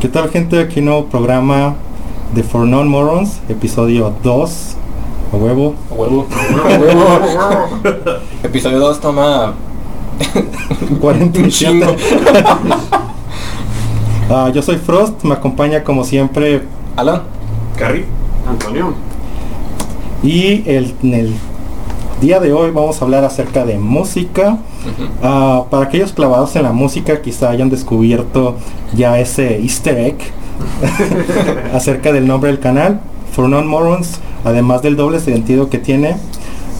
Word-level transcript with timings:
¿Qué 0.00 0.08
tal 0.08 0.30
gente? 0.30 0.58
Aquí 0.58 0.80
nuevo 0.80 1.04
programa 1.08 1.74
de 2.34 2.42
For 2.42 2.66
Non 2.66 2.88
Morons, 2.88 3.38
episodio 3.50 4.14
2. 4.22 4.76
A 5.30 5.36
huevo. 5.36 5.74
A 5.90 5.94
huevo. 5.94 6.26
A 6.64 6.78
huevo. 6.78 7.80
episodio 8.42 8.78
2 8.78 8.98
toma 8.98 9.52
47. 11.02 11.96
Ah, 14.30 14.50
yo 14.54 14.62
soy 14.62 14.76
Frost, 14.76 15.22
me 15.22 15.34
acompaña 15.34 15.84
como 15.84 16.02
siempre 16.02 16.62
Alan. 16.96 17.20
Carrie. 17.76 18.06
Antonio. 18.48 18.94
y 20.22 20.66
el, 20.66 20.94
en 21.02 21.12
el 21.12 21.34
día 22.22 22.40
de 22.40 22.54
hoy 22.54 22.70
vamos 22.70 23.02
a 23.02 23.04
hablar 23.04 23.22
acerca 23.26 23.66
de 23.66 23.78
música. 23.78 24.56
Ah, 25.22 25.64
para 25.70 25.84
aquellos 25.84 26.12
clavados 26.12 26.56
en 26.56 26.62
la 26.62 26.72
música 26.72 27.20
quizá 27.20 27.50
hayan 27.50 27.68
descubierto 27.68 28.56
ya 28.94 29.18
ese 29.18 29.60
easter 29.60 29.98
egg 29.98 30.16
acerca 31.74 32.12
del 32.12 32.26
nombre 32.26 32.50
del 32.50 32.60
canal. 32.60 33.00
For 33.32 33.48
Non 33.48 33.66
Morons, 33.66 34.20
además 34.44 34.82
del 34.82 34.96
doble 34.96 35.20
sentido 35.20 35.70
que 35.70 35.78
tiene, 35.78 36.16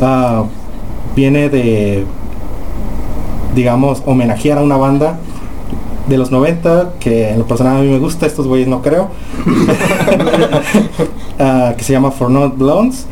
ah, 0.01 0.45
viene 1.15 1.49
de, 1.49 2.05
digamos, 3.55 4.03
homenajear 4.05 4.59
a 4.59 4.63
una 4.63 4.77
banda 4.77 5.19
de 6.09 6.19
los 6.19 6.33
90 6.33 6.95
que 6.99 7.31
en 7.31 7.39
lo 7.39 7.47
personal 7.47 7.77
a 7.77 7.81
mí 7.81 7.89
me 7.89 7.99
gusta, 7.99 8.27
estos 8.27 8.49
güeyes 8.49 8.67
no 8.67 8.83
creo, 8.83 9.11
Ah, 11.39 11.73
que 11.75 11.85
se 11.85 11.93
llama 11.95 12.11
For 12.11 12.31
Not 12.31 12.59
Blondes. 12.59 13.07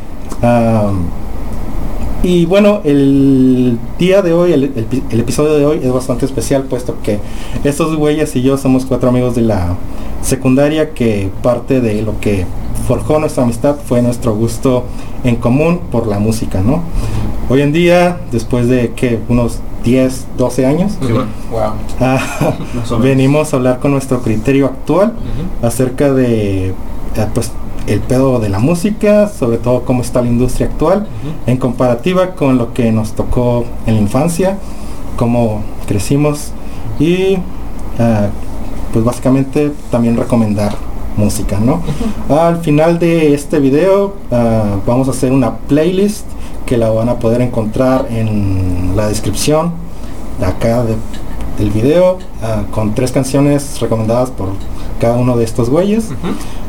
Y 2.23 2.45
bueno, 2.45 2.81
el 2.83 3.77
día 3.97 4.21
de 4.21 4.33
hoy, 4.33 4.53
el, 4.53 4.63
el 4.75 4.85
pi- 4.85 5.03
el 5.09 5.19
episodio 5.21 5.53
de 5.53 5.65
hoy 5.65 5.79
es 5.83 5.91
bastante 5.91 6.25
especial, 6.25 6.63
puesto 6.63 6.95
que 7.01 7.19
estos 7.63 7.95
güeyes 7.95 8.35
y 8.35 8.41
yo 8.41 8.57
somos 8.57 8.85
cuatro 8.85 9.09
amigos 9.09 9.35
de 9.35 9.41
la 9.43 9.75
secundaria, 10.21 10.93
que 10.93 11.29
parte 11.41 11.79
de 11.81 12.01
lo 12.01 12.19
que 12.19 12.45
forjó 12.87 13.19
nuestra 13.19 13.43
amistad 13.43 13.77
fue 13.85 14.01
nuestro 14.01 14.35
gusto 14.35 14.83
en 15.23 15.35
común 15.37 15.79
por 15.91 16.07
la 16.07 16.19
música, 16.19 16.61
¿no? 16.61 16.83
Hoy 17.49 17.61
en 17.61 17.71
día, 17.71 18.19
después 18.31 18.67
de 18.67 18.91
que 18.91 19.19
unos 19.29 19.59
10, 19.83 20.27
12 20.37 20.65
años, 20.65 20.93
Wow. 21.51 21.71
ah, 22.01 22.19
venimos 23.01 23.53
a 23.53 23.57
hablar 23.57 23.79
con 23.79 23.91
nuestro 23.91 24.21
criterio 24.21 24.65
actual 24.65 25.13
acerca 25.61 26.11
de 26.13 26.67
eh, 26.67 26.73
pues 27.33 27.51
el 27.89 27.99
pedo 28.01 28.39
de 28.39 28.49
la 28.49 28.59
música, 28.59 29.27
sobre 29.27 29.57
todo 29.57 29.83
cómo 29.83 30.01
está 30.01 30.21
la 30.21 30.27
industria 30.27 30.67
actual, 30.67 31.07
en 31.47 31.57
comparativa 31.57 32.31
con 32.35 32.57
lo 32.57 32.73
que 32.73 32.91
nos 32.91 33.13
tocó 33.13 33.65
en 33.85 33.95
la 33.95 34.01
infancia, 34.01 34.57
cómo 35.17 35.61
crecimos 35.87 36.51
y 36.99 37.37
ah, 37.99 38.27
pues 38.93 39.03
básicamente 39.03 39.71
también 39.91 40.15
recomendar 40.17 40.73
música, 41.17 41.59
¿no? 41.59 41.81
Al 42.29 42.57
final 42.61 42.99
de 42.99 43.33
este 43.33 43.59
video 43.59 44.13
ah, 44.31 44.77
vamos 44.85 45.07
a 45.07 45.11
hacer 45.11 45.31
una 45.31 45.57
playlist 45.57 46.25
que 46.65 46.77
la 46.77 46.89
van 46.91 47.09
a 47.09 47.15
poder 47.19 47.41
encontrar 47.41 48.07
en 48.11 48.93
la 48.95 49.07
descripción 49.07 49.71
de 50.39 50.45
acá 50.45 50.83
de- 50.83 50.95
del 51.57 51.71
video 51.71 52.19
ah, 52.41 52.61
con 52.71 52.93
tres 52.95 53.11
canciones 53.11 53.79
recomendadas 53.81 54.29
por 54.29 54.49
cada 55.01 55.17
uno 55.17 55.35
de 55.35 55.43
estos 55.43 55.69
güeyes. 55.69 56.09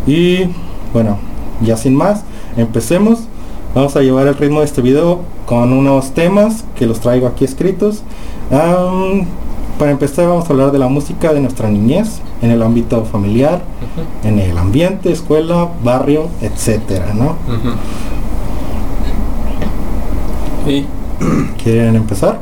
Y 0.07 0.47
bueno, 0.93 1.19
ya 1.63 1.77
sin 1.77 1.95
más, 1.95 2.23
empecemos. 2.57 3.21
Vamos 3.75 3.95
a 3.97 4.01
llevar 4.01 4.27
el 4.27 4.35
ritmo 4.35 4.61
de 4.61 4.67
este 4.67 4.83
video 4.83 5.21
con 5.47 5.73
unos 5.73 6.13
temas 6.13 6.65
que 6.77 6.87
los 6.87 7.01
traigo 7.01 7.27
aquí 7.27 7.45
escritos. 7.45 8.03
Para 8.51 9.93
empezar 9.93 10.27
vamos 10.29 10.47
a 10.47 10.53
hablar 10.53 10.73
de 10.73 10.79
la 10.79 10.89
música 10.89 11.33
de 11.33 11.41
nuestra 11.41 11.69
niñez 11.71 12.21
en 12.43 12.51
el 12.51 12.63
ámbito 12.63 13.05
familiar, 13.05 13.63
en 14.25 14.39
el 14.39 14.59
ambiente, 14.59 15.13
escuela, 15.13 15.69
barrio, 15.83 16.29
etcétera, 16.43 17.15
¿no? 17.15 17.37
Y 20.69 20.85
¿Quieren 21.63 21.97
empezar? 21.97 22.41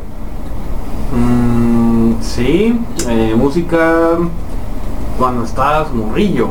Mm, 1.15 2.13
sí, 2.21 2.79
eh, 3.09 3.35
música 3.37 4.19
cuando 5.19 5.45
estás 5.45 5.93
morrillo. 5.93 6.49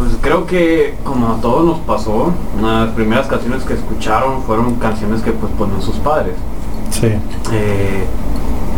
Pues 0.00 0.12
creo 0.22 0.46
que 0.46 0.94
como 1.04 1.28
a 1.28 1.40
todos 1.42 1.62
nos 1.62 1.78
pasó, 1.80 2.32
las 2.62 2.88
primeras 2.94 3.26
canciones 3.26 3.64
que 3.64 3.74
escucharon 3.74 4.42
fueron 4.44 4.76
canciones 4.76 5.20
que 5.20 5.30
pues 5.30 5.52
ponían 5.58 5.82
sus 5.82 5.96
padres. 5.96 6.36
Sí. 6.88 7.08
Eh, 7.52 8.06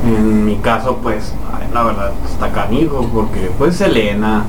en 0.05 0.45
mi 0.45 0.57
caso 0.57 0.99
pues 1.01 1.33
la 1.73 1.85
verdad 1.85 2.11
está 2.29 2.51
canijo 2.51 3.09
porque 3.15 3.53
pues 3.57 3.77
Selena 3.77 4.47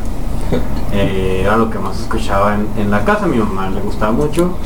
eh, 0.92 1.42
era 1.44 1.58
lo 1.58 1.70
que 1.70 1.78
más 1.78 2.00
escuchaba 2.00 2.56
en, 2.56 2.68
en 2.76 2.90
la 2.90 3.06
casa, 3.06 3.26
a 3.26 3.28
mi 3.28 3.38
mamá 3.38 3.70
le 3.70 3.80
gustaba 3.80 4.12
mucho. 4.12 4.58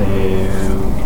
Eh, 0.00 0.48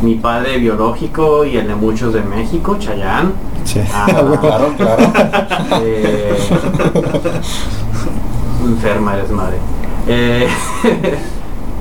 mi 0.01 0.15
padre 0.15 0.57
biológico 0.57 1.45
y 1.45 1.59
el 1.59 1.69
de 1.69 1.75
muchos 1.75 2.15
de 2.15 2.23
México, 2.23 2.79
Chayán. 2.79 3.35
Sí. 3.65 3.81
Ah, 3.93 4.07
claro, 4.41 4.73
claro. 4.75 5.13
Eh, 5.83 6.39
enferma 8.65 9.17
eres 9.17 9.31
madre. 9.31 9.59
Eh, 10.07 10.49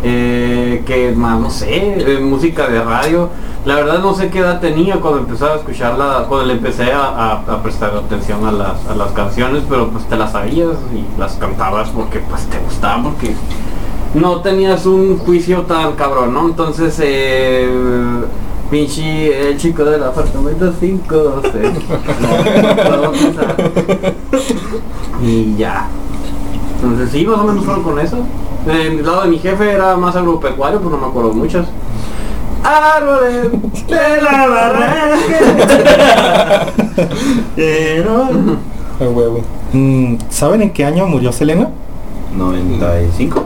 eh, 0.04 0.84
que 0.86 1.12
más, 1.12 1.40
no 1.40 1.50
sé, 1.50 2.16
eh, 2.16 2.20
música 2.20 2.68
de 2.68 2.84
radio. 2.84 3.30
La 3.66 3.76
verdad 3.76 4.00
no 4.00 4.14
sé 4.14 4.30
qué 4.30 4.40
edad 4.40 4.60
tenía 4.60 4.98
cuando 5.02 5.22
empezaba 5.22 5.54
a 5.54 5.58
escucharla, 5.58 6.26
cuando 6.30 6.46
le 6.46 6.54
empecé 6.54 6.92
a, 6.94 7.42
prestar 7.64 7.96
atención 7.96 8.46
a 8.46 8.52
las, 8.52 8.86
a 8.88 8.94
las 8.96 9.12
canciones, 9.14 9.64
pero 9.68 9.90
pues 9.90 10.06
te 10.06 10.16
las 10.16 10.34
sabías 10.34 10.78
y 10.94 11.20
las 11.20 11.34
cantabas 11.34 11.90
porque 11.90 12.20
pues 12.20 12.46
te 12.46 12.60
gustaban, 12.60 13.04
porque 13.04 13.34
no 14.14 14.42
tenías 14.42 14.86
un 14.86 15.18
juicio 15.18 15.64
tan 15.64 15.94
cabrón, 15.94 16.34
¿no? 16.34 16.46
Entonces, 16.48 17.00
eh, 17.04 17.68
pinche 18.70 19.50
el 19.50 19.58
chico 19.58 19.84
del 19.84 20.04
apartamento 20.04 20.72
5, 20.80 21.42
y 25.24 25.56
ya. 25.58 25.88
Entonces 26.76 27.10
sí, 27.12 27.26
más 27.26 27.40
o 27.40 27.44
menos 27.44 27.66
fueron 27.66 27.84
con 27.84 28.00
eso. 28.00 28.18
El 28.68 29.06
lado 29.06 29.22
de 29.24 29.30
mi 29.30 29.38
jefe 29.40 29.72
era 29.72 29.96
más 29.96 30.16
agropecuario, 30.16 30.80
pues 30.80 30.92
no 30.92 30.98
me 30.98 31.08
acuerdo 31.08 31.34
muchas. 31.34 31.68
Árboles 32.64 33.52
de 33.88 34.22
la 34.22 34.48
barranca. 34.48 35.18
Pero- 37.56 38.28
huevo. 39.00 39.42
Mm, 39.74 40.16
¿Saben 40.30 40.62
en 40.64 40.72
qué 40.74 40.86
año 40.86 41.06
murió 41.06 41.32
Selena? 41.32 41.70
95. 42.36 43.46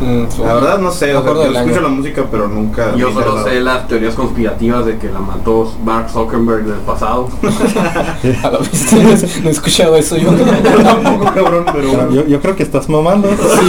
Mm, 0.00 0.42
La 0.44 0.54
verdad 0.54 0.78
no 0.78 0.90
sé, 0.90 1.14
o 1.14 1.22
sea, 1.22 1.32
yo 1.32 1.42
escucho 1.42 1.58
año. 1.76 1.80
la 1.82 1.88
música 1.88 2.24
pero 2.30 2.48
nunca 2.48 2.94
Yo 2.96 3.12
solo 3.12 3.44
sé 3.44 3.60
las 3.60 3.86
teorías 3.88 4.14
conspirativas 4.14 4.86
de 4.86 4.98
que 4.98 5.10
la 5.10 5.20
mató 5.20 5.72
Mark 5.84 6.10
Zuckerberg 6.10 6.64
del 6.64 6.80
pasado. 6.80 7.28
A 8.42 8.50
la 8.50 8.58
vista. 8.58 8.96
No 9.42 9.48
he 9.48 9.52
escuchado 9.52 9.96
eso 9.96 10.16
yo. 10.16 10.30
tampoco 10.82 11.24
cabrón, 11.32 11.64
pero 11.72 12.10
yo, 12.10 12.26
yo 12.26 12.40
creo 12.40 12.56
que 12.56 12.62
estás 12.62 12.88
mamando. 12.88 13.28
Sí, 13.28 13.68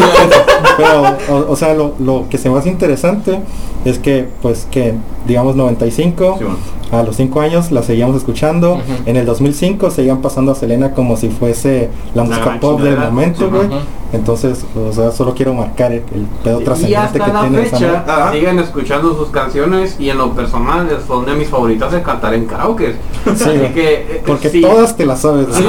Pero, 0.78 1.04
o, 1.30 1.52
o 1.52 1.56
sea, 1.56 1.74
lo, 1.74 1.94
lo 2.00 2.26
que 2.30 2.38
se 2.38 2.50
me 2.50 2.58
hace 2.58 2.70
interesante 2.70 3.40
es 3.86 4.00
que, 4.00 4.28
pues, 4.42 4.68
que, 4.72 4.96
digamos, 5.28 5.56
95, 5.56 6.36
Sí, 6.38 6.44
bueno. 6.44 6.60
a 6.92 7.04
los 7.04 7.16
5 7.16 7.42
años 7.42 7.72
la 7.72 7.82
seguíamos 7.84 8.16
escuchando. 8.18 8.80
En 9.06 9.16
el 9.16 9.26
2005 9.26 9.90
seguían 9.92 10.22
pasando 10.22 10.52
a 10.52 10.56
Selena 10.56 10.92
como 10.92 11.18
si 11.18 11.30
fuese 11.30 11.90
la 12.14 12.24
La 12.24 12.30
música 12.30 12.60
pop 12.60 12.82
del 12.82 12.98
momento, 12.98 13.50
güey. 13.50 13.68
Entonces, 14.14 14.64
o 14.78 14.94
sea, 14.94 15.12
solo 15.12 15.34
quiero 15.36 15.54
marcar 15.54 15.92
el, 15.92 16.04
el 16.14 16.26
pedo 16.44 16.60
trascendente 16.60 17.20
que 17.20 17.32
la 17.34 17.42
tiene 17.42 17.62
esa 17.64 17.78
fecha. 17.78 18.04
Ajá. 18.08 18.32
siguen 18.32 18.60
escuchando 18.60 19.14
sus 19.18 19.28
canciones 19.30 19.98
y 20.00 20.10
en 20.10 20.18
lo 20.20 20.32
personal 20.34 20.88
es- 20.90 21.06
son 21.06 21.26
de 21.26 21.34
mis 21.34 21.50
favoritas 21.50 21.92
de 21.92 22.02
cantar 22.02 22.34
en 22.34 22.46
karaoke. 22.46 22.94
Sí, 23.26 23.30
Así 23.32 23.50
que 23.74 23.94
eh, 23.94 24.24
Porque 24.26 24.50
sí. 24.50 24.62
todas 24.62 24.96
te 24.96 25.06
las 25.06 25.20
sabes. 25.22 25.48
Sí. 25.52 25.64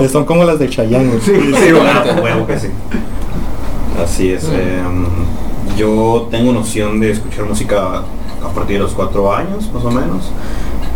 Eh, 0.00 0.08
Son 0.10 0.24
como 0.24 0.42
las 0.44 0.58
de 0.58 0.68
Chayanne. 0.68 1.08
güey. 1.10 1.20
Sí, 1.20 1.72
bueno, 2.20 2.46
que 2.46 2.58
sí. 2.58 2.68
Así 4.02 4.32
es. 4.32 4.44
em, 4.44 5.04
yo 5.76 6.26
tengo 6.30 6.52
noción 6.52 6.98
de 6.98 7.12
escuchar 7.12 7.44
música 7.44 8.02
a 8.44 8.48
partir 8.48 8.76
de 8.76 8.82
los 8.82 8.92
cuatro 8.92 9.32
años, 9.32 9.70
más 9.72 9.84
o 9.84 9.90
menos. 9.90 10.30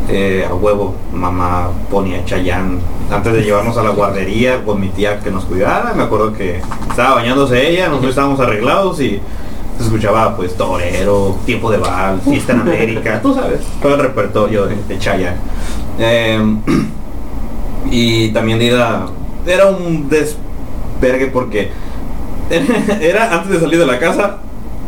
Eh, 0.09 0.47
a 0.49 0.55
huevo, 0.55 0.95
mamá 1.13 1.71
ponía 1.91 2.25
Chayanne 2.25 2.79
antes 3.11 3.33
de 3.33 3.43
llevarnos 3.43 3.77
a 3.77 3.83
la 3.83 3.91
guardería 3.91 4.65
con 4.65 4.81
mi 4.81 4.89
tía 4.89 5.21
que 5.21 5.31
nos 5.31 5.45
cuidara. 5.45 5.95
Me 5.95 6.05
acuerdo 6.05 6.33
que 6.33 6.61
estaba 6.89 7.17
bañándose 7.17 7.69
ella, 7.69 7.89
nosotros 7.89 8.11
estábamos 8.11 8.39
arreglados 8.41 9.01
y 9.01 9.21
se 9.79 9.85
escuchaba 9.85 10.37
pues 10.37 10.55
Torero, 10.57 11.37
Tiempo 11.45 11.71
de 11.71 11.79
Val, 11.79 12.21
Fiesta 12.21 12.53
en 12.53 12.61
América, 12.61 13.21
tú 13.23 13.35
sabes, 13.35 13.61
todo 13.83 13.95
el 13.95 14.01
repertorio 14.01 14.67
de, 14.67 14.77
de 14.77 14.99
Chayanne. 14.99 15.39
Em, 15.99 16.61
y 17.91 18.31
también 18.31 18.63
era, 18.63 19.07
era 19.47 19.67
un 19.67 20.09
despergue 20.09 21.27
porque 21.33 21.71
era 23.01 23.35
antes 23.35 23.51
de 23.51 23.61
salir 23.61 23.79
de 23.79 23.87
la 23.87 23.99
casa, 23.99 24.39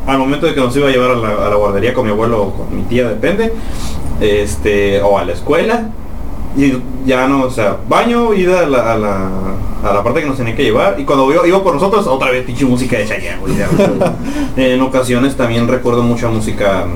al 0.09 0.19
momento 0.19 0.47
de 0.47 0.55
que 0.55 0.61
nos 0.61 0.75
iba 0.77 0.89
a 0.89 0.91
llevar 0.91 1.11
a 1.13 1.15
la, 1.17 1.47
a 1.47 1.51
la 1.51 1.57
guardería 1.57 1.95
con 1.95 2.05
mi 2.07 2.11
abuelo 2.13 2.43
o 2.43 2.53
con 2.55 2.75
mi 2.75 2.83
tía, 2.83 3.09
depende, 3.09 3.53
este, 4.21 5.01
o 5.03 5.19
a 5.19 5.25
la 5.25 5.33
escuela, 5.33 5.91
y 6.57 6.73
ya 7.07 7.29
no, 7.29 7.45
o 7.45 7.51
sea, 7.51 7.77
baño, 7.89 8.35
ida 8.35 8.61
a 8.61 8.67
la, 8.67 8.93
a 8.95 8.97
la, 8.99 9.29
a 9.85 9.93
la 9.95 10.03
parte 10.03 10.21
que 10.23 10.27
nos 10.27 10.37
tenía 10.39 10.57
que 10.57 10.65
llevar. 10.65 10.99
Y 10.99 11.05
cuando 11.05 11.33
iba, 11.33 11.47
iba 11.47 11.63
por 11.63 11.75
nosotros, 11.75 12.07
otra 12.09 12.31
vez 12.31 12.45
pinche 12.45 12.65
música 12.65 12.97
de 12.99 13.07
Chayanne, 13.07 13.39
güey. 13.41 13.55
en 14.57 14.81
ocasiones 14.81 15.37
también 15.37 15.69
recuerdo 15.69 16.03
mucha 16.03 16.29
música. 16.29 16.87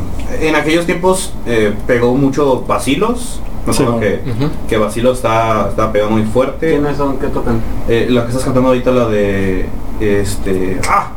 En 0.40 0.56
aquellos 0.56 0.86
tiempos 0.86 1.32
eh, 1.46 1.74
pegó 1.86 2.14
mucho 2.16 2.64
Vacilos. 2.66 3.40
Me 3.66 3.72
Sí, 3.72 3.82
acuerdo 3.84 4.00
que, 4.00 4.20
Ujú. 4.28 4.50
que 4.68 4.76
Vacilos 4.78 5.18
está, 5.18 5.68
está 5.68 5.92
pegado 5.92 6.10
muy 6.10 6.24
fuerte. 6.24 6.70
¿Quiénes 6.70 6.96
son? 6.96 7.18
¿Qué 7.18 7.28
tocan? 7.28 7.60
Eh, 7.88 8.08
la 8.10 8.22
que 8.22 8.28
estás 8.30 8.44
cantando 8.44 8.70
ahorita, 8.70 8.90
la 8.90 9.06
de. 9.06 9.66
Este. 10.00 10.80
¡Ah! 10.88 11.12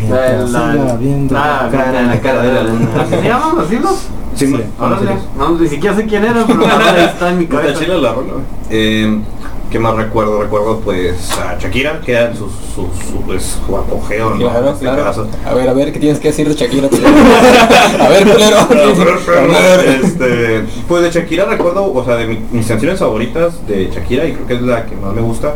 Mientras 0.00 0.48
siga 0.48 0.96
viendo 0.98 1.36
Ah, 1.36 1.68
la 1.70 1.78
cara 1.78 1.92
la, 1.92 2.02
la 2.02 2.20
cara 2.20 2.42
de 2.42 2.52
la 2.52 3.02
¿Así 3.02 3.14
se 3.14 3.22
llaman 3.28 3.56
los 3.56 3.72
hilos? 3.72 4.06
Sí, 4.34 4.46
Sí. 4.46 4.56
No, 5.36 5.50
ni 5.58 5.68
siquiera 5.68 5.94
sé 5.96 6.06
quién 6.06 6.24
era, 6.24 6.44
pero 6.46 6.66
ahora 6.66 7.04
está 7.12 7.30
en 7.30 7.38
mi 7.38 7.44
Está 7.44 7.56
cabeza. 7.60 7.78
chila 7.80 7.94
la 7.96 8.12
rola. 8.12 8.32
Eh, 8.70 9.20
¿Qué 9.70 9.78
más 9.78 9.94
recuerdo? 9.94 10.42
Recuerdo 10.42 10.80
pues 10.80 11.30
a 11.38 11.56
Shakira, 11.58 12.00
que 12.00 12.10
era 12.12 12.32
su, 12.34 12.48
su, 12.48 12.88
su, 13.08 13.20
pues, 13.24 13.56
su 13.66 13.76
apogeo, 13.76 14.30
¿no? 14.30 14.36
Claro, 14.38 14.66
En 14.68 14.72
este 14.72 14.84
claro. 14.84 15.04
caso. 15.04 15.28
A 15.46 15.54
ver, 15.54 15.68
a 15.68 15.72
ver, 15.74 15.92
¿qué 15.92 16.00
tienes 16.00 16.18
que 16.18 16.28
decir 16.28 16.48
de 16.48 16.54
Shakira? 16.56 16.88
a 18.00 18.08
ver, 18.08 18.24
culero. 18.28 18.58
A 18.58 19.76
ver. 19.76 20.00
este, 20.04 20.64
pues 20.88 21.02
de 21.04 21.10
Shakira 21.12 21.44
recuerdo, 21.44 21.92
o 21.92 22.04
sea, 22.04 22.16
de 22.16 22.26
mi- 22.26 22.40
mis 22.50 22.66
canciones 22.66 22.98
favoritas 22.98 23.64
de 23.68 23.90
Shakira, 23.94 24.24
y 24.26 24.32
creo 24.32 24.46
que 24.46 24.54
es 24.54 24.62
la 24.62 24.86
que 24.86 24.96
más 24.96 25.14
me 25.14 25.20
gusta, 25.22 25.54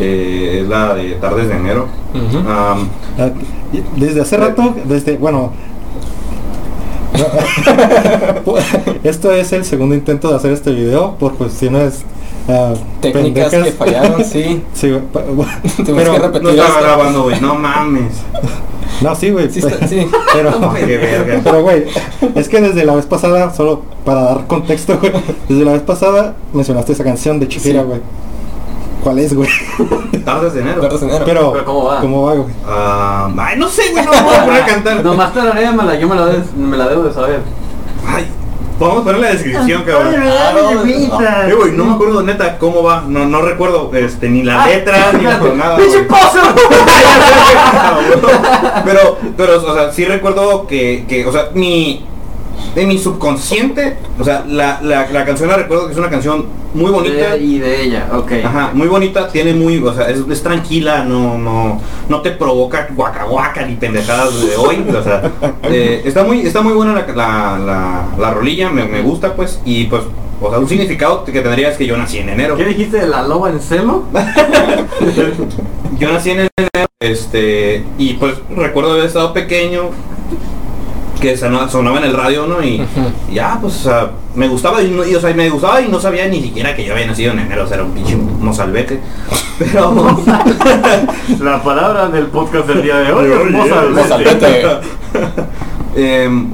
eh, 0.00 0.60
es 0.62 0.68
la 0.68 0.94
de 0.94 1.12
Tardes 1.14 1.48
de 1.48 1.54
Enero. 1.56 1.86
Y 3.72 4.00
Desde 4.00 4.20
hace 4.22 4.36
rato, 4.36 4.74
desde, 4.84 5.16
bueno, 5.16 5.52
esto 9.04 9.30
es 9.32 9.52
el 9.52 9.64
segundo 9.64 9.94
intento 9.94 10.28
de 10.30 10.36
hacer 10.36 10.52
este 10.52 10.72
video 10.72 11.16
por 11.18 11.34
cuestiones 11.34 12.02
ah, 12.48 12.72
Técnicas 13.00 13.50
pendejas. 13.50 13.64
que 13.64 13.72
fallaron, 13.72 14.24
sí. 14.24 14.62
Sí, 14.74 14.90
güey, 14.90 15.02
pero, 15.12 16.32
que 16.32 16.40
no 16.40 16.50
estaba 16.50 16.68
esto. 16.68 16.80
grabando, 16.82 17.22
güey, 17.24 17.40
no 17.40 17.54
mames. 17.54 18.12
no, 19.00 19.14
sí, 19.14 19.30
güey, 19.30 19.50
Sí, 19.50 19.60
sí. 19.88 20.06
pero, 21.44 21.62
güey, 21.62 21.84
es 22.34 22.48
que 22.48 22.60
desde 22.60 22.84
la 22.84 22.94
vez 22.94 23.06
pasada, 23.06 23.52
solo 23.52 23.82
para 24.04 24.22
dar 24.22 24.46
contexto, 24.46 24.98
güey, 24.98 25.12
desde 25.48 25.64
la 25.64 25.72
vez 25.72 25.82
pasada 25.82 26.34
mencionaste 26.52 26.92
esa 26.92 27.04
canción 27.04 27.38
de 27.40 27.46
Shakira, 27.46 27.82
Sí. 27.82 28.00
¿Cuál 29.02 29.18
es, 29.18 29.34
güey? 29.34 29.48
Tardes 30.24 30.54
de 30.54 30.60
Enero. 30.60 30.80
Tardes 30.82 31.00
de 31.00 31.06
enero. 31.06 31.24
Pero, 31.24 31.52
Pero 31.52 31.64
¿cómo 31.64 31.84
va? 31.84 32.00
¿Cómo 32.00 32.22
va, 32.24 32.34
güey? 32.34 32.54
Ay, 32.66 33.58
no 33.58 33.68
sé, 33.68 33.90
güey, 33.92 34.04
no 34.04 34.12
me 34.12 34.22
voy 34.22 34.34
a 34.34 34.44
poner 34.44 34.62
a 34.62 34.66
cantar. 34.66 35.04
Nomás 35.04 35.32
tararéamela, 35.32 35.94
yo 35.98 36.08
me 36.08 36.16
la, 36.16 36.26
de- 36.26 36.42
me 36.56 36.76
la 36.76 36.88
debo 36.88 37.02
de 37.04 37.12
saber. 37.14 37.40
Ay, 38.06 38.26
podemos 38.78 39.02
poner 39.04 39.20
la 39.20 39.28
descripción, 39.30 39.82
cabrón. 39.84 40.14
Eh, 40.14 41.54
güey, 41.56 41.72
no 41.72 41.84
me 41.84 41.94
acuerdo 41.94 42.22
neta 42.22 42.58
cómo 42.58 42.82
va, 42.82 43.04
no, 43.06 43.26
no 43.26 43.40
recuerdo 43.42 43.90
este, 43.94 44.28
ni 44.28 44.42
la 44.42 44.66
letra, 44.66 45.12
ni 45.12 45.24
la 45.24 45.38
nada. 45.38 45.76
¡Pinche 45.76 46.04
güey. 46.04 46.08
pozo! 46.08 46.40
pero, 48.84 49.18
pero, 49.36 49.56
o 49.58 49.74
sea, 49.74 49.92
sí 49.92 50.04
recuerdo 50.04 50.66
que, 50.66 51.04
que 51.08 51.26
o 51.26 51.32
sea, 51.32 51.48
mi, 51.54 52.04
de 52.74 52.86
mi 52.86 52.98
subconsciente, 52.98 53.96
o 54.18 54.24
sea, 54.24 54.44
la, 54.46 54.80
la, 54.82 55.08
la 55.10 55.24
canción 55.24 55.48
la 55.48 55.56
recuerdo 55.56 55.86
que 55.86 55.92
es 55.92 55.98
una 55.98 56.10
canción 56.10 56.46
muy 56.72 56.90
bonita. 56.90 57.30
De- 57.32 57.38
y 57.42 57.58
de 57.58 57.82
ella, 57.82 58.08
ok. 58.14 58.32
Ajá, 58.44 58.70
muy 58.74 58.86
bonita, 58.86 59.28
tiene 59.28 59.54
muy, 59.54 59.78
o 59.78 59.92
sea, 59.92 60.08
es, 60.08 60.20
es 60.30 60.42
tranquila, 60.42 61.04
no, 61.04 61.36
no, 61.36 61.80
no 62.08 62.20
te 62.22 62.30
provoca 62.30 62.88
guaca 62.94 63.24
guaca 63.24 63.66
ni 63.66 63.74
pendejadas 63.74 64.40
de 64.46 64.56
hoy, 64.56 64.84
o 64.96 65.02
sea, 65.02 65.30
eh, 65.64 66.02
está 66.04 66.22
muy, 66.22 66.42
está 66.42 66.60
muy 66.62 66.72
buena 66.74 66.94
la, 66.94 67.06
la, 67.08 67.58
la, 67.58 68.04
la 68.18 68.30
rolilla, 68.34 68.70
me, 68.70 68.84
me 68.84 69.02
gusta 69.02 69.34
pues, 69.34 69.60
y 69.64 69.84
pues, 69.84 70.02
o 70.40 70.48
sea, 70.48 70.58
un 70.58 70.68
significado 70.68 71.24
que 71.24 71.32
tendría 71.40 71.70
es 71.70 71.76
que 71.76 71.86
yo 71.86 71.96
nací 71.96 72.18
en 72.18 72.28
enero. 72.30 72.56
¿Qué 72.56 72.64
dijiste 72.64 72.98
de 72.98 73.08
la 73.08 73.26
loba 73.26 73.50
en 73.50 73.60
celo? 73.60 74.04
Yo 75.98 76.10
nací 76.12 76.30
en 76.30 76.38
enero, 76.56 76.88
este, 77.00 77.84
y 77.98 78.14
pues 78.14 78.34
recuerdo 78.54 78.92
haber 78.92 79.04
estado 79.04 79.32
pequeño, 79.34 79.90
que 81.20 81.36
sonaba, 81.36 81.68
sonaba 81.68 81.98
en 81.98 82.04
el 82.04 82.14
radio, 82.14 82.46
¿no? 82.46 82.62
Y 82.62 82.82
y 83.30 83.34
ya, 83.34 83.58
pues, 83.60 83.74
o 83.76 83.90
sea, 83.90 84.10
me 84.34 84.48
gustaba, 84.48 84.82
y, 84.82 85.14
o 85.14 85.20
sea, 85.20 85.34
me 85.34 85.50
gustaba 85.50 85.80
y 85.80 85.88
no 85.88 86.00
sabía 86.00 86.26
ni 86.28 86.40
siquiera 86.40 86.74
que 86.74 86.84
yo 86.84 86.92
había 86.94 87.06
nacido 87.06 87.32
en 87.32 87.40
enero, 87.40 87.64
o 87.64 87.66
sea, 87.66 87.76
era 87.76 87.84
un 87.84 87.92
pinche 87.92 88.16
mozalbete. 88.16 89.00
Pero... 89.58 90.16
La 91.40 91.62
palabra 91.62 92.08
del 92.08 92.26
podcast 92.26 92.66
del 92.66 92.82
día 92.82 92.96
de 92.96 93.12
hoy 93.12 93.30
es 93.30 93.50
mozalbete. 93.50 94.00
mozalbete. 94.02 94.66
Em, 95.96 96.48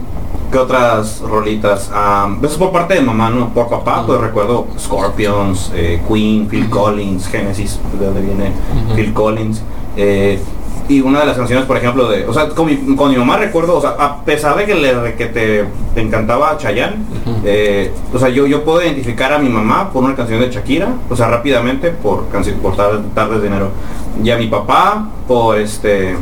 ¿Qué 0.51 0.59
otras 0.59 1.21
rolitas? 1.21 1.91
Am, 1.93 2.39
eso 2.39 2.53
es 2.53 2.59
por 2.59 2.73
parte 2.73 2.95
de 2.95 3.01
mamá, 3.03 3.29
¿no? 3.31 3.49
Por 3.53 3.69
papá, 3.69 4.05
pues 4.07 4.21
recuerdo 4.21 4.67
Scorpions, 4.79 5.73
eh, 5.75 6.01
Queen, 6.09 6.47
Phil 6.49 6.71
Collins, 6.71 7.27
Genesis, 7.29 7.79
de 7.99 8.07
donde 8.07 8.21
viene. 8.23 8.53
Phil 8.95 9.13
Collins. 9.13 9.61
eh, 9.97 10.41
y 10.89 11.01
una 11.01 11.21
de 11.21 11.27
las 11.27 11.37
canciones, 11.37 11.65
por 11.65 11.77
ejemplo, 11.77 12.09
de... 12.09 12.27
O 12.27 12.33
sea, 12.33 12.49
con 12.49 12.67
mi, 12.67 12.77
con 12.97 13.11
mi 13.11 13.17
mamá 13.17 13.37
recuerdo, 13.37 13.77
o 13.77 13.81
sea, 13.81 13.91
a 13.99 14.25
pesar 14.25 14.57
de 14.57 14.67
que, 14.67 14.75
le, 14.75 15.15
que 15.15 15.27
te, 15.27 15.65
te 15.95 16.01
encantaba 16.01 16.57
Chayanne, 16.59 16.97
eh, 17.45 17.93
o 18.13 18.19
sea, 18.19 18.29
yo, 18.29 18.47
yo 18.47 18.65
puedo 18.65 18.83
identificar 18.83 19.33
a 19.33 19.39
mi 19.39 19.49
mamá 19.49 19.91
por 19.93 20.05
una 20.05 20.15
canción 20.15 20.41
de 20.41 20.51
Shakira, 20.51 20.89
o 21.11 21.17
sea, 21.17 21.29
rápidamente 21.29 21.91
por, 21.91 22.25
por 22.63 22.77
Tardes, 22.77 23.01
Tardes 23.15 23.41
de 23.41 23.47
Enero. 23.49 23.71
Y 24.23 24.31
a 24.31 24.37
mi 24.37 24.47
papá 24.47 25.09
por 25.27 25.59
este... 25.59 26.17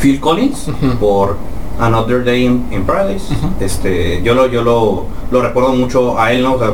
Phil 0.00 0.18
Collins 0.18 0.68
por 0.98 1.36
Another 1.78 2.24
Day 2.24 2.44
in, 2.44 2.66
in 2.72 2.84
Paradise. 2.84 3.32
Este, 3.60 4.20
yo 4.22 4.34
lo, 4.34 4.46
yo 4.46 4.62
lo, 4.62 5.06
lo 5.30 5.42
recuerdo 5.42 5.74
mucho 5.74 6.18
a 6.18 6.32
él, 6.32 6.42
¿no? 6.42 6.54
O 6.54 6.58
sea, 6.58 6.72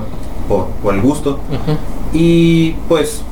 por, 0.49 0.67
por 0.83 0.95
el 0.95 1.03
gusto. 1.03 1.39
Y 2.13 2.71
pues, 2.89 3.23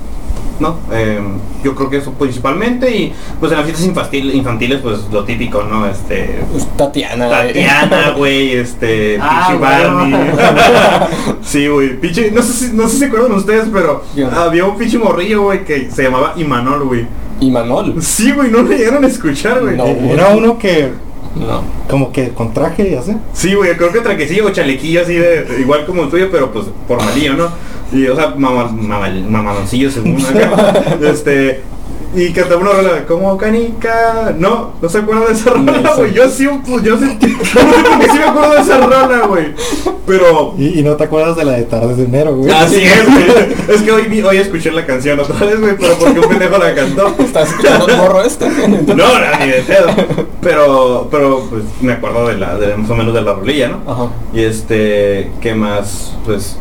no, 0.61 0.76
Eh, 0.93 1.20
yo 1.64 1.75
creo 1.75 1.91
que 1.91 1.97
eso 1.99 2.12
principalmente. 2.12 2.91
Y 2.97 3.12
pues 3.41 3.53
en 3.53 3.58
las 3.58 3.67
fiestas 3.67 3.87
infantil- 3.88 4.35
infantiles, 4.35 4.81
pues 4.81 5.00
lo 5.12 5.25
típico, 5.25 5.62
¿no? 5.64 5.87
Este. 5.87 6.41
Pues 6.53 6.67
Tatiana. 6.76 7.29
Tatiana, 7.29 8.11
güey, 8.17 8.53
este, 8.55 9.19
Ah, 9.20 9.47
pinche 9.49 9.58
güey. 9.58 9.82
Barney. 9.82 10.14
sí, 11.43 11.67
güey, 11.69 12.00
pinche, 12.00 12.31
no 12.31 12.43
sé 12.43 12.53
si, 12.53 12.73
no 12.75 12.85
sé 12.85 12.91
si 12.94 12.99
se 13.00 13.05
acuerdan 13.06 13.32
ustedes, 13.32 13.69
pero 13.73 14.05
no. 14.17 14.31
había 14.31 14.64
un 14.64 14.76
pinche 14.76 14.99
morrillo, 14.99 15.43
güey, 15.43 15.64
que 15.64 15.91
se 15.91 16.05
llamaba 16.05 16.32
Imanol, 16.37 16.85
güey. 16.85 17.06
Y 17.41 17.50
Manol. 17.50 17.97
Sí, 18.02 18.32
güey, 18.32 18.50
no 18.50 18.62
le 18.62 18.79
llegaron 18.79 19.05
a 19.05 19.09
escuchar, 19.09 19.61
güey. 19.61 19.76
No. 19.76 19.85
Era 19.85 20.29
uno 20.31 20.59
que, 20.59 20.91
No. 21.35 21.62
como 21.88 22.11
que 22.11 22.31
con 22.31 22.55
traje 22.55 22.88
y 22.91 22.94
así. 22.94 23.12
Sí, 23.35 23.55
güey, 23.55 23.76
creo 23.76 23.93
que 23.93 24.00
traquecillo 24.00 24.47
o 24.47 24.50
chalequillo 24.50 25.02
así 25.02 25.14
de, 25.14 25.59
igual 25.61 25.85
como 25.85 26.05
el 26.05 26.09
tuyo, 26.09 26.29
pero 26.32 26.50
pues 26.50 26.64
formalillo, 26.88 27.35
¿no? 27.35 27.49
Y, 27.93 28.06
o 28.09 28.17
sea, 28.17 28.35
mamá, 28.37 28.65
mamá, 28.73 29.09
mamaloncillo 29.29 29.91
según 29.91 30.17
acá. 30.25 30.97
este, 31.03 31.62
y 32.14 32.28
hasta 32.38 32.57
una 32.57 32.71
rola, 32.73 33.05
como 33.07 33.37
canica, 33.37 34.35
no, 34.38 34.73
no 34.81 34.88
se 34.88 34.99
acuerdan 34.99 35.26
de 35.28 35.33
esa 35.35 35.50
rola, 35.50 35.95
güey, 35.97 36.14
yo 36.14 36.28
sí, 36.31 36.49
pues, 36.66 36.83
yo 36.83 36.97
sí, 36.97 37.05
no 37.05 37.45
sé 37.45 37.59
por 37.61 37.99
qué 38.00 38.07
sí 38.11 38.19
me 38.19 38.25
acuerdo 38.25 38.52
de 38.55 38.61
esa 38.61 38.78
rola, 38.87 39.26
güey, 39.26 39.55
pero... 40.07 40.55
Y, 40.57 40.81
y 40.81 40.83
no 40.83 40.95
te 40.97 41.05
acuerdas 41.05 41.37
de 41.37 41.45
la 41.45 41.52
de 41.52 41.64
Tardes 41.64 41.97
de 41.99 42.05
Enero, 42.05 42.35
güey. 42.37 42.50
Así 42.50 42.76
es, 42.83 43.05
güey. 43.05 43.76
Es 43.76 43.83
que 43.83 43.93
hoy, 43.93 44.02
vi- 44.05 44.23
hoy 44.23 44.38
escuché 44.38 44.71
la 44.73 44.87
canción 44.87 45.21
otra 45.21 45.37
vez, 45.47 45.61
güey, 45.61 45.76
pero 45.76 45.95
porque 45.99 46.21
un 46.21 46.28
pendejo 46.28 46.57
la 46.59 46.75
cantó. 46.75 47.14
¿Estás 47.19 47.50
escuchando 47.50 47.87
el 47.88 47.97
morro 47.97 48.23
este? 48.23 48.49
No, 48.87 48.95
no, 48.95 49.38
ni 49.40 49.49
de 49.50 49.62
pedo. 49.66 49.88
Pero, 50.40 51.09
pero, 51.11 51.45
pues, 51.50 51.64
me 51.83 51.93
acuerdo 51.95 52.28
de 52.28 52.38
la, 52.38 52.57
de 52.57 52.76
más 52.76 52.88
o 52.88 52.95
menos 52.95 53.12
de 53.12 53.21
la 53.23 53.35
rolilla, 53.35 53.69
¿no? 53.69 53.93
Ajá. 53.93 54.09
Y 54.33 54.40
este, 54.43 55.31
¿qué 55.40 55.55
más? 55.55 56.14
Pues 56.25 56.57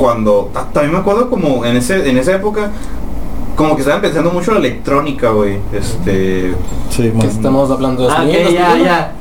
cuando 0.00 0.50
ta- 0.52 0.66
también 0.72 0.92
me 0.92 0.98
acuerdo 0.98 1.30
como 1.30 1.64
en 1.64 1.76
ese 1.76 2.08
en 2.08 2.16
esa 2.18 2.34
época 2.34 2.70
como 3.56 3.74
que 3.74 3.82
estaban 3.82 4.00
pensando 4.00 4.30
mucho 4.30 4.52
en 4.52 4.62
la 4.62 4.68
electrónica, 4.68 5.30
güey. 5.30 5.58
Este, 5.72 6.54
Sí, 6.88 7.02
Que 7.02 7.12
man. 7.12 7.26
estamos 7.26 7.70
hablando 7.70 8.04
de 8.04 8.08
Ah, 8.12 8.16
sonidos, 8.16 8.46
ok, 8.48 8.52
ya, 8.54 8.76
ya. 8.78 9.12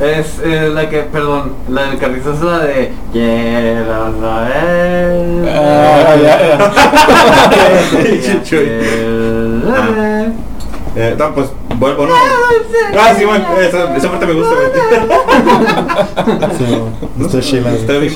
Es 0.00 0.40
eh, 0.44 0.70
la 0.72 0.88
que, 0.88 0.98
perdón, 1.02 1.52
la 1.68 1.82
del 1.84 1.98
carrizo 1.98 2.32
es 2.32 2.40
la 2.40 2.58
de 2.60 2.92
Quiero 3.12 4.12
saber. 4.20 5.48
Ah, 5.48 6.14
ya, 6.22 6.48
ya. 6.48 6.72
Ah. 9.70 10.26
eh, 10.96 11.14
no, 11.18 11.34
pues 11.34 11.48
vuelvo, 11.78 12.06
¿no? 12.06 12.12
Ah, 12.98 13.14
sí, 13.16 13.24
bueno, 13.24 13.44
esa, 13.60 13.96
esa 13.96 14.10
parte 14.10 14.26
me 14.26 14.34
gusta. 14.34 14.54
Está 17.20 17.40
chila. 17.40 17.74
Está 17.74 17.92
bien 17.98 18.12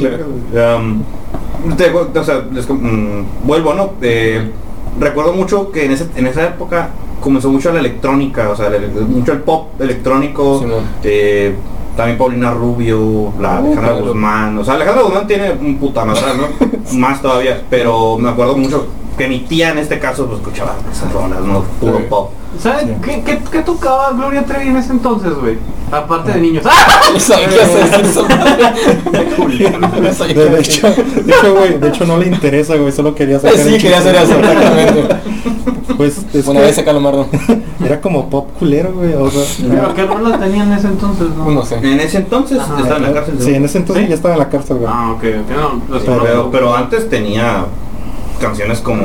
o 2.14 2.24
sea, 2.24 2.44
les 2.52 2.68
mm, 2.68 3.22
vuelvo, 3.44 3.74
¿no? 3.74 3.92
Eh, 4.02 4.50
recuerdo 4.98 5.32
mucho 5.32 5.70
que 5.70 5.84
en, 5.84 5.92
ese- 5.92 6.08
en 6.16 6.26
esa 6.26 6.44
época 6.44 6.90
comenzó 7.20 7.50
mucho 7.50 7.72
la 7.72 7.80
electrónica, 7.80 8.50
o 8.50 8.56
sea, 8.56 8.66
el- 8.68 8.90
mucho 8.90 9.32
el 9.32 9.40
pop 9.42 9.80
electrónico. 9.80 10.64
Eh, 11.04 11.54
también 11.96 12.16
Paulina 12.18 12.52
Rubio, 12.52 13.32
la 13.38 13.60
Uh, 13.60 13.66
Alejandra 13.66 13.90
claro. 13.92 14.06
Guzmán. 14.06 14.58
O 14.58 14.64
sea, 14.64 14.74
Alejandra 14.74 15.02
Guzmán 15.02 15.26
tiene 15.26 15.52
un 15.52 15.76
puta 15.78 16.04
madre, 16.04 16.22
¿no? 16.36 16.48
Más 16.98 17.20
todavía. 17.20 17.62
Pero 17.68 18.16
me 18.18 18.30
acuerdo 18.30 18.56
mucho 18.56 18.86
que 19.16 19.28
mi 19.28 19.40
tía 19.40 19.70
en 19.70 19.78
este 19.78 19.98
caso 19.98 20.26
pues 20.26 20.38
escuchaba 20.40 20.76
esas 20.90 21.12
rolas, 21.12 21.40
no 21.40 21.62
puro 21.80 21.98
Sí. 21.98 22.04
pop. 22.08 22.30
¿Sabes 22.58 22.84
Sí. 22.84 22.92
qué, 23.02 23.22
qué, 23.24 23.38
qué 23.50 23.58
tocaba 23.60 24.12
Gloria 24.12 24.44
Trevi 24.44 24.68
en 24.68 24.76
ese 24.76 24.92
entonces, 24.92 25.32
güey? 25.34 25.56
Aparte 25.90 26.32
de 26.32 26.40
niños. 26.40 26.64
¡Ah! 26.66 27.00
¿Sabes 27.18 27.48
qué 27.54 27.62
haces 27.62 28.10
eso? 28.10 28.26
De, 29.12 30.48
de 30.50 30.60
hecho, 30.60 30.88
de 30.88 31.32
hecho, 31.32 31.54
güey, 31.54 31.78
de 31.78 31.88
hecho 31.88 32.04
no 32.06 32.18
le 32.18 32.28
interesa, 32.28 32.76
güey, 32.76 32.92
solo 32.92 33.14
quería 33.14 33.38
sacar 33.38 33.56
Sí, 33.58 33.74
el 33.74 33.80
quería 33.82 33.98
hacer 33.98 34.14
eso, 34.14 34.34
exactamente. 34.38 35.16
Pues 35.96 36.20
es 36.32 36.46
Una 36.46 36.60
vez 36.60 36.84
mardo. 37.00 37.26
era 37.84 38.00
como 38.00 38.28
pop 38.30 38.48
culero, 38.58 38.92
güey, 38.94 39.12
o 39.14 39.30
sea, 39.30 39.42
¿Pero 39.68 39.94
qué 39.94 40.06
rolas 40.06 40.40
tenían 40.40 40.72
en 40.72 40.78
ese 40.78 40.86
entonces? 40.88 41.28
No, 41.36 41.50
No 41.50 41.64
sé. 41.64 41.76
En 41.76 42.00
ese 42.00 42.18
entonces 42.18 42.58
Ajá. 42.58 42.76
estaba 42.80 42.96
en 42.96 43.02
la 43.02 43.12
cárcel. 43.12 43.34
Sí, 43.40 43.54
en 43.54 43.64
ese 43.64 43.78
entonces 43.78 44.04
¿Sí? 44.04 44.08
ya 44.10 44.14
estaba 44.14 44.34
en 44.34 44.40
la 44.40 44.48
cárcel, 44.48 44.76
güey. 44.78 44.90
Ah, 44.92 45.12
ok, 45.12 45.24
ok. 45.44 45.56
No, 45.56 45.80
pues, 45.88 46.02
pero 46.50 46.74
antes 46.74 47.08
tenía 47.08 47.64
canciones 48.42 48.80
como 48.80 49.02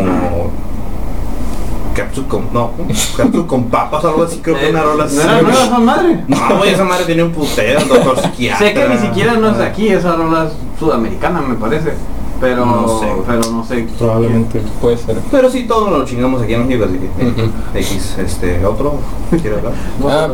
Capsule 1.95 2.27
con 2.27 2.53
no, 2.53 2.71
Capsule 3.15 3.47
con 3.47 3.65
papas 3.65 4.03
o 4.03 4.09
algo 4.09 4.23
así, 4.23 4.39
creo 4.39 4.55
que 4.57 4.67
Eh, 4.67 4.71
una 4.71 4.83
rola 4.83 5.05
así. 5.05 5.15
¿No 5.15 5.21
era 5.23 5.41
nueva 5.41 5.63
esa 5.63 5.79
madre? 5.79 6.23
No, 6.27 6.57
güey, 6.57 6.73
esa 6.73 6.83
madre 6.83 7.05
tiene 7.05 7.23
un 7.23 7.31
putero, 7.31 7.79
doctor 7.85 8.19
psiquiatra. 8.21 8.67
Sé 8.67 8.73
que 8.73 8.87
ni 8.89 8.97
siquiera 8.97 9.33
no 9.33 9.49
es 9.49 9.57
de 9.57 9.65
aquí, 9.65 9.87
esa 9.89 10.15
rola 10.15 10.45
es 10.47 10.53
sudamericana, 10.79 11.41
me 11.41 11.55
parece. 11.55 11.93
Pero 12.39 12.67
No 12.67 12.99
sé, 12.99 13.07
pero 13.25 13.51
no 13.51 13.65
sé. 13.65 13.87
Probablemente. 13.97 14.61
Puede 14.79 14.95
ser. 14.97 15.17
Pero 15.31 15.49
sí, 15.49 15.63
todo 15.63 15.89
lo 15.89 16.05
chingamos 16.05 16.39
aquí 16.43 16.53
en 16.53 16.67
México, 16.67 16.85
así 16.87 16.99
que 16.99 17.25
Ujú. 17.25 17.49
X, 17.73 18.15
este, 18.19 18.63
otro, 18.63 18.99
¿quiere 19.31 19.55
hablar? 19.57 19.73
Ah, 20.07 20.29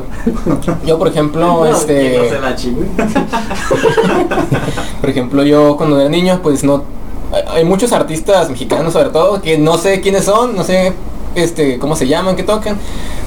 yo 0.85 0.99
por 0.99 1.07
ejemplo, 1.07 1.39
No, 1.47 1.65
este, 1.65 2.17
no 2.17 2.25
se 2.29 2.39
la 2.41 2.55
chingue. 2.57 2.85
por 4.99 5.09
ejemplo, 5.09 5.43
yo 5.43 5.77
cuando 5.77 5.97
era 5.99 6.09
niño, 6.09 6.39
pues 6.43 6.65
no, 6.65 6.83
hay- 7.53 7.63
muchos 7.65 7.91
artistas 7.91 8.49
mexicanos 8.49 8.93
sobre 8.93 9.09
todo 9.09 9.41
que 9.41 9.57
no 9.57 9.77
sé 9.77 10.01
quiénes 10.01 10.25
son, 10.25 10.55
no 10.55 10.63
sé, 10.63 10.93
este, 11.35 11.79
cómo 11.79 11.95
se 11.95 12.07
llaman, 12.07 12.35
qué 12.35 12.43
tocan, 12.43 12.77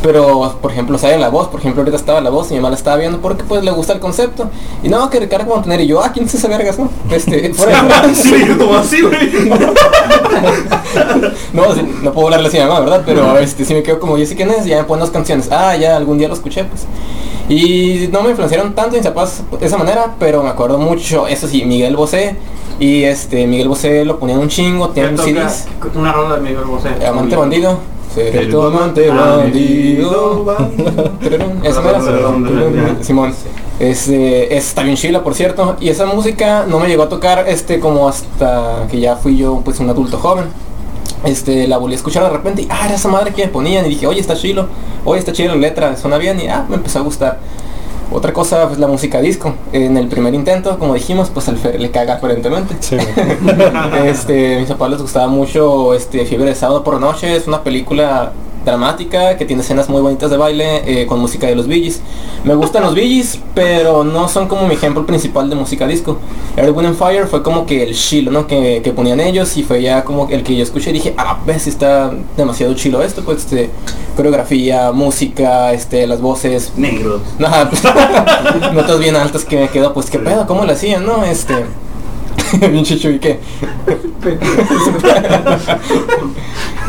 pero 0.00 0.56
por 0.62 0.70
ejemplo 0.70 0.96
saben 0.96 1.20
la 1.20 1.28
voz, 1.28 1.48
por 1.48 1.58
ejemplo 1.58 1.80
ahorita 1.82 1.96
estaba 1.96 2.20
la 2.20 2.30
voz 2.30 2.50
y 2.50 2.54
mi 2.54 2.60
mamá 2.60 2.70
la 2.70 2.76
estaba 2.76 2.96
viendo 2.96 3.18
porque 3.20 3.42
pues 3.42 3.64
le 3.64 3.70
gusta 3.72 3.92
el 3.94 3.98
concepto 4.00 4.48
y 4.84 4.88
no 4.88 5.10
que 5.10 5.18
Ricardo 5.18 5.46
Montaner 5.46 5.80
y 5.80 5.88
yo, 5.88 6.00
ah, 6.02 6.12
quién 6.12 6.26
es 6.26 6.34
ese 6.34 6.46
vergas, 6.46 6.78
no, 6.78 6.88
este, 7.10 7.50
por 7.56 7.68
ejemplo, 7.68 7.96
sí, 8.14 8.46
como 8.56 8.76
así, 8.76 9.02
güey. 9.02 9.50
no, 11.52 11.74
no 12.02 12.12
puedo 12.12 12.26
hablarle 12.28 12.48
así 12.48 12.58
a 12.58 12.64
mi 12.64 12.68
mamá, 12.68 12.80
¿verdad? 12.80 13.02
Pero 13.04 13.36
este, 13.38 13.64
si 13.64 13.74
me 13.74 13.82
quedo 13.82 13.98
como, 13.98 14.16
yo 14.18 14.26
sé 14.26 14.36
quién 14.36 14.50
es, 14.50 14.64
ya 14.64 14.78
me 14.78 14.84
ponen 14.84 15.00
las 15.00 15.10
canciones. 15.10 15.48
Ah, 15.50 15.74
ya 15.76 15.96
algún 15.96 16.18
día 16.18 16.28
lo 16.28 16.34
escuché, 16.34 16.64
pues. 16.64 16.82
Y 17.48 18.08
no 18.12 18.22
me 18.22 18.30
influenciaron 18.30 18.74
tanto 18.74 18.96
mis 18.96 19.06
papás 19.06 19.42
de 19.58 19.66
esa 19.66 19.78
manera, 19.78 20.14
pero 20.18 20.42
me 20.42 20.48
acuerdo 20.48 20.78
mucho, 20.78 21.26
eso 21.26 21.46
sí, 21.46 21.64
Miguel 21.64 21.96
Bosé. 21.96 22.36
Y 22.78 23.04
este, 23.04 23.46
Miguel 23.46 23.68
Bosé 23.68 24.04
lo 24.04 24.18
ponían 24.18 24.38
un 24.40 24.48
chingo, 24.48 24.92
¿Qué 24.92 25.02
tenía 25.02 25.42
un? 25.44 25.48
CDs. 25.48 25.68
Una 25.94 26.12
rola 26.12 26.36
de 26.36 26.40
Miguel 26.42 26.64
Bosé. 26.64 26.88
Amante 27.06 27.36
bandido. 27.36 27.78
Seré 28.14 28.46
tu 28.46 28.62
amante 28.62 29.08
bandido. 29.08 30.44
Esa 31.62 31.80
era. 31.90 32.00
Simón. 33.02 33.34
Este, 33.78 34.56
está 34.56 34.82
bien 34.82 34.96
chila, 34.96 35.22
por 35.22 35.34
cierto. 35.34 35.76
Y 35.80 35.90
esa 35.90 36.06
música 36.06 36.64
no 36.66 36.78
me 36.78 36.88
llegó 36.88 37.02
a 37.02 37.08
tocar 37.08 37.44
este 37.46 37.78
como 37.78 38.08
hasta 38.08 38.86
que 38.90 39.00
ya 39.00 39.16
fui 39.16 39.36
yo 39.36 39.60
pues 39.64 39.80
un 39.80 39.90
adulto 39.90 40.16
joven. 40.18 40.46
Este, 41.26 41.66
la 41.66 41.78
volví 41.78 41.94
a 41.94 41.96
escuchar 41.96 42.22
de 42.22 42.30
repente 42.30 42.62
y 42.62 42.68
ah, 42.70 42.86
era 42.86 42.94
esa 42.94 43.08
madre 43.08 43.32
que 43.32 43.44
me 43.44 43.52
ponían 43.52 43.84
y 43.86 43.90
dije, 43.90 44.06
oye, 44.06 44.20
está 44.20 44.36
chilo, 44.36 44.68
oye, 45.04 45.18
está 45.18 45.32
chilo 45.32 45.54
la 45.54 45.60
letra, 45.60 45.96
suena 45.96 46.18
bien 46.18 46.40
y 46.40 46.48
ah, 46.48 46.64
me 46.68 46.76
empezó 46.76 47.00
a 47.00 47.02
gustar. 47.02 47.38
Otra 48.12 48.32
cosa, 48.32 48.68
pues 48.68 48.78
la 48.78 48.86
música 48.86 49.20
disco. 49.20 49.54
En 49.72 49.96
el 49.96 50.06
primer 50.06 50.32
intento, 50.32 50.78
como 50.78 50.94
dijimos, 50.94 51.28
pues 51.28 51.48
al 51.48 51.58
Fer 51.58 51.80
le 51.80 51.90
caga 51.90 52.14
aparentemente. 52.14 52.76
Sí, 52.78 52.96
este, 54.04 54.56
a 54.56 54.60
mis 54.60 54.68
papás 54.68 54.90
les 54.90 55.02
gustaba 55.02 55.26
mucho 55.26 55.92
este, 55.92 56.24
Fiebre 56.24 56.50
de 56.50 56.54
Sábado 56.54 56.84
por 56.84 56.94
la 56.94 57.00
Noche, 57.00 57.34
es 57.34 57.48
una 57.48 57.64
película 57.64 58.32
dramática 58.66 59.36
que 59.38 59.44
tiene 59.46 59.62
escenas 59.62 59.88
muy 59.88 60.02
bonitas 60.02 60.30
de 60.30 60.36
baile 60.36 60.82
eh, 61.02 61.06
con 61.06 61.20
música 61.20 61.46
de 61.46 61.54
los 61.54 61.66
Gees. 61.66 62.00
Me 62.44 62.54
gustan 62.54 62.82
los 62.82 62.94
Gees, 62.94 63.38
pero 63.54 64.04
no 64.04 64.28
son 64.28 64.48
como 64.48 64.66
mi 64.66 64.74
ejemplo 64.74 65.06
principal 65.06 65.48
de 65.48 65.56
música 65.56 65.86
disco. 65.86 66.18
Air, 66.56 66.72
Wind 66.72 66.88
and 66.88 66.98
Fire 66.98 67.26
fue 67.26 67.42
como 67.42 67.64
que 67.64 67.84
el 67.84 67.94
chilo, 67.94 68.30
¿no? 68.30 68.46
Que, 68.46 68.82
que 68.82 68.92
ponían 68.92 69.20
ellos 69.20 69.56
y 69.56 69.62
fue 69.62 69.80
ya 69.80 70.04
como 70.04 70.28
el 70.28 70.42
que 70.42 70.56
yo 70.56 70.62
escuché 70.64 70.90
y 70.90 70.94
dije, 70.94 71.14
ah, 71.16 71.38
ves, 71.46 71.66
está 71.66 72.12
demasiado 72.36 72.74
chilo 72.74 73.02
esto, 73.02 73.22
pues 73.22 73.38
este, 73.38 73.70
coreografía, 74.16 74.90
música, 74.92 75.72
este, 75.72 76.06
las 76.06 76.20
voces, 76.20 76.72
Negros. 76.76 77.22
Ajá, 77.42 77.70
pues, 77.70 77.82
notas 78.74 78.98
bien 78.98 79.14
altas 79.14 79.44
que 79.44 79.56
me 79.60 79.68
quedo, 79.68 79.94
pues 79.94 80.10
qué 80.10 80.18
pedo, 80.18 80.46
¿cómo 80.46 80.64
lo 80.64 80.72
hacían, 80.72 81.06
no? 81.06 81.24
Este. 81.24 81.54
bien 82.70 82.84
chicho 82.84 83.10
y 83.10 83.18
qué. 83.18 83.38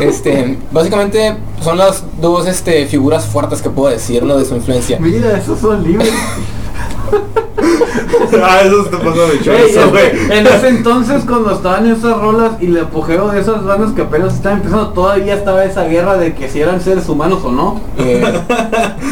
este, 0.00 0.58
básicamente 0.70 1.36
son 1.62 1.78
las 1.78 2.04
dos 2.20 2.46
este, 2.46 2.86
figuras 2.86 3.26
fuertes 3.26 3.62
que 3.62 3.70
puedo 3.70 3.90
decir, 3.90 4.22
¿no? 4.22 4.36
De 4.36 4.44
su 4.44 4.54
influencia. 4.54 4.98
Mira, 5.00 5.38
esos 5.38 5.60
son 5.60 5.82
libres. 5.84 6.12
ah, 8.42 8.60
eso 8.64 8.84
se 8.84 8.90
te 8.90 8.96
pasó 8.98 9.26
de 9.28 9.40
chorizo, 9.40 9.90
güey. 9.90 10.10
en 10.30 10.46
ese 10.46 10.68
entonces 10.68 11.22
cuando 11.26 11.52
estaban 11.52 11.86
esas 11.90 12.16
rolas 12.18 12.52
y 12.60 12.66
el 12.66 12.78
apogeo 12.80 13.28
de 13.28 13.40
esas 13.40 13.64
bandas 13.64 13.92
que 13.92 14.02
apenas 14.02 14.34
estaban 14.34 14.58
empezando, 14.58 14.88
todavía 14.90 15.34
estaba 15.34 15.64
esa 15.64 15.84
guerra 15.84 16.16
de 16.16 16.34
que 16.34 16.48
si 16.48 16.60
eran 16.60 16.80
seres 16.80 17.08
humanos 17.08 17.40
o 17.44 17.50
no. 17.50 17.80
Eh, 17.98 18.22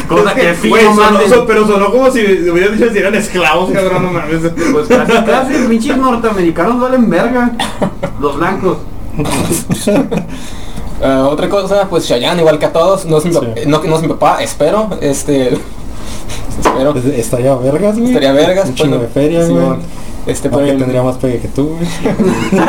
Cosa 0.07 0.33
que 0.33 0.55
sí 0.55 0.69
Güey, 0.69 0.83
no 0.85 0.95
sonó- 0.95 1.11
manden. 1.11 1.29
so- 1.29 1.45
pero 1.45 1.67
sonó 1.67 1.91
como 1.91 2.09
si 2.11 2.21
hubieran 2.49 2.77
dicho 2.77 2.91
si 2.91 2.97
eran 2.99 3.15
esclavos, 3.15 3.71
cabrón, 3.71 4.03
no 4.03 4.11
mames. 4.13 4.41
Pues 4.71 4.87
casi 4.87 5.11
casi, 5.25 5.53
pinches 5.67 5.97
norteamericanos 5.97 6.79
valen 6.79 7.09
verga. 7.09 7.51
Los 8.21 8.37
blancos. 8.37 8.77
eh, 11.01 11.23
otra 11.29 11.49
cosa, 11.49 11.87
pues 11.89 12.07
Chayanne, 12.07 12.39
igual 12.41 12.59
que 12.59 12.65
a 12.65 12.73
todos, 12.73 13.05
no 13.05 13.17
es 13.17 13.25
mi, 13.25 13.31
papá, 13.33 13.47
Sí. 13.55 13.63
no, 13.67 13.81
no 13.83 13.95
es 13.95 14.01
mi 14.01 14.07
papá, 14.07 14.41
espero, 14.43 14.89
este, 15.01 15.57
espero, 16.59 16.95
Es- 16.95 17.05
Estaría 17.05 17.55
vergas, 17.55 17.95
güey. 17.97 18.07
estaría 18.09 18.31
vergas, 18.33 18.69
Un 18.69 18.75
chingo 18.75 18.89
bueno, 18.97 19.03
de 19.03 19.09
feria, 19.09 19.45
güey. 19.45 19.65
Este, 20.25 20.49
pero- 20.49 20.65
tendría 20.77 21.03
más 21.03 21.15
pegue 21.17 21.39
que 21.39 21.47
tú, 21.47 21.77
güey. 21.77 21.87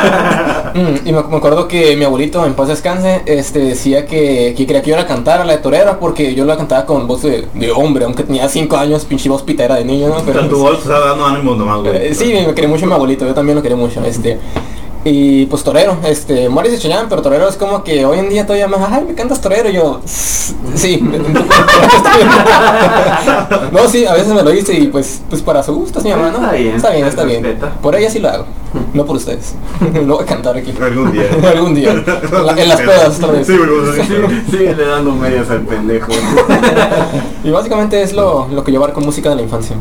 Mm, 0.74 1.08
y 1.08 1.12
me, 1.12 1.22
me 1.22 1.36
acuerdo 1.38 1.66
que 1.66 1.96
mi 1.96 2.04
abuelito, 2.04 2.44
en 2.44 2.52
paz 2.54 2.68
descanse, 2.68 3.22
este, 3.24 3.58
decía 3.60 4.04
que, 4.06 4.54
que 4.56 4.66
quería 4.66 4.82
que 4.82 4.90
yo 4.90 4.96
la 4.96 5.06
cantara, 5.06 5.42
la 5.44 5.54
de 5.54 5.58
torera, 5.60 5.98
porque 5.98 6.34
yo 6.34 6.44
la 6.44 6.56
cantaba 6.58 6.84
con 6.84 7.06
voz 7.06 7.22
de, 7.22 7.46
de 7.54 7.72
hombre, 7.72 8.04
aunque 8.04 8.22
tenía 8.22 8.48
5 8.48 8.76
años, 8.76 9.04
pinche 9.06 9.28
voz 9.30 9.42
pitera 9.42 9.76
de 9.76 9.84
niño, 9.86 10.08
¿no? 10.08 10.16
Pero 10.26 10.46
tu 10.46 10.58
voz 10.58 10.78
está 10.80 11.00
dando 11.00 11.24
ánimo 11.26 11.54
nomás, 11.54 11.80
güey. 11.80 12.08
Eh, 12.08 12.14
sí, 12.14 12.32
me 12.46 12.54
quería 12.54 12.68
mucho 12.68 12.86
mi 12.86 12.92
abuelito, 12.92 13.26
yo 13.26 13.34
también 13.34 13.56
lo 13.56 13.62
quería 13.62 13.78
mucho, 13.78 14.04
este. 14.04 14.38
Y 15.10 15.46
pues 15.46 15.62
torero, 15.64 15.96
este, 16.04 16.50
Morris 16.50 16.72
de 16.72 16.78
Cheyenne, 16.78 17.06
pero 17.08 17.22
torero 17.22 17.48
es 17.48 17.56
como 17.56 17.82
que 17.82 18.04
hoy 18.04 18.18
en 18.18 18.28
día 18.28 18.44
todavía 18.44 18.68
me, 18.68 18.76
ay, 18.76 19.04
me 19.06 19.14
cantas 19.14 19.40
torero, 19.40 19.70
y 19.70 19.72
yo, 19.72 20.02
sí. 20.74 21.00
no, 23.72 23.88
sí, 23.88 24.04
a 24.06 24.12
veces 24.12 24.28
me 24.28 24.42
lo 24.42 24.50
dice 24.50 24.74
y 24.74 24.88
pues, 24.88 25.20
pues 25.30 25.42
para 25.42 25.62
su 25.62 25.74
gusto, 25.74 26.00
mi 26.02 26.10
mamá, 26.10 26.30
¿no? 26.30 26.38
Está 26.38 26.52
bien, 26.52 26.74
está 26.76 26.90
bien, 26.90 27.06
está 27.06 27.24
bien. 27.24 27.58
Por 27.82 27.94
ella 27.96 28.10
sí 28.10 28.18
lo 28.18 28.28
hago, 28.28 28.44
no 28.92 29.04
por 29.06 29.16
ustedes. 29.16 29.54
lo 30.06 30.16
voy 30.16 30.24
a 30.24 30.26
cantar 30.26 30.56
aquí. 30.56 30.72
Algún 30.80 31.12
día. 31.12 31.24
Algún 31.52 31.74
día. 31.74 31.90
En 31.92 32.46
la- 32.46 32.62
en 32.62 32.68
las 32.68 32.80
pedas, 32.80 33.18
tal 33.18 33.32
vez. 33.32 33.46
Sí, 33.46 34.58
le 34.58 34.74
dando 34.86 35.12
medias 35.12 35.48
al 35.50 35.62
pendejo. 35.62 36.12
Y 37.44 37.50
básicamente 37.50 38.02
es 38.02 38.12
lo, 38.12 38.48
lo 38.48 38.64
que 38.64 38.72
llevar 38.72 38.92
con 38.92 39.04
música 39.04 39.30
de 39.30 39.36
la 39.36 39.42
infancia. 39.42 39.76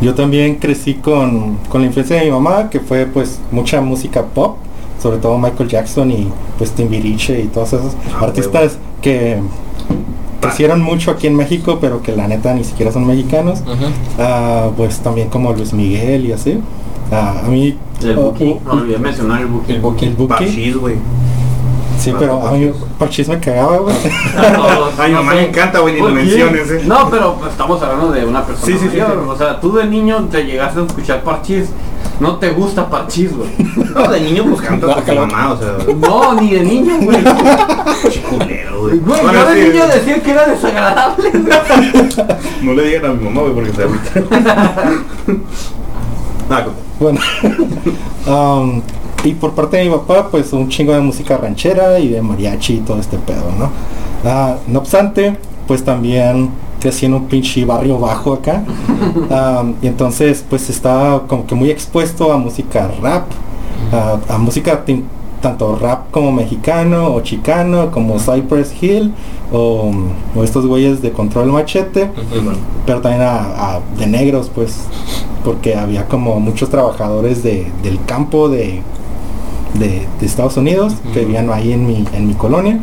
Yo 0.00 0.14
también 0.14 0.56
crecí 0.56 0.94
con, 0.94 1.56
con 1.68 1.80
la 1.80 1.86
influencia 1.86 2.16
de 2.16 2.26
mi 2.26 2.30
mamá, 2.30 2.68
que 2.70 2.80
fue 2.80 3.06
pues 3.06 3.40
mucha 3.50 3.80
música 3.80 4.22
pop, 4.24 4.56
sobre 5.02 5.18
todo 5.18 5.38
Michael 5.38 5.68
Jackson 5.68 6.10
y 6.10 6.28
pues 6.58 6.72
Timbiriche 6.72 7.40
y 7.40 7.46
todos 7.46 7.72
esos 7.72 7.94
Ah, 8.14 8.24
artistas 8.24 8.78
que 9.00 9.38
crecieron 10.40 10.82
mucho 10.82 11.10
aquí 11.10 11.26
en 11.26 11.34
México, 11.34 11.78
pero 11.80 12.02
que 12.02 12.14
la 12.14 12.28
neta 12.28 12.54
ni 12.54 12.64
siquiera 12.64 12.92
son 12.92 13.06
mexicanos. 13.06 13.62
Ah, 14.18 14.70
pues 14.76 14.98
también 14.98 15.28
como 15.28 15.52
Luis 15.52 15.72
Miguel 15.72 16.26
y 16.26 16.32
así. 16.32 16.58
Ah, 17.10 17.42
a 17.44 17.48
mí... 17.48 17.76
El 18.02 18.18
oh, 18.18 18.32
Buki. 18.32 18.56
No 18.64 18.72
olvidé 18.72 18.98
mencionar 18.98 19.40
el 19.40 19.46
Buki. 19.46 19.72
El 19.72 19.80
Buki. 19.80 20.04
el 20.06 20.14
Buki. 20.14 20.72
Güey. 20.72 20.96
Sí, 21.98 22.14
pero 22.18 22.46
a 22.46 22.52
mí 22.52 22.70
Parchís 22.98 23.28
me 23.28 23.38
cagaba, 23.40 23.78
güey. 23.78 23.96
Ay, 24.98 25.12
No 25.12 25.18
mamá 25.22 25.34
me 25.34 25.48
encanta, 25.48 25.80
güey, 25.80 25.94
ni 25.94 26.00
lo 26.00 26.06
¿Por 26.06 26.14
menciones, 26.14 26.70
eh. 26.70 26.82
No, 26.86 27.08
pero 27.10 27.36
estamos 27.48 27.82
hablando 27.82 28.12
de 28.12 28.24
una 28.24 28.44
persona 28.44 28.66
Sí, 28.66 28.72
sí, 28.74 28.88
sí, 28.92 28.98
mayor. 28.98 29.22
sí. 29.24 29.28
O 29.30 29.36
sea, 29.36 29.60
tú 29.60 29.72
de 29.72 29.86
niño 29.86 30.28
te 30.30 30.44
llegaste 30.44 30.80
a 30.80 30.84
escuchar 30.84 31.22
parchís. 31.22 31.68
No 32.20 32.36
te 32.36 32.50
gusta 32.50 32.88
parchís, 32.88 33.30
güey. 33.36 33.50
No, 33.94 34.08
de 34.08 34.20
niño 34.20 34.44
pues 34.48 34.60
canta 34.62 34.86
No, 34.86 34.94
porque 34.94 35.12
claro. 35.12 35.26
mamá, 35.26 35.52
o 35.52 35.58
sea, 35.58 35.76
No, 35.96 36.34
ni 36.40 36.50
de 36.52 36.60
niño, 36.62 36.94
güey. 37.00 37.18
culero, 38.30 38.80
güey. 38.80 38.98
Güey, 38.98 39.20
Bueno, 39.22 39.32
yo 39.32 39.46
de 39.50 39.62
sí, 39.62 39.68
niño 39.70 39.86
decía 39.86 40.22
que 40.22 40.30
era 40.30 40.46
desagradable. 40.46 41.30
No 42.62 42.72
le 42.72 42.82
digan 42.84 43.04
a 43.06 43.08
mi 43.14 43.24
mamá, 43.24 43.40
güey, 43.42 43.54
porque 43.54 43.72
se 43.72 43.82
agüita. 43.82 44.12
Ah, 46.48 46.62
con- 46.64 46.74
Bueno, 47.00 47.20
um, 48.26 48.80
y 49.26 49.34
por 49.34 49.52
parte 49.52 49.76
de 49.76 49.84
mi 49.84 49.90
papá, 49.90 50.28
pues 50.30 50.52
un 50.52 50.68
chingo 50.68 50.92
de 50.92 51.00
música 51.00 51.36
ranchera 51.36 51.98
y 51.98 52.08
de 52.08 52.22
mariachi 52.22 52.74
y 52.74 52.78
todo 52.78 53.00
este 53.00 53.18
pedo, 53.18 53.50
¿no? 53.58 53.70
Ah, 54.24 54.56
no 54.66 54.78
obstante, 54.78 55.36
pues 55.66 55.84
también 55.84 56.50
crecí 56.80 57.06
en 57.06 57.14
un 57.14 57.26
pinche 57.26 57.64
barrio 57.64 57.98
bajo 57.98 58.32
acá. 58.34 58.62
Um, 59.30 59.74
y 59.82 59.86
entonces, 59.88 60.44
pues 60.48 60.70
estaba 60.70 61.26
como 61.26 61.46
que 61.46 61.54
muy 61.54 61.70
expuesto 61.70 62.32
a 62.32 62.38
música 62.38 62.88
rap, 63.02 63.26
a, 63.92 64.34
a 64.34 64.38
música 64.38 64.84
tanto 65.40 65.76
rap 65.76 66.10
como 66.10 66.32
mexicano 66.32 67.14
o 67.14 67.20
chicano, 67.20 67.90
como 67.90 68.18
Cypress 68.18 68.74
Hill 68.80 69.12
o, 69.52 69.92
o 70.34 70.44
estos 70.44 70.66
güeyes 70.66 71.02
de 71.02 71.12
Control 71.12 71.52
Machete, 71.52 72.10
pero 72.84 73.00
también 73.00 73.22
a, 73.22 73.80
de 73.98 74.06
negros, 74.06 74.50
pues, 74.54 74.86
porque 75.44 75.76
había 75.76 76.06
como 76.08 76.40
muchos 76.40 76.70
trabajadores 76.70 77.42
de, 77.42 77.70
del 77.82 78.04
campo 78.04 78.48
de 78.48 78.82
de, 79.78 80.06
Estados 80.20 80.56
Unidos 80.56 80.94
que 81.12 81.20
vivían 81.20 81.50
ahí 81.50 81.72
en 81.72 81.86
mi, 81.86 82.04
en 82.12 82.26
mi 82.26 82.34
colonia. 82.34 82.78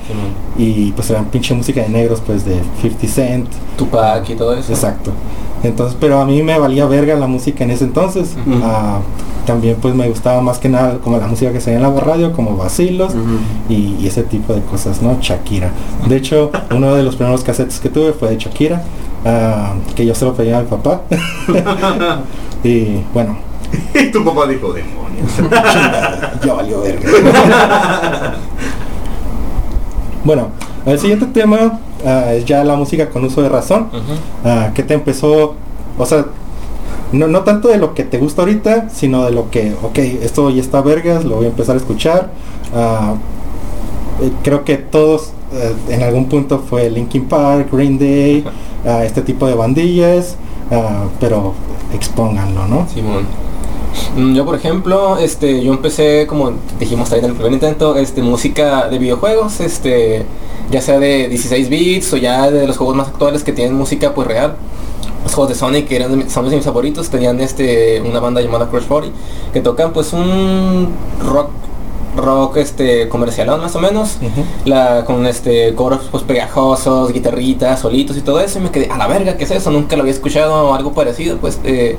Y 0.58 0.92
pues 0.92 1.10
eran 1.10 1.26
pinche 1.26 1.54
música 1.54 1.82
de 1.82 1.90
negros 1.90 2.22
pues 2.26 2.46
de 2.46 2.62
50 2.82 3.08
Cent. 3.08 3.48
Tupac 3.78 4.30
y 4.30 4.36
todo 4.36 4.56
eso. 4.56 4.72
Exacto. 4.72 5.12
Entonces 5.64 5.98
pero 6.00 6.20
a 6.20 6.26
mí 6.26 6.42
me 6.44 6.58
valía 6.58 6.86
verga 6.86 7.16
la 7.16 7.28
música 7.28 7.64
en 7.64 7.72
ese 7.72 7.86
entonces. 7.86 8.36
Ah, 8.64 9.00
también 9.46 9.78
pues 9.82 9.94
me 9.94 10.08
gustaba 10.08 10.42
más 10.42 10.58
que 10.58 10.70
nada 10.70 11.00
como 11.00 11.18
la 11.18 11.28
música 11.28 11.52
que 11.52 11.60
se 11.60 11.74
en 11.74 11.82
la 11.82 11.90
radio 11.90 12.32
como 12.32 12.56
vacilos 12.56 13.14
y, 13.70 14.06
ese 14.08 14.24
tipo 14.24 14.54
de 14.54 14.62
cosas 14.62 15.02
no 15.02 15.18
Shakira. 15.20 15.72
De 16.08 16.18
hecho 16.18 16.52
uno 16.72 16.96
de 16.96 17.04
los 17.04 17.16
primeros 17.16 17.44
cassettes 17.44 17.80
que 17.80 17.90
tuve 17.90 18.14
fue 18.14 18.30
de 18.30 18.38
Shakira 18.38 18.84
ah, 19.26 19.74
que 19.96 20.06
yo 20.06 20.16
se 20.16 20.26
lo 20.26 20.34
pedía 20.34 20.58
al 20.58 20.66
papá. 20.66 21.02
Y 22.64 23.02
bueno 23.14 23.53
y 23.94 24.12
tu 24.12 24.24
papá 24.24 24.48
dijo, 24.48 24.74
demonios. 24.74 25.32
ya 26.46 26.54
valió 26.54 26.82
verga. 26.82 28.38
bueno, 30.24 30.48
el 30.86 31.00
siguiente 31.00 31.26
tema 31.28 31.80
ah, 32.06 32.34
es 32.34 32.46
ya 32.46 32.64
la 32.64 32.76
música 32.76 33.10
con 33.10 33.24
uso 33.24 33.42
de 33.42 33.50
razón. 33.50 33.90
Ah, 34.44 34.72
que 34.74 34.84
te 34.84 34.94
empezó, 34.94 35.56
o 35.98 36.06
sea, 36.06 36.26
no, 37.12 37.28
no 37.28 37.42
tanto 37.42 37.68
de 37.68 37.78
lo 37.78 37.94
que 37.94 38.04
te 38.04 38.18
gusta 38.18 38.42
ahorita, 38.42 38.90
sino 38.90 39.26
de 39.26 39.32
lo 39.32 39.50
que, 39.50 39.76
ok, 39.82 39.98
esto 39.98 40.50
ya 40.50 40.62
está 40.62 40.82
vergas, 40.82 41.24
lo 41.26 41.38
voy 41.38 41.46
a 41.46 41.50
empezar 41.50 41.76
a 41.76 41.80
escuchar. 41.80 42.32
Uh, 42.74 43.18
creo 44.42 44.64
que 44.64 44.78
todos 44.78 45.32
eh, 45.54 45.76
en 45.90 46.04
algún 46.04 46.26
punto 46.26 46.64
fue 46.68 46.90
Linkin 46.90 47.26
Park, 47.26 47.70
Green 47.72 48.00
Day, 48.00 48.44
este 49.04 49.22
tipo 49.22 49.48
de 49.48 49.54
bandillas, 49.54 50.38
pero 51.20 51.54
expónganlo, 51.94 52.68
¿no? 52.68 52.88
Simón. 52.88 53.43
Mm, 54.16 54.36
yo 54.36 54.46
por 54.46 54.56
ejemplo, 54.56 55.18
este, 55.18 55.64
yo 55.64 55.74
empecé 55.74 56.28
como 56.28 56.54
dijimos 56.80 57.12
ahí 57.12 57.20
en 57.20 57.26
el 57.26 57.34
primer 57.34 57.54
intento, 57.54 57.96
este, 57.96 58.22
música 58.22 58.88
de 58.88 59.00
videojuegos, 59.00 59.60
este, 59.60 60.26
ya 60.72 60.82
sea 60.82 61.00
de 61.00 61.30
16 61.30 61.70
bits 61.70 62.14
o 62.14 62.18
ya 62.18 62.50
de 62.52 62.68
los 62.68 62.78
juegos 62.78 62.96
más 62.96 63.08
actuales 63.08 63.44
que 63.44 63.52
tienen 63.52 63.76
música 63.76 64.14
pues 64.14 64.28
real. 64.28 64.56
Los 65.24 65.34
juegos 65.34 65.50
de 65.50 65.56
Sonic 65.56 65.88
que 65.88 65.96
eran 65.96 66.20
de, 66.20 66.30
son 66.30 66.50
de 66.50 66.56
mis 66.56 66.66
favoritos, 66.66 67.10
tenían 67.10 67.40
este 67.40 68.02
una 68.02 68.20
banda 68.20 68.42
llamada 68.42 68.70
Crush 68.70 68.84
40 68.88 69.18
que 69.54 69.62
tocan 69.62 69.94
pues 69.94 70.14
un 70.14 70.90
rock 71.22 71.50
rock 72.16 72.58
este 72.58 73.10
comercial 73.10 73.48
más 73.60 73.76
o 73.76 73.80
menos. 73.80 74.18
La 74.66 75.06
con 75.06 75.26
este 75.26 75.74
coros 75.76 76.02
pues 76.12 76.24
pegajosos 76.24 77.12
guitarritas 77.12 77.80
solitos 77.80 78.18
y 78.18 78.22
todo 78.22 78.40
eso 78.40 78.60
y 78.60 78.62
me 78.64 78.72
quedé 78.72 78.90
a 78.90 78.98
la 78.98 79.08
verga 79.08 79.38
qué 79.38 79.46
es 79.46 79.52
eso 79.52 79.72
nunca 79.72 79.96
lo 79.96 80.04
había 80.04 80.14
escuchado 80.14 80.74
algo 80.74 80.94
parecido 80.94 81.38
pues 81.38 81.60
eh, 81.64 81.98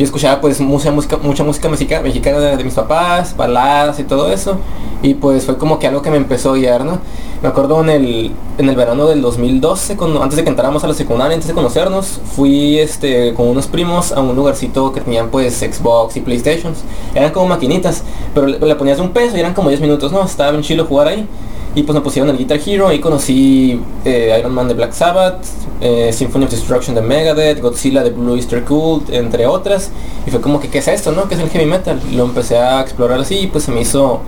yo 0.00 0.06
escuchaba 0.06 0.40
pues 0.40 0.58
mucha 0.62 0.90
música, 0.90 1.18
mucha 1.18 1.44
música 1.44 1.68
mexicana, 1.68 2.38
de, 2.38 2.64
mis 2.64 2.72
papás, 2.72 3.36
baladas 3.36 4.00
y 4.00 4.04
todo 4.04 4.32
eso. 4.32 4.58
Y 5.02 5.14
pues 5.14 5.46
fue 5.46 5.56
como 5.56 5.78
que 5.78 5.86
algo 5.86 6.02
que 6.02 6.10
me 6.10 6.18
empezó 6.18 6.50
a 6.50 6.56
guiar, 6.56 6.84
¿no? 6.84 6.98
Me 7.42 7.48
acuerdo 7.48 7.80
en 7.80 7.88
el, 7.88 8.32
en 8.58 8.68
el 8.68 8.76
verano 8.76 9.06
del 9.06 9.22
2012, 9.22 9.96
cuando, 9.96 10.22
antes 10.22 10.36
de 10.36 10.44
que 10.44 10.50
entráramos 10.50 10.84
a 10.84 10.88
la 10.88 10.92
secundaria, 10.92 11.34
antes 11.34 11.48
de 11.48 11.54
conocernos, 11.54 12.20
fui 12.36 12.78
este, 12.78 13.32
con 13.32 13.48
unos 13.48 13.66
primos 13.66 14.12
a 14.12 14.20
un 14.20 14.36
lugarcito 14.36 14.92
que 14.92 15.00
tenían 15.00 15.30
pues 15.30 15.54
Xbox 15.54 16.18
y 16.18 16.20
Playstations. 16.20 16.80
Eran 17.14 17.32
como 17.32 17.46
maquinitas, 17.46 18.04
pero 18.34 18.46
le, 18.46 18.74
ponías 18.74 18.98
un 18.98 19.10
peso 19.10 19.38
y 19.38 19.40
eran 19.40 19.54
como 19.54 19.70
10 19.70 19.80
minutos, 19.80 20.12
¿no? 20.12 20.22
Estaba 20.22 20.50
bien 20.50 20.62
chilo 20.62 20.84
jugar 20.84 21.08
ahí. 21.08 21.26
Y 21.74 21.84
pues 21.84 21.94
me 21.94 22.02
pusieron 22.02 22.28
el 22.28 22.36
Guitar 22.36 22.60
Hero, 22.66 22.92
y 22.92 22.98
conocí 22.98 23.80
eh, 24.04 24.36
Iron 24.38 24.52
Man 24.52 24.68
de 24.68 24.74
Black 24.74 24.92
Sabbath, 24.92 25.42
eh, 25.80 26.12
Symphony 26.12 26.44
of 26.44 26.50
Destruction 26.50 26.94
de 26.94 27.00
Megadeth, 27.00 27.60
Godzilla 27.62 28.02
de 28.02 28.10
Blue 28.10 28.36
Easter 28.36 28.64
Cult, 28.64 29.08
entre 29.10 29.46
otras. 29.46 29.90
Y 30.26 30.30
fue 30.30 30.42
como 30.42 30.60
que, 30.60 30.68
¿qué 30.68 30.78
es 30.78 30.88
esto, 30.88 31.12
no? 31.12 31.26
¿Qué 31.26 31.36
es 31.36 31.40
el 31.40 31.48
heavy 31.48 31.64
metal? 31.64 31.98
Lo 32.12 32.24
empecé 32.24 32.58
a 32.58 32.82
explorar 32.82 33.20
así 33.20 33.38
y 33.38 33.46
pues 33.46 33.64
se 33.64 33.70
me 33.70 33.80
hizo 33.80 34.20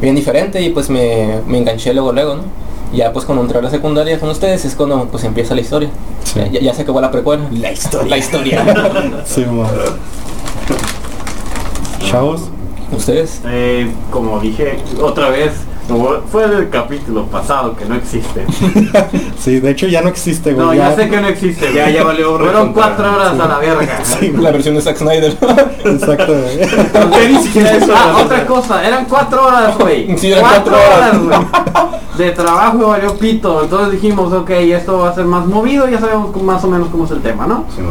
bien 0.00 0.14
diferente 0.14 0.60
y 0.60 0.70
pues 0.70 0.90
me, 0.90 1.40
me 1.46 1.58
enganché 1.58 1.92
luego 1.92 2.12
luego, 2.12 2.36
¿no? 2.36 2.42
Ya 2.92 3.12
pues 3.12 3.24
cuando 3.24 3.42
entré 3.42 3.58
a 3.58 3.62
la 3.62 3.70
secundaria 3.70 4.18
con 4.18 4.30
ustedes 4.30 4.64
es 4.64 4.74
cuando 4.74 5.06
pues 5.06 5.24
empieza 5.24 5.54
la 5.54 5.60
historia. 5.60 5.90
Ya, 6.34 6.48
ya, 6.48 6.74
se 6.74 6.82
acabó 6.82 7.00
la 7.00 7.10
precuela. 7.10 7.44
La 7.52 7.72
historia. 7.72 8.08
La 8.08 8.18
historia. 8.18 9.22
sí, 9.24 9.44
Chavos. 12.00 12.42
¿Ustedes? 12.92 13.40
Eh, 13.46 13.90
como 14.10 14.38
dije 14.38 14.78
otra 15.02 15.30
vez, 15.30 15.52
fue 16.30 16.44
el 16.44 16.68
capítulo 16.68 17.26
pasado 17.26 17.76
que 17.76 17.84
no 17.84 17.94
existe. 17.94 18.44
sí, 19.38 19.60
de 19.60 19.70
hecho 19.70 19.86
ya 19.86 20.02
no 20.02 20.08
existe, 20.08 20.52
güey. 20.52 20.66
No, 20.66 20.74
ya, 20.74 20.94
sé 20.94 21.08
que 21.08 21.20
no 21.20 21.28
existe. 21.28 21.72
Ya, 21.72 21.88
ya 21.88 22.02
valió. 22.02 22.38
Fueron 22.38 22.72
cuatro 22.72 23.14
horas 23.14 23.38
a 23.38 23.46
la 23.46 23.58
verga. 23.58 24.00
Sí, 24.04 24.32
la 24.32 24.50
versión 24.50 24.74
de 24.74 24.82
Zack 24.82 24.96
Snyder. 24.96 25.36
Exacto. 25.84 26.34
ni 27.28 27.42
siquiera 27.42 27.76
eso. 27.76 27.92
Ah, 27.94 28.22
otra 28.24 28.46
cosa, 28.46 28.86
eran 28.86 29.04
cuatro 29.04 29.46
horas, 29.46 29.78
güey. 29.78 30.16
Sí, 30.18 30.32
eran 30.32 30.42
cuatro, 30.42 30.74
horas, 30.74 31.22
güey. 31.22 31.38
De 32.18 32.30
trabajo 32.32 32.78
y 32.78 32.84
valió 32.84 33.16
pito. 33.16 33.62
Entonces 33.62 34.00
dijimos, 34.00 34.32
ok, 34.32 34.50
esto 34.50 34.98
va 34.98 35.10
a 35.10 35.14
ser 35.14 35.26
más 35.26 35.46
movido, 35.46 35.88
ya 35.88 36.00
sabemos 36.00 36.34
más 36.42 36.64
o 36.64 36.68
menos 36.68 36.88
cómo 36.88 37.04
es 37.04 37.10
el 37.10 37.20
tema, 37.20 37.46
¿no? 37.46 37.64
Sí, 37.74 37.82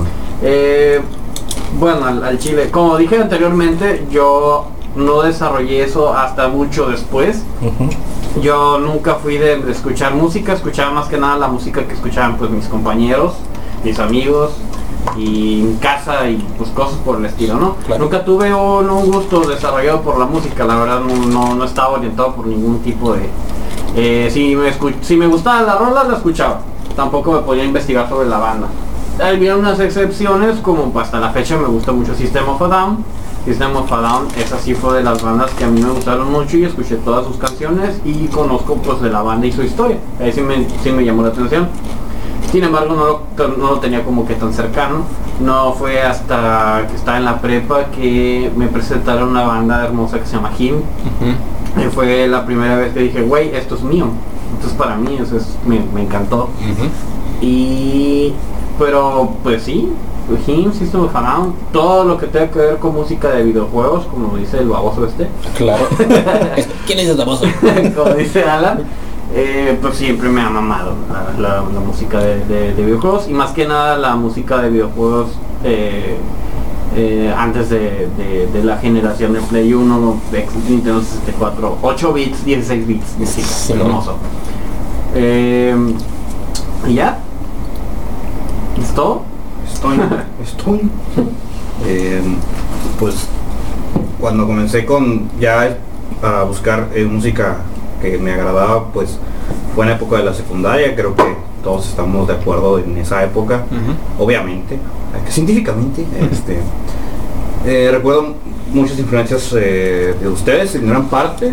eh, 0.42 1.02
bueno, 1.80 2.06
al, 2.06 2.24
al 2.24 2.40
chile. 2.40 2.70
Como 2.72 2.98
dije 2.98 3.22
anteriormente, 3.22 4.06
yo 4.10 4.75
no 4.96 5.22
desarrollé 5.22 5.84
eso 5.84 6.14
hasta 6.14 6.48
mucho 6.48 6.88
después. 6.90 7.44
Yo 8.42 8.80
nunca 8.80 9.16
fui 9.16 9.38
de, 9.38 9.72
escuchar 9.72 10.14
música, 10.14 10.54
escuchaba 10.54 10.92
más 10.92 11.08
que 11.08 11.18
nada 11.18 11.38
la 11.38 11.48
música 11.48 11.86
que 11.86 11.94
escuchaban 11.94 12.38
pues 12.38 12.50
mis 12.50 12.66
compañeros, 12.68 13.34
mis 13.84 14.00
amigos 14.00 14.52
y 15.18 15.62
en 15.62 15.78
casa 15.78 16.28
y 16.30 16.38
pues 16.58 16.70
cosas 16.72 16.98
por 17.00 17.18
el 17.18 17.26
estilo, 17.26 17.56
¿no? 17.56 17.76
Nunca 17.98 18.26
tuve 18.26 18.54
un, 18.54 19.12
gusto 19.12 19.42
desarrollado 19.42 20.02
por 20.02 20.18
la 20.18 20.26
música, 20.26 20.66
la 20.66 20.76
verdad 20.76 21.02
no, 21.02 21.64
estaba 21.64 21.90
orientado 21.90 22.36
por 22.36 22.48
ningún 22.48 22.80
tipo 22.80 23.14
de... 23.14 23.30
Eh, 23.96 24.30
si, 24.30 24.56
me 24.56 24.74
si 25.02 25.16
me 25.16 25.28
gustaba 25.28 25.62
la 25.62 25.76
rola, 25.76 26.04
la 26.04 26.18
escuchaba. 26.18 26.60
Tampoco 26.98 27.32
me 27.32 27.40
podía 27.40 27.64
investigar 27.64 28.10
sobre 28.10 28.28
la 28.28 28.40
banda. 28.40 28.68
Había 29.24 29.56
unas 29.56 29.80
excepciones, 29.80 30.58
como 30.60 30.98
hasta 31.00 31.20
la 31.20 31.30
fecha 31.30 31.56
me 31.56 31.68
gusta 31.68 31.94
mucho 31.94 32.14
System 32.14 32.50
of 32.50 32.62
a 32.62 32.68
Down 32.68 33.06
System 33.46 33.76
of 33.76 33.92
a 33.92 34.02
Down, 34.02 34.28
esa 34.38 34.58
sí 34.58 34.74
fue 34.74 34.98
de 34.98 35.04
las 35.04 35.22
bandas 35.22 35.52
que 35.52 35.64
a 35.64 35.68
mí 35.68 35.80
me 35.80 35.92
gustaron 35.92 36.32
mucho 36.32 36.58
y 36.58 36.66
escuché 36.66 36.96
todas 36.96 37.28
sus 37.28 37.38
canciones 37.38 38.02
y 38.04 38.26
conozco 38.28 38.76
pues 38.78 39.02
de 39.02 39.12
la 39.12 39.22
banda 39.22 39.46
y 39.46 39.52
su 39.52 39.62
historia. 39.62 39.98
Ahí 40.20 40.32
sí 40.32 40.42
me, 40.42 40.68
sí 40.84 40.92
me 40.92 41.06
llamó 41.06 41.22
la 41.22 41.30
atención. 41.30 41.68
Sin 42.52 42.64
embargo 42.64 42.96
no 42.96 43.06
lo, 43.06 43.58
no 43.58 43.72
lo 43.72 43.80
tenía 43.80 44.04
como 44.04 44.26
que 44.26 44.34
tan 44.34 44.52
cercano. 44.52 45.04
No 45.40 45.74
fue 45.74 46.02
hasta 46.02 46.88
que 46.90 46.96
estaba 46.96 47.18
en 47.18 47.26
la 47.26 47.40
prepa 47.40 47.86
que 47.86 48.52
me 48.56 48.68
presentaron 48.68 49.30
una 49.30 49.44
banda 49.44 49.84
hermosa 49.86 50.20
que 50.20 50.26
se 50.26 50.38
llama 50.38 50.52
Him. 50.58 50.78
y 51.78 51.90
fue 51.94 52.28
la 52.28 52.46
primera 52.46 52.78
vez 52.78 52.94
que 52.94 53.02
dije, 53.02 53.22
güey, 53.22 53.54
esto 53.56 53.76
es 53.76 53.84
mío. 53.84 54.08
Entonces 54.54 54.78
para 54.78 54.96
mí 54.96 55.18
eso 55.22 55.38
es, 55.38 55.56
me, 55.68 55.82
me 55.94 56.02
encantó. 56.02 56.50
Y 57.42 58.34
pero 58.80 59.34
pues 59.44 59.64
sí, 59.64 59.92
Him, 60.48 60.74
System 60.74 61.06
of 61.06 61.16
a 61.16 61.46
todo 61.72 62.04
lo 62.04 62.18
que 62.18 62.28
tenga 62.28 62.50
que 62.50 62.60
ver 62.60 62.78
con 62.78 62.96
música 62.96 63.30
de 63.30 63.44
videojuegos, 63.44 64.06
como 64.06 64.36
dice 64.38 64.58
el 64.58 64.70
baboso 64.70 65.06
este. 65.06 65.28
Claro. 65.56 65.86
¿Quién 66.88 67.00
es 67.00 67.10
el 67.10 67.18
baboso? 67.18 67.46
como 67.96 68.14
dice 68.16 68.44
Alan. 68.44 68.84
Eh, 69.34 69.78
pues 69.82 69.98
siempre 69.98 70.30
me 70.30 70.40
ha 70.40 70.50
mamado 70.50 70.94
la, 71.40 71.62
música 71.62 72.20
de, 72.20 72.74
videojuegos 72.78 73.28
y 73.28 73.34
más 73.34 73.52
que 73.52 73.68
nada 73.68 73.98
la 73.98 74.16
música 74.16 74.62
de 74.62 74.70
videojuegos 74.70 75.32
eh, 75.64 76.16
eh, 76.96 77.34
antes 77.36 77.70
de, 77.70 78.08
la 78.64 78.78
generación 78.78 79.34
de 79.34 79.42
Play 79.42 79.74
1, 79.74 80.22
de 80.32 80.48
Nintendo 80.70 81.02
64, 81.02 81.80
8 81.82 82.14
bits, 82.14 82.46
16 82.46 82.88
bits, 82.88 83.16
sí, 83.26 83.74
hermoso. 83.74 84.16
y 86.88 86.94
ya, 86.94 87.20
¿Esto? 88.82 89.24
Estoy, 89.76 90.00
estoy. 90.42 90.82
Eh, 91.86 92.22
pues 92.98 93.28
cuando 94.22 94.48
comencé 94.48 94.86
con 94.86 95.30
ya 95.38 95.78
a 96.24 96.44
buscar 96.44 96.88
eh, 96.96 97.04
música 97.04 97.58
que 98.02 98.18
me 98.18 98.32
agradaba, 98.32 98.88
pues 98.94 99.20
fue 99.76 99.84
en 99.84 99.90
la 99.90 99.98
época 99.98 100.18
de 100.18 100.24
la 100.24 100.34
secundaria, 100.34 100.96
creo 100.96 101.14
que 101.14 101.36
todos 101.62 101.90
estamos 101.90 102.26
de 102.26 102.36
acuerdo 102.36 102.80
en 102.80 102.98
esa 102.98 103.22
época, 103.24 103.66
obviamente, 104.18 104.80
científicamente, 105.28 106.06
este, 106.32 106.60
eh, 107.66 107.90
recuerdo 107.92 108.36
muchas 108.72 108.98
influencias 108.98 109.52
de 109.52 110.28
ustedes, 110.28 110.74
en 110.76 110.88
gran 110.88 111.08
parte, 111.08 111.52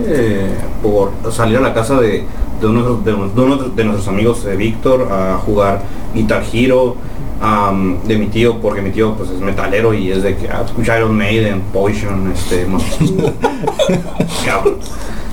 por 0.80 1.11
salir 1.32 1.56
a 1.56 1.61
la 1.61 1.74
casa 1.74 2.00
de, 2.00 2.24
uno, 2.62 2.94
de, 2.94 3.14
uno 3.14 3.56
de 3.56 3.85
nuestros 3.85 4.08
amigos, 4.08 4.46
Víctor, 4.56 5.08
a 5.11 5.38
jugar 5.38 5.82
Guitar 6.14 6.44
Hero, 6.52 6.96
de 8.05 8.16
mi 8.18 8.26
tío, 8.26 8.59
porque 8.61 8.81
mi 8.83 8.90
tío 8.90 9.14
pues 9.16 9.31
es 9.31 9.40
metalero 9.40 9.92
y 9.94 10.12
es 10.12 10.22
de 10.22 10.37
que 10.37 10.48
ah, 10.48 10.62
escucha 10.64 10.96
Iron 10.98 11.16
Maiden, 11.16 11.61
Poison, 11.72 12.31
este, 12.33 12.66
cabrón. 14.46 14.76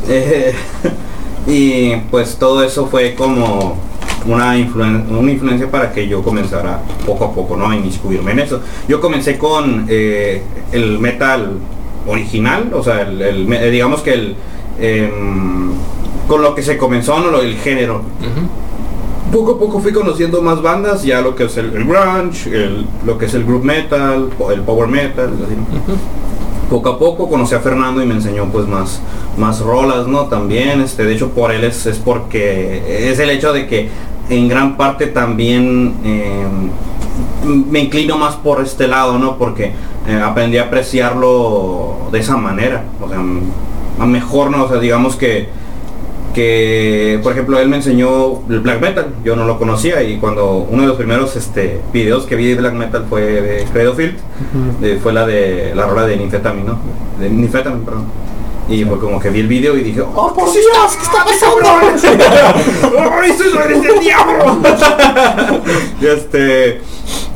Eh, 0.08 0.54
y 1.48 1.96
pues 2.10 2.38
todo 2.38 2.64
eso 2.64 2.88
fue 2.88 3.14
como 3.16 3.78
una, 4.26 4.58
influen- 4.58 5.08
una 5.10 5.32
influencia 5.32 5.70
para 5.70 5.92
que 5.92 6.08
yo 6.08 6.24
comenzara 6.24 6.82
poco 7.06 7.26
a 7.26 7.34
poco, 7.34 7.56
¿no? 7.56 7.70
A 7.70 7.76
inmiscuirme 7.76 8.32
en 8.32 8.40
eso. 8.40 8.62
Yo 8.88 9.00
comencé 9.00 9.38
con 9.38 9.86
eh, 9.88 10.42
el 10.72 10.98
metal 11.00 11.58
original, 12.08 12.72
o 12.74 12.84
sea, 12.84 13.02
el, 13.02 13.22
el 13.22 13.72
digamos 13.72 14.02
que 14.02 14.14
el... 14.14 14.36
em, 14.80 15.70
con 16.28 16.42
lo 16.44 16.54
que 16.56 16.62
se 16.64 16.78
comenzó, 16.78 17.20
¿no? 17.20 17.40
El 17.40 17.56
género. 17.58 18.02
Poco 19.32 19.52
a 19.54 19.60
poco 19.60 19.80
fui 19.80 19.94
conociendo 19.94 20.42
más 20.42 20.62
bandas, 20.62 21.04
ya 21.04 21.22
lo 21.22 21.36
que 21.36 21.44
es 21.46 21.58
el, 21.58 21.68
el 21.76 21.86
grunge, 21.86 22.48
el- 22.48 22.88
lo 23.06 23.18
que 23.18 23.26
es 23.26 23.34
el 23.36 23.44
group 23.46 23.64
metal, 23.64 24.30
el 24.52 24.62
power 24.62 24.88
metal, 24.88 25.30
así. 25.46 25.56
Poco 26.70 26.90
a 26.90 27.00
poco 27.00 27.30
conocí 27.30 27.54
a 27.56 27.60
Fernando 27.60 28.02
y 28.02 28.06
me 28.06 28.14
enseñó 28.16 28.46
pues 28.52 28.68
más, 28.68 29.02
más 29.38 29.60
rolas, 29.62 30.08
¿no? 30.08 30.26
También, 30.26 30.82
este, 30.82 31.04
de 31.04 31.14
hecho 31.14 31.30
por 31.30 31.52
él 31.52 31.64
es, 31.64 31.86
es 31.86 31.98
porque 31.98 33.10
es 33.12 33.20
el 33.20 33.30
hecho 33.32 33.54
de 33.54 33.68
que 33.68 33.90
en 34.30 34.48
gran 34.48 34.78
parte 34.78 35.08
también 35.08 35.96
eh, 36.04 36.44
me 37.46 37.80
inclino 37.80 38.18
más 38.18 38.36
por 38.36 38.62
este 38.62 38.88
lado, 38.88 39.18
¿no? 39.18 39.38
Porque 39.38 39.74
eh, 40.08 40.22
aprendí 40.24 40.58
a 40.58 40.64
apreciarlo 40.64 41.96
de 42.12 42.20
esa 42.20 42.38
manera, 42.38 42.84
o 43.02 43.10
sea, 43.10 43.20
a 44.00 44.06
mejor, 44.06 44.52
¿no? 44.52 44.64
O 44.66 44.70
sea, 44.70 44.80
digamos 44.80 45.16
que 45.16 45.50
que 46.40 47.20
por 47.22 47.34
ejemplo 47.34 47.60
él 47.60 47.68
me 47.68 47.76
enseñó 47.76 48.40
el 48.50 48.62
black 48.62 48.80
metal 48.80 49.08
yo 49.26 49.36
no 49.36 49.44
lo 49.44 49.60
conocía 49.60 50.02
y 50.04 50.20
cuando 50.20 50.66
uno 50.70 50.84
de 50.84 50.88
los 50.88 50.96
primeros 50.96 51.36
este 51.36 51.82
videos 51.92 52.26
que 52.26 52.38
vi 52.38 52.48
de 52.48 52.56
black 52.56 52.76
metal 52.76 53.06
fue 53.10 53.22
de 53.22 53.66
Credofield 53.66 54.16
eh, 54.82 54.98
fue 55.04 55.12
la 55.12 55.28
de 55.28 55.74
la 55.76 55.86
rola 55.86 56.08
de 56.08 56.16
Ninfetami 56.16 56.64
no 56.64 56.80
de 57.20 57.30
Ninfetami 57.30 57.84
perdón. 57.84 58.06
Y 58.70 58.86
fue 58.86 59.00
como 59.00 59.20
que 59.20 59.32
vi 59.32 59.42
el 59.42 59.48
video 59.48 59.76
y 59.76 59.84
dije 59.84 60.00
oh 60.02 60.34
por 60.34 60.50
Dios 60.50 60.96
que 60.96 61.04
está 61.04 61.26
pasando 61.26 61.68
¡Ay, 63.22 63.34
soy 63.34 63.48
eres 63.66 63.82
del 63.82 64.00
diablo 64.00 64.60
y 66.02 66.06
este 66.06 66.82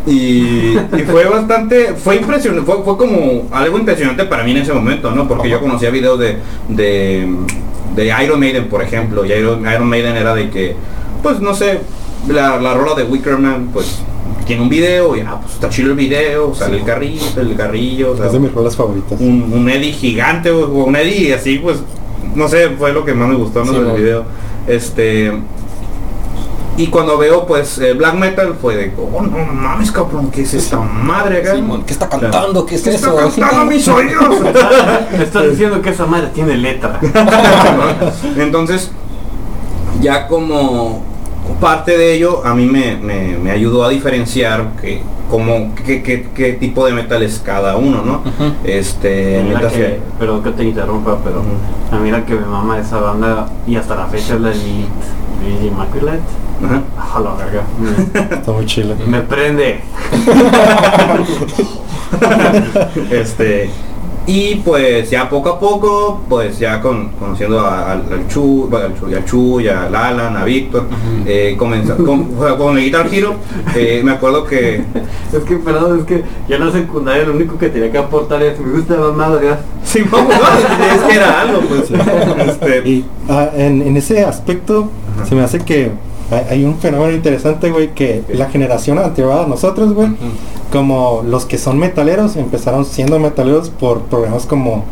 y, 0.06 0.78
y 0.78 1.04
fue 1.06 1.26
bastante 1.26 1.94
fue 1.96 2.18
impresionante 2.18 2.66
fue, 2.66 2.82
fue 2.84 2.98
como 2.98 3.50
algo 3.52 3.78
impresionante 3.80 4.24
para 4.26 4.44
mí 4.44 4.52
en 4.52 4.58
ese 4.58 4.72
momento 4.72 5.12
no 5.12 5.28
porque 5.28 5.50
yo 5.50 5.60
conocía 5.60 5.90
videos 5.90 6.20
de 6.20 6.38
de 6.70 7.28
de 7.96 8.14
Iron 8.24 8.40
Maiden, 8.40 8.68
por 8.70 8.82
ejemplo, 8.82 9.26
y 9.26 9.32
Iron, 9.32 9.62
Iron 9.62 9.88
Maiden 9.88 10.16
era 10.16 10.34
de 10.36 10.50
que, 10.50 10.76
pues 11.22 11.40
no 11.40 11.54
sé, 11.54 11.80
la, 12.28 12.60
la 12.60 12.74
rola 12.74 12.96
de 12.96 13.04
Wickerman, 13.04 13.70
pues 13.74 14.00
tiene 14.46 14.62
un 14.62 14.70
video 14.70 15.16
y 15.16 15.22
ah, 15.22 15.38
pues 15.42 15.54
está 15.54 15.70
chido 15.70 15.92
el 15.92 15.96
video, 15.96 16.54
sale 16.54 16.78
el 16.78 16.84
carrillo, 16.84 17.24
el 17.38 17.56
carrillo, 17.56 18.12
o 18.12 18.18
sea, 18.18 18.26
Es 18.28 18.34
de 18.34 18.40
mis 18.40 18.54
rolas 18.54 18.76
favoritas. 18.76 19.20
un, 19.20 19.52
un 19.54 19.70
Eddie 19.70 19.94
gigante 19.94 20.52
o 20.52 20.68
un 20.68 20.96
Eddie 20.96 21.34
así, 21.34 21.60
pues 21.60 21.78
no 22.36 22.48
sé, 22.48 22.70
fue 22.78 22.92
lo 22.94 23.06
que 23.06 23.14
más 23.14 23.30
me 23.30 23.36
gustó 23.36 23.64
¿no? 23.64 23.72
Sí, 23.72 23.80
del 23.80 23.96
video. 23.96 24.24
Este 24.68 25.32
y 26.76 26.88
cuando 26.88 27.18
veo 27.20 27.46
pues 27.46 27.78
eh, 27.78 27.94
black 27.94 28.16
metal 28.16 28.56
fue 28.60 28.76
de, 28.76 28.94
oh 28.98 29.22
no 29.22 29.38
mames 29.54 29.92
cabrón, 29.92 30.32
¿qué 30.32 30.42
es 30.42 30.54
esta 30.56 30.80
madre 30.80 31.40
acá? 31.40 31.56
Simón, 31.56 31.84
¿qué 31.84 31.94
está 31.94 32.10
cantando? 32.10 32.66
¿Qué 32.66 32.76
es 32.76 32.82
¿Qué 32.82 32.90
eso? 32.96 33.20
está 33.20 33.42
cantando 33.42 33.66
mis 33.72 33.88
oídos? 33.88 34.40
Me 35.18 35.24
estás 35.24 35.50
diciendo 35.52 35.82
que 35.82 35.90
esa 35.92 36.06
madre 36.08 36.28
tiene 36.34 36.58
letra. 36.58 37.00
Entonces, 38.38 38.92
ya 40.02 40.28
como 40.28 41.02
parte 41.62 41.98
de 41.98 42.14
ello, 42.16 42.42
a 42.46 42.54
mí 42.56 42.66
me, 42.66 42.96
me- 42.98 43.38
me 43.38 43.52
ayudó 43.52 43.84
a 43.84 43.90
diferenciar 43.90 44.72
que, 44.82 45.02
como, 45.30 45.76
qué, 45.86 46.02
qué- 46.02 46.28
qué 46.34 46.54
tipo 46.54 46.86
de 46.86 46.94
metal 46.94 47.22
es 47.22 47.40
cada 47.46 47.76
uno, 47.78 48.02
¿no? 48.04 48.22
Este, 48.64 49.42
Mira 49.44 49.60
metal 49.60 49.72
que, 49.72 50.00
perdón 50.18 50.44
que 50.44 50.52
te 50.52 50.64
interrumpa, 50.64 51.18
pero 51.24 51.40
Ujú. 51.42 51.96
a 51.96 52.00
mí 52.00 52.10
la 52.12 52.26
que 52.26 52.34
me 52.36 52.46
mama 52.46 52.80
esa 52.80 53.00
banda 53.00 53.48
y 53.68 53.76
hasta 53.76 53.96
la 53.96 54.06
fecha 54.08 54.36
es 54.36 54.42
la 54.42 54.50
Lilith 54.50 54.88
Lilith 55.44 55.72
Immaculate. 55.72 56.22
Ajá. 56.64 56.82
A 57.16 57.20
la 57.20 57.34
verga. 57.36 57.64
Está 58.36 58.52
muy 58.52 58.66
chile. 58.66 58.96
me 59.06 59.22
prende. 59.22 59.82
este 63.12 63.70
y 64.26 64.56
pues 64.56 65.10
ya 65.10 65.30
poco 65.30 65.50
a 65.50 65.60
poco 65.60 66.22
pues 66.30 66.58
ya 66.58 66.80
con, 66.82 67.10
conociendo 67.20 67.60
a- 67.60 67.92
al, 67.92 68.04
al 68.12 68.28
Chu, 68.30 68.68
bueno, 68.70 68.86
al 68.86 69.00
Chu, 69.00 69.10
y 69.10 69.14
al 69.16 69.26
Chu 69.26 69.60
y 69.60 69.68
al 69.68 69.94
Alan, 69.94 70.38
a 70.38 70.44
Víctor, 70.46 70.86
eh, 71.26 71.56
comenzó 71.58 71.98
con, 71.98 72.26
con 72.58 72.78
el 72.78 72.84
Guitar 72.86 73.08
Hero, 73.14 73.36
eh, 73.76 74.02
me 74.04 74.12
acuerdo 74.12 74.46
que 74.46 74.84
Es 75.34 75.44
que, 75.46 75.56
perdón, 75.58 76.00
es 76.02 76.06
que 76.06 76.24
yo 76.48 76.56
en 76.58 76.66
la 76.68 76.72
secundaria 76.72 77.24
lo 77.26 77.34
único 77.34 77.58
que 77.58 77.68
tenía 77.70 77.92
que 77.92 77.98
aportar 77.98 78.42
es 78.44 78.60
me 78.60 78.72
gusta 78.74 78.96
la 78.96 79.12
madre. 79.12 79.50
sí, 79.84 80.04
no, 80.12 80.18
no, 80.22 80.30
es 80.30 81.02
que 81.10 81.16
era 81.16 81.42
algo 81.42 81.60
pues. 81.62 81.90
Este, 82.48 82.88
Y 82.90 83.06
ah, 83.28 83.50
en, 83.56 83.82
en 83.82 83.98
ese 83.98 84.24
aspecto 84.24 84.90
se 85.28 85.34
me 85.34 85.42
hace 85.42 85.60
que 85.60 85.92
hay, 86.32 86.46
hay 86.50 86.64
un 86.64 86.78
fenómeno 86.78 87.14
interesante, 87.14 87.72
güey, 87.72 87.94
que 87.94 88.24
la 88.30 88.50
generación 88.50 88.98
anterior 89.00 89.34
a 89.34 89.48
nosotros, 89.48 89.94
güey, 89.94 90.10
como 90.72 91.24
los 91.26 91.46
que 91.46 91.58
son 91.58 91.78
metaleros, 91.78 92.36
empezaron 92.36 92.86
siendo 92.86 93.20
metaleros 93.20 93.70
por 93.70 94.02
programas 94.04 94.46
como 94.46 94.84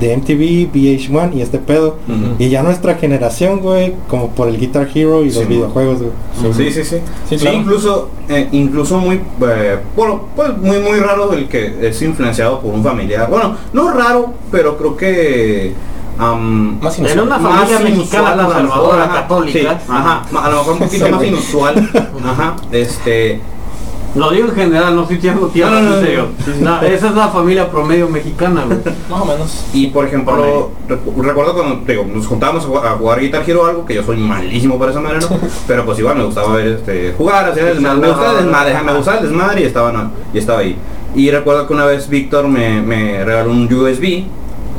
de 0.00 0.16
MTV, 0.16 0.72
VH1 0.72 1.34
y 1.34 1.40
este 1.40 1.58
pedo. 1.58 1.96
Y 2.38 2.48
ya 2.48 2.62
nuestra 2.62 2.96
generación, 2.96 3.60
güey, 3.60 3.94
como 4.08 4.30
por 4.30 4.48
el 4.48 4.58
Guitar 4.58 4.88
Hero 4.92 5.24
y 5.24 5.30
los 5.30 5.46
videojuegos, 5.46 5.98
güey. 6.00 6.54
Sí, 6.54 6.70
sí, 6.70 6.84
sí. 6.84 6.96
Sí, 7.28 7.36
claro. 7.36 7.56
incluso, 7.58 8.08
eh, 8.28 8.48
incluso 8.52 8.98
muy, 8.98 9.16
eh, 9.16 9.78
bueno, 9.96 10.24
pues 10.34 10.56
muy, 10.58 10.78
muy 10.80 10.98
raro 10.98 11.32
el 11.32 11.48
que 11.48 11.88
es 11.88 12.02
influenciado 12.02 12.60
por 12.60 12.74
un 12.74 12.82
familiar. 12.82 13.28
Bueno, 13.30 13.56
no 13.72 13.92
raro, 13.92 14.34
pero 14.50 14.76
creo 14.76 14.96
que 14.96 15.72
am, 16.18 16.78
Más 16.80 16.98
En 16.98 17.20
una 17.20 17.38
más 17.38 17.68
familia 17.68 17.78
mexicana 17.80 18.44
conservadora 18.44 19.04
ajá, 19.04 19.14
católica. 19.14 19.58
sí, 19.58 19.66
ajá, 19.88 20.22
ma- 20.30 20.44
a 20.46 20.50
lo 20.50 20.56
mejor 20.58 20.72
un 20.74 20.78
poquito 20.80 21.08
más 21.10 21.24
inusual. 21.24 21.90
Ajá, 22.26 22.56
este, 22.72 23.40
Lo 24.14 24.30
digo 24.30 24.48
en 24.48 24.54
general, 24.54 24.94
no 24.94 25.02
estoy 25.02 25.18
tirando 25.18 25.48
tierra, 25.48 25.70
No, 25.72 25.80
no, 25.80 25.90
no, 25.90 25.96
en 25.96 26.04
serio. 26.04 26.26
No, 26.60 26.80
esa 26.82 27.08
es 27.08 27.14
la 27.16 27.28
familia 27.28 27.68
promedio 27.70 28.08
mexicana, 28.08 28.62
güey. 28.64 28.78
Más 29.10 29.20
o 29.20 29.24
menos. 29.24 29.64
y 29.72 29.88
por 29.88 30.06
ejemplo, 30.06 30.70
recu- 30.88 31.20
recuerdo 31.22 31.54
cuando 31.54 31.84
digo, 31.84 32.04
nos 32.12 32.26
juntábamos 32.26 32.64
a 32.64 32.66
jugar, 32.68 32.86
a 32.86 32.90
jugar 32.92 33.20
Guitar 33.20 33.42
Hero 33.48 33.66
algo, 33.66 33.84
que 33.84 33.94
yo 33.94 34.02
soy 34.04 34.16
malísimo 34.16 34.78
para 34.78 34.92
esa 34.92 35.00
manera, 35.00 35.20
¿no? 35.20 35.36
pero 35.66 35.84
pues 35.84 35.98
igual 35.98 36.16
me 36.16 36.24
gustaba 36.24 36.54
ver 36.54 36.68
este, 36.68 37.12
jugar, 37.18 37.48
hacer 37.50 37.64
el 37.68 37.74
desmadre, 37.74 38.00
me 38.00 38.08
gustaba 38.08 38.30
el 38.38 38.44
desmadre, 38.44 38.82
me 38.84 38.94
gustaba 38.94 39.16
el 39.18 39.22
desmadre 39.24 39.60
y 39.60 39.64
estaba, 39.64 39.92
no, 39.92 40.10
y 40.32 40.38
estaba 40.38 40.58
ahí. 40.60 40.76
Y 41.16 41.30
recuerdo 41.30 41.66
que 41.66 41.72
una 41.74 41.84
vez 41.84 42.08
Víctor 42.08 42.48
me, 42.48 42.82
me 42.82 43.24
regaló 43.24 43.50
un 43.52 43.72
USB, 43.72 44.24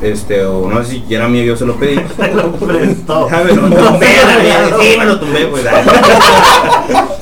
este, 0.01 0.43
o 0.45 0.69
no 0.69 0.83
sé 0.83 1.01
si 1.07 1.13
era 1.13 1.27
mío, 1.27 1.43
yo 1.43 1.55
se 1.55 1.65
lo 1.65 1.75
pedí. 1.75 1.95
Lo 2.35 2.51
prestó. 2.53 3.27
Lo 3.29 3.55
tumbé, 3.69 4.07
la 4.25 4.37
verdad, 4.37 4.77
sí, 4.81 4.95
me 4.97 5.05
lo 5.05 5.19
tumbé, 5.19 5.45
pues. 5.47 5.63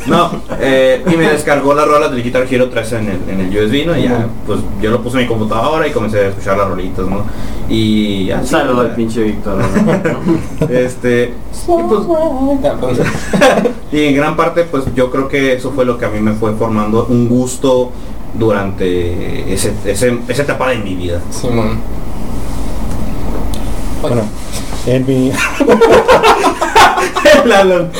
No, 0.05 0.29
eh, 0.59 1.01
y 1.07 1.15
me 1.15 1.29
descargó 1.29 1.73
las 1.73 1.87
rolas 1.87 2.11
del 2.11 2.21
Guitar 2.21 2.45
Hero 2.51 2.67
3 2.69 2.91
en 2.93 3.07
el, 3.07 3.19
en 3.29 3.39
el 3.39 3.57
USB, 3.65 3.85
¿no? 3.85 3.97
Y 3.97 4.03
ya, 4.03 4.27
pues 4.45 4.59
yo 4.81 4.91
lo 4.91 5.01
puse 5.01 5.15
en 5.17 5.23
mi 5.23 5.29
computadora 5.29 5.87
y 5.87 5.91
comencé 5.91 6.19
a 6.19 6.27
escuchar 6.27 6.57
las 6.57 6.67
rolitas, 6.67 7.05
¿no? 7.07 7.23
Y 7.69 8.25
ya. 8.25 8.39
Un 8.39 8.43
sí, 8.43 8.49
saludo 8.49 8.81
al 8.81 8.89
ya. 8.89 8.95
pinche 8.97 9.23
Víctor. 9.23 9.57
¿no? 9.57 10.67
Este, 10.69 11.33
y, 11.67 11.83
pues, 11.83 12.97
y 13.93 14.05
en 14.07 14.15
gran 14.15 14.35
parte, 14.35 14.65
pues 14.65 14.83
yo 14.93 15.09
creo 15.09 15.29
que 15.29 15.53
eso 15.53 15.71
fue 15.71 15.85
lo 15.85 15.97
que 15.97 16.03
a 16.05 16.09
mí 16.09 16.19
me 16.19 16.33
fue 16.33 16.51
formando 16.53 17.05
un 17.09 17.29
gusto 17.29 17.91
durante 18.33 19.53
ese, 19.53 19.73
ese- 19.85 20.19
esa 20.27 20.41
etapa 20.43 20.69
de 20.71 20.79
mi 20.79 20.95
vida. 20.95 21.21
Simón. 21.31 21.77
Bueno, 24.09 24.23
en 24.85 25.07
mi... 25.07 25.31
Lalo. 27.45 27.87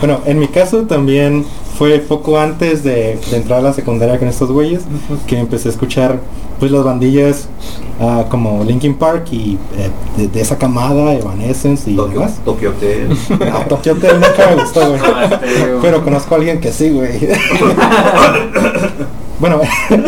Bueno, 0.00 0.20
en 0.26 0.38
mi 0.38 0.48
caso 0.48 0.82
también 0.82 1.44
fue 1.78 1.98
poco 1.98 2.38
antes 2.38 2.84
de, 2.84 3.18
de 3.30 3.36
entrar 3.36 3.60
a 3.60 3.62
la 3.62 3.72
secundaria 3.72 4.18
con 4.18 4.28
estos 4.28 4.50
güeyes 4.50 4.82
que 5.26 5.38
empecé 5.38 5.68
a 5.68 5.72
escuchar 5.72 6.20
pues 6.58 6.70
las 6.70 6.84
bandillas 6.84 7.48
ah, 8.00 8.26
como 8.28 8.62
Linkin 8.64 8.94
Park 8.94 9.26
y 9.32 9.58
eh, 9.76 9.90
de, 10.16 10.28
de 10.28 10.40
esa 10.40 10.58
camada, 10.58 11.14
Evanescence 11.14 11.90
y 11.90 11.96
Tokio, 11.96 12.20
demás. 12.20 12.34
Tokio 12.44 12.70
Hotel. 12.70 13.08
No, 13.30 13.58
Tokyo 13.68 13.92
Hotel 13.92 14.20
nunca 14.20 14.50
me 14.50 14.62
gustó, 14.62 14.88
güey. 14.88 15.00
Ah, 15.04 15.40
estéreo. 15.42 15.78
Pero 15.80 16.04
conozco 16.04 16.34
a 16.34 16.38
alguien 16.38 16.60
que 16.60 16.72
sí, 16.72 16.90
güey. 16.90 17.28
Bueno, 19.38 19.60
el 19.90 20.02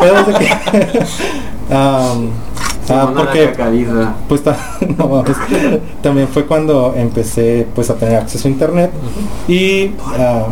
pedo 0.00 0.18
es 0.20 0.26
de 0.26 0.34
que... 0.34 1.74
am, 1.74 2.30
ah, 2.88 3.12
porque 3.14 3.52
pues 4.28 4.42
no, 4.96 5.24
también 6.02 6.28
fue 6.28 6.46
cuando 6.46 6.94
empecé 6.96 7.66
pues 7.74 7.90
a 7.90 7.94
tener 7.96 8.16
acceso 8.16 8.48
a 8.48 8.50
internet 8.50 8.90
y 9.46 9.92
ah, 10.18 10.46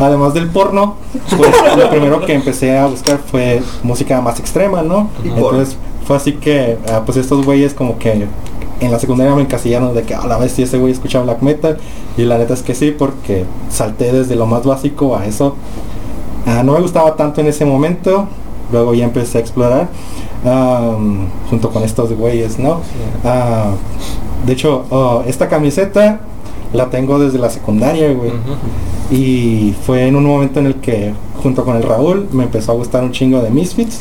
además 0.00 0.34
del 0.34 0.48
porno 0.48 0.96
pues 1.36 1.50
lo 1.76 1.90
primero 1.90 2.20
que 2.24 2.34
empecé 2.34 2.78
a 2.78 2.86
buscar 2.86 3.18
fue 3.18 3.62
música 3.82 4.20
más 4.20 4.40
extrema 4.40 4.82
no 4.82 5.10
entonces 5.24 5.76
fue 6.06 6.16
así 6.16 6.32
que 6.34 6.78
ah, 6.90 7.02
pues 7.04 7.18
estos 7.18 7.44
güeyes 7.44 7.74
como 7.74 7.98
que 7.98 8.26
en 8.80 8.90
la 8.90 8.98
secundaria 8.98 9.34
me 9.34 9.42
encasillaron 9.42 9.94
de 9.94 10.02
que 10.02 10.14
a 10.14 10.26
la 10.26 10.38
vez 10.38 10.52
si 10.52 10.62
ese 10.62 10.78
güey 10.78 10.92
escucha 10.92 11.20
black 11.20 11.40
metal 11.42 11.78
y 12.16 12.22
la 12.22 12.38
neta 12.38 12.54
es 12.54 12.62
que 12.62 12.74
sí 12.74 12.94
porque 12.96 13.44
salté 13.70 14.12
desde 14.12 14.34
lo 14.34 14.46
más 14.46 14.64
básico 14.64 15.16
a 15.16 15.26
eso 15.26 15.56
Ah, 16.46 16.62
no 16.62 16.72
me 16.72 16.80
gustaba 16.80 17.14
tanto 17.16 17.40
en 17.40 17.46
ese 17.48 17.64
momento 17.64 18.26
luego 18.72 18.94
ya 18.94 19.04
empecé 19.04 19.38
a 19.38 19.40
explorar 19.42 19.88
junto 21.50 21.70
con 21.70 21.82
estos 21.84 22.12
güeyes, 22.12 22.58
¿no? 22.58 22.80
Ah, 23.24 23.72
de 24.44 24.52
hecho, 24.54 24.84
oh, 24.90 25.22
esta 25.26 25.48
camiseta 25.48 26.20
la 26.72 26.90
tengo 26.90 27.18
desde 27.18 27.38
la 27.38 27.50
secundaria, 27.50 28.12
güey. 28.12 28.32
Y 29.12 29.74
fue 29.84 30.06
en 30.06 30.16
un 30.16 30.24
momento 30.24 30.58
en 30.58 30.66
el 30.66 30.76
que, 30.76 31.12
junto 31.42 31.66
con 31.66 31.76
el 31.76 31.82
Raúl, 31.82 32.28
me 32.32 32.44
empezó 32.44 32.72
a 32.72 32.74
gustar 32.76 33.04
un 33.04 33.12
chingo 33.12 33.42
de 33.42 33.50
Misfits. 33.50 34.00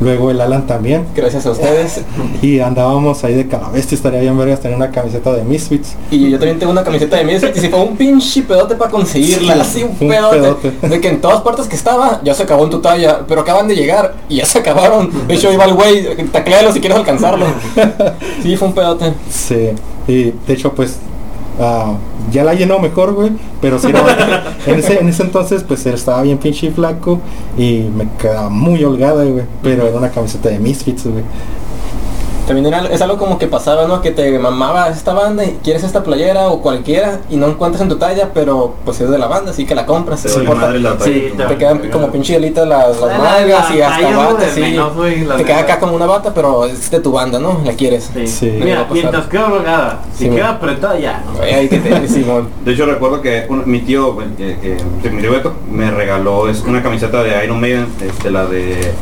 Luego 0.00 0.30
el 0.30 0.38
Alan 0.38 0.66
también. 0.66 1.06
Gracias 1.16 1.46
a 1.46 1.52
ustedes. 1.52 2.02
Y 2.42 2.60
andábamos 2.60 3.24
ahí 3.24 3.34
de 3.34 3.46
calabestia, 3.48 3.96
estaría 3.96 4.20
bien 4.20 4.36
vergas 4.36 4.60
tener 4.60 4.76
una 4.76 4.90
camiseta 4.90 5.32
de 5.32 5.44
Misfits. 5.44 5.94
Y 6.10 6.30
yo 6.30 6.38
también 6.38 6.58
tengo 6.58 6.72
una 6.72 6.84
camiseta 6.84 7.16
de 7.16 7.24
Misfits 7.24 7.56
y 7.56 7.60
se 7.60 7.68
fue 7.70 7.80
un 7.80 7.96
pinche 7.96 8.42
pedote 8.42 8.74
para 8.74 8.90
conseguirla. 8.90 9.54
Sí, 9.54 9.60
así 9.60 9.82
un 9.82 9.90
un 9.98 10.08
pedote. 10.08 10.38
pedote. 10.40 10.88
De 10.88 11.00
que 11.00 11.08
en 11.08 11.20
todas 11.22 11.40
partes 11.40 11.66
que 11.66 11.76
estaba 11.76 12.20
ya 12.22 12.34
se 12.34 12.42
acabó 12.42 12.64
en 12.64 12.70
tu 12.70 12.80
talla, 12.80 13.20
pero 13.26 13.40
acaban 13.40 13.66
de 13.66 13.76
llegar 13.76 14.14
y 14.28 14.36
ya 14.36 14.44
se 14.46 14.58
acabaron. 14.58 15.10
De 15.26 15.34
hecho 15.34 15.50
iba 15.52 15.64
el 15.64 15.74
güey, 15.74 16.16
tacléalo 16.30 16.72
si 16.72 16.80
quieres 16.80 16.98
alcanzarlo. 16.98 17.46
Sí, 18.42 18.56
fue 18.56 18.68
un 18.68 18.74
pedote. 18.74 19.12
Sí, 19.30 19.70
y 20.08 20.24
de 20.46 20.52
hecho 20.52 20.72
pues 20.72 20.98
ah, 21.60 21.94
ya 22.32 22.44
la 22.44 22.54
llenó 22.54 22.78
mejor, 22.78 23.12
güey, 23.12 23.30
pero 23.60 23.78
sí, 23.78 23.92
no, 23.92 24.00
en, 24.66 24.78
ese, 24.78 24.98
en 24.98 25.08
ese 25.08 25.22
entonces 25.22 25.62
pues 25.62 25.86
estaba 25.86 26.22
bien 26.22 26.38
pinche 26.38 26.66
y 26.66 26.70
flaco 26.70 27.20
y 27.56 27.82
me 27.94 28.08
quedaba 28.18 28.48
muy 28.48 28.82
holgada, 28.82 29.24
güey, 29.24 29.44
pero 29.62 29.86
era 29.86 29.96
una 29.96 30.10
camiseta 30.10 30.48
de 30.48 30.58
Misfits, 30.58 31.04
güey. 31.06 31.24
También 32.46 32.66
era, 32.66 32.86
es 32.88 33.00
algo 33.00 33.16
como 33.16 33.38
que 33.38 33.46
pasaba, 33.46 33.86
¿no? 33.86 34.02
Que 34.02 34.10
te 34.10 34.36
mamaba 34.38 34.88
esta 34.88 35.12
banda 35.12 35.44
y 35.44 35.58
quieres 35.62 35.84
esta 35.84 36.02
playera 36.02 36.48
o 36.48 36.60
cualquiera 36.62 37.20
y 37.30 37.36
no 37.36 37.46
encuentras 37.46 37.80
en 37.82 37.88
tu 37.88 37.96
talla, 37.96 38.30
pero 38.34 38.74
pues 38.84 39.00
es 39.00 39.08
de 39.10 39.18
la 39.18 39.26
banda, 39.28 39.52
así 39.52 39.66
que 39.66 39.74
la 39.74 39.86
compras. 39.86 40.22
Te 40.22 40.28
importa. 40.32 40.62
madre 40.66 40.80
la 40.80 40.96
Sí, 41.00 41.32
talla. 41.36 41.48
Te 41.48 41.56
quedan 41.58 41.78
como 41.90 42.10
pinche 42.10 42.38
las, 42.40 42.64
las 42.66 43.00
La- 43.00 43.18
mangas 43.18 43.70
y 43.74 43.80
hasta 43.80 44.16
bata, 44.16 44.44
sí. 44.54 44.60
menos, 44.60 44.94
güey, 44.96 45.24
Te 45.26 45.44
queda 45.44 45.58
acá 45.60 45.78
como 45.78 45.94
una 45.94 46.06
bata, 46.06 46.32
pero 46.34 46.64
es 46.66 46.90
de 46.90 47.00
tu 47.00 47.12
banda, 47.12 47.38
¿no? 47.38 47.60
La 47.64 47.72
quieres. 47.74 48.10
Sí. 48.12 48.26
Sí. 48.26 48.50
Mira, 48.62 48.80
pasar. 48.82 48.92
mientras 48.94 49.26
queda 49.26 49.46
holgada, 49.46 50.00
si 50.16 50.24
Sí, 50.24 50.30
queda 50.30 50.50
apretada 50.50 50.98
ya. 50.98 51.22
¿no? 51.34 51.42
Ahí 51.42 51.68
que 51.68 51.78
te 51.78 52.08
Simón. 52.08 52.48
De 52.64 52.72
hecho 52.72 52.86
recuerdo 52.86 53.20
que 53.22 53.46
un- 53.48 53.62
mi 53.70 53.80
tío, 53.80 54.12
bueno, 54.12 54.32
que- 54.36 54.56
que- 54.58 54.76
que 55.02 55.10
mi 55.10 55.20
tío 55.22 55.30
Beto, 55.32 55.52
me 55.70 55.90
regaló 55.90 56.48
es 56.48 56.62
una 56.62 56.82
camiseta 56.82 57.22
de 57.22 57.44
Iron 57.44 57.60
Maiden, 57.60 57.86
este, 58.00 58.30
la 58.30 58.46
de 58.46 58.92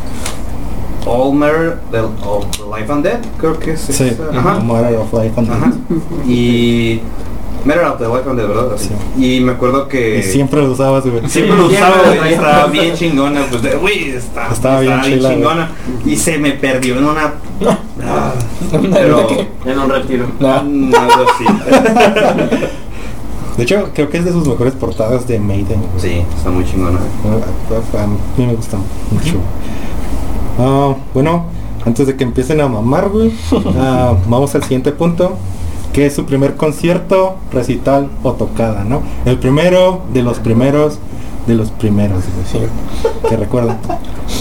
Olmer 1.08 1.78
del 1.90 2.04
of 2.24 2.44
Life 2.76 2.92
and 2.92 3.04
Dead, 3.04 3.18
creo 3.38 3.58
que 3.58 3.72
es 3.72 3.80
Sí, 3.80 4.04
esa. 4.08 4.28
Ajá. 4.38 4.60
Matter 4.60 4.96
of 4.96 5.12
Life 5.12 5.32
and 5.36 5.50
Ajá. 5.50 5.66
Death. 5.88 6.28
Y 6.28 7.00
Matter 7.64 7.84
of 7.84 7.98
the 7.98 8.04
Life 8.06 8.28
and 8.30 8.38
Dead, 8.38 8.48
¿verdad? 8.48 8.72
Así. 8.74 8.90
Y 9.18 9.40
me 9.40 9.52
acuerdo 9.52 9.88
que 9.88 10.18
Y 10.18 10.22
siempre 10.22 10.60
lo 10.62 10.70
usabas, 10.72 11.04
güey. 11.04 11.20
Siempre 11.28 11.54
Sí, 11.56 11.60
lo 11.62 11.66
usaba, 11.66 11.96
güey, 12.16 12.32
estaba 12.34 12.66
bien 12.66 12.94
chingona, 12.94 13.40
pues, 13.50 13.62
de- 13.62 13.76
güey, 13.76 14.10
está- 14.10 14.52
Estaba 14.52 14.80
bien 14.80 15.00
chila, 15.02 15.30
chingona. 15.30 15.70
Y 16.04 16.16
se 16.16 16.38
me 16.38 16.52
perdió 16.52 16.98
en 16.98 17.04
una... 17.04 17.32
Ah, 18.06 18.32
¿De 18.70 18.78
pero... 18.92 19.26
En 19.64 19.78
un 19.78 19.90
retiro. 19.90 20.26
No. 20.38 20.52
algo 20.54 21.26
así. 21.34 21.44
De 23.56 23.64
hecho, 23.64 23.90
creo 23.92 24.08
que 24.08 24.18
es 24.18 24.24
de 24.24 24.30
sus 24.30 24.46
mejores 24.46 24.72
portadas 24.74 25.26
de 25.26 25.40
Maiden. 25.40 25.80
güey. 25.80 26.00
Sí, 26.00 26.22
está 26.36 26.48
muy 26.50 26.64
chingona. 26.64 26.98
A, 27.00 27.98
a- 27.98 28.02
a 28.04 28.06
mí 28.06 28.16
me 28.46 28.54
gusta 28.54 28.76
mucho. 29.10 29.38
Ah, 30.58 30.94
bueno, 31.14 31.44
antes 31.86 32.06
de 32.06 32.16
que 32.16 32.24
empiecen 32.24 32.60
a 32.60 32.68
mamar, 32.68 33.08
güey, 33.08 33.32
ah, 33.78 34.14
vamos 34.26 34.54
al 34.54 34.62
siguiente 34.62 34.92
punto, 34.92 35.36
que 35.92 36.06
es 36.06 36.14
su 36.14 36.24
primer 36.24 36.56
concierto, 36.56 37.36
recital 37.52 38.08
o 38.22 38.32
tocada, 38.32 38.84
¿no? 38.84 39.02
El 39.24 39.38
primero 39.38 40.02
de 40.12 40.22
los 40.22 40.38
primeros 40.38 40.98
de 41.46 41.54
los 41.54 41.70
primeros, 41.70 42.24
güey, 42.52 42.66
Sí. 42.66 42.68
que 43.28 43.36
recuerdan. 43.36 43.78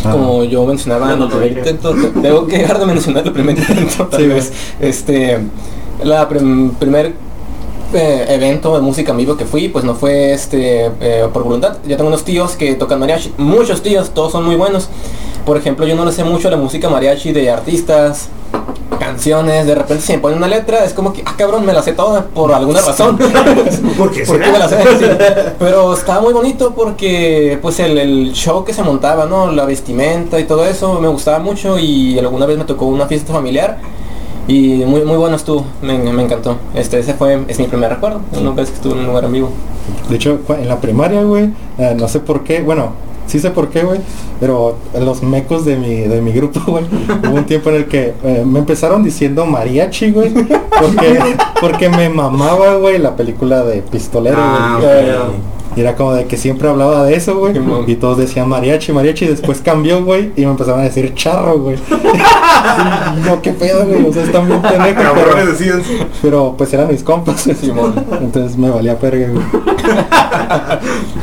Ah, 0.03 0.11
Como 0.11 0.43
yo 0.43 0.65
mencionaba 0.65 1.13
en 1.13 1.19
no 1.19 1.41
el 1.41 1.57
intento, 1.57 1.95
tengo 2.21 2.45
que 2.47 2.57
dejar 2.57 2.79
de 2.79 2.85
mencionar 2.85 3.25
el 3.25 3.31
primer 3.31 3.57
intento 3.59 4.07
tal 4.07 4.19
Sí, 4.21 4.27
vez. 4.27 4.51
Este, 4.81 5.39
la 6.03 6.27
prim- 6.27 6.71
primer 6.71 7.13
eh, 7.93 8.25
evento 8.27 8.75
de 8.75 8.81
música 8.81 9.11
en 9.11 9.17
vivo 9.19 9.37
que 9.37 9.45
fui, 9.45 9.69
pues 9.69 9.85
no 9.85 9.95
fue 9.95 10.33
este 10.33 10.87
eh, 10.99 11.27
por 11.31 11.43
voluntad. 11.45 11.77
Yo 11.87 11.95
tengo 11.95 12.09
unos 12.09 12.25
tíos 12.25 12.57
que 12.57 12.73
tocan 12.75 12.99
mariachi, 12.99 13.33
muchos 13.37 13.81
tíos, 13.81 14.09
todos 14.09 14.33
son 14.33 14.43
muy 14.45 14.55
buenos. 14.57 14.89
Por 15.47 15.55
ejemplo, 15.55 15.87
yo 15.87 15.95
no 15.95 16.03
le 16.03 16.11
sé 16.11 16.25
mucho 16.25 16.49
la 16.49 16.57
música 16.57 16.89
mariachi 16.89 17.31
de 17.31 17.49
artistas, 17.49 18.27
canciones, 18.99 19.65
de 19.65 19.75
repente 19.75 20.03
si 20.03 20.11
me 20.11 20.19
ponen 20.19 20.39
una 20.39 20.47
letra, 20.49 20.83
es 20.83 20.91
como 20.91 21.13
que, 21.13 21.23
ah 21.25 21.35
cabrón, 21.37 21.65
me 21.65 21.71
la 21.71 21.81
sé 21.81 21.93
toda 21.93 22.25
por 22.25 22.51
alguna 22.51 22.81
razón. 22.81 23.17
¿Por 23.97 24.11
qué 24.11 24.23
¿Por 24.27 24.39
me 24.39 24.59
la 24.59 24.67
sé? 24.67 24.75
Sí. 24.99 25.05
Pero 25.57 25.93
estaba 25.93 26.19
muy 26.19 26.33
bonito 26.33 26.73
porque 26.75 27.57
pues 27.61 27.79
el, 27.79 27.97
el 27.97 28.33
show 28.33 28.65
que 28.65 28.73
se 28.73 28.83
montaba, 28.83 29.25
¿no? 29.25 29.49
La 29.49 29.63
vestimenta 29.63 30.37
y 30.37 30.43
todo 30.43 30.65
eso 30.65 30.99
me 30.99 31.07
gustaba 31.07 31.39
mucho 31.39 31.79
y 31.79 32.19
alguna 32.19 32.45
vez 32.45 32.57
me 32.57 32.65
tocó 32.65 32.87
una 32.87 33.05
fiesta 33.05 33.31
familiar 33.31 33.77
y 34.49 34.83
muy 34.85 35.05
muy 35.05 35.15
bueno 35.15 35.37
estuvo, 35.37 35.65
me, 35.81 35.97
me 35.97 36.23
encantó. 36.23 36.57
Este 36.75 36.99
ese 36.99 37.13
fue 37.13 37.39
es 37.47 37.57
mi 37.57 37.67
primer 37.67 37.89
recuerdo, 37.91 38.19
una 38.37 38.51
vez 38.51 38.67
que 38.67 38.75
estuve 38.75 38.95
en 38.95 38.99
un 38.99 39.05
lugar 39.05 39.23
en 39.23 39.31
vivo. 39.31 39.49
De 40.09 40.17
hecho, 40.17 40.41
en 40.49 40.67
la 40.67 40.81
primaria, 40.81 41.23
güey, 41.23 41.51
eh, 41.77 41.95
no 41.97 42.09
sé 42.09 42.19
por 42.19 42.43
qué, 42.43 42.61
bueno, 42.61 43.06
sí 43.27 43.39
sé 43.39 43.51
por 43.51 43.69
qué, 43.69 43.83
güey, 43.83 43.99
pero 44.39 44.75
los 44.99 45.21
mecos 45.23 45.65
de 45.65 45.75
mi, 45.77 45.95
de 46.01 46.21
mi 46.21 46.31
grupo, 46.31 46.59
güey, 46.67 46.83
hubo 47.27 47.35
un 47.35 47.45
tiempo 47.45 47.69
en 47.69 47.75
el 47.77 47.85
que 47.85 48.13
eh, 48.23 48.43
me 48.45 48.59
empezaron 48.59 49.03
diciendo 49.03 49.45
mariachi, 49.45 50.11
güey, 50.11 50.31
porque, 50.33 51.19
porque 51.61 51.89
me 51.89 52.09
mamaba, 52.09 52.75
güey, 52.75 52.97
la 52.97 53.15
película 53.15 53.63
de 53.63 53.81
Pistolero, 53.81 54.37
Ah, 54.39 54.79
güey. 54.81 55.11
ok. 55.11 55.17
Y 55.75 55.81
era 55.81 55.95
como 55.95 56.13
de 56.13 56.25
que 56.25 56.37
siempre 56.37 56.67
hablaba 56.67 57.03
de 57.03 57.13
eso, 57.15 57.37
güey. 57.37 57.53
Y 57.85 57.95
todos 57.97 58.17
decían 58.17 58.49
mariachi, 58.49 58.91
mariachi. 58.93 59.25
Y 59.25 59.27
después 59.27 59.61
cambió, 59.61 60.03
güey. 60.03 60.31
Y 60.35 60.41
me 60.43 60.49
empezaron 60.49 60.79
a 60.79 60.83
decir 60.85 61.13
charro, 61.13 61.59
güey. 61.59 61.77
yo, 63.25 63.41
qué 63.43 63.51
pedo, 63.51 63.85
güey. 63.85 64.03
O 64.07 64.11
sea, 64.11 64.23
están 64.23 64.47
bien 64.47 64.59
pendejos. 64.59 65.03
Pero, 65.13 65.45
decían. 65.45 65.83
pero 66.19 66.55
pues 66.57 66.73
eran 66.73 66.87
mis 66.87 67.03
compas. 67.03 67.45
Entonces 67.47 68.57
me 68.57 68.71
valía 68.71 68.97
perga, 68.97 69.27
güey. 69.29 69.43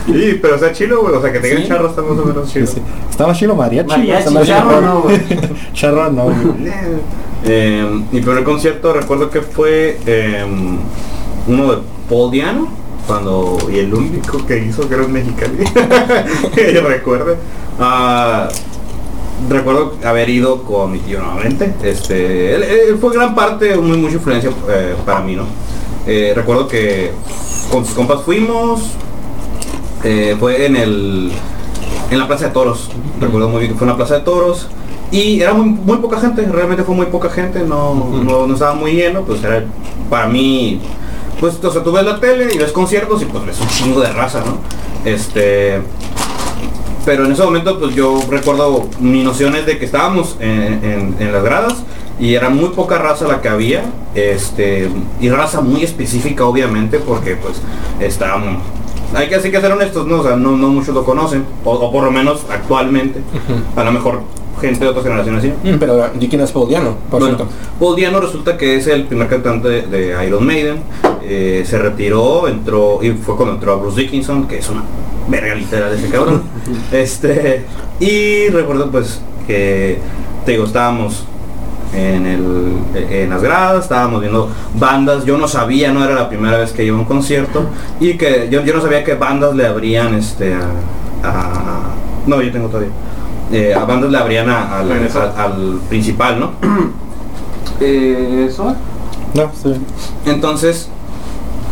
Sí, 0.07 0.39
pero 0.41 0.57
o 0.57 0.59
sea, 0.59 0.73
chilo, 0.73 1.03
güey. 1.03 1.15
O 1.15 1.21
sea, 1.23 1.33
que 1.33 1.41
te 1.41 1.57
Sí. 1.57 1.69
charro 1.69 1.89
está 1.89 2.03
más 2.03 2.19
o 2.19 2.25
menos. 2.25 2.51
Sí, 2.51 2.67
sí. 2.67 2.81
Estaba 3.11 3.33
chido 3.35 3.55
mariachi. 3.55 3.89
Mariachi, 3.89 4.29
chido. 4.29 4.45
charro, 4.45 4.81
no, 4.81 5.01
güey. 5.03 5.21
Charro 5.73 6.11
no, 6.13 6.25
güey. 6.25 6.37
Eh, 7.47 7.87
mi 8.11 8.23
primer 8.23 8.43
concierto 8.43 8.95
recuerdo 8.95 9.29
que 9.29 9.43
fue 9.43 9.99
eh, 10.07 10.47
uno 11.47 11.73
de 11.73 11.79
Paul 12.09 12.31
Diano 12.31 12.69
cuando 13.07 13.59
y 13.71 13.81
el 13.81 13.93
único 13.93 14.47
que 14.47 14.65
hizo 14.65 14.89
que 14.89 14.95
era 14.95 15.05
en 15.05 15.13
Mexicali 15.13 15.59
que 16.55 16.73
yo 16.73 16.81
recuerde 16.89 17.37
Ah, 17.79 18.49
recuerdo 19.51 19.93
haber 20.07 20.31
ido 20.31 20.63
con 20.63 20.93
mi 20.93 21.01
tío 21.01 21.21
nuevamente 21.21 21.75
este 21.83 22.55
él, 22.55 22.63
él 22.63 22.97
fue 22.99 23.13
gran 23.13 23.35
parte 23.35 23.77
muy 23.77 23.99
mucha 23.99 24.15
influencia 24.15 24.49
eh, 24.71 24.95
para 25.05 25.21
mí 25.21 25.37
no 25.37 25.45
Eh, 26.07 26.33
recuerdo 26.37 26.69
que 26.69 27.13
con 27.71 27.85
sus 27.85 27.95
compas 27.95 28.23
fuimos 28.23 28.83
eh, 30.03 30.37
fue 30.39 30.67
en 30.67 30.77
el 30.77 31.33
en 32.11 32.19
la 32.19 32.27
plaza 32.29 32.47
de 32.47 32.51
toros. 32.53 32.91
Recuerdo 33.21 33.49
muy 33.49 33.61
bien 33.61 33.73
que 33.73 33.79
fue 33.79 33.87
en 33.87 33.91
la 33.93 33.97
plaza 33.97 34.15
de 34.17 34.21
toros 34.21 34.69
y 35.11 35.41
era 35.41 35.55
muy, 35.55 35.67
muy 35.67 35.99
poca 35.99 36.19
gente 36.21 36.43
realmente 36.51 36.83
fue 36.85 36.95
muy 36.95 37.07
poca 37.07 37.31
gente 37.31 37.61
no, 37.61 37.95
no, 37.95 38.47
no 38.47 38.53
estaba 38.55 38.75
muy 38.75 38.93
lleno 38.93 39.23
pues 39.23 39.43
era 39.45 39.65
para 40.11 40.27
mí 40.27 40.81
pues 41.41 41.63
o 41.63 41.71
sea 41.71 41.83
tú 41.85 41.93
ves 41.93 42.05
la 42.05 42.19
tele 42.19 42.53
y 42.53 42.59
ves 42.59 42.73
conciertos 42.73 43.23
y 43.23 43.27
pues 43.27 43.45
ves 43.47 43.61
un 43.61 43.69
chingo 43.69 44.01
de 44.01 44.11
raza 44.13 44.41
no 44.45 44.57
este 45.09 45.81
pero 47.05 47.27
en 47.27 47.33
ese 47.33 47.45
momento 47.45 47.79
pues 47.79 47.95
yo 47.95 48.19
recuerdo 48.31 48.89
mis 48.99 49.23
nociones 49.25 49.67
de 49.67 49.79
que 49.79 49.85
estábamos 49.85 50.37
en, 50.41 50.81
en- 50.83 51.17
en 51.21 51.33
las 51.33 51.45
gradas 51.45 51.75
y 52.19 52.35
era 52.35 52.49
muy 52.49 52.71
poca 52.71 52.99
raza 52.99 53.27
la 53.27 53.41
que 53.41 53.49
había 53.49 53.85
este 54.15 54.89
y 55.21 55.29
raza 55.31 55.61
muy 55.61 55.83
específica 55.83 56.45
obviamente 56.45 56.99
porque 56.99 57.37
pues 57.37 57.61
estábamos 58.01 58.63
hay 59.15 59.29
que, 59.29 59.37
así 59.37 59.51
que 59.51 59.61
ser 59.61 59.71
honestos, 59.71 60.07
¿no? 60.07 60.21
O 60.21 60.23
sea, 60.25 60.35
no, 60.35 60.57
no 60.57 60.69
muchos 60.69 60.93
lo 60.93 61.05
conocen, 61.05 61.45
o, 61.65 61.73
o 61.73 61.93
por 61.93 62.03
lo 62.03 62.11
menos 62.11 62.47
actualmente, 62.51 63.21
a 63.77 63.85
lo 63.85 63.93
mejor 63.93 64.23
gente 64.61 64.85
de 64.85 64.91
otras 64.91 65.05
generaciones 65.05 65.43
sí. 65.43 65.53
Mm, 65.63 65.79
Pero 65.79 66.09
di 66.19 66.29
quién 66.29 66.41
es 66.41 66.51
Paul 66.51 66.69
Diano, 66.69 66.97
por 67.11 67.21
Bueno, 67.21 67.37
cierto. 67.37 67.55
Paul 67.79 67.97
Diano 67.97 68.21
resulta 68.21 68.57
que 68.57 68.77
es 68.77 68.87
el 68.87 69.05
primer 69.05 69.29
cantante 69.29 69.69
de, 69.69 69.83
de 69.83 70.27
Iron 70.27 70.45
Maiden. 70.45 70.83
Eh, 71.23 71.65
se 71.67 71.79
retiró, 71.79 72.49
entró 72.49 73.01
y 73.03 73.13
fue 73.13 73.37
cuando 73.37 73.55
entró 73.55 73.73
a 73.73 73.77
Bruce 73.77 74.01
Dickinson, 74.01 74.49
que 74.49 74.59
es 74.59 74.69
una 74.69 74.83
verga 75.29 75.55
literal 75.55 75.93
ese 75.93 76.09
cabrón. 76.09 76.43
este 76.93 77.65
y 78.01 78.49
recuerdo 78.49 78.91
pues 78.91 79.21
que 79.47 79.99
te 80.45 80.53
digo, 80.53 80.65
estábamos 80.65 81.25
en 81.95 82.27
el 82.27 82.79
en 83.11 83.31
las 83.31 83.43
gradas, 83.43 83.85
estábamos 83.85 84.21
viendo 84.21 84.51
bandas, 84.79 85.25
yo 85.25 85.37
no 85.39 85.47
sabía, 85.49 85.93
no 85.93 86.05
era 86.05 86.15
la 86.15 86.29
primera 86.29 86.59
vez 86.59 86.73
que 86.73 86.85
iba 86.85 86.97
a 86.97 87.01
un 87.01 87.07
concierto 87.07 87.65
y 88.01 88.15
que 88.15 88.49
yo, 88.51 88.63
yo 88.65 88.75
no 88.75 88.81
sabía 88.81 89.05
que 89.05 89.15
bandas 89.15 89.55
le 89.55 89.67
abrían 89.67 90.15
este 90.15 90.55
a, 90.55 90.61
a- 91.23 91.95
no, 92.27 92.41
yo 92.43 92.51
tengo 92.53 92.69
todavía. 92.69 92.91
Eh, 93.53 93.75
a 93.75 93.85
bandas 93.85 94.11
le 94.11 94.19
abrían 94.19 94.49
a- 94.51 94.79
al- 94.81 95.79
principal, 95.89 96.41
¿no? 96.41 96.53
Eh, 97.81 98.47
¿Eso? 98.49 98.75
No, 99.35 99.51
sí. 99.61 99.73
Entonces, 100.27 100.89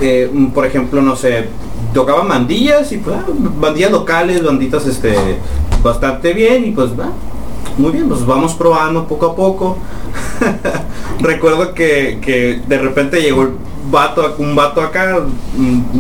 eh, 0.00 0.30
por 0.52 0.66
ejemplo, 0.66 1.00
no 1.00 1.14
sé, 1.14 1.48
tocaban 1.94 2.26
bandillas 2.28 2.90
y 2.90 2.96
pues 2.98 3.16
ah, 3.16 3.24
bandillas 3.60 3.92
locales, 3.92 4.42
banditas 4.44 4.84
este 4.86 5.14
bastante 5.82 6.32
bien 6.32 6.64
y 6.66 6.72
pues 6.72 6.90
ah, 7.00 7.10
muy 7.78 7.92
bien, 7.92 8.08
pues 8.08 8.24
vamos 8.24 8.54
probando 8.54 9.06
poco 9.06 9.26
a 9.26 9.36
poco. 9.36 9.78
Recuerdo 11.20 11.74
que, 11.74 12.18
que 12.20 12.60
de 12.66 12.78
repente 12.78 13.20
llegó 13.20 13.42
el 13.42 13.50
vato, 13.90 14.34
un 14.38 14.54
vato 14.54 14.80
acá, 14.80 15.18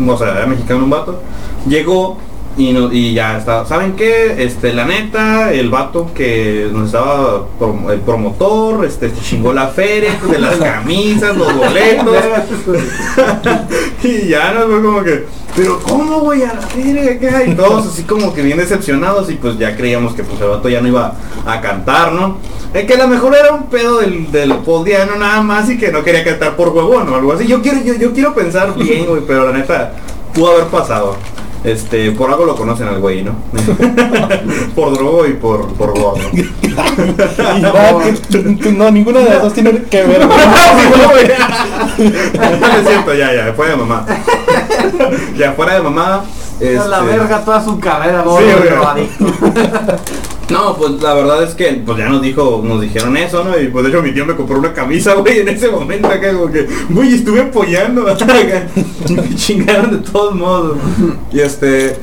o 0.06 0.16
sea, 0.16 0.32
era 0.32 0.46
mexicano 0.46 0.84
un 0.84 0.90
vato, 0.90 1.20
llegó 1.66 2.18
y, 2.56 2.72
no- 2.72 2.92
y 2.92 3.14
ya 3.14 3.38
está. 3.38 3.64
¿Saben 3.66 3.94
qué? 3.94 4.44
Este, 4.44 4.72
la 4.72 4.84
neta, 4.84 5.52
el 5.52 5.70
vato 5.70 6.10
que 6.14 6.68
nos 6.72 6.86
estaba, 6.86 7.46
el 7.90 8.00
promotor, 8.00 8.84
este, 8.84 9.12
chingó 9.22 9.52
la 9.52 9.68
feria 9.68 10.18
de 10.30 10.38
las 10.38 10.56
camisas, 10.56 11.36
los 11.36 11.54
boletos. 11.56 12.16
y 14.02 14.28
ya 14.28 14.52
nos 14.52 14.66
fue 14.66 14.82
como 14.82 15.02
que, 15.02 15.24
pero 15.54 15.78
¿cómo 15.80 16.20
voy 16.20 16.42
a 16.42 16.54
la 16.54 16.60
feria 16.62 17.12
acá? 17.12 17.44
Y 17.44 17.54
todos 17.54 17.86
así 17.86 18.02
como 18.04 18.32
que 18.34 18.42
bien 18.42 18.58
decepcionados 18.58 19.30
y 19.30 19.34
pues 19.34 19.58
ya 19.58 19.76
creíamos 19.76 20.14
que 20.14 20.24
pues 20.24 20.40
el 20.40 20.48
vato 20.48 20.68
ya 20.68 20.80
no 20.80 20.88
iba 20.88 21.14
a 21.46 21.60
cantar, 21.60 22.12
¿no? 22.12 22.38
Es 22.74 22.84
que 22.86 22.94
a 22.94 22.98
lo 22.98 23.08
mejor 23.08 23.34
era 23.34 23.52
un 23.52 23.64
pedo 23.66 23.98
del, 24.00 24.32
del 24.32 24.54
podiano 24.56 25.16
nada 25.16 25.42
más 25.42 25.68
y 25.68 25.76
que 25.78 25.92
no 25.92 26.02
quería 26.02 26.24
cantar 26.24 26.56
por 26.56 26.70
huevón 26.70 27.08
o 27.10 27.16
algo 27.16 27.32
así. 27.34 27.46
Yo 27.46 27.60
quiero, 27.60 27.80
yo, 27.84 27.94
yo 27.94 28.12
quiero 28.12 28.34
pensar 28.34 28.74
bien, 28.76 29.04
güey, 29.06 29.22
pero 29.26 29.46
la 29.50 29.58
neta 29.58 29.92
pudo 30.32 30.52
haber 30.52 30.66
pasado. 30.68 31.16
Este, 31.64 32.10
por 32.12 32.30
algo 32.30 32.44
lo 32.44 32.56
conocen 32.56 32.88
al 32.88 32.98
güey, 32.98 33.22
¿no? 33.22 33.36
por 34.74 34.94
drogo 34.94 35.26
y 35.26 35.34
por, 35.34 35.72
por 35.74 35.98
gordo. 35.98 36.14
Que 38.62 38.72
no, 38.72 38.90
ninguna 38.90 39.20
de 39.20 39.28
las 39.28 39.42
dos 39.42 39.52
tiene 39.52 39.82
que 39.84 40.02
ver. 40.04 40.20
ya 40.20 40.28
me 41.98 42.88
siento, 42.88 43.14
ya, 43.14 43.34
ya, 43.34 43.52
fuera 43.54 43.72
de 43.72 43.76
mamá. 43.76 44.06
ya 45.36 45.52
fuera 45.52 45.74
de 45.74 45.82
mamá. 45.82 46.24
A 46.60 46.88
la 46.88 46.98
este, 46.98 47.18
verga 47.18 47.44
toda 47.44 47.62
su 47.62 47.78
carrera, 47.78 48.24
Sí, 48.24 48.28
gordo. 48.28 48.94
No, 50.50 50.76
pues 50.76 51.00
la 51.00 51.14
verdad 51.14 51.42
es 51.42 51.54
que 51.54 51.82
pues 51.84 51.98
ya 51.98 52.08
nos 52.08 52.20
dijo, 52.20 52.62
nos 52.64 52.80
dijeron 52.80 53.16
eso, 53.16 53.42
¿no? 53.44 53.58
Y 53.58 53.68
pues 53.68 53.84
de 53.84 53.90
hecho 53.90 54.02
mi 54.02 54.12
tío 54.12 54.26
me 54.26 54.34
compró 54.36 54.58
una 54.58 54.72
camisa, 54.72 55.14
güey, 55.16 55.40
en 55.40 55.48
ese 55.48 55.68
momento 55.68 56.08
acá 56.08 56.32
como 56.32 56.50
que, 56.50 56.66
güey, 56.90 57.14
estuve 57.14 57.40
apoyando 57.40 58.08
acá. 58.10 58.26
Me 59.08 59.34
chingaron 59.34 59.90
de 59.90 60.10
todos 60.10 60.34
modos. 60.34 60.78
Y 61.32 61.40
este, 61.40 61.96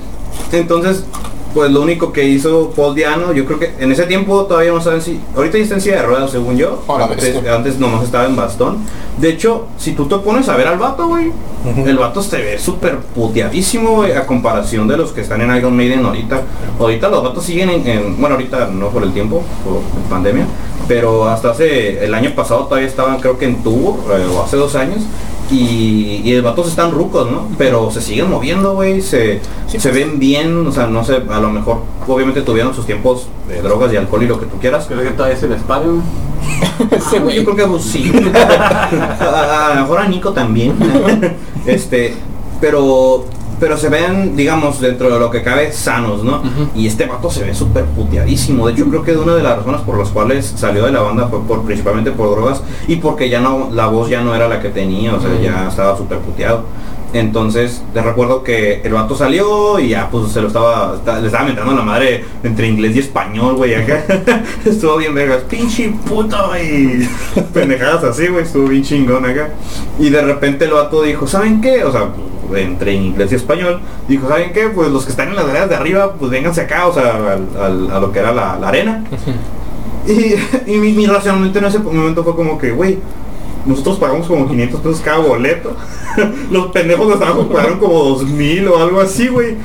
entonces, 0.51 1.03
pues 1.53 1.71
lo 1.71 1.81
único 1.81 2.11
que 2.13 2.23
hizo 2.25 2.71
Paul 2.75 2.93
Diano, 2.95 3.33
yo 3.33 3.45
creo 3.45 3.57
que 3.59 3.73
en 3.79 3.91
ese 3.91 4.03
tiempo 4.05 4.45
todavía 4.45 4.71
no 4.71 4.81
saben 4.81 5.01
si, 5.01 5.19
ahorita 5.35 5.57
está 5.57 5.75
en 5.75 5.81
silla 5.81 5.97
de 5.97 6.03
ruedas 6.03 6.31
según 6.31 6.57
yo. 6.57 6.83
Antes, 7.11 7.33
bestia. 7.33 7.55
antes 7.55 7.79
nomás 7.79 8.03
estaba 8.03 8.25
en 8.25 8.35
bastón. 8.35 8.77
De 9.17 9.29
hecho, 9.29 9.65
si 9.77 9.93
tú 9.93 10.07
te 10.07 10.17
pones 10.17 10.47
a 10.47 10.55
ver 10.55 10.67
al 10.67 10.77
vato, 10.77 11.07
güey, 11.07 11.31
el 11.85 11.97
vato 11.97 12.21
se 12.21 12.37
ve 12.37 12.57
súper 12.59 12.99
puteadísimo, 12.99 13.97
güey, 13.97 14.11
a 14.13 14.25
comparación 14.25 14.87
de 14.87 14.95
los 14.97 15.11
que 15.11 15.21
están 15.21 15.41
en 15.41 15.55
Iron 15.55 15.75
Maiden 15.75 16.05
ahorita. 16.05 16.41
Ahorita 16.79 17.09
los 17.09 17.23
vatos 17.23 17.43
siguen 17.43 17.69
en, 17.69 17.87
en- 17.87 18.19
bueno, 18.21 18.35
ahorita 18.35 18.67
no 18.67 18.89
por 18.89 19.03
el 19.03 19.11
tiempo, 19.11 19.43
por 19.65 19.81
pandemia, 20.09 20.45
pero 20.87 21.27
hasta 21.27 21.51
hace, 21.51 22.03
el 22.05 22.13
año 22.13 22.33
pasado 22.35 22.65
todavía 22.65 22.87
estaban 22.87 23.19
creo 23.19 23.37
que 23.37 23.45
en 23.45 23.61
tour, 23.63 23.95
eh, 24.11 24.25
o 24.33 24.41
hace 24.43 24.55
dos 24.55 24.75
años, 24.75 24.99
y, 25.51 26.21
y 26.23 26.33
el 26.33 26.41
vatos 26.41 26.67
están 26.67 26.91
rucos, 26.91 27.29
¿no? 27.29 27.47
Pero 27.57 27.91
se 27.91 28.01
siguen 28.01 28.29
moviendo, 28.29 28.73
güey, 28.75 29.01
se, 29.01 29.41
se 29.67 29.91
ven 29.91 30.19
bien, 30.19 30.67
o 30.67 30.71
sea, 30.71 30.87
no 30.87 31.03
sé, 31.03 31.21
a 31.29 31.39
lo 31.39 31.49
mejor, 31.49 31.81
obviamente 32.07 32.41
tuvieron 32.41 32.73
sus 32.73 32.85
tiempos 32.85 33.27
de 33.47 33.61
drogas 33.61 33.91
y 33.93 33.97
alcohol 33.97 34.23
y 34.23 34.27
lo 34.27 34.39
que 34.39 34.45
tú 34.45 34.57
quieras, 34.59 34.85
Creo 34.87 35.01
que 35.01 35.09
todavía 35.09 35.37
es 35.37 35.43
el 35.43 35.53
espacio. 35.53 36.01
Ah, 36.91 37.29
yo 37.33 37.43
creo 37.43 37.55
que 37.55 37.65
pues, 37.65 37.83
sí. 37.83 38.11
a, 38.35 39.67
a 39.71 39.75
lo 39.75 39.81
mejor 39.81 39.99
a 39.99 40.07
Nico 40.07 40.31
también. 40.31 40.75
este, 41.65 42.15
pero 42.61 43.25
pero 43.59 43.77
se 43.77 43.89
ven, 43.89 44.35
digamos, 44.35 44.79
dentro 44.79 45.09
de 45.09 45.19
lo 45.19 45.29
que 45.29 45.41
cabe, 45.43 45.71
sanos, 45.71 46.23
¿no? 46.23 46.41
Y 46.75 46.87
este 46.87 47.05
vato 47.05 47.29
se 47.29 47.43
ve 47.43 47.53
súper 47.53 47.83
puteadísimo. 47.85 48.67
De 48.67 48.73
hecho, 48.73 48.85
creo 48.85 49.03
que 49.03 49.15
una 49.17 49.35
de 49.35 49.43
las 49.43 49.57
razones 49.57 49.81
por 49.81 49.97
las 49.97 50.09
cuales 50.09 50.53
salió 50.55 50.85
de 50.85 50.91
la 50.91 51.01
banda 51.01 51.27
fue 51.27 51.41
por, 51.43 51.63
principalmente 51.63 52.11
por 52.11 52.29
drogas 52.31 52.61
y 52.87 52.95
porque 52.97 53.29
ya 53.29 53.41
no, 53.41 53.69
la 53.73 53.87
voz 53.87 54.09
ya 54.09 54.21
no 54.21 54.33
era 54.35 54.47
la 54.47 54.61
que 54.61 54.69
tenía, 54.69 55.13
o 55.15 55.19
sea, 55.21 55.29
ya 55.41 55.67
estaba 55.67 55.97
súper 55.97 56.19
puteado. 56.19 56.63
Entonces, 57.11 57.81
te 57.91 58.03
recuerdo 58.03 58.43
que 58.43 58.81
el 58.83 58.93
vato 58.93 59.15
salió 59.15 59.79
y 59.79 59.89
ya 59.89 60.09
pues 60.11 60.31
se 60.31 60.41
lo 60.41 60.47
estaba, 60.47 60.93
esta- 60.95 61.19
le 61.19 61.25
estaba 61.25 61.43
mentando 61.43 61.73
la 61.73 61.81
madre 61.81 62.23
entre 62.43 62.67
inglés 62.67 62.95
y 62.95 62.99
español, 62.99 63.55
güey, 63.55 63.73
acá. 63.73 64.03
estuvo 64.65 64.97
bien 64.97 65.15
vergas, 65.15 65.41
pinche 65.49 65.91
puto, 66.07 66.37
y 66.55 67.09
pendejadas 67.53 68.03
así, 68.03 68.27
güey, 68.27 68.43
estuvo 68.43 68.67
bien 68.67 68.83
chingón 68.83 69.25
acá. 69.25 69.49
Y 69.97 70.09
de 70.11 70.21
repente 70.21 70.65
el 70.65 70.71
vato 70.71 71.01
dijo, 71.01 71.25
¿saben 71.25 71.61
qué? 71.61 71.83
O 71.83 71.91
sea, 71.91 72.09
entre 72.55 72.93
inglés 72.93 73.31
y 73.31 73.35
español, 73.35 73.79
dijo, 74.07 74.27
¿saben 74.27 74.53
qué? 74.53 74.69
Pues 74.69 74.89
los 74.89 75.05
que 75.05 75.11
están 75.11 75.29
en 75.29 75.35
las 75.35 75.45
áreas 75.45 75.69
de 75.69 75.75
arriba, 75.75 76.13
pues 76.13 76.31
vénganse 76.31 76.61
acá, 76.61 76.87
o 76.87 76.93
sea, 76.93 77.11
al- 77.33 77.61
al- 77.61 77.91
a 77.91 77.99
lo 77.99 78.11
que 78.11 78.19
era 78.19 78.31
la, 78.31 78.57
la 78.59 78.67
arena. 78.69 79.03
Y, 80.07 80.33
y 80.71 80.77
mi, 80.77 80.91
mi 80.93 81.05
racionamiento 81.05 81.59
en 81.59 81.65
ese 81.65 81.79
momento 81.79 82.23
fue 82.23 82.35
como 82.35 82.57
que, 82.57 82.71
güey, 82.71 82.97
nosotros 83.65 83.97
pagamos 83.99 84.25
como 84.25 84.47
500 84.47 84.79
pesos 84.79 85.01
cada 85.01 85.17
boleto. 85.19 85.73
Los 86.51 86.67
pendejos 86.67 87.07
de 87.09 87.15
trabajo 87.17 87.47
pagaron 87.49 87.77
como 87.77 87.93
2000 88.03 88.67
o 88.69 88.81
algo 88.81 89.01
así, 89.01 89.27
güey. 89.27 89.55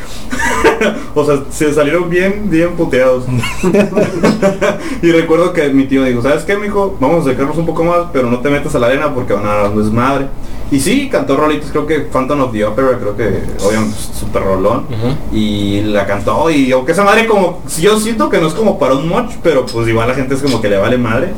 o 1.14 1.24
sea, 1.24 1.44
se 1.50 1.72
salieron 1.72 2.10
bien, 2.10 2.50
bien 2.50 2.70
puteados. 2.72 3.24
y 5.02 5.10
recuerdo 5.12 5.52
que 5.52 5.68
mi 5.70 5.84
tío 5.86 6.04
dijo, 6.04 6.20
¿sabes 6.22 6.44
qué, 6.44 6.56
mijo? 6.56 6.96
Vamos 7.00 7.18
a 7.18 7.20
acercarnos 7.22 7.56
un 7.56 7.66
poco 7.66 7.84
más, 7.84 7.98
pero 8.12 8.28
no 8.30 8.40
te 8.40 8.50
metas 8.50 8.74
a 8.74 8.78
la 8.78 8.88
arena 8.88 9.14
porque 9.14 9.32
van 9.32 9.46
a 9.46 9.54
dar 9.54 9.70
un 9.70 9.78
desmadre. 9.82 10.26
Y 10.70 10.80
sí, 10.80 11.08
cantó 11.08 11.36
rolitos, 11.36 11.70
creo 11.70 11.86
que 11.86 12.00
Phantom 12.00 12.40
of 12.40 12.52
the 12.52 12.64
Opera, 12.64 12.98
creo 12.98 13.16
que 13.16 13.42
obviamente 13.64 13.96
super 14.18 14.42
rolón. 14.42 14.86
Y 15.32 15.82
la 15.82 16.06
cantó 16.06 16.50
y 16.50 16.72
aunque 16.72 16.92
esa 16.92 17.04
madre 17.04 17.26
como, 17.26 17.62
yo 17.78 17.98
siento 18.00 18.28
que 18.28 18.40
no 18.40 18.48
es 18.48 18.54
como 18.54 18.78
para 18.78 18.94
un 18.94 19.08
moch, 19.08 19.30
pero 19.42 19.66
pues 19.66 19.86
igual 19.88 20.08
la 20.08 20.14
gente 20.14 20.34
es 20.34 20.42
como 20.42 20.60
que 20.60 20.68
le 20.68 20.78
vale 20.78 20.98
madre. 20.98 21.32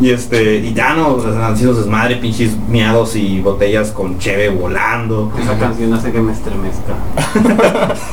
Y 0.00 0.10
este, 0.10 0.58
y 0.58 0.74
ya 0.74 0.94
no, 0.94 1.14
o 1.14 1.20
sea, 1.20 1.48
han 1.48 1.56
sido 1.56 1.74
desmadre, 1.74 2.16
pinches 2.16 2.52
miados 2.68 3.16
y 3.16 3.40
botellas 3.40 3.90
con 3.90 4.18
cheve 4.18 4.48
volando. 4.48 5.32
Esa 5.40 5.58
canción 5.58 5.92
hace 5.92 6.12
que 6.12 6.20
me 6.20 6.32
estremezca. 6.32 6.94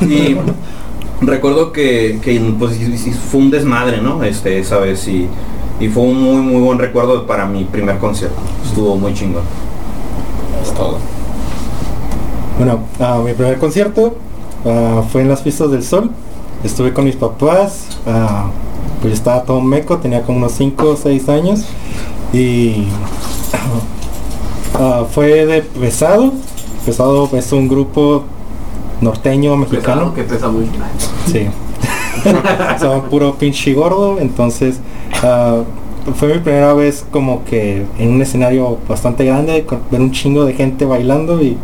Y 0.02 0.36
recuerdo 1.20 1.72
que, 1.72 2.18
que, 2.22 2.40
pues 2.58 2.78
fue 3.30 3.40
un 3.40 3.50
desmadre, 3.50 4.00
¿no? 4.02 4.22
Este, 4.24 4.58
esa 4.58 4.78
vez 4.78 5.06
y, 5.06 5.28
y 5.80 5.88
fue 5.88 6.02
un 6.02 6.20
muy 6.20 6.42
muy 6.42 6.60
buen 6.60 6.78
recuerdo 6.78 7.26
para 7.26 7.46
mi 7.46 7.64
primer 7.64 7.98
concierto. 7.98 8.36
Estuvo 8.64 8.96
muy 8.96 9.14
chingón. 9.14 9.44
Es 10.62 10.72
todo. 10.74 10.98
Bueno, 12.58 12.80
ah, 13.00 13.20
mi 13.24 13.32
primer 13.34 13.58
concierto 13.58 14.16
ah, 14.64 15.02
fue 15.10 15.22
en 15.22 15.28
las 15.28 15.42
Fiestas 15.42 15.70
del 15.70 15.82
Sol. 15.82 16.10
Estuve 16.64 16.92
con 16.92 17.04
mis 17.04 17.16
papás. 17.16 17.86
ah, 18.06 18.46
pues 19.00 19.12
estaba 19.12 19.42
todo 19.42 19.60
meco, 19.60 19.98
tenía 19.98 20.22
como 20.22 20.38
unos 20.38 20.52
5 20.52 20.88
o 20.88 20.96
6 20.96 21.28
años. 21.28 21.64
Y 22.32 22.86
fue 25.12 25.46
de 25.46 25.62
Pesado. 25.62 26.32
Pesado 26.84 27.28
es 27.32 27.52
un 27.52 27.68
grupo 27.68 28.24
norteño 29.00 29.56
mexicano. 29.56 30.12
Pesado, 30.12 30.14
que 30.14 30.22
pesa 30.22 30.48
mucho. 30.48 30.70
Sí. 31.30 31.46
Son 32.80 33.02
puro 33.02 33.34
pinche 33.34 33.74
gordo, 33.74 34.18
entonces 34.18 34.80
fue 36.14 36.28
mi 36.34 36.38
primera 36.38 36.72
vez 36.74 37.04
como 37.10 37.44
que 37.44 37.84
en 37.98 38.10
un 38.10 38.22
escenario 38.22 38.78
bastante 38.88 39.24
grande, 39.24 39.64
con- 39.64 39.80
ver 39.90 40.00
un 40.00 40.12
chingo 40.12 40.44
de 40.44 40.54
gente 40.54 40.84
bailando 40.84 41.42
y 41.42 41.56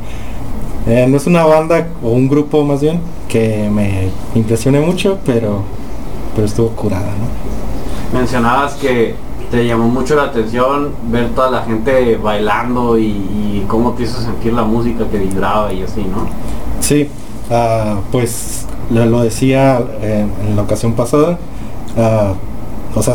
eh, 0.87 1.07
no 1.09 1.17
es 1.17 1.27
una 1.27 1.45
banda 1.45 1.87
o 2.03 2.11
un 2.11 2.29
grupo 2.29 2.65
más 2.65 2.81
bien 2.81 3.01
que 3.29 3.69
me 3.73 4.09
impresione 4.35 4.81
mucho, 4.81 5.19
pero 5.25 5.63
pero 6.35 6.47
estuvo 6.47 6.69
curada, 6.71 7.05
¿no? 7.05 8.19
Mencionabas 8.19 8.75
que 8.75 9.15
te 9.51 9.67
llamó 9.67 9.87
mucho 9.89 10.15
la 10.17 10.25
atención 10.25 10.91
ver 11.11 11.29
toda 11.35 11.51
la 11.51 11.63
gente 11.63 12.17
bailando 12.17 12.99
y, 12.99 13.05
y 13.07 13.65
cómo 13.69 13.93
te 13.93 14.05
hizo 14.05 14.19
sentir 14.21 14.55
la 14.55 14.63
música 14.65 15.05
que 15.11 15.19
vibraba 15.19 15.73
y 15.73 15.83
así, 15.83 16.01
¿no? 16.01 16.27
Sí, 16.81 17.09
ah, 17.51 17.97
pues 18.11 18.67
lo, 18.91 19.05
lo 19.07 19.21
decía 19.23 19.81
eh, 20.01 20.27
en 20.49 20.57
la 20.57 20.63
ocasión 20.63 20.95
pasada. 20.95 21.39
ah, 21.99 22.33
o 22.95 23.03
sea, 23.03 23.15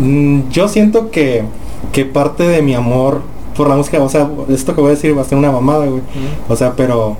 mm, 0.00 0.48
yo 0.50 0.68
siento 0.68 1.10
que, 1.10 1.44
que 1.92 2.04
parte 2.04 2.44
de 2.44 2.62
mi 2.62 2.74
amor 2.74 3.20
por 3.56 3.68
la 3.68 3.76
música, 3.76 4.02
o 4.02 4.08
sea, 4.08 4.30
esto 4.48 4.74
que 4.74 4.80
voy 4.80 4.92
a 4.92 4.94
decir 4.94 5.16
va 5.16 5.22
a 5.22 5.24
ser 5.24 5.36
una 5.38 5.50
mamada, 5.52 5.86
güey. 5.86 6.02
O 6.48 6.56
sea, 6.56 6.72
pero 6.74 7.16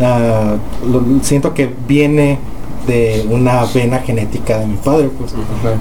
ah, 0.00 0.54
lo- 0.90 1.02
siento 1.22 1.52
que 1.54 1.70
viene 1.86 2.38
de 2.86 3.26
una 3.28 3.66
vena 3.74 3.98
genética 3.98 4.58
de 4.60 4.66
mi 4.66 4.76
padre, 4.76 5.10
pues. 5.18 5.32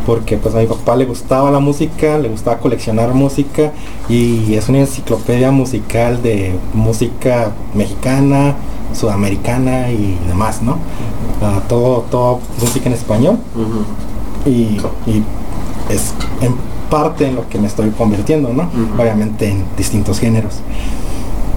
Porque 0.06 0.36
pues 0.36 0.54
a 0.56 0.58
mi 0.58 0.66
papá 0.66 0.94
le 0.98 1.06
gustaba 1.06 1.50
la 1.52 1.60
música, 1.60 2.18
le 2.18 2.28
gustaba 2.28 2.58
coleccionar 2.58 3.14
música 3.14 3.72
y 4.10 4.56
es 4.56 4.68
una 4.68 4.80
enciclopedia 4.80 5.50
musical 5.52 6.22
de 6.22 6.54
música 6.74 7.52
mexicana, 7.74 8.56
sudamericana 8.94 9.90
y 9.90 10.18
demás, 10.28 10.62
¿no? 10.62 10.80
Ah, 11.42 11.62
todo, 11.70 12.04
todo 12.12 12.40
música 12.60 12.88
en 12.90 12.94
español. 12.96 13.38
Y, 14.48 14.82
y 15.10 15.24
es 15.90 16.14
en 16.42 16.56
parte 16.90 17.28
en 17.28 17.36
lo 17.36 17.48
que 17.50 17.60
me 17.60 17.68
estoy 17.68 17.90
convirtiendo, 17.92 18.54
¿no? 18.54 18.70
Obviamente 18.98 19.50
en 19.50 19.64
distintos 19.78 20.20
géneros. 20.20 20.62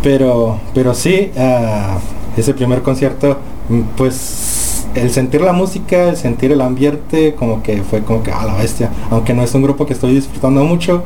Pero, 0.03 0.59
pero 0.75 0.95
sí, 0.95 1.31
ah, 1.39 1.99
ese 2.37 2.55
primer 2.55 2.83
concierto, 2.83 3.37
mm, 3.69 3.81
pues 3.97 4.87
el 4.95 5.11
sentir 5.11 5.41
la 5.41 5.53
música, 5.53 6.09
el 6.09 6.17
sentir 6.17 6.53
el 6.53 6.61
ambiente, 6.61 7.35
como 7.35 7.63
que 7.63 7.83
fue 7.83 8.03
como 8.03 8.23
que 8.23 8.33
a 8.33 8.45
la 8.45 8.57
bestia. 8.57 8.91
Aunque 9.11 9.35
no 9.35 9.43
es 9.43 9.55
un 9.55 9.63
grupo 9.63 9.87
que 9.87 9.93
estoy 9.93 10.15
disfrutando 10.15 10.65
mucho, 10.65 11.05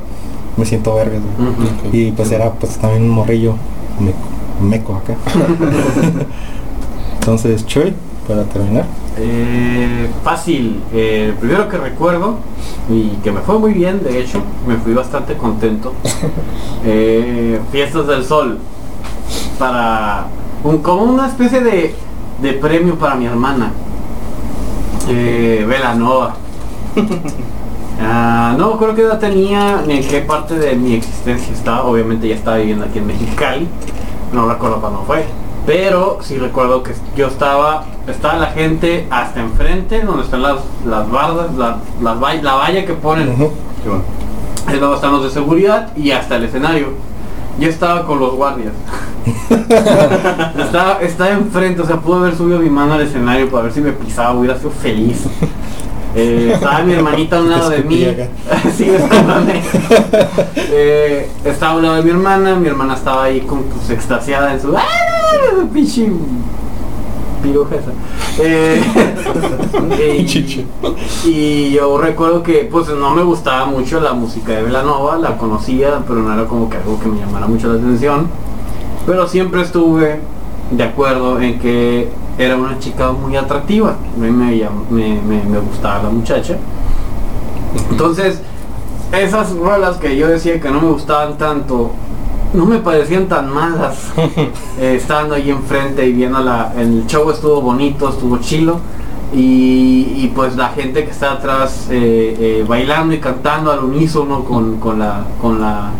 me 0.56 0.64
siento 0.64 0.94
verga. 0.94 1.18
Y 1.92 2.12
pues 2.12 2.30
era 2.30 2.50
pues 2.52 2.76
también 2.78 3.02
un 3.02 3.10
morrillo 3.10 3.54
meco, 4.62 4.94
acá. 4.94 5.16
Entonces, 7.20 7.66
Choy, 7.66 7.94
para 8.26 8.44
terminar. 8.44 8.86
Eh, 9.16 10.10
fácil. 10.22 10.82
Eh, 10.92 11.34
primero 11.38 11.68
que 11.68 11.76
recuerdo 11.76 12.36
y 12.90 13.08
que 13.22 13.32
me 13.32 13.40
fue 13.40 13.58
muy 13.58 13.72
bien, 13.72 14.02
de 14.02 14.20
hecho, 14.20 14.40
me 14.66 14.76
fui 14.76 14.94
bastante 14.94 15.34
contento. 15.36 15.92
Eh, 16.86 17.58
Fiestas 17.72 18.06
del 18.06 18.22
Sol 18.26 18.58
para 19.58 20.26
un, 20.62 20.82
como 20.82 21.04
una 21.04 21.28
especie 21.28 21.60
de, 21.60 21.94
de 22.42 22.52
premio 22.52 22.96
para 22.98 23.14
mi 23.14 23.24
hermana. 23.24 23.72
Eh, 25.08 25.64
Velanova. 25.66 26.34
Ah, 28.00 28.56
no 28.58 28.76
creo 28.76 28.94
que 28.94 29.02
edad 29.02 29.20
tenía 29.20 29.82
ni 29.86 29.98
en 29.98 30.08
qué 30.08 30.20
parte 30.20 30.56
de 30.56 30.74
mi 30.74 30.94
existencia 30.94 31.54
estaba. 31.54 31.84
Obviamente 31.84 32.26
ya 32.26 32.34
estaba 32.34 32.56
viviendo 32.56 32.84
aquí 32.84 32.98
en 32.98 33.06
Mexicali. 33.06 33.68
No 34.32 34.48
recuerdo 34.48 34.80
cuándo 34.80 35.04
fue. 35.06 35.24
Pero 35.66 36.18
sí 36.20 36.36
recuerdo 36.36 36.82
que 36.82 36.92
yo 37.16 37.28
estaba, 37.28 37.84
estaba 38.06 38.38
la 38.38 38.46
gente 38.48 39.06
hasta 39.10 39.40
enfrente, 39.40 40.02
donde 40.02 40.24
están 40.24 40.42
las, 40.42 40.56
las 40.86 41.10
bardas, 41.10 41.54
la, 41.54 41.78
la 42.02 42.54
valla 42.54 42.84
que 42.84 42.92
ponen. 42.92 43.30
Ahí 44.66 44.78
luego 44.78 44.94
están 44.94 45.12
los 45.12 45.24
de 45.24 45.30
seguridad 45.30 45.94
y 45.96 46.10
hasta 46.10 46.36
el 46.36 46.44
escenario. 46.44 46.88
Yo 47.58 47.68
estaba 47.68 48.04
con 48.04 48.18
los 48.18 48.34
guardias. 48.34 48.72
estaba, 50.58 50.98
estaba 51.00 51.30
enfrente, 51.30 51.82
o 51.82 51.86
sea, 51.86 51.96
pudo 51.96 52.16
haber 52.16 52.36
subido 52.36 52.58
mi 52.58 52.68
mano 52.68 52.94
al 52.94 53.02
escenario 53.02 53.48
para 53.48 53.64
ver 53.64 53.72
si 53.72 53.80
me 53.80 53.92
pisaba, 53.92 54.34
hubiera 54.34 54.58
sido 54.58 54.70
feliz. 54.70 55.24
Eh, 56.16 56.52
estaba 56.54 56.80
mi 56.82 56.92
hermanita 56.92 57.38
a 57.38 57.40
un 57.40 57.50
lado 57.50 57.70
de 57.70 57.82
mí. 57.82 58.06
sí, 58.76 58.86
eh, 60.56 61.28
estaba 61.44 61.72
a 61.72 61.76
un 61.76 61.82
lado 61.82 61.96
de 61.96 62.02
mi 62.02 62.10
hermana, 62.10 62.54
mi 62.54 62.68
hermana 62.68 62.94
estaba 62.94 63.24
ahí 63.24 63.40
con 63.40 63.64
pues, 63.64 63.90
extasiada 63.90 64.52
en 64.52 64.60
su 64.60 64.76
¡Ah! 64.76 65.13
Pinche 65.72 66.10
piruja 67.42 67.76
eh, 68.40 68.82
y, 71.26 71.28
y, 71.28 71.72
yo 71.72 71.98
recuerdo 71.98 72.42
que 72.42 72.68
pues 72.70 72.88
no 72.88 73.14
me 73.14 73.22
gustaba 73.22 73.66
mucho 73.66 74.00
la 74.00 74.12
música 74.12 74.52
de 74.52 74.62
Velanova, 74.62 75.18
la 75.18 75.36
conocía, 75.36 76.02
pero 76.06 76.20
no 76.20 76.32
era 76.32 76.46
como 76.46 76.68
que 76.68 76.78
algo 76.78 76.98
que 76.98 77.08
me 77.08 77.18
llamara 77.18 77.46
mucho 77.46 77.68
la 77.68 77.74
atención. 77.74 78.28
Pero 79.06 79.28
siempre 79.28 79.62
estuve 79.62 80.20
de 80.70 80.82
acuerdo 80.82 81.40
en 81.40 81.58
que 81.58 82.08
era 82.38 82.56
una 82.56 82.78
chica 82.78 83.12
muy 83.12 83.36
atractiva. 83.36 83.90
A 83.90 84.20
mí 84.20 84.30
me, 84.30 85.20
me, 85.20 85.58
gustaba 85.58 86.04
la 86.04 86.10
muchacha. 86.10 86.56
Entonces, 87.90 88.40
esas 89.12 89.54
rolas 89.54 89.98
que 89.98 90.16
yo 90.16 90.28
decía 90.28 90.60
que 90.60 90.70
no 90.70 90.80
me 90.80 90.88
gustaban 90.88 91.36
tanto, 91.36 91.92
no 92.54 92.64
me 92.64 92.78
parecían 92.78 93.26
tan 93.26 93.52
malas. 93.52 94.12
Eh, 94.76 94.96
estando 94.96 95.36
ahí 95.36 95.50
enfrente 95.50 96.04
y 96.04 96.12
viendo 96.12 96.40
la, 96.40 96.72
el 96.76 97.06
show 97.06 97.30
estuvo 97.30 97.60
bonito, 97.60 98.08
estuvo 98.08 98.38
chilo. 98.38 98.80
Y, 99.32 100.30
pues 100.34 100.56
la 100.56 100.68
gente 100.68 101.04
que 101.04 101.10
está 101.10 101.32
atrás 101.32 101.88
eh, 101.90 102.36
eh, 102.38 102.64
bailando 102.66 103.14
y 103.14 103.18
cantando 103.18 103.70
al 103.70 103.84
unísono 103.84 104.44
con, 104.44 104.78
con, 104.78 104.98
la, 104.98 105.24
con, 105.40 105.60
la, 105.60 105.90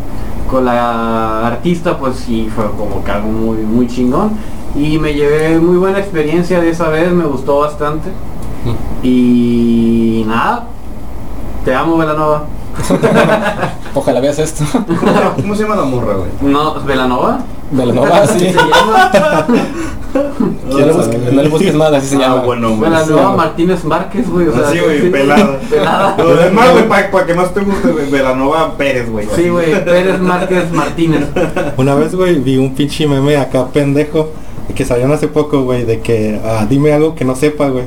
con 0.50 0.64
la 0.64 1.46
artista, 1.46 1.98
pues 1.98 2.16
sí 2.16 2.48
fue 2.54 2.64
como 2.76 3.02
que 3.04 3.10
algo 3.10 3.28
muy, 3.28 3.58
muy 3.58 3.86
chingón 3.86 4.32
y 4.74 4.98
me 4.98 5.14
llevé 5.14 5.58
muy 5.60 5.76
buena 5.76 5.98
experiencia 6.00 6.60
de 6.60 6.70
esa 6.70 6.88
vez, 6.88 7.12
me 7.12 7.24
gustó 7.24 7.60
bastante. 7.60 8.10
Y 9.02 10.24
nada, 10.26 10.66
te 11.64 11.74
amo 11.74 11.96
Velanova. 11.96 12.44
Ojalá 13.94 14.20
veas 14.20 14.38
esto. 14.38 14.64
¿Cómo 15.36 15.54
se 15.54 15.62
llama 15.62 15.76
la 15.76 15.84
morra, 15.84 16.14
güey? 16.14 16.52
No, 16.52 16.74
Velanova. 16.82 17.40
Velanova, 17.70 18.26
sí. 18.32 18.40
se 18.40 18.52
llama. 18.52 19.46
no, 20.68 20.78
le 20.78 20.92
busques, 20.92 21.32
no 21.32 21.42
le 21.42 21.48
busques 21.48 21.74
más, 21.74 21.92
así 21.92 22.08
se 22.08 22.16
ah, 22.16 22.20
llama. 22.20 22.42
Bueno, 22.42 22.78
Velanova 22.78 23.36
Martínez 23.36 23.84
Márquez, 23.84 24.28
güey. 24.28 24.48
O 24.48 24.52
sea, 24.52 24.70
sí, 24.70 24.80
güey, 24.80 25.10
pelada. 25.10 25.58
pelada. 25.70 26.16
Lo 26.18 26.34
demás, 26.36 26.72
güey, 26.72 26.88
para 26.88 27.26
que 27.26 27.34
más 27.34 27.54
te 27.54 27.60
guste, 27.60 27.88
Velanova 28.10 28.76
Pérez, 28.76 29.10
güey. 29.10 29.28
Sí, 29.34 29.48
güey, 29.48 29.84
Pérez 29.84 30.20
Márquez 30.20 30.72
Martínez. 30.72 31.26
Una 31.76 31.94
vez, 31.94 32.14
güey, 32.14 32.38
vi 32.38 32.56
un 32.56 32.74
pinche 32.74 33.06
meme 33.06 33.36
acá 33.36 33.66
pendejo 33.68 34.30
que 34.74 34.84
salieron 34.84 35.12
hace 35.12 35.28
poco, 35.28 35.62
güey, 35.62 35.84
de 35.84 36.00
que 36.00 36.40
ah, 36.44 36.66
dime 36.68 36.92
algo 36.92 37.14
que 37.14 37.24
no 37.24 37.36
sepa, 37.36 37.68
güey. 37.68 37.84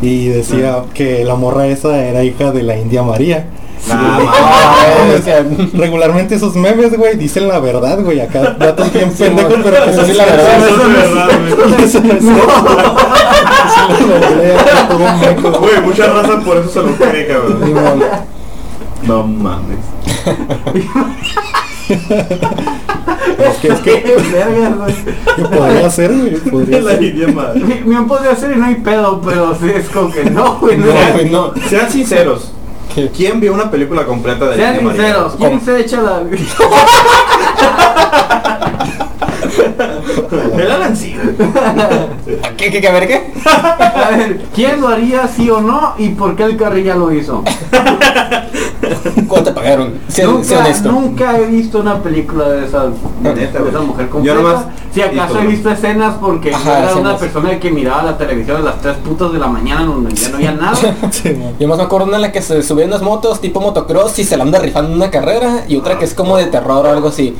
Y 0.00 0.28
decía 0.28 0.76
ah. 0.78 0.84
que 0.94 1.24
la 1.24 1.34
morra 1.34 1.66
esa 1.66 2.04
era 2.04 2.24
hija 2.24 2.50
de 2.52 2.62
la 2.62 2.78
India 2.78 3.02
María. 3.02 3.46
regularmente 5.74 6.34
esos 6.34 6.54
memes, 6.54 6.96
güey, 6.96 7.16
dicen 7.16 7.48
la 7.48 7.58
verdad, 7.58 8.00
güey. 8.00 8.20
Acá 8.20 8.56
datos 8.58 8.92
bien 8.94 9.12
pendejos, 9.12 9.54
pero 9.62 9.84
que 9.84 9.92
sí 10.06 10.12
la 10.14 10.24
verdad. 10.24 10.58
Eso 11.84 12.00
no 12.00 12.12
es 12.12 12.24
Güey, 15.60 15.80
mucha 15.82 16.06
raza 16.06 16.40
por 16.40 16.56
eso 16.56 16.68
se 16.70 16.80
lo 16.82 16.94
cree, 16.94 17.26
cabrón. 17.26 18.02
No 19.02 19.26
mames. 19.26 19.78
Es 23.38 23.56
que, 23.58 23.68
es 23.68 23.80
que. 23.80 24.02
¿Qué 24.02 25.42
podría 25.42 25.86
hacer, 25.86 26.16
güey? 26.16 26.36
Podría 26.36 26.80
la 26.80 26.94
idioma. 26.94 27.52
Me 27.84 28.02
podría 28.02 28.30
hacer 28.32 28.52
y 28.52 28.58
no 28.58 28.64
hay 28.64 28.76
pedo, 28.76 29.20
pero 29.22 29.54
sí 29.54 29.70
es 29.74 29.88
como 29.88 30.10
que 30.10 30.24
no, 30.30 30.58
güey. 30.58 30.78
No, 30.78 30.86
güey, 31.12 31.30
no. 31.30 31.52
Sean 31.68 31.90
sinceros. 31.90 32.52
¿Quién 33.16 33.40
vio 33.40 33.52
una 33.52 33.70
película 33.70 34.04
completa 34.04 34.46
de 34.46 34.56
Sean 34.56 34.78
sinceros. 34.78 35.34
¿Quién 35.36 35.60
se 35.60 35.80
echa 35.80 36.00
la.? 36.00 36.22
El 40.58 40.70
Alan 40.70 40.94
¿Qué, 42.56 42.70
qué, 42.70 42.80
qué, 42.80 42.88
a 42.88 42.92
ver 42.92 43.06
qué? 43.06 43.32
A 43.44 44.10
ver, 44.10 44.40
¿quién 44.54 44.80
lo 44.80 44.88
haría 44.88 45.26
sí 45.28 45.50
o 45.50 45.60
no 45.60 45.94
y 45.98 46.10
por 46.10 46.36
qué 46.36 46.44
el 46.44 46.56
Carrilla 46.56 46.94
lo 46.94 47.12
hizo? 47.12 47.42
¿Cuánto 49.28 49.50
te 49.50 49.52
pagaron? 49.52 49.94
nunca, 50.24 50.68
nunca 50.84 51.38
he 51.38 51.46
visto 51.46 51.80
una 51.80 52.02
película 52.02 52.48
de 52.48 52.66
esa, 52.66 52.86
de 53.22 53.44
esa 53.44 53.80
mujer 53.80 54.08
completa. 54.08 54.36
Yo 54.36 54.42
nomás 54.42 54.66
si 54.94 55.02
acaso 55.02 55.40
he 55.40 55.46
visto 55.48 55.70
escenas 55.70 56.14
porque 56.20 56.50
era 56.50 56.94
una 56.96 57.16
persona 57.16 57.58
que 57.58 57.68
miraba 57.70 58.04
la 58.04 58.16
televisión 58.16 58.58
a 58.58 58.60
las 58.60 58.80
3 58.80 58.98
putas 58.98 59.32
de 59.32 59.40
la 59.40 59.48
mañana 59.48 59.84
donde 59.84 60.14
ya 60.14 60.28
no 60.28 60.36
había 60.36 60.52
nada. 60.52 60.78
Yo 61.58 61.66
más 61.66 61.78
me 61.78 61.82
acuerdo 61.82 62.06
una 62.06 62.16
en 62.16 62.22
la 62.22 62.30
que 62.30 62.40
se 62.40 62.62
subían 62.62 62.88
unas 62.88 63.02
motos 63.02 63.40
tipo 63.40 63.60
motocross 63.60 64.16
y 64.20 64.24
se 64.24 64.36
la 64.36 64.44
anda 64.44 64.60
rifando 64.60 64.94
una 64.94 65.10
carrera 65.10 65.64
y 65.66 65.76
otra 65.76 65.98
que 65.98 66.04
es 66.04 66.14
como 66.14 66.36
de 66.36 66.46
terror 66.46 66.86
o 66.86 66.90
algo 66.90 67.08
así. 67.08 67.34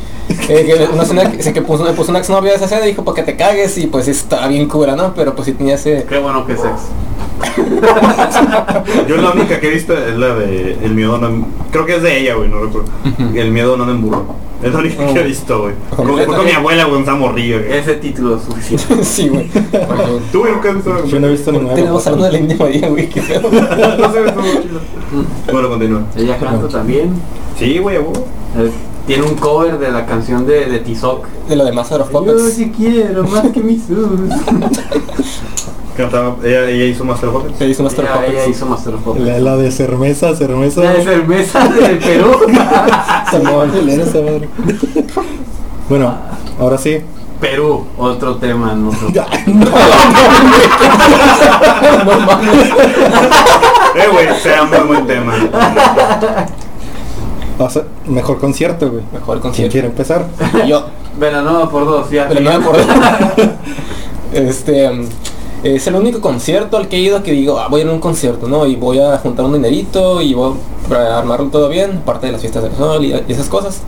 Eh, 0.49 0.65
que 0.67 0.93
una 0.93 1.05
escena 1.05 1.31
que, 1.31 1.53
que 1.53 1.63
puso, 1.63 1.85
puso 1.95 2.11
una 2.11 2.19
exnovia 2.19 2.54
de 2.55 2.65
esa 2.65 2.67
escena 2.67 2.87
y 2.87 2.91
dijo 2.91 3.05
para 3.05 3.17
que 3.17 3.23
te 3.23 3.37
cagues 3.37 3.77
y 3.79 3.87
pues 3.87 4.09
está 4.09 4.47
bien 4.49 4.69
cura, 4.69 4.97
¿no? 4.97 5.15
Pero 5.15 5.35
pues 5.35 5.47
si 5.47 5.53
tenía 5.53 5.75
ese... 5.75 6.05
Qué 6.09 6.19
bueno 6.19 6.47
que 6.47 6.55
es. 6.55 6.61
Yo 9.09 9.17
la 9.17 9.33
única 9.33 9.61
que 9.61 9.69
he 9.69 9.71
visto 9.71 9.97
es 9.97 10.17
la 10.17 10.35
de 10.35 10.79
El 10.83 10.95
miedo 10.95 11.19
no... 11.19 11.47
Creo 11.71 11.85
que 11.85 11.97
es 11.97 12.03
de 12.03 12.21
ella, 12.21 12.35
güey, 12.35 12.49
no 12.49 12.61
recuerdo. 12.61 12.89
El 13.35 13.51
miedo 13.51 13.77
no 13.77 13.85
me 13.85 13.93
emburro. 13.93 14.25
Es 14.63 14.73
la 14.73 14.79
única 14.79 15.13
que 15.13 15.21
he 15.21 15.25
visto, 15.25 15.63
güey. 15.63 15.75
Fue 15.95 16.27
con 16.27 16.45
mi 16.45 16.53
abuela, 16.53 16.85
güey, 16.85 17.03
un 17.03 17.39
Ese 17.39 17.95
título 17.97 18.37
es 18.37 18.45
suficiente. 18.45 19.05
sí, 19.05 19.29
güey. 19.29 19.51
¿Tú, 20.33 20.41
güey, 20.41 20.53
nunca 20.53 20.71
has 20.71 20.77
visto? 20.77 21.05
Yo 21.07 21.21
no 21.21 21.27
he 21.27 21.33
visto 21.33 21.53
ninguna. 21.53 21.75
Tenemos 21.75 22.05
de 22.05 22.33
la 22.33 22.39
India 22.39 22.57
María, 22.59 22.89
güey, 22.89 23.09
qué 23.09 23.21
feo. 23.21 23.43
Bueno, 25.53 25.69
continúa. 25.69 26.03
Ella 26.17 26.39
canta 26.39 26.69
también. 26.69 27.11
Sí, 27.59 27.79
güey, 27.79 27.99
güey. 27.99 28.15
Tiene 29.07 29.25
un 29.25 29.35
cover 29.35 29.79
de 29.79 29.91
la 29.93 30.07
canción 30.07 30.47
de, 30.47 30.65
de 30.67 30.79
Tizoc. 30.79 31.27
De 31.49 31.57
lo 31.57 31.65
de 31.65 31.73
Master 31.73 32.01
of 32.01 32.11
Puppets. 32.11 32.43
Yo 32.43 32.49
sí 32.49 32.73
quiero 32.75 33.25
más 33.25 33.49
que 33.49 33.61
mis 33.61 33.83
Cantaba, 35.97 36.35
ella, 36.43 36.69
ella 36.69 36.85
hizo 36.87 37.05
Master 37.05 37.29
of 37.29 37.37
Puppets. 37.37 37.61
Ella 37.61 37.71
hizo 37.71 37.83
Master 37.85 38.05
of 38.07 38.11
Puppets. 38.11 38.33
Ella 38.33 38.47
hizo 38.47 38.67
Master 38.67 38.95
of 38.95 39.03
Puppets. 39.03 39.27
La, 39.27 39.39
la 39.39 39.57
de 39.57 39.71
cerveza, 39.71 40.35
cerveza. 40.35 40.81
La 40.83 40.93
de 40.95 41.05
cerveza 41.05 41.69
del 41.69 41.99
Perú. 41.99 42.33
bueno, 45.89 46.15
ahora 46.59 46.79
sí. 46.79 46.99
Perú, 47.41 47.85
otro 47.99 48.37
tema, 48.37 48.75
no. 48.75 48.91
no, 48.91 48.93
mames. 52.21 52.69
eh, 53.95 54.09
güey, 54.11 54.27
sea 54.41 54.65
muy 54.65 54.79
buen 54.79 55.07
tema. 55.07 55.35
Mejor 58.07 58.39
concierto, 58.39 58.91
güey. 58.91 59.03
Mejor 59.13 59.41
concierto. 59.41 59.55
¿Quién 59.55 59.71
quiere 59.71 59.87
empezar? 59.89 60.27
Yo. 60.67 60.87
Velanova 61.19 61.71
por 61.71 61.85
dos, 61.87 62.11
ya. 62.11 62.27
Velanova 62.27 62.65
por 62.65 62.77
dos. 62.77 62.87
este... 64.33 64.91
Um, 64.91 65.07
es 65.65 65.87
el 65.87 65.95
único 65.95 66.21
concierto 66.21 66.77
al 66.77 66.89
que 66.89 66.97
he 66.97 67.01
ido 67.01 67.23
que 67.23 67.33
digo, 67.33 67.59
ah, 67.59 67.69
voy 67.71 67.81
a 67.81 67.85
ir 67.85 67.91
a 67.91 67.95
un 67.95 67.99
concierto, 67.99 68.47
¿no? 68.47 68.67
Y 68.67 68.77
voy 68.77 68.99
a 68.99 69.17
juntar 69.17 69.47
un 69.47 69.55
dinerito 69.55 70.21
y 70.21 70.35
voy 70.35 70.57
a 70.91 71.19
armarlo 71.19 71.47
todo 71.47 71.71
bien, 71.71 72.03
parte 72.05 72.27
de 72.27 72.33
las 72.33 72.43
fiestas 72.43 72.65
del 72.65 72.75
sol 72.75 73.03
y, 73.03 73.15
esas 73.29 73.49
cosas. 73.49 73.81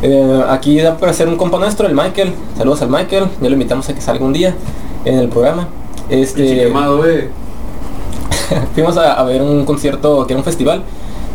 Eh, 0.00 0.42
aquí 0.48 0.80
da 0.80 0.96
para 0.96 1.12
ser 1.12 1.28
un 1.28 1.36
compa 1.36 1.58
nuestro, 1.58 1.86
el 1.86 1.94
Michael. 1.94 2.32
Saludos 2.56 2.80
al 2.80 2.88
Michael, 2.88 3.26
ya 3.38 3.48
lo 3.48 3.52
invitamos 3.52 3.86
a 3.90 3.94
que 3.94 4.00
salga 4.00 4.24
un 4.24 4.32
día 4.32 4.54
en 5.04 5.18
el 5.18 5.28
programa. 5.28 5.68
Este, 6.08 6.68
eh. 6.68 7.30
fuimos 8.74 8.96
a, 8.96 9.12
a 9.12 9.22
ver 9.24 9.42
un 9.42 9.66
concierto 9.66 10.26
que 10.26 10.32
era 10.32 10.38
un 10.38 10.44
festival 10.44 10.82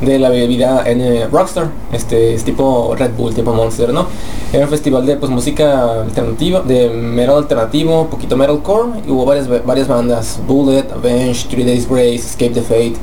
de 0.01 0.19
la 0.19 0.29
bebida 0.29 0.83
en 0.85 1.01
eh, 1.01 1.27
Rockstar, 1.27 1.69
este 1.91 2.33
es 2.33 2.43
tipo 2.43 2.95
Red 2.95 3.11
Bull, 3.17 3.33
tipo 3.33 3.53
Monster, 3.53 3.93
¿no? 3.93 4.07
Era 4.51 4.65
un 4.65 4.69
festival 4.69 5.05
de 5.05 5.15
pues 5.15 5.31
música 5.31 6.01
alternativa, 6.01 6.61
de 6.61 6.89
metal 6.89 7.37
alternativo, 7.37 8.07
poquito 8.07 8.37
metalcore, 8.37 8.99
y 9.07 9.11
hubo 9.11 9.25
varias 9.25 9.47
varias 9.65 9.87
bandas, 9.87 10.39
Bullet, 10.47 10.91
Avenge, 10.91 11.47
Three 11.47 11.63
Days 11.63 11.87
Grace, 11.89 12.15
Escape 12.15 12.53
the 12.53 12.61
Fate, 12.61 12.95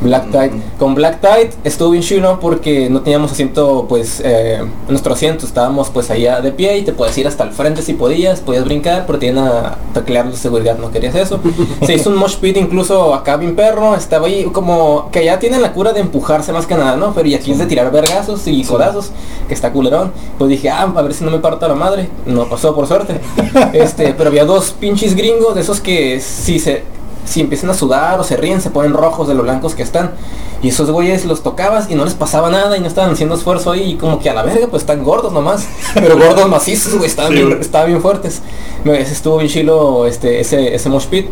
Black 0.00 0.30
Tide. 0.30 0.52
Con 0.78 0.94
Black 0.94 1.20
Tide 1.20 1.50
estuvo 1.64 1.90
bien 1.90 2.02
chulo 2.02 2.38
porque 2.40 2.88
no 2.88 3.02
teníamos 3.02 3.32
asiento, 3.32 3.86
pues, 3.88 4.22
eh, 4.24 4.62
nuestro 4.88 5.14
asiento, 5.14 5.46
estábamos 5.46 5.90
pues 5.90 6.10
allá 6.10 6.40
de 6.40 6.52
pie 6.52 6.78
y 6.78 6.82
te 6.82 6.92
puedes 6.92 7.16
ir 7.18 7.26
hasta 7.26 7.44
el 7.44 7.50
frente 7.50 7.82
si 7.82 7.94
podías, 7.94 8.40
podías 8.40 8.64
brincar, 8.64 9.04
pero 9.06 9.18
tienen 9.18 9.44
a 9.44 9.76
teclear 9.92 10.30
de 10.30 10.36
seguridad, 10.36 10.78
no 10.78 10.90
querías 10.90 11.14
eso. 11.14 11.40
Se 11.86 11.94
hizo 11.94 12.10
un 12.10 12.16
mosh 12.16 12.36
pit 12.36 12.56
incluso 12.56 13.14
acá 13.14 13.36
bien 13.36 13.56
perro, 13.56 13.94
estaba 13.94 14.26
ahí 14.26 14.44
como 14.44 15.10
que 15.10 15.20
allá 15.20 15.38
tienen 15.38 15.62
la 15.62 15.72
cura 15.72 15.92
de 15.92 16.00
empujarse 16.00 16.52
más 16.52 16.66
que 16.66 16.74
nada, 16.74 16.96
¿no? 16.96 17.12
Pero 17.12 17.28
y 17.28 17.34
aquí 17.34 17.52
es 17.52 17.58
de 17.58 17.66
tirar 17.66 17.90
vergazos 17.92 18.46
y 18.46 18.64
codazos, 18.64 19.10
que 19.48 19.54
está 19.54 19.72
culerón. 19.72 20.12
Pues 20.38 20.50
dije, 20.50 20.70
ah, 20.70 20.92
a 20.94 21.02
ver 21.02 21.14
si 21.14 21.24
no 21.24 21.30
me 21.30 21.38
parto 21.38 21.68
la 21.68 21.74
madre. 21.74 22.08
No 22.26 22.48
pasó 22.48 22.74
por 22.74 22.86
suerte. 22.86 23.20
Este, 23.72 24.14
pero 24.14 24.30
había 24.30 24.44
dos 24.44 24.72
pinches 24.72 25.14
gringos 25.14 25.54
de 25.54 25.60
esos 25.60 25.80
que 25.80 26.20
si 26.20 26.58
se 26.58 26.82
si 27.24 27.40
empiezan 27.40 27.70
a 27.70 27.74
sudar 27.74 28.18
o 28.20 28.24
se 28.24 28.36
ríen, 28.36 28.60
se 28.60 28.70
ponen 28.70 28.92
rojos 28.92 29.28
de 29.28 29.34
lo 29.34 29.42
blancos 29.42 29.74
que 29.74 29.82
están. 29.82 30.12
Y 30.62 30.68
esos 30.68 30.90
güeyes 30.90 31.24
los 31.24 31.42
tocabas 31.42 31.90
y 31.90 31.94
no 31.94 32.04
les 32.04 32.14
pasaba 32.14 32.50
nada 32.50 32.76
y 32.76 32.80
no 32.80 32.86
estaban 32.86 33.12
haciendo 33.12 33.34
esfuerzo 33.34 33.72
ahí 33.72 33.92
y 33.92 33.96
como 33.96 34.18
que 34.20 34.28
a 34.28 34.34
la 34.34 34.42
verga 34.42 34.66
pues 34.68 34.82
están 34.82 35.02
gordos 35.04 35.32
nomás. 35.32 35.66
Pero 35.94 36.18
gordos 36.18 36.48
macizos, 36.48 36.94
güey, 36.94 37.06
estaban, 37.06 37.30
Sí, 37.32 37.36
bien, 37.38 37.48
güey. 37.48 37.60
estaban 37.60 37.86
bien 37.88 38.02
fuertes. 38.02 38.42
Me- 38.84 39.00
ese 39.00 39.12
estuvo 39.12 39.38
bien 39.38 39.50
chilo 39.50 40.06
este, 40.06 40.40
ese, 40.40 40.74
ese 40.74 40.88
mosh 40.88 41.06
pit. 41.06 41.28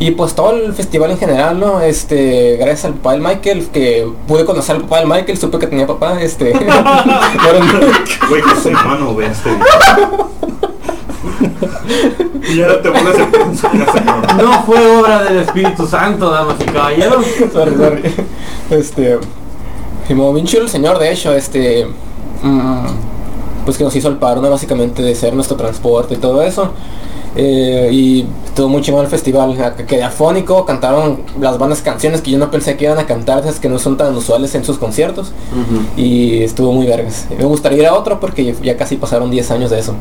Y 0.00 0.12
pues 0.12 0.32
todo 0.34 0.52
el 0.52 0.72
festival 0.74 1.10
en 1.10 1.18
general, 1.18 1.58
¿no? 1.58 1.80
Este, 1.80 2.56
gracias 2.56 2.84
al 2.84 2.94
papá 2.94 3.12
del 3.12 3.20
Michael, 3.20 3.68
que 3.72 4.08
pude 4.28 4.44
conocer 4.44 4.76
al 4.76 4.82
papá 4.82 4.98
del 4.98 5.08
Michael, 5.08 5.36
supe 5.38 5.58
que 5.58 5.66
tenía 5.66 5.88
papá, 5.88 6.20
este. 6.22 6.52
Güey, 8.28 8.42
que 8.42 8.60
soy 8.62 8.74
humano, 8.74 9.12
güey, 9.12 9.26
este. 9.28 9.50
Y 12.52 12.62
ahora 12.62 12.82
te 12.82 12.90
pones 12.90 13.14
en 13.18 13.56
su 13.56 13.62
casa, 13.68 14.04
cabrón. 14.04 14.36
No 14.38 14.62
fue 14.64 14.96
obra 15.00 15.24
del 15.24 15.38
Espíritu 15.38 15.86
Santo, 15.86 16.30
damas 16.30 16.56
y 16.60 16.64
caballeros. 16.64 17.24
sorry, 17.52 17.74
sorry. 17.76 18.02
Este. 18.70 19.18
Bien 20.08 20.46
chulo 20.46 20.64
el 20.64 20.68
señor, 20.70 20.98
de 20.98 21.12
hecho, 21.12 21.32
este. 21.34 21.86
mm, 22.42 22.86
pues 23.64 23.76
que 23.76 23.84
nos 23.84 23.94
hizo 23.94 24.08
el 24.08 24.16
paro, 24.16 24.40
¿no? 24.40 24.50
Básicamente 24.50 25.02
de 25.02 25.14
ser 25.14 25.34
nuestro 25.34 25.56
transporte 25.56 26.14
y 26.14 26.18
todo 26.18 26.42
eso. 26.42 26.72
Eh, 27.36 27.90
y 27.92 28.26
estuvo 28.46 28.68
muy 28.68 28.80
chingón 28.80 29.04
el 29.04 29.10
festival. 29.10 29.60
a- 29.62 29.76
Quedé 29.76 30.02
afónico, 30.02 30.64
cantaron 30.64 31.20
las 31.38 31.58
bandas 31.58 31.82
canciones 31.82 32.22
que 32.22 32.30
yo 32.30 32.38
no 32.38 32.50
pensé 32.50 32.76
que 32.78 32.86
iban 32.86 32.98
a 32.98 33.04
cantar, 33.06 33.40
esas 33.40 33.60
que 33.60 33.68
no 33.68 33.78
son 33.78 33.96
tan 33.98 34.16
usuales 34.16 34.54
en 34.54 34.64
sus 34.64 34.78
conciertos. 34.78 35.32
Y 35.96 36.42
estuvo 36.42 36.72
muy 36.72 36.86
vergas. 36.86 37.26
Me 37.38 37.44
gustaría 37.44 37.78
ir 37.82 37.86
a 37.86 37.94
otro 37.94 38.18
porque 38.18 38.56
ya 38.62 38.76
casi 38.78 38.96
pasaron 38.96 39.30
10 39.30 39.50
años 39.50 39.70
de 39.70 39.78
eso. 39.78 39.94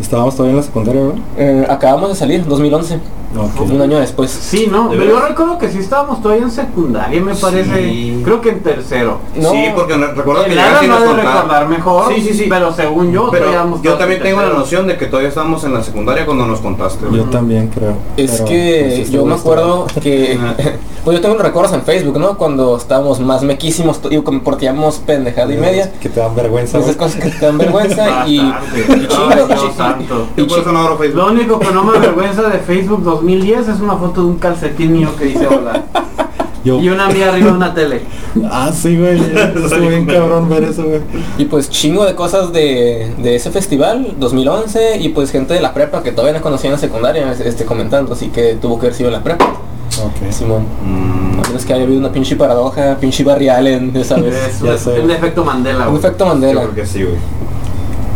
Estábamos 0.00 0.34
todavía 0.34 0.52
en 0.52 0.56
la 0.56 0.62
secundaria, 0.62 1.00
¿verdad? 1.02 1.18
Eh, 1.38 1.66
acabamos 1.68 2.08
de 2.08 2.14
salir, 2.16 2.44
2011, 2.44 2.98
Ok. 3.36 3.70
un 3.70 3.80
año 3.80 3.98
después. 3.98 4.30
Sí, 4.30 4.68
no, 4.70 4.88
¿De 4.88 4.96
pero 4.98 5.10
yo 5.10 5.20
recuerdo 5.26 5.58
que 5.58 5.68
sí 5.70 5.78
estábamos 5.78 6.22
todavía 6.22 6.44
en 6.44 6.50
secundaria, 6.50 7.20
me 7.20 7.34
parece. 7.34 7.88
Sí. 7.90 8.20
Creo 8.24 8.40
que 8.40 8.50
en 8.50 8.60
tercero. 8.62 9.18
No. 9.36 9.50
Sí, 9.50 9.64
porque 9.74 9.94
re- 9.96 10.14
recuerdo 10.14 10.44
que 10.44 10.54
ya 10.54 10.82
no 10.82 11.00
nos 11.00 11.16
recordar 11.16 11.68
mejor. 11.68 12.14
Sí, 12.14 12.20
sí, 12.20 12.34
sí. 12.34 12.46
Pero 12.48 12.72
según 12.72 13.12
yo, 13.12 13.30
Pero 13.30 13.46
yo 13.82 13.94
también 13.94 14.20
en 14.20 14.26
tengo 14.28 14.42
la 14.42 14.50
noción 14.50 14.86
de 14.86 14.96
que 14.96 15.06
todavía 15.06 15.28
estábamos 15.28 15.64
en 15.64 15.74
la 15.74 15.82
secundaria 15.82 16.24
cuando 16.26 16.46
nos 16.46 16.60
contaste. 16.60 17.06
Yo 17.12 17.24
también 17.24 17.68
creo. 17.68 17.94
Es 18.16 18.40
que 18.42 18.94
pues, 18.98 19.10
yo 19.10 19.24
me 19.24 19.34
acuerdo 19.34 19.86
que 20.02 20.38
pues 21.04 21.16
yo 21.16 21.20
tengo 21.20 21.36
recuerdos 21.36 21.72
en 21.74 21.82
Facebook, 21.82 22.18
¿no? 22.18 22.36
Cuando 22.38 22.76
estábamos 22.76 23.20
más 23.20 23.42
mequísimos 23.42 24.00
y 24.10 24.18
porque 24.18 24.66
llevamos 24.66 24.96
pendejada 24.98 25.52
y 25.52 25.56
media. 25.58 25.92
Que 26.00 26.08
te 26.08 26.20
dan 26.20 26.34
vergüenza. 26.34 26.78
Esas 26.78 26.96
cosas 26.96 27.20
que 27.22 27.30
te 27.30 27.44
dan 27.46 27.58
vergüenza 27.58 28.04
y, 28.26 28.38
Bastante. 28.38 30.04
y 30.36 30.40
y 30.40 30.42
y 30.42 30.46
Yo 30.46 30.46
por 30.46 30.56
chi- 30.56 30.60
eso 30.62 30.72
no 30.72 30.78
abro 30.80 30.98
Facebook. 30.98 31.16
Lo 31.18 31.26
único 31.32 31.58
que 31.58 31.70
no 31.72 31.84
me 31.84 31.96
avergüenza 31.98 32.42
de 32.44 32.58
Facebook 32.58 33.02
2010 33.28 33.68
es 33.68 33.80
una 33.80 33.96
foto 33.96 34.20
de 34.22 34.26
un 34.28 34.36
calcetín 34.38 34.92
mío 34.92 35.10
que 35.18 35.24
dice 35.26 35.46
hola. 35.46 35.82
Yo, 36.64 36.80
Y 36.80 36.88
una 36.88 37.08
mía 37.08 37.28
arriba 37.28 37.48
de 37.48 37.52
una 37.56 37.74
tele. 37.74 38.02
ah, 38.50 38.70
sí, 38.72 38.96
güey. 38.98 39.20
Estuvo 39.64 39.86
bien 39.86 40.06
cabrón 40.06 40.48
ver 40.48 40.64
eso, 40.64 40.84
güey. 40.84 41.00
y 41.36 41.44
pues 41.44 41.68
chingo 41.68 42.06
de 42.06 42.14
cosas 42.14 42.52
de, 42.54 43.12
de 43.18 43.34
ese 43.36 43.50
festival 43.50 44.14
2011 44.18 44.98
y 44.98 45.10
pues 45.10 45.30
gente 45.30 45.52
de 45.52 45.60
la 45.60 45.74
prepa 45.74 46.02
que 46.02 46.10
todavía 46.12 46.38
no 46.38 46.42
conocía 46.42 46.68
en 46.68 46.72
la 46.72 46.78
secundaria 46.78 47.30
este 47.32 47.66
comentando, 47.66 48.14
así 48.14 48.28
que 48.28 48.54
tuvo 48.54 48.78
que 48.78 48.86
haber 48.86 48.96
sido 48.96 49.08
en 49.10 49.14
la 49.14 49.22
prepa. 49.22 49.44
Ok. 49.44 50.32
Simón. 50.32 50.64
Mm, 50.82 51.38
A 51.40 51.46
menos 51.48 51.64
que 51.66 51.74
haya 51.74 51.84
habido 51.84 52.00
una 52.00 52.10
pinche 52.12 52.34
paradoja, 52.34 52.96
pinche 52.98 53.22
Barry 53.24 53.48
Allen, 53.50 53.92
ya 53.92 54.02
sabes. 54.04 54.34
Es 54.34 54.60
ya 54.62 54.72
un- 54.72 54.78
sé. 54.78 55.12
efecto 55.14 55.44
Mandela. 55.44 55.84
Un 55.84 55.90
güey. 55.90 55.98
efecto 55.98 56.24
yo 56.24 56.28
Mandela, 56.30 56.62
creo 56.62 56.74
que 56.74 56.86
sí, 56.86 57.02
güey. 57.02 57.16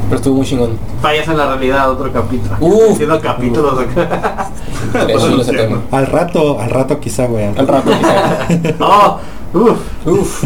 pero 0.09 0.17
estuvo 0.17 0.37
muy 0.37 0.47
chingón. 0.47 0.71
Fallas 1.03 1.29
en 1.29 1.37
la 1.37 1.49
realidad, 1.49 1.91
otro 1.91 2.11
capítulo. 2.11 2.57
Uf. 2.61 2.93
Haciendo 2.93 3.21
capítulos 3.21 3.79
acá. 3.79 4.51
Tres 4.93 5.23
chilos 5.23 5.49
ese 5.49 5.57
tema. 5.57 5.83
Al 5.91 6.07
rato, 6.07 6.61
al 6.61 6.71
rato 6.71 6.99
quizá, 7.01 7.27
güey. 7.27 7.45
Al 7.47 7.67
rato 7.67 7.91
quizá. 7.91 8.75
Oh, 8.81 9.19
uf. 9.55 9.79
Uf, 10.07 10.45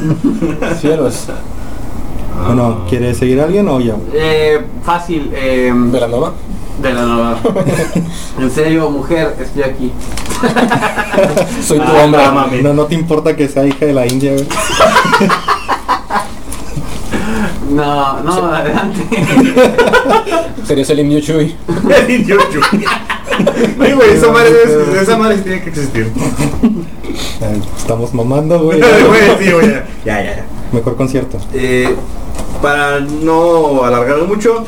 cielos. 0.81 1.27
Bueno, 2.47 2.85
¿quiere 2.89 3.15
seguir 3.15 3.41
alguien 3.41 3.69
o 3.69 3.79
yo? 3.81 3.97
Eh, 4.15 4.61
fácil. 4.85 5.31
Eh, 5.35 5.71
Velanova. 5.75 6.33
de 6.81 6.93
la 6.95 7.03
nueva. 7.03 7.39
en 8.41 8.51
serio, 8.51 8.91
mujer, 8.91 9.37
estoy 9.41 9.63
aquí. 9.63 9.93
Soy 11.63 11.79
tu 11.79 11.85
Ah, 11.85 12.05
hombre. 12.05 12.25
no, 12.25 12.33
mami. 12.33 12.63
No, 12.63 12.73
no 12.75 12.85
te 12.87 12.95
importa 12.95 13.37
que 13.37 13.49
sea 13.49 13.65
hija 13.67 13.85
de 13.87 13.93
la 13.93 14.07
India, 14.07 14.33
güey. 14.33 14.47
No, 17.71 18.21
no, 18.23 18.47
adelante. 18.55 19.01
Sería 20.67 20.85
el 20.89 21.01
indio 21.01 21.21
Chuy. 21.21 21.55
El 21.97 22.11
indio 22.11 22.37
Chuy. 22.51 22.85
Ay, 23.81 23.93
güey, 23.97 24.11
esa 24.15 24.31
madre, 24.33 24.51
es- 24.65 25.03
esa 25.03 25.17
madre 25.17 25.37
sí 25.37 25.43
tiene 25.43 25.63
que 25.63 25.71
existir. 25.71 26.11
Estamos 27.77 28.15
mamando, 28.15 28.59
güey. 28.61 28.81
Güey, 29.09 29.21
sí, 29.47 29.53
güey, 29.53 29.69
ya, 29.71 29.85
ya, 30.05 30.23
ya. 30.37 30.45
Mejor 30.73 30.97
concierto. 30.97 31.39
Eh, 31.53 31.95
para 32.63 33.01
no 33.01 33.85
alargarlo 33.85 34.27
mucho, 34.27 34.65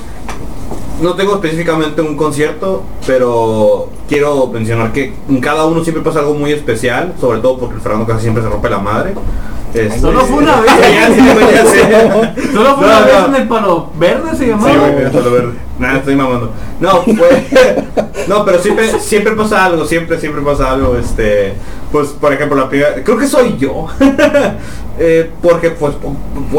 no 1.00 1.14
tengo 1.14 1.34
específicamente 1.34 2.02
un 2.02 2.16
concierto, 2.16 2.82
pero 3.06 3.88
quiero 4.08 4.48
mencionar 4.48 4.92
que 4.92 5.14
en 5.28 5.40
cada 5.40 5.64
uno 5.64 5.82
siempre 5.82 6.02
pasa 6.02 6.18
algo 6.20 6.34
muy 6.34 6.52
especial, 6.52 7.14
sobre 7.20 7.38
todo 7.40 7.58
porque 7.58 7.76
el 7.76 7.80
Fernando 7.80 8.06
casi 8.06 8.22
siempre 8.22 8.42
se 8.42 8.48
rompe 8.48 8.68
la 8.68 8.78
madre. 8.78 9.14
Este- 9.72 9.98
Solo 9.98 10.20
fue 10.20 10.36
una 10.38 10.60
vez. 10.60 10.70
Solo 12.52 12.76
fue 12.76 12.84
una 12.86 13.00
vez 13.00 13.14
en 13.28 13.34
el 13.36 13.48
palo 13.48 13.88
verde 13.98 14.36
se 14.36 14.46
llamaba. 14.48 14.70
Sí, 14.72 14.78
güey, 14.92 15.04
hasta 15.06 15.20
lo 15.20 15.30
verde. 15.30 15.52
Nada, 15.78 15.98
estoy 15.98 16.14
mamando. 16.16 16.50
No, 16.80 17.02
pues. 17.04 17.44
No, 18.28 18.42
pero 18.44 18.58
siempre, 18.58 18.88
siempre 19.00 19.34
pasa 19.34 19.66
algo, 19.66 19.84
siempre, 19.84 20.18
siempre 20.18 20.40
pasa 20.40 20.70
algo. 20.72 20.96
Este. 20.96 21.52
Pues, 21.92 22.08
por 22.08 22.32
ejemplo, 22.32 22.56
la 22.56 22.68
primera. 22.70 22.94
Creo 23.04 23.18
que 23.18 23.26
soy 23.26 23.56
yo. 23.58 23.86
Eh, 24.96 25.28
porque, 25.42 25.70
pues, 25.70 25.92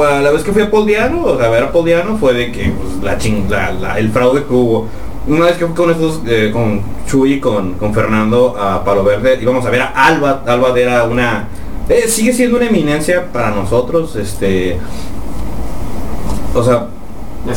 a 0.09 0.19
la 0.19 0.29
vez 0.29 0.43
que 0.43 0.51
fui 0.51 0.61
a 0.61 0.69
Poldiano, 0.69 1.23
o 1.23 1.37
sea, 1.37 1.45
a 1.47 1.49
ver 1.49 1.63
a 1.63 1.71
Poldiano, 1.71 2.17
fue 2.17 2.33
de 2.33 2.51
que, 2.51 2.63
pues, 2.69 3.01
la 3.01 3.17
ching. 3.17 3.49
La- 3.49 3.97
el 3.97 4.09
fraude 4.11 4.43
que 4.43 4.53
hubo. 4.53 4.87
Una 5.25 5.45
vez 5.45 5.55
que 5.55 5.65
fui 5.65 5.73
con 5.73 5.89
estos, 5.89 6.19
eh, 6.27 6.49
con 6.51 6.81
Chuy, 7.07 7.39
con, 7.39 7.75
con 7.75 7.93
Fernando 7.93 8.53
a 8.59 8.83
Palo 8.83 9.05
Verde, 9.05 9.39
íbamos 9.41 9.65
a 9.65 9.69
ver 9.69 9.83
a 9.83 9.85
Alba. 9.87 10.43
Alba 10.45 10.77
era 10.77 11.05
una. 11.05 11.47
eh, 11.87 12.09
sigue 12.09 12.33
siendo 12.33 12.57
una 12.57 12.65
eminencia 12.65 13.31
para 13.31 13.51
nosotros. 13.51 14.17
Este. 14.17 14.77
O 16.53 16.61
sea, 16.61 16.87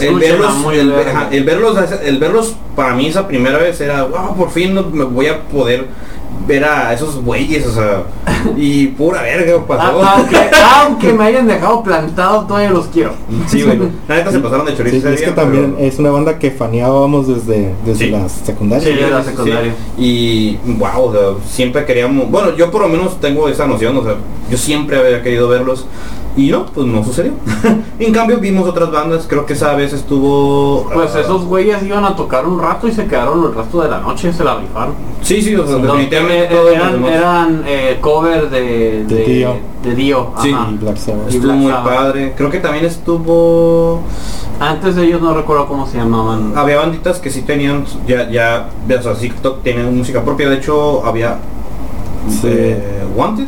el 0.00 0.14
verlos, 0.18 0.52
el, 0.72 0.90
verga. 0.90 1.10
ajá, 1.10 1.28
el 1.30 1.44
verlos, 1.44 1.76
el 2.04 2.18
verlos 2.18 2.56
para 2.76 2.94
mí 2.94 3.06
esa 3.06 3.26
primera 3.26 3.58
vez 3.58 3.80
era, 3.80 4.04
wow, 4.04 4.36
por 4.36 4.50
fin 4.50 4.74
no- 4.74 4.82
me 4.90 5.04
voy 5.04 5.26
a 5.26 5.40
poder 5.48 5.86
ver 6.46 6.64
a 6.64 6.92
esos 6.94 7.16
güeyes, 7.22 7.66
o 7.66 7.72
sea, 7.74 8.02
y 8.56 8.86
pura 8.88 9.22
verga 9.22 9.64
pasó. 9.66 10.00
Ah, 10.02 10.14
aunque, 10.18 10.36
aunque 10.86 11.12
me 11.12 11.24
hayan 11.24 11.46
dejado 11.46 11.82
plantado, 11.82 12.46
todavía 12.46 12.70
los 12.70 12.86
quiero. 12.86 13.12
Sí, 13.46 13.62
güey. 13.62 13.78
La 14.08 14.16
neta 14.16 14.30
se 14.30 14.38
pasaron 14.38 14.64
de 14.66 14.76
chorizo 14.76 14.96
Sí, 14.96 15.02
ese 15.02 15.14
es 15.14 15.22
que 15.22 15.30
también 15.32 15.74
pero- 15.76 15.88
es 15.88 15.98
una 15.98 16.10
banda 16.10 16.38
que 16.38 16.50
faneábamos 16.50 17.26
desde, 17.28 17.74
desde 17.84 18.04
Sí. 18.06 18.10
la 18.10 18.28
secundaria. 18.28 18.86
Sí, 18.88 18.94
de 18.94 19.10
la 19.10 19.22
secundaria. 19.24 19.74
Y 19.98 20.56
wow, 20.78 21.02
o 21.06 21.12
sea, 21.12 21.22
siempre 21.50 21.84
queríamos, 21.84 22.30
bueno, 22.30 22.54
yo 22.56 22.70
por 22.70 22.82
lo 22.82 22.88
menos 22.88 23.20
tengo 23.20 23.48
esa 23.48 23.66
noción, 23.66 23.96
o 23.96 24.02
sea, 24.04 24.14
yo 24.50 24.56
siempre 24.56 24.98
había 24.98 25.22
querido 25.22 25.48
verlos 25.48 25.86
Y 26.38 26.50
no, 26.52 26.66
pues 26.66 26.86
no 26.86 27.02
sucedió. 27.02 27.32
en 27.98 28.12
cambio 28.12 28.38
vimos 28.38 28.68
otras 28.68 28.92
bandas, 28.92 29.26
creo 29.28 29.44
que 29.44 29.54
esa 29.54 29.74
vez 29.74 29.92
estuvo... 29.92 30.88
Pues 30.94 31.10
ah, 31.16 31.20
esos 31.20 31.44
güeyes 31.46 31.82
iban 31.82 32.04
a 32.04 32.14
tocar 32.14 32.46
un 32.46 32.60
rato 32.60 32.86
y 32.86 32.92
se 32.92 33.06
quedaron 33.06 33.42
el 33.44 33.52
resto 33.54 33.82
de 33.82 33.88
la 33.90 33.98
noche, 33.98 34.32
se 34.32 34.44
la 34.44 34.56
rifaron. 34.56 34.94
Sí, 35.20 35.42
sí, 35.42 35.56
o 35.56 35.66
sea, 35.66 35.78
definitivamente 35.78 36.44
eh, 36.44 36.48
todos 36.48 36.72
eran, 36.72 37.04
eran 37.04 37.64
eh, 37.66 37.98
cover 38.00 38.48
de, 38.50 39.04
De 39.04 39.24
Dio. 39.24 39.56
de 39.82 39.94
Dio, 39.96 40.30
Sí. 40.40 40.52
ajá. 40.52 40.68
Y 40.70 40.76
Black 40.76 40.96
Sabbath. 40.96 41.28
Estuvo 41.28 41.42
Black 41.42 41.56
muy 41.56 41.72
Sabbath. 41.72 41.94
padre. 41.96 42.34
Creo 42.36 42.50
que 42.50 42.60
también 42.60 42.84
estuvo... 42.84 44.00
Antes 44.60 44.94
de 44.94 45.04
ellos 45.06 45.20
no 45.20 45.34
recuerdo 45.34 45.66
cómo 45.66 45.88
se 45.88 45.98
llamaban. 45.98 46.52
Había 46.56 46.78
banditas 46.78 47.18
que 47.18 47.30
sí 47.30 47.42
tenían, 47.42 47.84
ya, 48.06 48.30
ya, 48.30 48.68
o 48.96 49.02
sea, 49.02 49.16
sí 49.16 49.32
tenían 49.64 49.96
música 49.96 50.22
propia. 50.22 50.48
De 50.48 50.56
hecho, 50.56 51.04
había... 51.04 51.38
Sí. 52.28 52.42
eh, 52.44 53.04
¿Wanted? 53.16 53.46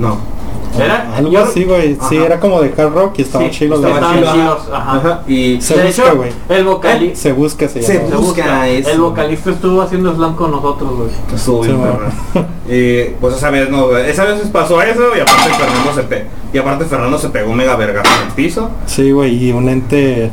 No. 0.00 0.32
Era, 0.78 1.16
Algo 1.16 1.38
así, 1.38 1.64
güey. 1.64 1.96
Sí, 2.08 2.16
era 2.16 2.40
como 2.40 2.60
de 2.60 2.72
hard 2.76 2.92
rock 2.94 3.18
y 3.18 3.22
estaba 3.22 3.44
Sí, 3.44 3.50
chido. 3.50 3.74
Estaba 3.76 3.98
güey. 4.12 4.22
estaban 4.22 4.48
ajá. 4.72 4.96
Ajá. 4.96 5.20
Y 5.26 5.60
Se 5.60 5.76
de 5.76 5.86
busca, 5.86 6.02
hecho, 6.04 6.16
güey. 6.16 6.32
el 6.48 6.64
vocalista 6.64 7.16
Se 7.20 7.32
busca, 7.32 7.68
se 7.68 7.82
Se 7.82 7.98
busca. 7.98 8.68
El 8.68 9.00
vocalista 9.00 9.50
estuvo 9.50 9.82
haciendo 9.82 10.14
slam 10.14 10.34
con 10.36 10.50
nosotros, 10.50 10.90
güey. 10.96 11.10
Estuvo 11.34 11.60
bien 11.62 11.76
Sí, 11.76 11.82
perra. 11.82 12.46
Y 12.68 13.02
pues 13.20 13.36
esa 13.36 13.50
vez 13.50 13.68
no, 13.70 13.96
esa 13.96 14.24
vez 14.24 14.40
pasó 14.48 14.80
eso 14.80 15.02
y 15.16 15.20
aparte 15.20 15.50
Fernando 15.50 15.94
se 15.94 16.02
pe 16.04 16.26
y 16.52 16.58
aparte 16.58 16.84
Fernando 16.84 17.18
se 17.18 17.28
pegó 17.30 17.50
un 17.50 17.56
mega 17.56 17.76
vergazo 17.76 18.10
en 18.20 18.28
el 18.28 18.34
piso. 18.34 18.70
Sí, 18.86 19.10
güey, 19.10 19.44
y 19.48 19.52
un 19.52 19.68
ente 19.68 20.30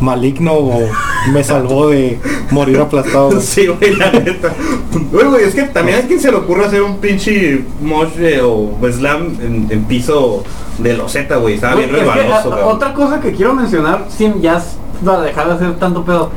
maligno 0.00 0.58
me 1.32 1.44
salvó 1.44 1.88
de 1.88 2.18
morir 2.50 2.78
aplastado. 2.80 3.30
güey. 3.30 3.40
Sí, 3.40 3.66
güey, 3.68 3.94
la 3.96 4.10
neta. 4.10 4.52
Güey, 5.10 5.26
güey, 5.26 5.44
es 5.44 5.54
que 5.54 5.62
también 5.62 5.98
a 5.98 6.02
quien 6.02 6.20
se 6.20 6.30
le 6.30 6.36
ocurre 6.38 6.66
hacer 6.66 6.82
un 6.82 6.98
pinche 6.98 7.64
mosh 7.80 8.08
eh, 8.18 8.40
o 8.42 8.76
slam 8.90 9.36
en, 9.40 9.66
en 9.70 9.84
piso 9.84 10.42
de 10.78 10.94
loseta, 10.96 11.36
güey. 11.36 11.54
Estaba 11.54 11.76
bien 11.76 11.90
Güey, 11.90 12.02
es 12.02 12.08
que, 12.08 12.14
resbaloso, 12.20 12.48
a- 12.52 12.56
cabrón. 12.56 12.76
otra 12.76 12.94
cosa 12.94 13.20
que 13.20 13.32
quiero 13.32 13.54
mencionar, 13.54 14.06
sin 14.08 14.40
ya 14.42 14.60
para 15.04 15.20
dejar 15.22 15.46
de 15.48 15.54
hacer 15.54 15.74
tanto 15.78 16.04
pedo. 16.04 16.30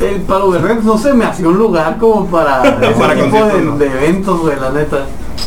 El 0.00 0.22
Palo 0.22 0.50
Verde 0.50 0.78
no 0.82 0.96
se 0.96 1.12
me 1.12 1.24
hacía 1.26 1.46
un 1.48 1.58
lugar 1.58 1.98
como 1.98 2.26
para 2.26 2.62
ese 2.82 2.98
Para 2.98 3.14
tipo 3.14 3.44
de, 3.44 3.60
¿no? 3.62 3.76
de 3.76 3.86
eventos, 3.86 4.40
güey, 4.40 4.58
la 4.58 4.70
neta. 4.70 5.04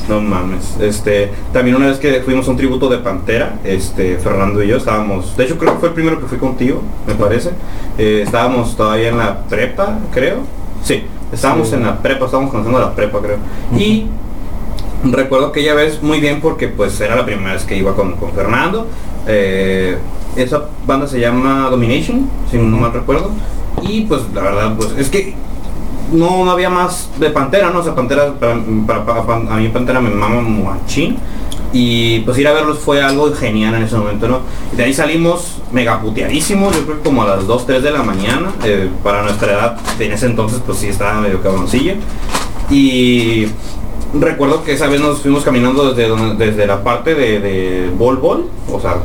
No 0.10 0.20
mames. 0.22 0.78
Este, 0.82 1.32
también 1.54 1.76
una 1.78 1.88
vez 1.88 1.98
que 2.00 2.22
fuimos 2.22 2.48
a 2.48 2.52
un 2.52 2.58
tributo 2.58 2.90
de 2.90 2.98
Pantera, 2.98 3.56
este, 3.64 4.18
Fernando 4.18 4.62
y 4.64 4.68
yo 4.68 4.78
estábamos, 4.78 5.36
de 5.38 5.46
hecho 5.46 5.58
creo 5.58 5.74
que 5.74 5.80
fue 5.80 5.90
el 5.90 5.94
primero 5.96 6.20
que 6.20 6.26
fui 6.26 6.38
contigo, 6.38 6.82
me 7.08 7.16
parece. 7.16 7.52
Eh, 7.98 8.22
estábamos 8.26 8.76
todavía 8.76 9.10
en 9.10 9.18
la 9.18 9.40
prepa, 9.46 10.00
creo. 10.12 10.40
Sí, 10.84 11.04
estábamos 11.32 11.70
Sí. 11.70 11.76
en 11.76 11.84
la 11.84 12.02
prepa, 12.02 12.26
estábamos 12.26 12.52
conociendo 12.52 12.80
la 12.80 12.94
prepa, 12.94 13.20
creo. 13.22 13.38
Y 13.78 14.08
recuerdo 15.06 15.48
aquella 15.48 15.74
vez 15.74 16.02
muy 16.02 16.20
bien 16.20 16.42
porque 16.42 16.68
pues 16.68 17.00
era 17.00 17.16
la 17.16 17.26
primera 17.26 17.54
vez 17.54 17.64
que 17.64 17.78
iba 17.78 17.94
con, 17.96 18.14
con 18.14 18.32
Fernando. 18.34 18.88
Eh, 19.28 19.98
esa 20.36 20.66
banda 20.86 21.08
se 21.08 21.20
llama 21.20 21.70
Domination, 21.70 22.28
si 22.52 22.58
no 22.58 22.78
mal 22.78 22.92
recuerdo. 22.92 23.32
Y 23.84 24.02
pues 24.02 24.22
la 24.34 24.42
verdad, 24.42 24.76
pues 24.76 24.92
es 24.98 25.10
que 25.10 25.36
no, 26.14 26.50
había 26.50 26.70
más 26.70 27.10
de 27.20 27.30
Pantera, 27.30 27.70
¿no? 27.72 27.80
O 27.80 27.84
sea, 27.84 27.94
Pantera, 27.96 28.34
para, 28.40 28.56
para- 29.06 29.26
para- 29.26 29.54
a 29.54 29.58
mí 29.58 29.68
Pantera 29.70 30.00
me 30.00 30.10
mama 30.10 30.42
machín. 30.42 31.18
Y 31.76 32.20
pues 32.20 32.38
ir 32.38 32.48
a 32.48 32.54
verlos 32.54 32.78
fue 32.80 33.02
algo 33.02 33.34
genial 33.34 33.74
en 33.74 33.82
ese 33.84 33.96
momento, 33.98 34.28
¿no? 34.28 34.40
Y 34.72 34.76
de 34.76 34.84
ahí 34.84 34.94
salimos 34.94 35.58
mega 35.72 36.00
puteadísimos, 36.00 36.76
yo 36.76 36.84
creo 36.86 36.98
que 36.98 37.04
como 37.10 37.24
a 37.24 37.28
las 37.28 37.48
2, 37.48 37.66
3 37.66 37.82
de 37.84 37.90
la 37.92 38.04
mañana. 38.04 38.52
eh, 38.64 38.90
para 39.04 39.24
nuestra 39.24 39.52
edad, 39.54 39.78
en 40.00 40.12
ese 40.12 40.28
entonces 40.28 40.62
pues 40.66 40.78
sí 40.78 40.88
estaba 40.88 41.20
medio 41.20 41.42
cabroncilla. 41.42 41.96
Y 42.70 43.48
recuerdo 44.14 44.64
que 44.64 44.74
esa 44.74 44.88
vez 44.88 45.02
nos 45.02 45.22
fuimos 45.22 45.44
caminando 45.44 45.92
desde, 45.94 46.36
desde 46.36 46.68
la 46.68 46.84
parte 46.84 47.16
de, 47.16 47.40
de 47.40 47.90
Bol 47.98 48.18
Bol, 48.18 48.46
o 48.72 48.80
sea, 48.80 48.98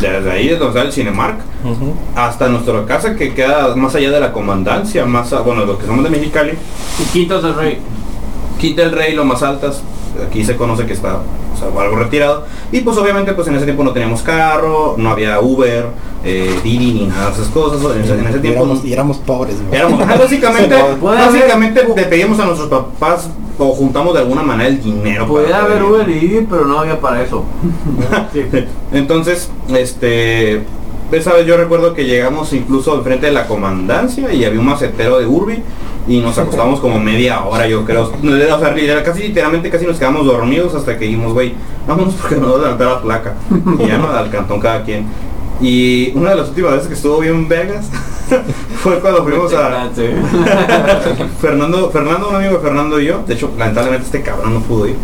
desde 0.00 0.30
ahí, 0.30 0.44
desde 0.48 0.58
donde 0.58 0.78
está 0.78 0.82
el 0.88 0.92
Cinemark, 0.92 1.38
Ujú. 1.64 1.94
hasta 2.16 2.48
nuestra 2.48 2.84
casa 2.84 3.14
que 3.14 3.32
queda 3.34 3.74
más 3.76 3.94
allá 3.94 4.10
de 4.10 4.20
la 4.20 4.32
comandancia, 4.32 5.04
más 5.06 5.32
a- 5.32 5.40
bueno, 5.40 5.64
lo 5.64 5.78
que 5.78 5.86
somos 5.86 6.04
de 6.04 6.10
Mexicali, 6.10 6.52
Y 7.00 7.04
Quintos 7.12 7.42
del 7.42 7.54
Rey. 7.54 7.78
Quita 8.58 8.82
el 8.82 8.92
Rey, 8.92 9.14
lo 9.14 9.24
más 9.24 9.42
altas, 9.42 9.82
aquí 10.26 10.44
se 10.44 10.56
conoce 10.56 10.86
que 10.86 10.92
está 10.92 11.16
o 11.54 11.56
sea, 11.56 11.68
algo 11.82 11.96
retirado. 11.96 12.44
Y 12.72 12.80
pues 12.80 12.96
obviamente 12.96 13.32
pues 13.32 13.46
en 13.48 13.54
ese 13.56 13.64
tiempo 13.64 13.84
no 13.84 13.92
teníamos 13.92 14.22
carro, 14.22 14.94
no 14.98 15.10
había 15.10 15.40
Uber, 15.40 15.86
eh, 16.24 16.58
Didi 16.64 16.92
ni 16.94 17.06
nada 17.06 17.26
de 17.26 17.32
esas 17.32 17.48
cosas. 17.48 17.80
En 17.96 18.02
ese, 18.02 18.14
en 18.14 18.26
ese 18.26 18.38
y, 18.38 18.40
tiempo 18.40 18.60
éramos, 18.64 18.84
y 18.84 18.92
éramos 18.92 19.18
pobres, 19.18 19.56
éramos- 19.72 20.00
ajá, 20.00 20.16
básicamente, 20.16 20.74
básicamente 21.02 21.84
le 21.96 22.02
pedimos 22.04 22.38
a 22.40 22.44
nuestros 22.46 22.68
papás 22.68 23.28
o 23.58 23.72
juntamos 23.72 24.14
de 24.14 24.20
alguna 24.20 24.42
manera 24.42 24.68
el 24.68 24.82
dinero. 24.82 25.26
Podía 25.26 25.62
haber 25.62 25.82
Uber 25.82 26.08
y 26.08 26.46
pero 26.48 26.64
no 26.64 26.80
había 26.80 27.00
para 27.00 27.22
eso. 27.22 27.44
Sí. 28.32 28.42
Entonces, 28.92 29.50
este, 29.68 30.62
esa 31.12 31.32
vez 31.34 31.46
yo 31.46 31.56
recuerdo 31.56 31.94
que 31.94 32.04
llegamos 32.04 32.52
incluso 32.52 32.92
al 32.92 33.02
frente 33.02 33.26
de 33.26 33.32
la 33.32 33.46
comandancia 33.46 34.32
y 34.32 34.44
había 34.44 34.58
un 34.58 34.66
macetero 34.66 35.18
de 35.18 35.26
Urbi 35.26 35.62
y 36.06 36.20
nos 36.20 36.36
acostamos 36.38 36.80
como 36.80 36.98
media 36.98 37.44
hora, 37.44 37.66
yo 37.66 37.84
creo. 37.84 38.04
O 38.12 38.58
sea, 38.58 39.02
casi 39.04 39.22
literalmente 39.22 39.70
casi 39.70 39.86
nos 39.86 39.98
quedamos 39.98 40.26
dormidos 40.26 40.74
hasta 40.74 40.98
que 40.98 41.06
dijimos, 41.06 41.32
güey, 41.32 41.54
vámonos 41.86 42.14
porque 42.14 42.36
nos 42.36 42.52
va 42.52 42.56
a 42.56 42.62
levantar 42.62 42.86
la 42.88 43.02
placa. 43.02 43.34
Y 43.78 43.86
ya 43.86 43.98
nos 43.98 44.14
al 44.14 44.30
cantón 44.30 44.60
cada 44.60 44.82
quien. 44.82 45.06
Y 45.60 46.12
una 46.16 46.30
de 46.30 46.36
las 46.36 46.48
últimas 46.48 46.72
veces 46.72 46.88
que 46.88 46.94
estuvo 46.94 47.20
bien 47.20 47.48
Vegas 47.48 47.88
fue 48.84 49.00
cuando 49.00 49.24
fuimos 49.24 49.50
a. 49.54 49.88
Fernando, 51.40 51.90
Fernando, 51.90 52.28
un 52.28 52.36
amigo 52.36 52.52
de 52.52 52.58
Fernando 52.58 53.00
y 53.00 53.06
yo. 53.06 53.24
De 53.26 53.32
hecho, 53.32 53.50
lamentablemente 53.56 54.04
este 54.04 54.22
cabrón 54.22 54.52
no 54.52 54.60
pudo 54.60 54.88
ir. 54.88 54.96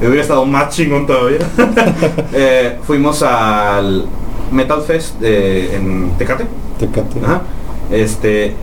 Yo 0.00 0.06
hubiera 0.06 0.22
estado 0.22 0.46
más 0.46 0.72
chingón 0.72 1.04
todavía. 1.04 1.40
Eh, 2.32 2.78
fuimos 2.84 3.22
al 3.22 4.06
Metal 4.52 4.80
Fest 4.82 5.20
en 5.20 6.12
Tecate. 6.16 6.46
Tecate. 6.78 7.20
Ajá. 7.24 7.42
Este. 7.90 8.54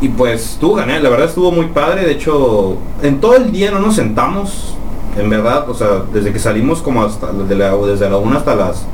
Y 0.00 0.08
pues 0.08 0.52
estuvo 0.52 0.76
genial, 0.76 1.02
la 1.02 1.10
verdad 1.10 1.28
estuvo 1.28 1.52
muy 1.52 1.66
padre. 1.66 2.06
De 2.06 2.12
hecho, 2.12 2.78
en 3.02 3.20
todo 3.20 3.36
el 3.36 3.52
día 3.52 3.70
no 3.72 3.80
nos 3.80 3.94
sentamos. 3.94 4.74
En 5.18 5.28
verdad, 5.28 5.68
o 5.68 5.74
sea, 5.74 6.02
desde 6.12 6.32
que 6.32 6.38
salimos 6.38 6.80
como 6.80 7.02
hasta 7.02 7.30
de 7.30 7.54
la, 7.54 7.76
desde 7.76 8.08
la 8.08 8.16
1 8.16 8.38
hasta 8.38 8.54
las 8.54 8.86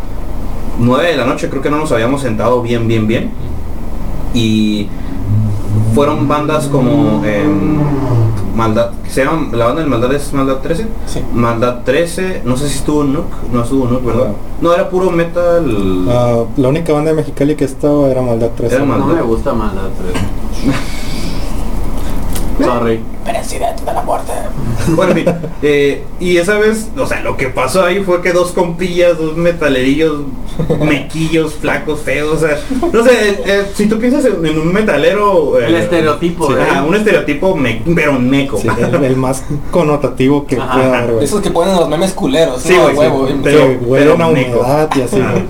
9 0.80 1.08
de 1.08 1.16
la 1.16 1.24
noche, 1.24 1.48
creo 1.48 1.62
que 1.62 1.70
no 1.70 1.78
nos 1.78 1.92
habíamos 1.92 2.20
sentado 2.20 2.60
bien, 2.62 2.88
bien, 2.88 3.06
bien. 3.06 3.30
Y 4.34 4.88
fueron 5.94 6.28
bandas 6.28 6.66
como 6.68 7.24
em, 7.24 7.78
Maldad, 8.54 8.90
se 9.08 9.24
llama, 9.24 9.48
la 9.56 9.66
banda 9.66 9.82
de 9.82 9.88
Maldad 9.88 10.12
es 10.14 10.32
Maldad 10.32 10.56
13. 10.56 10.86
Sí. 11.06 11.20
Maldad 11.32 11.78
13, 11.84 12.42
no 12.44 12.56
sé 12.56 12.68
si 12.68 12.78
estuvo 12.78 13.04
Nook, 13.04 13.26
no 13.52 13.62
estuvo 13.62 13.86
Nook, 13.86 14.04
¿verdad? 14.04 14.32
No, 14.60 14.74
era 14.74 14.88
puro 14.90 15.10
metal. 15.10 16.06
Ah, 16.08 16.44
la 16.56 16.68
única 16.68 16.92
banda 16.92 17.10
de 17.10 17.16
Mexicali 17.16 17.54
que 17.56 17.64
estaba 17.64 18.08
era 18.08 18.20
Maldad 18.22 18.50
3. 18.56 18.72
Era 18.72 18.84
No 18.84 18.98
Maldad. 18.98 19.14
me 19.16 19.22
gusta 19.22 19.52
más 19.54 19.72
la 19.74 19.82
3. 19.82 20.14
Bueno, 24.96 25.14
eh, 25.62 26.02
y 26.18 26.36
esa 26.36 26.58
vez, 26.58 26.88
o 26.98 27.06
sea, 27.06 27.20
lo 27.22 27.36
que 27.36 27.46
pasó 27.48 27.84
ahí 27.84 28.02
fue 28.02 28.20
que 28.22 28.32
dos 28.32 28.52
compillas, 28.52 29.18
dos 29.18 29.36
metalerillos, 29.36 30.22
mequillos, 30.80 31.54
flacos, 31.54 32.00
feos, 32.00 32.42
o 32.42 32.46
sea, 32.46 32.58
no 32.92 33.04
sé, 33.04 33.10
eh, 33.30 33.42
eh, 33.46 33.62
si 33.74 33.86
tú 33.86 33.98
piensas 33.98 34.24
en, 34.24 34.44
en 34.44 34.58
un 34.58 34.72
metalero... 34.72 35.58
eh, 35.60 35.66
El 35.68 35.74
estereotipo, 35.76 36.48
sí, 36.48 36.54
¿eh? 36.54 36.80
un 36.86 36.94
estereotipo, 36.94 37.56
me- 37.56 37.82
pero 37.94 38.12
meco. 38.18 38.58
Sí, 38.58 38.68
el, 38.78 39.04
el 39.04 39.16
más 39.16 39.44
connotativo 39.70 40.46
que 40.46 40.56
Ajá. 40.56 40.72
pueda 40.74 40.98
haber, 40.98 41.12
güey. 41.12 41.24
Esos 41.24 41.40
que 41.40 41.50
ponen 41.50 41.76
los 41.76 41.88
memes 41.88 42.12
culeros, 42.12 42.62
Sí, 42.62 42.74
no, 42.76 42.88
sí. 42.90 42.96
huevo. 42.96 43.28
Pero- 43.42 43.78
Pero, 43.90 44.14
una 44.14 44.28
humedad 44.28 44.88
y 44.96 45.00
así, 45.02 45.16
güey. 45.16 45.44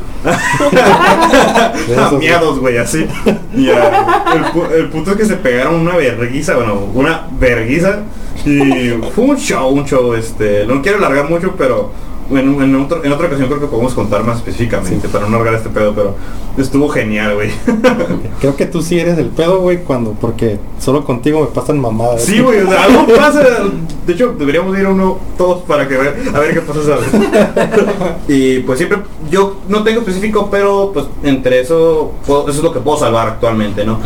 Miados, 2.19 2.59
así. 2.83 3.07
Ya, 3.57 4.25
el, 4.35 4.45
pu- 4.53 4.71
el 4.73 4.89
punto 4.91 5.13
es 5.13 5.17
que 5.17 5.25
se 5.25 5.37
pegaron 5.37 5.75
una 5.77 5.97
verguiza, 5.97 6.57
bueno, 6.57 6.75
una 6.95 7.27
verguiza. 7.39 8.01
Y 8.47 8.91
fue 9.15 9.25
un 9.25 9.37
show, 9.37 9.69
un 9.71 9.85
show, 9.85 10.15
este, 10.15 10.65
no 10.67 10.81
quiero 10.83 10.99
alargar 10.99 11.29
mucho, 11.29 11.55
pero 11.59 11.91
en, 12.31 12.39
en, 12.63 12.77
otro- 12.77 13.05
en 13.05 13.11
otra 13.13 13.27
ocasión 13.27 13.49
creo 13.49 13.61
que 13.61 13.67
podemos 13.67 13.93
contar 13.93 14.23
más 14.25 14.37
específicamente 14.39 15.09
para 15.09 15.27
no 15.27 15.35
alargar 15.37 15.55
este 15.57 15.69
pedo, 15.69 15.93
pero 15.95 16.15
estuvo 16.57 16.89
genial, 16.89 17.35
güey. 17.35 17.51
Creo 18.41 18.55
que 18.57 18.67
tú 18.67 18.83
sí 18.83 18.99
eres 19.01 19.19
el 19.19 19.27
pedo, 19.27 19.61
güey, 19.61 19.83
cuando, 19.83 20.13
porque 20.13 20.59
solo 20.79 21.05
contigo 21.05 21.41
me 21.41 21.47
pasan 21.49 21.81
mamadas. 21.81 22.23
Sí, 22.25 22.39
güey, 22.41 22.61
o 22.63 22.69
sea, 22.69 22.85
algo 22.85 23.07
pasa. 23.17 23.43
De 24.07 24.13
hecho, 24.13 24.35
deberíamos 24.39 24.79
ir 24.79 24.87
a 24.87 24.91
uno 24.91 25.19
todos 25.37 25.63
para 25.65 25.89
que 25.89 25.97
ver, 25.97 26.17
a 26.33 26.39
ver 26.39 26.55
qué 26.55 26.61
pasa, 26.61 26.81
¿sabes? 26.85 27.09
y 28.29 28.61
pues 28.61 28.79
siempre, 28.79 29.01
yo 29.31 29.57
no 29.69 29.83
tengo 29.83 30.01
específico, 30.01 30.49
pero 30.51 30.93
pues 30.95 31.07
entre 31.25 31.61
eso, 31.61 32.13
puedo- 32.27 32.43
eso 32.49 32.59
es 32.59 32.63
lo 32.65 32.73
que 32.73 32.81
puedo 32.81 32.97
salvar 32.99 33.27
actualmente, 33.29 33.85
¿no? 33.85 33.99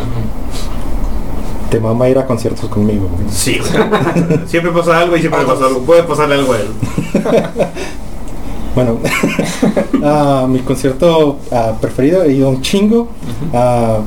Te 1.69 1.79
mama 1.79 2.07
ir 2.09 2.17
a 2.17 2.25
conciertos 2.25 2.69
conmigo, 2.69 3.09
güey. 3.11 3.25
Sí, 3.29 3.57
siempre 4.45 4.71
pasa 4.71 4.99
algo 4.99 5.15
y 5.17 5.19
siempre 5.19 5.43
pasa 5.45 5.65
algo. 5.65 5.81
Puede 5.81 6.03
pasarle 6.03 6.35
algo 6.35 6.53
a 6.53 6.57
él. 6.57 6.67
Bueno, 8.75 8.97
ah, 10.03 10.45
mi 10.49 10.59
concierto 10.59 11.37
ah, 11.49 11.71
preferido, 11.79 12.23
he 12.23 12.33
ido 12.33 12.49
un 12.49 12.61
chingo. 12.61 13.07
Ah, 13.53 13.99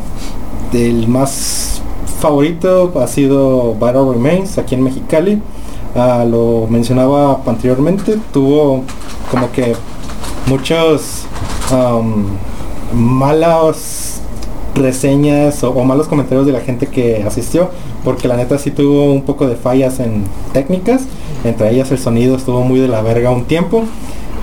el 0.75 1.09
más 1.09 1.81
favorito 2.21 2.93
ha 3.01 3.07
sido 3.07 3.75
Battle 3.77 4.13
Remains 4.13 4.59
aquí 4.59 4.75
en 4.75 4.83
Mexicali. 4.83 5.41
Lo 5.95 6.67
mencionaba 6.69 7.41
anteriormente, 7.47 8.19
tuvo 8.31 8.85
como 9.31 9.51
que 9.51 9.75
muchos 10.47 11.25
um, 11.73 12.27
malas 12.93 14.18
reseñas 14.79 15.63
o, 15.65 15.71
o 15.71 15.85
malos 15.85 16.09
comentarios 16.09 16.47
de 16.47 16.53
la 16.53 16.61
gente 16.61 16.87
que 16.87 17.23
asistió, 17.27 17.71
porque 18.05 18.29
la 18.29 18.37
neta 18.37 18.59
sí 18.59 18.71
tuvo 18.71 19.13
un 19.13 19.23
poco 19.23 19.47
de 19.47 19.57
fallas 19.57 20.01
en 20.01 20.25
técnicas, 20.53 21.03
entre 21.45 21.71
ellas 21.71 21.91
el 21.91 21.99
sonido 21.99 22.37
estuvo 22.37 22.63
muy 22.63 22.81
de 22.81 22.89
la 22.89 23.03
verga 23.03 23.31
un 23.31 23.45
tiempo, 23.45 23.85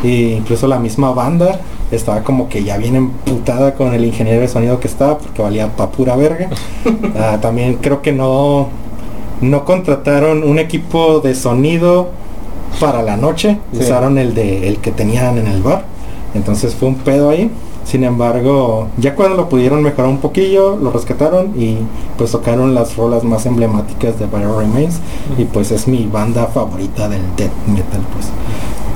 e 0.03 0.35
incluso 0.37 0.67
la 0.67 0.79
misma 0.79 1.11
banda 1.11 1.59
estaba 1.91 2.23
como 2.23 2.49
que 2.49 2.63
ya 2.63 2.77
bien 2.77 2.95
emputada 2.95 3.75
con 3.75 3.93
el 3.93 4.03
ingeniero 4.05 4.41
de 4.41 4.47
sonido 4.47 4.79
que 4.79 4.87
estaba, 4.87 5.17
porque 5.17 5.41
valía 5.41 5.67
pa' 5.75 5.91
pura 5.91 6.15
verga. 6.15 6.49
Ah, 7.17 7.37
también 7.41 7.75
creo 7.75 8.01
que 8.01 8.11
no, 8.11 8.67
no 9.41 9.65
contrataron 9.65 10.43
un 10.43 10.59
equipo 10.59 11.19
de 11.21 11.33
sonido 11.33 12.09
para 12.79 13.01
la 13.01 13.15
noche, 13.17 13.57
Sí. 13.71 13.79
usaron 13.81 14.17
el 14.17 14.33
de 14.35 14.67
el 14.67 14.77
que 14.77 14.91
tenían 14.91 15.37
en 15.37 15.47
el 15.47 15.61
bar. 15.63 15.85
Entonces 16.33 16.75
fue 16.75 16.89
un 16.89 16.95
pedo 16.95 17.29
ahí. 17.29 17.49
Sin 17.85 18.03
embargo, 18.03 18.87
ya 18.97 19.15
cuando 19.15 19.37
lo 19.37 19.47
pudieron 19.47 19.83
mejorar 19.83 20.09
un 20.09 20.17
poquillo, 20.17 20.75
lo 20.75 20.91
rescataron 20.91 21.53
y 21.55 21.77
pues 22.17 22.31
tocaron 22.31 22.73
las 22.73 22.97
rolas 22.97 23.23
más 23.23 23.45
emblemáticas 23.45 24.17
de 24.19 24.25
Bio 24.25 24.59
Remains 24.59 24.99
y 25.37 25.45
pues 25.45 25.71
es 25.71 25.87
mi 25.87 26.07
banda 26.07 26.47
favorita 26.47 27.07
del 27.07 27.21
death 27.37 27.51
metal 27.67 28.01
pues. 28.11 28.27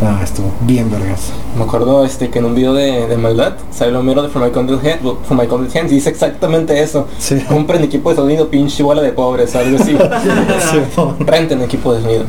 Ah, 0.02 0.22
estuvo 0.24 0.50
bien 0.62 0.90
vergas. 0.90 1.32
Me 1.58 1.64
acuerdo 1.64 2.06
este, 2.06 2.30
que 2.30 2.40
en 2.40 2.46
un 2.46 2.56
video 2.56 2.74
de, 2.74 3.06
de 3.06 3.18
maldad 3.18 3.56
sale 3.70 3.92
lo 3.92 4.02
mero 4.02 4.24
de 4.24 4.30
From 4.30 4.46
My 4.46 4.52
Condit 4.52 4.80
Hand, 4.84 5.02
From 5.26 5.40
My 5.40 5.46
Condit 5.46 5.76
Hands 5.76 5.92
y 5.92 5.96
dice 5.96 6.10
exactamente 6.10 6.82
eso. 6.82 7.06
Sí. 7.20 7.38
Compren 7.48 7.84
equipo 7.84 8.10
de 8.10 8.16
sonido, 8.16 8.50
pinche 8.50 8.82
bola 8.82 9.02
de 9.02 9.12
pobres, 9.12 9.56
algo 9.56 9.78
así. 9.78 9.98
Sí. 10.72 10.80
Renten 11.20 11.62
equipo 11.62 11.94
de 11.94 12.02
sonido. 12.02 12.24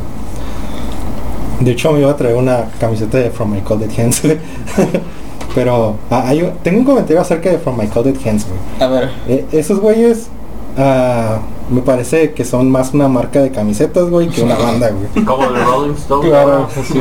De 1.61 1.71
hecho 1.71 1.93
me 1.93 2.01
iba 2.01 2.11
a 2.11 2.17
traer 2.17 2.37
una 2.37 2.65
camiseta 2.81 3.19
de 3.19 3.31
From 3.31 3.53
My 3.53 3.61
Cold 3.61 3.89
Hands. 3.97 4.23
Pero 5.55 5.97
ah, 6.11 6.25
hay- 6.27 6.53
tengo 6.63 6.79
un 6.81 6.85
comentario 6.85 7.21
acerca 7.21 7.51
de 7.51 7.59
From 7.59 7.77
My 7.79 7.87
Cold 7.89 8.07
Dead 8.07 8.29
Hands, 8.29 8.47
güey. 8.47 8.61
A 8.89 8.93
ver, 8.93 9.11
Eh, 9.29 9.47
esos 9.53 9.81
güeyes 9.81 10.29
ah, 10.79 11.39
me 11.71 11.81
parece 11.83 12.33
que 12.33 12.45
son 12.45 12.71
más 12.71 12.95
una 12.95 13.09
marca 13.09 13.41
de 13.41 13.51
camisetas, 13.51 14.09
güey, 14.11 14.29
que 14.29 14.43
una 14.43 14.57
banda, 14.57 14.91
güey. 14.91 15.25
Como 15.27 15.45
el 15.45 15.65
Rolling 15.65 15.95
Stone. 15.95 16.29
Claro, 16.29 16.69
sí. 16.73 17.01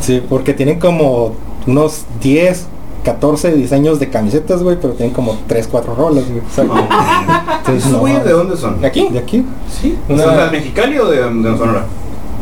Sí, 0.00 0.22
porque 0.28 0.54
tienen 0.54 0.78
como 0.78 1.32
unos 1.66 2.04
10, 2.20 2.66
14 3.04 3.52
diseños 3.52 3.98
de 4.00 4.08
camisetas, 4.10 4.62
güey, 4.62 4.76
pero 4.80 4.94
tienen 4.94 5.14
como 5.14 5.36
3, 5.46 5.68
4 5.70 5.94
rolas, 5.94 6.24
güey. 6.28 6.38
Entonces, 6.40 7.76
¿Esos 7.84 7.92
no, 7.92 7.98
güeyes 8.00 8.24
de 8.24 8.32
dónde 8.32 8.56
son? 8.56 8.80
¿De 8.80 8.86
aquí? 8.86 9.08
¿De 9.10 9.18
aquí? 9.18 9.44
Sí. 9.70 9.96
Una- 10.08 10.24
¿Son 10.24 10.36
de 10.36 10.50
Mexicali 10.58 10.98
o 10.98 11.06
de, 11.06 11.16
de 11.18 11.58
Sonora? 11.58 11.84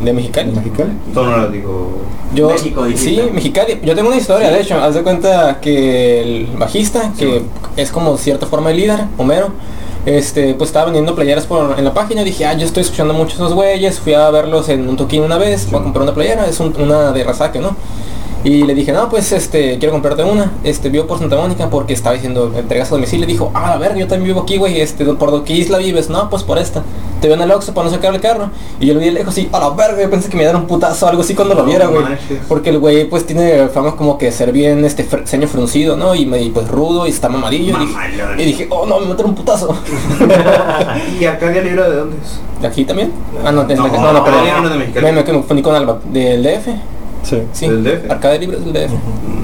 De 0.03 0.13
Mexicali. 0.13 0.53
¿Mexicali? 0.53 0.91
Digo. 1.49 1.99
Yo, 2.35 2.49
México, 2.51 2.85
sí, 2.97 3.21
Mexicali. 3.33 3.81
Yo 3.83 3.95
tengo 3.95 4.09
una 4.09 4.19
historia, 4.19 4.51
de 4.51 4.61
hecho. 4.61 4.77
Haz 4.83 4.95
de 4.95 5.03
cuenta 5.03 5.59
que 5.61 6.23
el 6.23 6.47
bajista, 6.59 7.13
que 7.19 7.43
es 7.77 7.91
como 7.91 8.17
cierta 8.19 8.47
forma 8.47 8.71
el 8.71 8.77
líder, 8.77 9.01
Homero, 9.17 9.49
este, 10.05 10.55
pues 10.55 10.69
estaba 10.69 10.87
vendiendo 10.87 11.15
playeras 11.15 11.47
por, 11.47 11.79
en 11.79 11.85
la 11.85 11.95
página. 11.95 12.23
Dije, 12.25 12.45
ah, 12.47 12.55
yo 12.55 12.67
estoy 12.67 12.83
escuchando 12.83 13.15
mucho 13.15 13.35
esos 13.37 13.55
güeyes. 13.55 13.99
Fui 14.01 14.13
a 14.15 14.29
verlos 14.31 14.69
en 14.69 14.89
un 14.89 14.97
toquín 14.97 15.23
una 15.23 15.39
vez. 15.39 15.71
Voy 15.71 15.81
a 15.81 15.83
comprar 15.85 16.03
una 16.03 16.15
playera. 16.15 16.47
Es 16.47 16.61
un- 16.61 16.75
una 16.81 17.13
de 17.13 17.25
Rasaque, 17.25 17.59
¿no? 17.59 17.75
Y 18.45 18.63
le 18.63 18.75
dije, 18.75 18.93
no, 18.93 19.09
pues 19.09 19.33
este, 19.33 19.77
quiero 19.79 19.93
comprarte 19.93 20.23
una. 20.23 20.53
Este, 20.63 20.89
vivo 20.89 21.07
por 21.07 21.19
Santa 21.19 21.37
Mónica 21.37 21.69
porque 21.69 21.95
estaba 21.95 22.15
diciendo, 22.15 22.53
entregas 22.57 22.89
a 22.89 22.95
domicilio. 22.95 23.27
Dijo, 23.27 23.51
ah, 23.55 23.73
a 23.73 23.77
ver, 23.79 23.97
yo 23.97 24.07
también 24.07 24.29
vivo 24.29 24.43
aquí, 24.43 24.57
güey. 24.57 24.81
Este, 24.81 25.05
¿por 25.05 25.43
qué 25.43 25.55
isla 25.55 25.79
vives? 25.79 26.09
No, 26.11 26.31
pues 26.31 26.45
por 26.45 26.59
esta. 26.59 26.83
Te 27.21 27.27
veo 27.29 27.37
en 27.37 27.43
el 27.43 27.51
Oxxo 27.51 27.75
para 27.75 27.89
no 27.89 27.95
sacar 27.95 28.15
el 28.15 28.21
carro. 28.21 28.51
Y 28.79 28.87
yo 28.87 28.95
lo 28.95 29.01
vi 29.01 29.11
lejos 29.11 29.37
y, 29.39 29.49
a 29.51 29.59
la 29.59 29.71
verga, 29.71 30.01
yo 30.03 30.11
pensé 30.11 30.29
que 30.29 30.37
me 30.37 30.45
iera 30.45 30.57
un 30.57 30.67
putazo 30.67 31.07
o 31.07 31.09
algo 31.09 31.23
así 31.23 31.35
cuando 31.35 31.55
lo 31.55 31.63
No 31.63 31.67
viera, 31.67 31.87
güey. 31.87 32.05
Porque 32.47 32.71
el 32.71 32.79
güey 32.79 33.09
pues 33.09 33.27
tiene 33.27 33.67
fama 33.69 33.97
como 33.97 34.17
que 34.19 34.31
ser 34.31 34.53
bien 34.53 34.85
este 34.85 35.09
fr- 35.09 35.25
ceño 35.27 35.49
fruncido, 35.49 35.97
¿no? 35.97 36.15
Y, 36.15 36.27
me- 36.27 36.41
y, 36.43 36.51
pues 36.51 36.69
rudo 36.69 37.07
y 37.07 37.11
está 37.11 37.29
mamadillo. 37.29 37.75
Y 37.77 37.81
dije, 37.81 37.93
Mamalón. 37.95 38.41
y 38.41 38.45
dije, 38.45 38.67
oh 38.71 38.87
no, 38.87 39.01
me 39.01 39.07
meter 39.07 39.25
un 39.27 39.35
putazo. 39.35 39.75
¿Y 41.21 41.25
Arcadia 41.25 41.63
Libre 41.63 41.83
de 41.91 41.97
dónde 41.97 42.17
es? 42.23 42.61
¿De 42.61 42.67
aquí 42.69 42.85
también? 42.85 43.13
Ah, 43.45 43.51
no, 43.51 43.65
No, 43.65 43.75
no, 43.75 43.89
no, 43.89 44.69
no 44.69 44.77
me, 44.77 45.13
me 45.13 45.25
confundí 45.25 45.63
con 45.63 45.75
Alba. 45.75 45.99
¿Del 46.05 46.43
DF? 46.43 46.69
Sí. 47.27 47.43
Sí. 47.53 47.69
¿Del 47.69 47.83
DF? 47.83 48.11
Arcade 48.11 48.39
Libre 48.39 48.59
es 48.59 48.65
del 48.65 48.73
DF. 48.73 48.93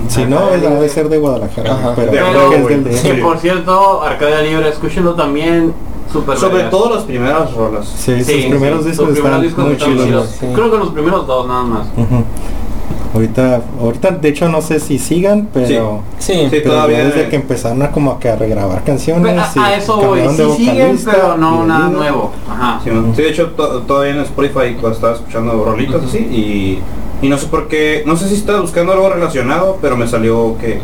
Si 0.09 0.25
no, 0.25 0.51
debe 0.51 0.89
ser 0.89 1.09
de 1.09 1.19
Guadalajara, 1.19 1.73
Ajá. 1.73 1.93
pero 1.97 2.13
De 2.13 2.19
creo 2.19 2.31
huevo, 2.33 2.51
que 2.51 2.57
es 2.57 2.69
del 2.69 2.85
de 2.85 2.97
Sí, 2.97 3.09
por 3.21 3.39
cierto, 3.39 4.03
Arcadia 4.03 4.41
Libre, 4.43 4.69
escúchenlo 4.69 5.15
también. 5.15 5.73
Super 6.13 6.37
Sobre 6.37 6.65
todo 6.65 6.95
las 6.95 7.05
primeras 7.05 7.53
rolas. 7.55 7.87
Sí, 7.89 8.23
sus 8.23 8.35
primeros 8.45 8.83
sí, 8.83 8.91
discos 8.91 9.07
sus 9.09 9.15
primeros 9.19 9.25
están 9.25 9.43
discos 9.43 9.65
muy 9.65 9.73
están. 9.75 10.27
Sí. 10.39 10.47
Creo 10.55 10.71
que 10.71 10.77
los 10.79 10.89
primeros 10.91 11.27
dos 11.27 11.49
nada 11.49 11.63
más. 11.65 11.87
Ahorita, 13.15 13.61
ahorita 13.79 14.11
de 14.13 14.29
hecho 14.31 14.49
no 14.49 14.63
sé 14.63 14.81
si 14.81 14.99
sigan, 14.99 15.49
pero, 15.53 16.01
Sí. 16.19 16.33
Sí. 16.33 16.49
pero 16.51 16.71
todavía 16.71 17.05
desde 17.05 17.25
de- 17.25 17.29
que 17.29 17.37
empezaron 17.37 17.83
a 17.83 17.91
como 17.93 18.19
que 18.19 18.31
a 18.31 18.37
regrabar 18.37 18.85
canciones. 18.85 19.39
A, 19.57 19.75
eso 19.77 19.97
voy, 19.99 20.21
sí 20.35 20.55
siguen, 20.57 20.99
pero 21.05 21.37
no 21.37 21.67
nada 21.67 21.89
nuevo. 21.91 22.31
Ajá. 22.51 22.81
Sí. 22.83 22.91
Sí, 23.15 23.23
de 23.23 23.29
hecho 23.29 23.49
to- 23.51 23.81
todavía 23.83 24.13
en 24.15 24.21
Spotify 24.21 24.75
cuando 24.81 24.93
estaba 24.93 25.13
escuchando 25.15 25.63
rolitas 25.63 26.03
así 26.05 26.19
y, 26.19 26.79
y 27.23 27.29
no 27.29 27.39
sé 27.39 27.47
por 27.47 27.69
qué, 27.69 28.03
no 28.05 28.17
sé 28.17 28.29
si 28.29 28.35
estaba 28.35 28.61
buscando 28.61 28.93
algo 28.93 29.09
relacionado, 29.09 29.79
pero 29.81 29.97
me 29.97 30.09
salió 30.09 30.57
que 30.59 30.81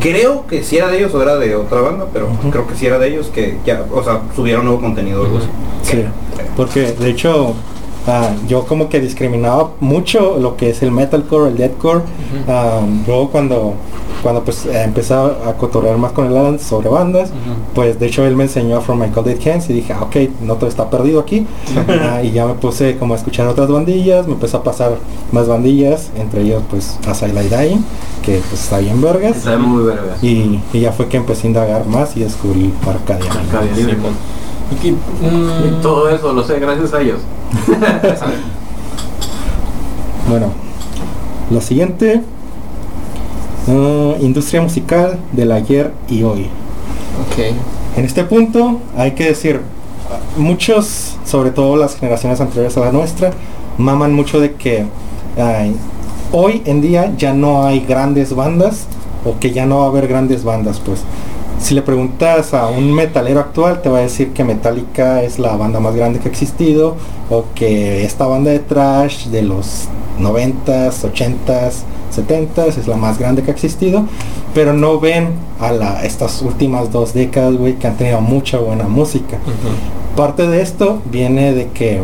creo 0.00 0.46
que 0.46 0.62
si 0.62 0.76
era 0.76 0.88
de 0.88 0.98
ellos 0.98 1.14
o 1.14 1.22
era 1.22 1.36
de 1.36 1.56
otra 1.56 1.80
banda, 1.80 2.06
pero 2.12 2.28
creo 2.50 2.66
que 2.66 2.74
si 2.74 2.86
era 2.86 2.98
de 2.98 3.08
ellos 3.08 3.28
que 3.28 3.56
ya, 3.64 3.84
o 3.90 4.04
sea, 4.04 4.20
subieron 4.36 4.66
nuevo 4.66 4.80
contenido 4.80 5.22
o 5.22 5.24
algo 5.24 5.38
así. 5.38 5.48
Sí, 5.82 6.04
porque 6.56 6.92
de 6.92 7.10
hecho 7.10 7.54
ah, 8.08 8.30
yo 8.48 8.64
como 8.64 8.88
que 8.88 9.00
discriminaba 9.00 9.70
mucho 9.80 10.38
lo 10.38 10.56
que 10.56 10.70
es 10.70 10.82
el 10.82 10.90
metalcore, 10.90 11.50
el 11.50 11.56
deathcore. 11.56 12.02
Ah, 12.48 12.80
luego 13.06 13.30
cuando 13.30 13.74
cuando 14.22 14.42
pues 14.42 14.66
empecé 14.66 15.14
a 15.14 15.54
cotorrear 15.58 15.96
más 15.96 16.12
con 16.12 16.26
el 16.26 16.36
Alan 16.36 16.58
sobre 16.58 16.88
bandas, 16.88 17.30
pues 17.74 18.00
de 18.00 18.06
hecho 18.06 18.26
él 18.26 18.34
me 18.34 18.44
enseñó 18.44 18.78
a 18.78 18.80
From 18.80 19.00
My 19.00 19.08
Cold 19.10 19.28
Dead 19.28 19.54
Hands 19.54 19.70
y 19.70 19.74
dije, 19.74 19.92
ah, 19.92 20.02
ok, 20.02 20.16
no 20.42 20.54
todo 20.54 20.68
está 20.68 20.90
perdido 20.90 21.20
aquí. 21.20 21.46
Y 22.22 22.32
ya 22.32 22.46
me 22.46 22.54
puse 22.54 22.96
como 22.98 23.14
a 23.14 23.16
escuchar 23.16 23.46
otras 23.46 23.68
bandillas, 23.68 24.26
me 24.26 24.32
empezó 24.32 24.58
a 24.58 24.64
pasar 24.64 24.98
más 25.30 25.46
bandillas, 25.46 26.10
entre 26.16 26.42
ellos 26.42 26.62
pues 26.68 26.98
Asylum 27.06 27.48
Dying, 27.48 27.84
que 28.24 28.40
pues 28.48 28.62
está 28.62 28.78
bien 28.78 29.00
vergas. 29.00 29.36
Está 29.36 29.56
muy 29.56 29.84
vergas. 29.84 30.22
Y, 30.22 30.60
y 30.72 30.80
ya 30.80 30.92
fue 30.92 31.06
que 31.06 31.16
empecé 31.16 31.46
a 31.46 31.50
indagar 31.50 31.86
más 31.86 32.16
y 32.16 32.20
descubrí 32.20 32.72
Arcadia. 32.86 33.30
Arcadia. 33.30 33.96
Y 34.70 34.74
que, 34.76 34.92
mm, 34.92 35.78
Y 35.78 35.82
todo 35.82 36.08
eso 36.08 36.32
lo 36.32 36.44
sé 36.44 36.58
gracias 36.58 36.92
a 36.94 37.00
ellos. 37.00 37.20
Bueno, 40.28 40.48
lo 41.50 41.62
siguiente, 41.62 42.20
ah, 43.66 44.14
industria 44.20 44.60
musical 44.60 45.18
del 45.32 45.52
ayer 45.52 45.90
y 46.06 46.22
hoy. 46.22 46.48
Ok. 47.26 47.56
En 47.96 48.04
este 48.04 48.24
punto 48.24 48.78
hay 48.94 49.12
que 49.12 49.24
decir, 49.24 49.62
muchos, 50.36 51.16
sobre 51.24 51.50
todo 51.50 51.76
las 51.76 51.96
generaciones 51.96 52.42
anteriores 52.42 52.76
a 52.76 52.80
la 52.80 52.92
nuestra, 52.92 53.30
maman 53.78 54.12
mucho 54.12 54.38
de 54.38 54.52
que 54.52 54.84
ay, 55.38 55.74
hoy 56.32 56.62
en 56.66 56.82
día 56.82 57.14
ya 57.16 57.32
no 57.32 57.64
hay 57.64 57.80
grandes 57.80 58.34
bandas 58.34 58.86
o 59.24 59.38
que 59.38 59.52
ya 59.52 59.64
no 59.64 59.78
va 59.78 59.84
a 59.84 59.88
haber 59.88 60.08
grandes 60.08 60.44
bandas, 60.44 60.78
pues. 60.80 61.00
Si 61.60 61.74
le 61.74 61.82
preguntas 61.82 62.54
a 62.54 62.68
un 62.68 62.92
metalero 62.92 63.40
actual, 63.40 63.82
te 63.82 63.88
va 63.88 63.98
a 63.98 64.02
decir 64.02 64.32
que 64.32 64.44
Metallica 64.44 65.22
es 65.22 65.38
la 65.38 65.56
banda 65.56 65.80
más 65.80 65.94
grande 65.94 66.20
que 66.20 66.28
ha 66.28 66.30
existido, 66.30 66.96
o 67.30 67.46
que 67.54 68.04
esta 68.04 68.26
banda 68.26 68.50
de 68.50 68.60
trash 68.60 69.26
de 69.26 69.42
los 69.42 69.88
90s, 70.20 71.02
80s, 71.02 71.82
70s 72.14 72.78
es 72.78 72.86
la 72.86 72.96
más 72.96 73.18
grande 73.18 73.42
que 73.42 73.50
ha 73.50 73.54
existido, 73.54 74.04
pero 74.54 74.72
no 74.72 75.00
ven 75.00 75.30
a 75.60 75.72
la, 75.72 76.04
estas 76.04 76.42
últimas 76.42 76.92
dos 76.92 77.12
décadas, 77.12 77.54
güey, 77.56 77.74
que 77.74 77.86
han 77.86 77.96
tenido 77.96 78.20
mucha 78.20 78.58
buena 78.58 78.84
música. 78.84 79.38
Parte 80.16 80.46
de 80.46 80.62
esto 80.62 81.02
viene 81.10 81.52
de 81.54 81.68
que 81.68 82.00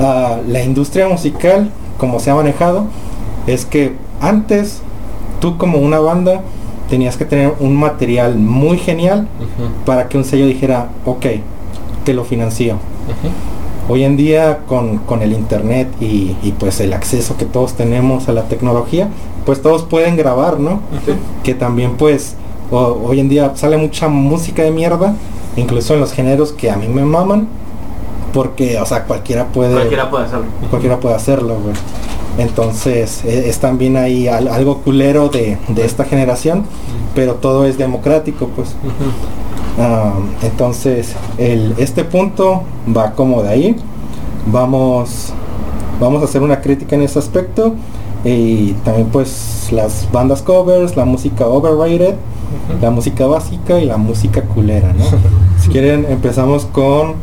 ah, 0.00 0.38
la 0.46 0.62
industria 0.62 1.08
musical, 1.08 1.70
como 1.98 2.18
se 2.18 2.30
ha 2.30 2.34
manejado, 2.34 2.86
es 3.46 3.64
que 3.64 3.94
antes 4.20 4.80
tú 5.40 5.56
como 5.56 5.78
una 5.78 6.00
banda 6.00 6.42
tenías 6.88 7.16
que 7.16 7.24
tener 7.24 7.54
un 7.60 7.76
material 7.76 8.36
muy 8.36 8.78
genial 8.78 9.26
para 9.84 10.08
que 10.08 10.16
un 10.18 10.24
sello 10.24 10.46
dijera, 10.46 10.88
ok, 11.04 11.26
te 12.04 12.14
lo 12.14 12.24
financio. 12.24 12.76
Hoy 13.88 14.02
en 14.02 14.16
día 14.16 14.58
con, 14.66 14.98
con 14.98 15.22
el 15.22 15.32
internet 15.32 15.88
y, 16.00 16.34
y, 16.42 16.54
pues 16.58 16.80
el 16.80 16.92
acceso 16.92 17.36
que 17.36 17.44
todos 17.44 17.74
tenemos 17.74 18.28
a 18.28 18.32
la 18.32 18.42
tecnología, 18.44 19.08
pues 19.44 19.62
todos 19.62 19.84
pueden 19.84 20.16
grabar, 20.16 20.58
¿no? 20.58 20.80
Que 21.44 21.54
también 21.54 21.92
pues 21.96 22.34
o- 22.72 22.98
hoy 23.04 23.20
en 23.20 23.28
día 23.28 23.52
sale 23.54 23.76
mucha 23.76 24.08
música 24.08 24.62
de 24.64 24.72
mierda, 24.72 25.14
incluso 25.56 25.94
en 25.94 26.00
los 26.00 26.12
géneros 26.12 26.50
que 26.52 26.68
a 26.68 26.76
mí 26.76 26.88
me 26.88 27.04
maman, 27.04 27.46
porque 28.34 28.78
o 28.80 28.86
sea 28.86 29.04
cualquiera 29.04 29.46
puede 29.46 29.72
Cualquiera 29.74 30.10
puede 30.10 30.24
hacerlo. 30.24 30.46
cualquiera 30.68 30.98
puede 30.98 31.14
hacerlo, 31.14 31.54
güey. 31.62 31.74
Entonces 32.38 33.24
e- 33.24 33.48
es, 33.48 33.58
también 33.58 33.96
ahí 33.96 34.28
al- 34.28 34.48
algo 34.48 34.78
culero 34.78 35.28
de, 35.28 35.58
de 35.68 35.84
esta 35.84 36.04
generación, 36.04 36.64
pero 37.14 37.34
todo 37.34 37.64
es 37.64 37.78
democrático, 37.78 38.48
pues. 38.54 38.74
Ah, 39.78 40.14
entonces, 40.42 41.14
el, 41.38 41.74
este 41.78 42.04
punto 42.04 42.62
va 42.94 43.12
como 43.12 43.42
de 43.42 43.48
ahí. 43.50 43.76
Vamos, 44.50 45.32
vamos 46.00 46.22
a 46.22 46.24
hacer 46.26 46.42
una 46.42 46.60
crítica 46.60 46.94
en 46.96 47.02
ese 47.02 47.18
aspecto. 47.18 47.74
y 48.24 48.72
también 48.84 49.06
pues 49.08 49.68
las 49.70 50.08
bandas 50.12 50.42
covers, 50.42 50.96
la 50.96 51.04
música 51.04 51.46
overrated, 51.46 52.14
la 52.82 52.90
música 52.90 53.26
básica 53.26 53.78
y 53.78 53.84
la 53.84 53.96
música 53.98 54.42
culera, 54.42 54.92
¿no? 54.92 55.04
si 55.62 55.68
quieren 55.68 56.06
empezamos 56.08 56.64
con 56.66 57.14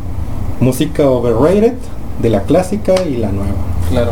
música 0.62 1.10
overrated 1.10 1.74
de 2.22 2.30
la 2.30 2.44
clásica 2.44 2.94
y 3.06 3.18
la 3.18 3.32
nueva. 3.32 3.52
Claro. 3.90 4.12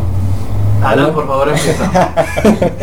Alan, 0.83 1.13
por 1.13 1.27
favor, 1.27 1.49
empieza. 1.49 1.91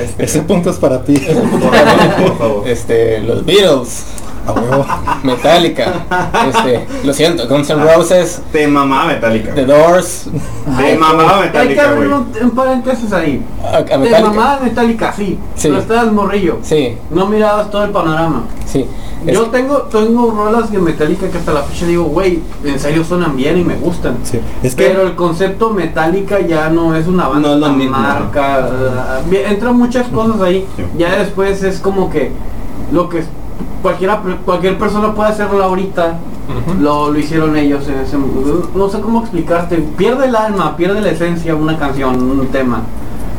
Ese 0.19 0.43
punto 0.43 0.71
es 0.71 0.77
para 0.77 1.03
ti. 1.03 1.15
Por 1.19 2.39
favor. 2.39 2.69
Este, 2.69 3.21
los 3.21 3.45
Beatles, 3.45 4.05
A 4.47 4.53
huevo. 4.53 4.87
Metallica, 5.25 6.07
este, 6.49 6.87
lo 7.05 7.13
siento, 7.13 7.49
Guns 7.49 7.69
N' 7.71 7.83
Roses, 7.83 8.41
Te 8.53 8.67
mamá 8.69 9.05
metálica. 9.07 9.53
The 9.55 9.65
Doors, 9.67 10.27
Te 10.79 10.97
mamá 10.97 11.23
Hay 11.23 11.39
que 11.41 11.47
metálica, 11.47 11.91
abrir 11.91 12.09
güey. 12.09 12.21
un, 12.41 12.45
un 12.45 12.51
paréntesis 12.53 13.13
ahí. 13.13 13.43
a, 13.65 13.77
a 13.79 13.83
De 13.83 13.99
Metallica. 13.99 14.21
mamá 14.31 14.59
Metallica, 14.63 15.13
sí. 15.13 15.39
Sí. 15.57 15.69
Pero 15.69 15.79
estabas 15.81 16.13
morrillo. 16.13 16.59
Sí, 16.63 16.97
No 17.11 17.27
mirabas 17.27 17.71
todo 17.71 17.85
el 17.85 17.91
panorama. 17.91 18.45
sí. 18.67 18.87
Es- 19.27 19.35
Yo 19.35 19.47
tengo, 19.47 19.79
tengo 19.91 20.31
rolas 20.31 20.71
de 20.71 20.79
Metallica 20.79 21.29
que 21.29 21.39
hasta 21.39 21.53
la 21.53 21.62
fecha 21.62 21.87
digo, 21.87 22.05
güey, 22.05 22.41
en 22.64 22.79
serio 22.79 23.05
suenan 23.05 23.37
bien 23.37 23.59
y 23.59 23.64
me 23.64 23.75
gustan. 23.77 24.16
Sí, 24.23 24.41
Es 24.62 24.75
que 24.75 24.87
Pero 24.87 25.03
el 25.03 25.14
concepto 25.16 25.71
Metallica 25.71 26.41
ya 26.41 26.69
no 26.69 26.95
es 26.95 27.07
una 27.07 27.29
banda, 27.29 27.57
No 27.57 27.66
es 27.66 27.91
marca. 27.91 29.21
bien, 29.29 29.51
entran 29.51 29.77
muchas 29.77 30.07
cosas 30.09 30.41
ahí. 30.41 30.66
Sí. 30.77 30.83
Ya 30.97 31.16
después 31.19 31.62
es 31.62 31.81
como 31.81 32.11
que 32.11 32.31
lo 32.93 33.09
que 33.09 33.25
cualquiera, 33.83 34.21
cualquier 34.45 34.79
persona 34.79 35.14
puede 35.14 35.31
hacerlo 35.31 35.62
ahorita. 35.62 36.19
Lo, 36.81 37.11
lo 37.11 37.19
hicieron 37.19 37.55
ellos 37.59 37.87
en 37.89 37.99
ese 37.99 38.16
no 38.75 38.89
sé 38.89 39.01
cómo 39.03 39.21
explicarte 39.21 39.77
pierde 39.99 40.29
el 40.29 40.35
alma 40.35 40.79
pierde 40.79 41.03
la 41.03 41.11
esencia 41.11 41.55
una 41.55 41.79
canción 41.79 42.23
un 42.23 42.47
tema 42.47 42.81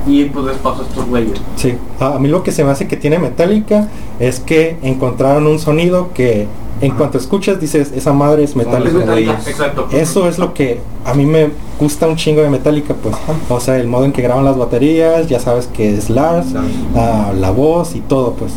y 0.07 0.25
pues 0.25 0.45
les 0.45 0.57
pasó 0.57 0.81
a 0.81 0.85
estos 0.85 1.05
güeyes. 1.07 1.39
Sí, 1.55 1.75
a 1.99 2.17
mí 2.19 2.27
lo 2.27 2.43
que 2.43 2.51
se 2.51 2.63
me 2.63 2.71
hace 2.71 2.87
que 2.87 2.97
tiene 2.97 3.19
Metallica 3.19 3.87
es 4.19 4.39
que 4.39 4.77
encontraron 4.81 5.47
un 5.47 5.59
sonido 5.59 6.11
que 6.13 6.47
en 6.81 6.91
cuanto 6.91 7.17
escuchas 7.17 7.59
dices, 7.59 7.91
esa 7.93 8.13
madre 8.13 8.43
es 8.43 8.55
Metallica. 8.55 9.33
exacto. 9.45 9.87
Eso 9.91 10.29
es 10.29 10.39
lo 10.39 10.53
que 10.53 10.79
a 11.05 11.13
mí 11.13 11.25
me 11.25 11.49
gusta 11.79 12.07
un 12.07 12.15
chingo 12.15 12.41
de 12.41 12.49
Metallica, 12.49 12.93
pues. 12.93 13.15
O 13.49 13.59
sea, 13.59 13.77
el 13.77 13.87
modo 13.87 14.05
en 14.05 14.13
que 14.13 14.21
graban 14.21 14.45
las 14.45 14.57
baterías, 14.57 15.27
ya 15.27 15.39
sabes 15.39 15.67
que 15.67 15.97
es 15.97 16.09
Lars, 16.09 16.47
ah, 16.95 17.33
la 17.35 17.51
voz 17.51 17.95
y 17.95 17.99
todo, 17.99 18.33
pues. 18.33 18.53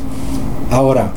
Ahora, 0.71 1.11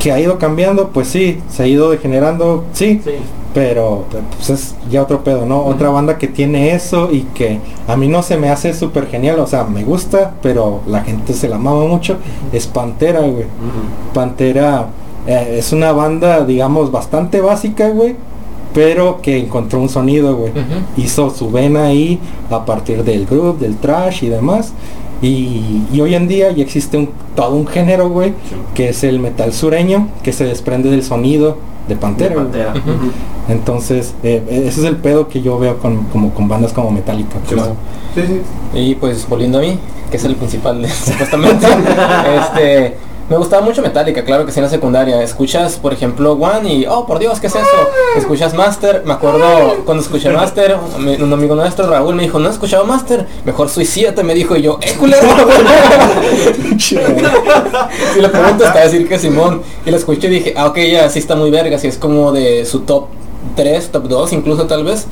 que 0.00 0.12
ha 0.12 0.20
ido 0.20 0.38
cambiando, 0.38 0.90
pues 0.90 1.08
sí, 1.08 1.40
se 1.50 1.64
ha 1.64 1.66
ido 1.66 1.90
degenerando, 1.90 2.64
sí, 2.72 3.00
sí 3.04 3.12
pero 3.56 4.04
pues 4.36 4.50
es 4.50 4.74
ya 4.90 5.00
otro 5.02 5.24
pedo, 5.24 5.46
¿no? 5.46 5.64
Otra 5.64 5.88
banda 5.88 6.18
que 6.18 6.28
tiene 6.28 6.74
eso 6.74 7.08
y 7.10 7.20
que 7.22 7.58
a 7.88 7.96
mí 7.96 8.06
no 8.06 8.22
se 8.22 8.36
me 8.36 8.50
hace 8.50 8.74
súper 8.74 9.06
genial, 9.06 9.38
o 9.38 9.46
sea, 9.46 9.64
me 9.64 9.82
gusta, 9.82 10.34
pero 10.42 10.82
la 10.86 11.00
gente 11.00 11.32
se 11.32 11.48
la 11.48 11.56
mama 11.56 11.86
mucho, 11.86 12.18
es 12.52 12.66
Pantera, 12.66 13.20
güey. 13.20 13.46
Pantera 14.12 14.88
eh, 15.26 15.56
es 15.58 15.72
una 15.72 15.92
banda, 15.92 16.44
digamos, 16.44 16.92
bastante 16.92 17.40
básica, 17.40 17.88
güey, 17.88 18.16
pero 18.74 19.22
que 19.22 19.38
encontró 19.38 19.80
un 19.80 19.88
sonido, 19.88 20.36
güey. 20.36 20.52
Hizo 20.98 21.30
su 21.30 21.50
vena 21.50 21.86
ahí 21.86 22.20
a 22.50 22.62
partir 22.66 23.04
del 23.04 23.24
groove, 23.24 23.58
del 23.58 23.76
trash 23.78 24.22
y 24.22 24.28
demás. 24.28 24.74
Y, 25.22 25.80
y 25.94 26.00
hoy 26.02 26.14
en 26.14 26.28
día 26.28 26.50
ya 26.52 26.62
existe 26.62 26.98
un, 26.98 27.08
todo 27.34 27.56
un 27.56 27.66
género, 27.66 28.10
güey, 28.10 28.32
Sí. 28.50 28.54
que 28.74 28.90
es 28.90 29.02
el 29.02 29.18
metal 29.18 29.54
sureño, 29.54 30.08
que 30.22 30.34
se 30.34 30.44
desprende 30.44 30.90
del 30.90 31.02
sonido 31.02 31.56
de 31.88 31.96
Pantera. 31.96 32.44
De. 32.44 32.66
Entonces, 33.48 34.14
eh, 34.22 34.42
ese 34.48 34.80
es 34.80 34.86
el 34.86 34.96
pedo 34.96 35.28
que 35.28 35.40
yo 35.42 35.58
veo 35.58 35.78
con, 35.78 36.04
como, 36.04 36.32
con 36.34 36.48
bandas 36.48 36.72
como 36.72 36.90
Metallica. 36.90 37.38
pues. 37.48 37.62
Sí, 38.14 38.22
Sí. 38.26 38.42
Y 38.78 38.94
pues 38.94 39.28
volviendo 39.28 39.58
a 39.58 39.60
mí, 39.60 39.78
que 40.10 40.16
es 40.16 40.24
el 40.24 40.36
principal 40.36 40.86
supuestamente, 41.04 41.66
este, 42.40 42.96
me 43.28 43.36
gustaba 43.36 43.62
mucho 43.62 43.82
Metallica, 43.82 44.24
claro 44.24 44.46
que 44.46 44.52
sí 44.52 44.60
en 44.60 44.64
la 44.64 44.70
secundaria. 44.70 45.20
Escuchas, 45.22 45.76
por 45.76 45.92
ejemplo, 45.92 46.32
One 46.32 46.72
y, 46.72 46.86
oh, 46.86 47.06
por 47.06 47.18
Dios, 47.18 47.40
¿qué 47.40 47.48
es 47.48 47.54
eso? 47.56 47.66
Escuchas 48.16 48.54
Master, 48.54 49.02
me 49.04 49.14
acuerdo 49.14 49.82
cuando 49.84 50.02
escuché 50.02 50.30
Master, 50.30 50.76
un 50.96 51.32
amigo 51.32 51.54
nuestro, 51.56 51.88
Raúl, 51.88 52.14
me 52.14 52.22
dijo, 52.22 52.38
no 52.38 52.48
he 52.48 52.52
escuchado 52.52 52.84
Master, 52.84 53.26
mejor 53.44 53.68
suicídate, 53.68 54.22
me 54.22 54.34
dijo, 54.34 54.56
y 54.56 54.62
yo, 54.62 54.78
¡eh, 54.80 54.94
culero! 54.98 55.26
si 56.78 56.94
le 58.20 58.28
pregunto, 58.28 58.64
está 58.64 58.78
a 58.78 58.84
decir 58.84 59.08
que 59.08 59.18
Simón. 59.18 59.62
Y 59.84 59.90
lo 59.90 59.96
escuché 59.96 60.28
y 60.28 60.30
dije, 60.30 60.54
ah, 60.56 60.66
ok, 60.66 60.78
ya, 60.78 61.08
sí 61.08 61.18
está 61.18 61.34
muy 61.34 61.50
verga, 61.50 61.78
si 61.78 61.88
es 61.88 61.98
como 61.98 62.32
de 62.32 62.64
su 62.64 62.80
top 62.80 63.06
3, 63.56 63.90
top 63.90 64.04
2, 64.04 64.32
incluso 64.34 64.66
tal 64.66 64.84
vez. 64.84 65.06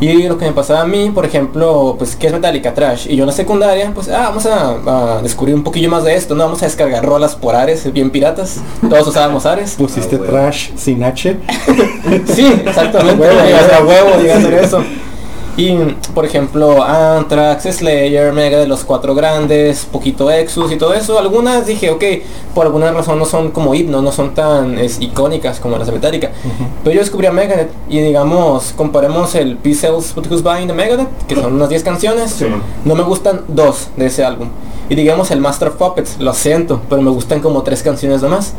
Y 0.00 0.22
lo 0.24 0.38
que 0.38 0.46
me 0.46 0.52
pasaba 0.52 0.82
a 0.82 0.86
mí, 0.86 1.10
por 1.12 1.24
ejemplo, 1.26 1.96
pues 1.98 2.14
que 2.16 2.28
es 2.28 2.32
Metallica 2.32 2.72
Trash. 2.74 3.06
Y 3.10 3.16
yo 3.16 3.24
en 3.24 3.28
la 3.28 3.32
secundaria, 3.32 3.90
pues 3.94 4.08
ah, 4.08 4.28
vamos 4.28 4.46
a, 4.46 5.16
a 5.18 5.22
descubrir 5.22 5.54
un 5.54 5.64
poquillo 5.64 5.90
más 5.90 6.04
de 6.04 6.14
esto, 6.14 6.34
¿no? 6.34 6.44
Vamos 6.44 6.62
a 6.62 6.66
descargar 6.66 7.04
rolas 7.04 7.34
por 7.34 7.54
Ares, 7.56 7.92
bien 7.92 8.10
piratas. 8.10 8.60
Todos 8.88 9.08
usábamos 9.08 9.44
Ares. 9.46 9.74
Pusiste 9.76 10.16
Ah, 10.16 10.18
huevo. 10.20 10.32
trash 10.32 10.70
sin 10.76 11.02
H. 11.02 11.36
Sí, 12.34 12.46
exactamente. 12.64 13.20
Huevo, 13.20 13.38
a 13.38 13.84
huevo. 13.84 13.88
huevo, 14.16 14.30
a 14.32 14.36
hacer 14.36 14.54
eso. 14.54 14.82
Y, 15.58 15.74
por 16.14 16.24
ejemplo, 16.24 16.84
Anthrax, 16.84 17.64
Slayer, 17.64 18.32
Mega 18.32 18.60
de 18.60 18.68
los 18.68 18.84
cuatro 18.84 19.12
grandes, 19.16 19.88
poquito 19.90 20.30
Exus 20.30 20.70
y 20.70 20.76
todo 20.76 20.94
eso. 20.94 21.18
Algunas 21.18 21.66
dije, 21.66 21.90
ok, 21.90 22.04
por 22.54 22.66
alguna 22.66 22.92
razón 22.92 23.18
no 23.18 23.24
son 23.24 23.50
como 23.50 23.74
himnos, 23.74 24.00
no 24.00 24.12
son 24.12 24.34
tan 24.34 24.78
es, 24.78 25.00
icónicas 25.00 25.58
como 25.58 25.76
las 25.76 25.88
de 25.88 25.94
Metallica. 25.94 26.30
Pero 26.84 26.94
yo 26.94 27.00
descubrí 27.00 27.26
a 27.26 27.32
Megadeth 27.32 27.72
y 27.88 27.98
digamos, 27.98 28.72
comparemos 28.76 29.34
el 29.34 29.56
P-Cells 29.56 30.12
Puticus 30.12 30.44
Bind 30.44 30.68
de 30.68 30.74
Megadeth, 30.74 31.26
que 31.26 31.34
son 31.34 31.54
unas 31.54 31.68
10 31.68 31.82
canciones. 31.82 32.30
Sí. 32.30 32.46
No 32.84 32.94
me 32.94 33.02
gustan 33.02 33.40
dos 33.48 33.88
de 33.96 34.06
ese 34.06 34.24
álbum. 34.24 34.50
Y 34.88 34.94
digamos 34.94 35.32
el 35.32 35.40
Master 35.40 35.68
of 35.68 35.74
Puppets, 35.74 36.20
lo 36.20 36.34
siento, 36.34 36.82
pero 36.88 37.02
me 37.02 37.10
gustan 37.10 37.40
como 37.40 37.64
tres 37.64 37.82
canciones 37.82 38.22
nomás. 38.22 38.54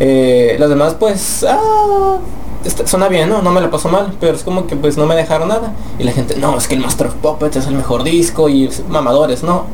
Eh, 0.00 0.56
las 0.58 0.70
demás 0.70 0.96
pues 0.98 1.44
ah, 1.46 2.16
está- 2.64 2.86
suena 2.86 3.08
bien, 3.08 3.28
¿no? 3.28 3.42
No 3.42 3.50
me 3.50 3.60
la 3.60 3.70
paso 3.70 3.88
mal, 3.88 4.14
pero 4.20 4.34
es 4.36 4.42
como 4.42 4.66
que 4.66 4.76
pues 4.76 4.96
no 4.96 5.06
me 5.06 5.14
dejaron 5.14 5.48
nada. 5.48 5.72
Y 5.98 6.04
la 6.04 6.12
gente, 6.12 6.36
no, 6.36 6.56
es 6.56 6.68
que 6.68 6.74
el 6.74 6.80
Master 6.80 7.08
of 7.08 7.14
Puppets 7.14 7.56
es 7.56 7.66
el 7.66 7.74
mejor 7.74 8.02
disco 8.04 8.48
y 8.48 8.66
es- 8.66 8.82
mamadores, 8.88 9.42
no. 9.42 9.64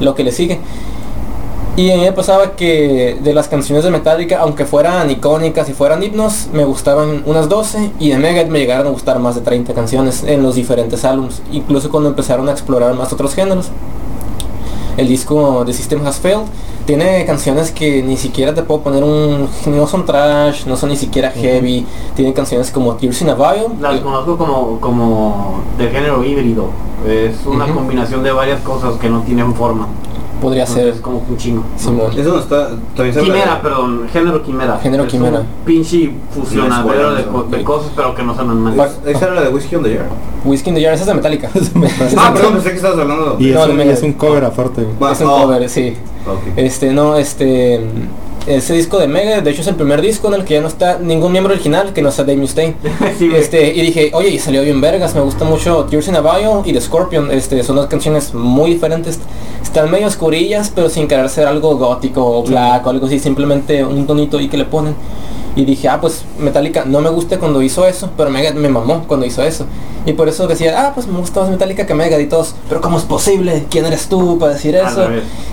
Lo 0.00 0.14
que 0.14 0.24
le 0.24 0.32
sigue. 0.32 0.60
Y 1.76 1.90
a 1.90 1.96
mí 1.98 2.10
pasaba 2.14 2.52
que 2.52 3.18
de 3.22 3.34
las 3.34 3.48
canciones 3.48 3.84
de 3.84 3.90
Metallica, 3.90 4.38
aunque 4.40 4.64
fueran 4.64 5.10
icónicas 5.10 5.68
y 5.68 5.74
fueran 5.74 6.02
himnos, 6.02 6.48
me 6.52 6.64
gustaban 6.64 7.22
unas 7.26 7.50
12 7.50 7.90
y 8.00 8.08
de 8.08 8.16
Megadeth 8.16 8.48
me 8.48 8.58
llegaron 8.58 8.86
a 8.86 8.90
gustar 8.90 9.18
más 9.18 9.34
de 9.34 9.42
30 9.42 9.74
canciones 9.74 10.22
en 10.24 10.42
los 10.42 10.54
diferentes 10.54 11.04
álbumes, 11.04 11.42
incluso 11.52 11.90
cuando 11.90 12.08
empezaron 12.08 12.48
a 12.48 12.52
explorar 12.52 12.94
más 12.94 13.12
otros 13.12 13.34
géneros. 13.34 13.66
El 14.96 15.08
disco 15.08 15.64
de 15.64 15.72
System 15.72 16.06
Has 16.06 16.18
Failed. 16.18 16.46
Tiene 16.86 17.24
canciones 17.26 17.72
que 17.72 18.02
ni 18.02 18.16
siquiera 18.16 18.54
te 18.54 18.62
puedo 18.62 18.80
poner 18.82 19.02
un... 19.02 19.48
no 19.66 19.86
son 19.86 20.04
trash, 20.04 20.66
no 20.66 20.76
son 20.76 20.90
ni 20.90 20.96
siquiera 20.96 21.30
heavy, 21.30 21.84
tiene 22.14 22.32
canciones 22.32 22.70
como 22.70 22.94
Tears 22.94 23.22
in 23.22 23.30
a 23.30 23.34
Vial. 23.34 23.66
las 23.80 24.00
conozco 24.00 24.38
como 24.38 24.80
como 24.80 25.60
de 25.78 25.90
género 25.90 26.24
híbrido. 26.24 26.70
Es 27.06 27.44
una 27.44 27.66
combinación 27.66 28.22
de 28.22 28.32
varias 28.32 28.60
cosas 28.60 28.94
que 28.98 29.08
no 29.10 29.20
tienen 29.22 29.54
forma 29.54 29.88
Podría 30.40 30.66
ser 30.66 30.88
es 30.88 31.00
como 31.00 31.24
un 31.28 31.36
chingo 31.38 31.62
Simón. 31.76 32.12
Eso 32.16 32.30
no 32.34 32.38
está. 32.40 32.68
También 32.94 33.14
se 33.14 33.20
habla 33.20 33.34
de- 33.34 33.40
Quimera, 33.40 33.62
perdón, 33.62 34.06
género 34.12 34.42
quimera. 34.42 34.78
Género 34.78 35.04
es 35.04 35.10
quimera. 35.10 35.40
Un 35.40 35.46
pinche 35.64 36.10
fusionadero 36.30 37.14
de, 37.14 37.20
eso. 37.22 37.30
co- 37.32 37.42
de 37.44 37.62
cosas, 37.64 37.90
pero 37.96 38.14
que 38.14 38.22
no 38.22 38.34
suenan 38.34 38.60
mal. 38.60 38.78
Es- 38.78 39.16
Esa 39.16 39.26
era 39.26 39.34
la 39.36 39.42
de 39.42 39.48
Whiskey 39.48 39.76
on 39.76 39.84
the 39.84 39.96
Jar. 39.96 40.06
Whiskey 40.44 40.70
in 40.70 40.74
the 40.76 40.82
Jar, 40.82 40.92
esa 40.94 41.02
es 41.02 41.06
de 41.08 41.14
Metallica. 41.14 41.50
Ah, 42.18 42.32
perdón, 42.34 42.52
pensé 42.54 42.70
que 42.70 42.76
estabas 42.76 42.98
hablando. 42.98 43.36
Y 43.38 43.46
No, 43.50 43.64
es, 43.64 43.70
un, 43.70 43.80
es 43.80 44.02
un 44.02 44.12
cover 44.12 44.44
aparte, 44.44 44.82
güey. 44.82 44.98
Va, 45.02 45.12
es 45.12 45.20
un 45.22 45.26
oh. 45.28 45.42
cover, 45.42 45.68
sí. 45.70 45.96
Este, 46.56 46.92
no, 46.92 47.16
este... 47.16 47.80
Ese 48.46 48.74
disco 48.74 48.98
de 48.98 49.08
Mega, 49.08 49.40
de 49.40 49.50
hecho 49.50 49.62
es 49.62 49.66
el 49.66 49.74
primer 49.74 50.00
disco 50.00 50.28
en 50.28 50.34
el 50.34 50.44
que 50.44 50.54
ya 50.54 50.60
no 50.60 50.68
está 50.68 50.98
ningún 51.00 51.32
miembro 51.32 51.52
original, 51.52 51.92
que 51.92 52.00
no 52.00 52.10
está 52.10 52.22
Dave 52.22 52.38
Mustaine. 52.38 52.76
Sí. 53.18 53.30
Este, 53.34 53.74
y 53.74 53.80
dije, 53.80 54.10
oye, 54.12 54.28
y 54.28 54.38
salió 54.38 54.62
bien 54.62 54.80
vergas, 54.80 55.14
me 55.14 55.22
gusta 55.22 55.44
mucho 55.44 55.84
Tears 55.84 56.08
in 56.08 56.16
a 56.16 56.20
Vial 56.20 56.62
y 56.64 56.72
The 56.72 56.80
Scorpion, 56.80 57.30
este, 57.30 57.62
son 57.62 57.76
dos 57.76 57.86
canciones 57.86 58.34
muy 58.34 58.72
diferentes, 58.72 59.18
están 59.62 59.90
medio 59.90 60.06
oscurillas, 60.06 60.70
pero 60.74 60.90
sin 60.90 61.08
querer 61.08 61.28
ser 61.30 61.46
algo 61.46 61.76
gótico 61.76 62.24
o 62.24 62.42
black 62.42 62.86
o 62.86 62.90
algo 62.90 63.06
así, 63.06 63.18
simplemente 63.18 63.84
un 63.84 64.06
tonito 64.06 64.38
ahí 64.38 64.48
que 64.48 64.58
le 64.58 64.66
ponen. 64.66 64.94
Y 65.56 65.64
dije, 65.64 65.88
ah, 65.88 65.98
pues 66.00 66.22
Metallica 66.38 66.84
no 66.84 67.00
me 67.00 67.08
gusta 67.08 67.38
cuando 67.38 67.62
hizo 67.62 67.86
eso, 67.86 68.10
pero 68.14 68.28
Mega 68.30 68.52
me 68.52 68.68
mamó 68.68 69.04
cuando 69.08 69.24
hizo 69.24 69.42
eso. 69.42 69.66
Y 70.04 70.12
por 70.12 70.28
eso 70.28 70.46
decía, 70.46 70.86
ah, 70.86 70.92
pues 70.94 71.06
me 71.06 71.18
gusta 71.18 71.40
más 71.40 71.50
Metallica 71.50 71.86
que 71.86 71.94
Mega 71.94 72.20
y 72.20 72.26
todos, 72.26 72.54
pero 72.68 72.82
¿cómo 72.82 72.98
es 72.98 73.04
posible? 73.04 73.64
¿Quién 73.70 73.86
eres 73.86 74.06
tú 74.06 74.38
para 74.38 74.52
decir 74.52 74.76
eso? 74.76 75.08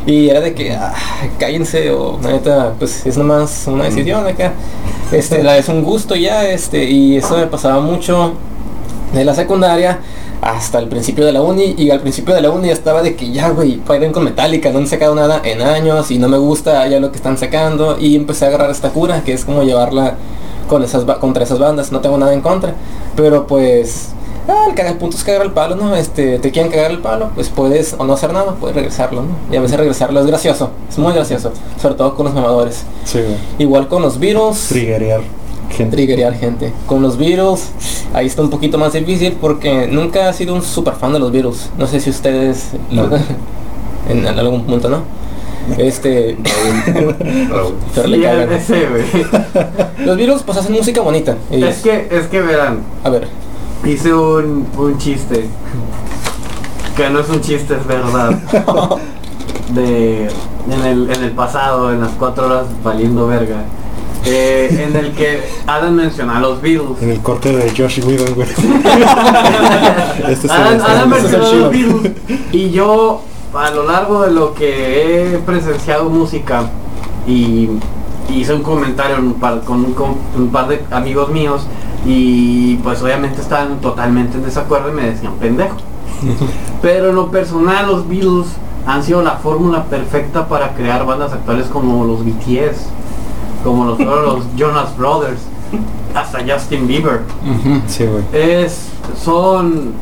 Y 0.06 0.30
era 0.30 0.42
de 0.42 0.54
que, 0.54 0.74
ah, 0.74 0.94
cállense, 1.40 1.90
o 1.92 2.20
neta, 2.22 2.74
pues 2.78 3.06
es 3.06 3.18
nomás 3.18 3.64
una 3.68 3.86
decisión 3.86 4.28
acá. 4.28 4.52
Este, 5.12 5.42
la 5.42 5.58
es 5.58 5.70
un 5.70 5.84
gusto 5.84 6.16
ya, 6.16 6.50
este, 6.50 6.84
y 6.84 7.18
eso 7.18 7.38
me 7.38 7.48
pasaba 7.48 7.80
mucho 7.80 8.34
de 9.14 9.24
la 9.24 9.34
secundaria 9.34 10.00
hasta 10.44 10.80
el 10.80 10.88
principio 10.88 11.26
de 11.26 11.32
la 11.32 11.42
uni 11.42 11.74
y 11.78 11.90
al 11.90 12.02
principio 12.02 12.36
de 12.36 12.42
la 12.42 12.52
uni 12.52 12.70
estaba 12.70 13.02
de 13.02 13.16
que 13.16 13.32
ya 13.32 13.50
güey 13.50 13.78
paren 13.78 14.12
con 14.12 14.24
Metallica 14.26 14.72
no 14.72 14.80
han 14.80 14.88
sacado 14.88 15.16
nada 15.16 15.42
en 15.44 15.62
años 15.62 16.12
y 16.12 16.18
no 16.18 16.28
me 16.28 16.38
gusta 16.38 16.86
ya 16.88 17.00
lo 17.00 17.12
que 17.12 17.18
están 17.18 17.38
sacando 17.38 17.98
y 18.00 18.16
empecé 18.16 18.46
a 18.46 18.48
agarrar 18.50 18.70
esta 18.70 18.90
cura 18.90 19.24
que 19.24 19.34
es 19.34 19.46
como 19.46 19.64
llevarla 19.64 20.16
con 20.68 20.84
esas 20.84 21.06
contra 21.20 21.44
esas 21.44 21.60
bandas 21.60 21.92
no 21.92 22.02
tengo 22.02 22.18
nada 22.18 22.34
en 22.34 22.42
contra 22.42 22.74
pero 23.16 23.48
pues 23.48 24.10
ah, 24.48 24.66
el 24.68 24.76
cagar 24.76 24.94
el 24.94 24.98
punto 24.98 25.16
es 25.16 25.24
cagar 25.24 25.44
el 25.44 25.52
palo, 25.52 25.76
¿no? 25.76 25.96
Este, 25.96 26.40
te 26.40 26.52
quieren 26.52 26.72
cagar 26.72 26.92
el 26.92 27.00
palo, 27.00 27.32
pues 27.36 27.50
puedes 27.50 27.96
o 27.98 28.04
no 28.04 28.14
hacer 28.14 28.34
nada, 28.34 28.56
puedes 28.60 28.76
regresarlo, 28.76 29.22
¿no? 29.22 29.36
Y 29.52 29.58
a 29.58 29.62
veces 29.62 29.78
regresarlo 29.78 30.20
es 30.20 30.26
gracioso, 30.26 30.72
es 30.90 30.98
muy 30.98 31.14
gracioso, 31.14 31.52
sobre 31.82 31.96
todo 31.96 32.16
con 32.16 32.26
los 32.26 32.34
mamadores. 32.34 32.84
Sí. 33.06 33.22
Igual 33.60 33.88
con 33.88 34.02
los 34.02 34.20
Beatles, 34.20 34.68
Triggerear. 34.70 35.22
Triggerear 35.90 36.34
gente. 36.36 36.72
Con 36.86 37.02
los 37.02 37.18
Beatles, 37.18 37.70
ahí 38.14 38.28
está 38.28 38.42
un 38.42 38.50
poquito 38.50 38.78
más 38.78 38.94
difícil 38.94 39.38
porque 39.40 39.88
nunca 39.88 40.30
he 40.30 40.34
sido 40.34 40.54
un 40.54 40.62
super 40.62 40.94
fan 40.94 41.14
de 41.14 41.20
los 41.20 41.32
Beatles. 41.32 41.70
No 41.78 41.88
sé 41.88 42.00
si 42.00 42.10
ustedes 42.10 42.72
No. 42.92 43.04
en, 44.10 44.26
en 44.28 44.40
algún 44.40 44.64
punto, 44.66 44.90
¿no? 44.90 45.02
Este, 45.78 46.38
pero 47.96 48.08
le 48.08 48.18
Sí, 48.18 48.24
cagan. 48.24 48.52
ese. 48.52 48.88
Los 50.06 50.18
Beatles 50.18 50.44
pues 50.44 50.58
hacen 50.58 50.74
música 50.74 51.00
bonita. 51.02 51.38
y- 51.50 51.64
Es 51.64 51.78
que, 51.82 52.08
es 52.12 52.28
que 52.28 52.42
verán, 52.42 52.80
A 53.04 53.10
ver, 53.10 53.28
hice 53.86 54.14
un, 54.14 54.68
un 54.78 54.98
chiste. 54.98 55.46
Que 56.98 57.10
no 57.10 57.22
es 57.22 57.30
un 57.30 57.40
chiste, 57.42 57.76
es 57.76 57.88
verdad. 57.88 58.32
De 59.74 60.26
en 60.70 60.86
el, 60.86 61.10
en 61.12 61.24
el 61.24 61.32
pasado, 61.32 61.92
en 61.92 62.02
las 62.02 62.12
cuatro 62.12 62.46
horas 62.46 62.66
valiendo 62.84 63.26
verga. 63.28 63.64
Eh, 64.26 64.86
en 64.88 64.96
el 64.96 65.12
que 65.14 65.42
Adam 65.68 65.94
menciona 65.96 66.38
a 66.38 66.40
los 66.40 66.62
Beatles. 66.62 67.02
En 67.02 67.10
el 67.12 67.20
corte 67.22 67.52
de 67.56 67.70
Josh 67.72 68.00
Whedon, 68.06 68.34
güey. 68.36 68.48
este 70.30 70.52
Adam, 70.52 70.74
este 70.76 70.92
Adam 70.92 71.14
es 71.14 71.24
el 71.26 71.40
mencionó 71.40 71.46
a 71.46 71.54
los 71.54 71.70
Beatles. 71.72 72.12
Y 72.52 72.70
yo, 72.72 73.22
a 73.54 73.70
lo 73.72 73.86
largo 73.86 74.22
de 74.24 74.32
lo 74.32 74.54
que 74.54 75.34
he 75.36 75.38
presenciado 75.40 76.10
música 76.10 76.70
y 77.28 77.70
hice 78.30 78.54
un 78.54 78.64
comentario 78.64 79.18
en 79.18 79.26
un 79.28 79.34
par- 79.36 79.62
con, 79.62 79.86
un, 79.86 79.94
con 79.94 80.16
un 80.38 80.50
par 80.50 80.68
de 80.68 80.84
amigos 80.92 81.30
míos 81.30 81.68
y 82.06 82.76
pues 82.78 83.02
obviamente 83.02 83.42
estaban 83.42 83.80
totalmente 83.80 84.38
en 84.38 84.44
desacuerdo 84.44 84.90
y 84.90 84.94
me 84.94 85.04
decían 85.10 85.34
pendejo. 85.40 85.76
Pero 86.82 87.10
en 87.10 87.16
lo 87.16 87.30
personal 87.32 87.88
los 87.88 88.08
Beatles 88.08 88.48
han 88.86 89.04
sido 89.04 89.22
la 89.22 89.32
fórmula 89.38 89.86
perfecta 89.86 90.48
para 90.48 90.74
crear 90.74 91.06
bandas 91.06 91.32
actuales 91.34 91.68
como 91.68 92.04
los 92.06 92.26
BTS, 92.26 92.88
como 93.64 93.86
los, 93.86 94.00
los 94.00 94.44
Jonas 94.56 94.96
Brothers, 94.98 95.40
hasta 96.16 96.40
Justin 96.48 96.88
Bieber. 96.88 97.22
Sí, 97.88 98.06
es 98.32 98.90
son 99.24 99.94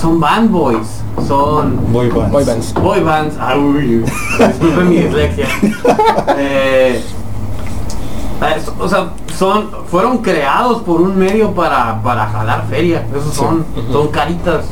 son 0.00 0.20
band 0.20 0.50
boys 0.50 0.86
son 1.26 1.92
Boy 1.92 2.08
bands. 2.08 2.30
boy 2.32 2.44
bands. 2.44 2.74
boy 2.74 3.00
bands. 3.00 3.36
Uy, 3.58 4.04
disculpen 4.38 4.88
mi 4.88 4.96
dislexia. 4.98 5.46
Eh, 6.40 7.02
es- 8.56 8.70
o 8.78 8.88
sea 8.88 9.10
son 9.36 9.68
fueron 9.90 10.18
creados 10.18 10.82
por 10.82 11.00
un 11.00 11.18
medio 11.18 11.52
para 11.52 12.00
para 12.02 12.26
jalar 12.26 12.66
feria. 12.68 13.04
Esos 13.16 13.34
son 13.34 13.64
son 13.90 14.08
caritas. 14.08 14.66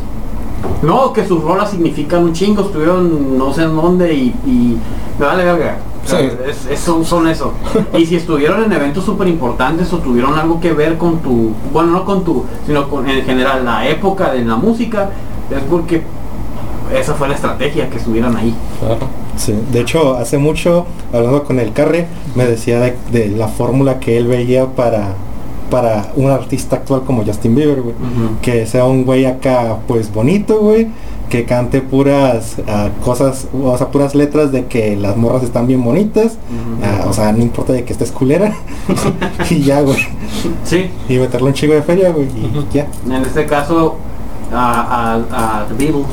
No 0.82 1.12
que 1.12 1.26
sus 1.26 1.42
rolas 1.42 1.70
significan 1.70 2.22
un 2.24 2.32
chingo 2.32 2.62
estuvieron 2.62 3.36
no 3.38 3.52
sé 3.52 3.62
en 3.64 3.74
dónde 3.76 4.12
y, 4.14 4.26
y 4.46 4.78
me 5.18 5.26
vale 5.26 5.44
verga 5.44 5.78
O 6.06 6.08
sea, 6.08 6.20
Sí. 6.20 6.28
es- 6.48 6.66
es- 6.70 6.80
son, 6.80 7.04
son 7.04 7.26
eso. 7.28 7.52
Y 7.98 8.06
si 8.06 8.14
estuvieron 8.16 8.62
en 8.64 8.72
eventos 8.72 9.04
súper 9.04 9.26
importantes 9.28 9.92
o 9.92 9.98
tuvieron 9.98 10.38
algo 10.38 10.60
que 10.60 10.72
ver 10.72 10.96
con 10.96 11.18
tu, 11.18 11.50
bueno, 11.72 11.90
no 11.90 12.04
con 12.04 12.22
tu, 12.24 12.44
sino 12.66 12.88
con 12.88 13.08
en 13.10 13.24
general 13.24 13.64
la 13.64 13.88
época 13.88 14.32
de 14.32 14.44
la 14.44 14.54
música, 14.56 15.10
es 15.50 15.62
porque 15.68 16.02
esa 16.96 17.14
fue 17.14 17.28
la 17.28 17.34
estrategia 17.34 17.90
que 17.90 17.96
estuvieran 17.98 18.36
ahí. 18.36 18.54
Sí, 19.36 19.52
de 19.72 19.80
hecho, 19.80 20.14
hace 20.16 20.38
mucho, 20.38 20.86
hablando 21.12 21.42
con 21.42 21.58
el 21.58 21.72
Carre, 21.72 22.06
me 22.36 22.46
decía 22.46 22.80
de, 22.80 22.96
de 23.10 23.28
la 23.28 23.48
fórmula 23.48 23.98
que 23.98 24.16
él 24.16 24.28
veía 24.28 24.66
para, 24.66 25.14
para 25.70 26.12
un 26.14 26.30
artista 26.30 26.76
actual 26.76 27.02
como 27.04 27.24
Justin 27.24 27.54
Bieber, 27.56 27.82
güey. 27.82 27.94
Que 28.40 28.64
sea 28.66 28.84
un 28.84 29.04
güey 29.04 29.26
acá, 29.26 29.76
pues 29.88 30.12
bonito, 30.14 30.60
güey. 30.60 30.86
Que 31.28 31.44
cante 31.44 31.80
puras 31.80 32.56
ah, 32.68 32.90
cosas, 33.04 33.48
o 33.52 33.76
sea, 33.76 33.88
puras 33.88 34.14
letras 34.14 34.52
de 34.52 34.66
que 34.66 34.96
las 34.96 35.16
morras 35.16 35.42
están 35.42 35.66
bien 35.66 35.82
bonitas. 35.82 36.38
Ah, 36.82 37.06
o 37.08 37.12
sea, 37.12 37.32
no 37.32 37.42
importa 37.42 37.72
de 37.72 37.84
que 37.84 37.92
estés 37.92 38.12
culera. 38.12 38.54
y 39.50 39.62
ya, 39.62 39.80
güey. 39.80 39.98
Sí, 40.64 40.90
Y 41.08 41.18
meterle 41.18 41.48
un 41.48 41.54
chico 41.54 41.72
de 41.72 41.82
feria, 41.82 42.10
güey. 42.10 42.26
Y 42.26 42.66
ya. 42.72 42.86
en 43.06 43.22
este 43.22 43.46
caso 43.46 43.96
a, 44.52 45.16
a, 45.32 45.60
a 45.60 45.66
The 45.66 45.74
Beatles, 45.74 46.06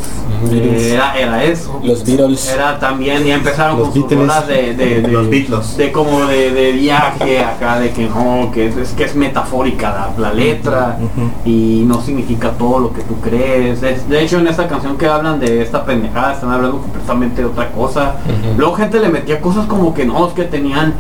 Beatles. 0.50 0.82
eh, 0.82 0.94
era, 0.94 1.18
era 1.20 1.44
eso. 1.44 1.80
Los 1.84 2.04
Beatles. 2.04 2.48
Era 2.52 2.80
también, 2.80 3.24
ya 3.24 3.36
empezaron 3.36 3.78
Los 3.78 3.90
con 3.90 3.94
sus 3.94 4.10
Beatles. 4.10 4.20
rolas 4.28 4.48
de, 4.48 4.74
de, 4.74 5.02
de- 5.02 5.08
Los 5.08 5.30
Beatles. 5.30 5.78
de 5.78 5.92
como 5.92 6.26
de, 6.26 6.52
de 6.52 6.72
viaje 6.72 7.40
acá, 7.40 7.80
de 7.80 7.92
que 7.92 8.08
no, 8.08 8.50
que 8.52 8.68
es, 8.68 8.90
que 8.94 9.04
es 9.04 9.16
metafórica 9.16 10.12
la, 10.18 10.30
la 10.30 10.34
letra 10.34 10.98
y 11.46 11.84
no 11.86 12.02
significa 12.02 12.52
todo 12.52 12.80
lo 12.80 12.94
que 12.94 13.02
tú 13.04 13.16
crees. 13.22 13.84
Es- 13.84 14.10
de 14.10 14.22
hecho, 14.24 14.40
en 14.40 14.48
esta 14.48 14.68
canción 14.68 14.98
que 14.98 15.08
hablan 15.08 15.40
de 15.40 15.62
esta 15.62 15.86
pendejada, 15.86 16.34
están 16.34 16.52
hablando 16.52 16.80
completamente 16.80 17.42
de 17.44 17.48
otra 17.48 17.72
cosa. 17.72 18.16
Luego 18.58 18.74
gente 18.76 19.00
le 19.00 19.10
metía 19.10 19.40
cosas 19.42 19.66
como 19.68 19.94
que 19.94 20.06
no, 20.06 20.28
es 20.28 20.34
que 20.34 20.44
tenían 20.44 20.94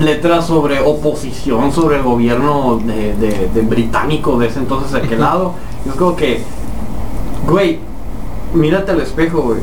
letras 0.00 0.46
sobre 0.46 0.78
oposición 0.80 1.72
sobre 1.72 1.96
el 1.96 2.02
gobierno 2.02 2.78
de, 2.84 3.14
de- 3.16 3.48
de 3.52 3.60
británico 3.62 4.38
de 4.38 4.46
ese 4.48 4.58
entonces 4.60 4.92
de 4.92 4.98
aquel 4.98 5.20
lado. 5.28 5.54
Es 5.86 5.94
como 5.94 6.14
que, 6.16 6.42
güey, 7.46 7.78
mírate 8.54 8.92
al 8.92 9.00
espejo, 9.00 9.42
güey. 9.42 9.60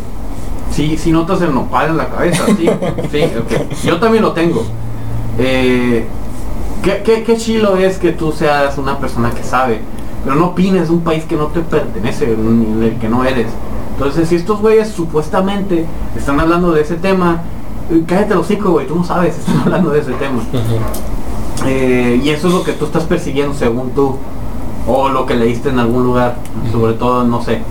Si, 0.71 0.97
si 0.97 1.11
notas 1.11 1.41
el 1.41 1.53
nopal 1.53 1.91
en 1.91 1.97
la 1.97 2.09
cabeza, 2.09 2.45
sí, 2.47 2.69
sí, 3.11 3.23
ok. 3.23 3.83
Yo 3.83 3.99
también 3.99 4.23
lo 4.23 4.33
tengo. 4.33 4.63
Eh, 5.37 6.05
¿qué, 6.81 7.01
qué, 7.03 7.23
qué 7.23 7.37
chilo 7.37 7.77
es 7.77 7.97
que 7.97 8.11
tú 8.11 8.31
seas 8.31 8.77
una 8.77 8.97
persona 8.99 9.31
que 9.31 9.43
sabe, 9.43 9.79
pero 10.23 10.35
no 10.35 10.47
opines 10.47 10.87
de 10.87 10.93
un 10.93 11.01
país 11.01 11.25
que 11.25 11.35
no 11.35 11.47
te 11.47 11.61
pertenece, 11.61 12.27
ni 12.37 12.81
del 12.81 12.97
que 12.97 13.09
no 13.09 13.23
eres. 13.23 13.47
Entonces, 13.93 14.29
si 14.29 14.35
estos 14.35 14.59
güeyes 14.59 14.89
supuestamente 14.89 15.85
están 16.17 16.39
hablando 16.39 16.71
de 16.71 16.81
ese 16.81 16.95
tema, 16.95 17.41
eh, 17.91 18.03
cállate 18.07 18.33
los 18.33 18.45
hocico, 18.45 18.71
güey, 18.71 18.87
tú 18.87 18.95
no 18.95 19.03
sabes, 19.03 19.37
están 19.37 19.59
hablando 19.59 19.91
de 19.91 19.99
ese 19.99 20.13
tema. 20.13 20.41
Eh, 21.67 22.19
y 22.23 22.29
eso 22.29 22.47
es 22.47 22.53
lo 22.53 22.63
que 22.63 22.73
tú 22.73 22.85
estás 22.85 23.03
persiguiendo 23.03 23.53
según 23.53 23.91
tú, 23.91 24.17
o 24.87 25.09
lo 25.09 25.25
que 25.25 25.35
leíste 25.35 25.69
en 25.69 25.79
algún 25.79 26.03
lugar, 26.03 26.35
sobre 26.71 26.93
todo, 26.93 27.23
no 27.23 27.41
sé, 27.41 27.53
eh, 27.53 27.61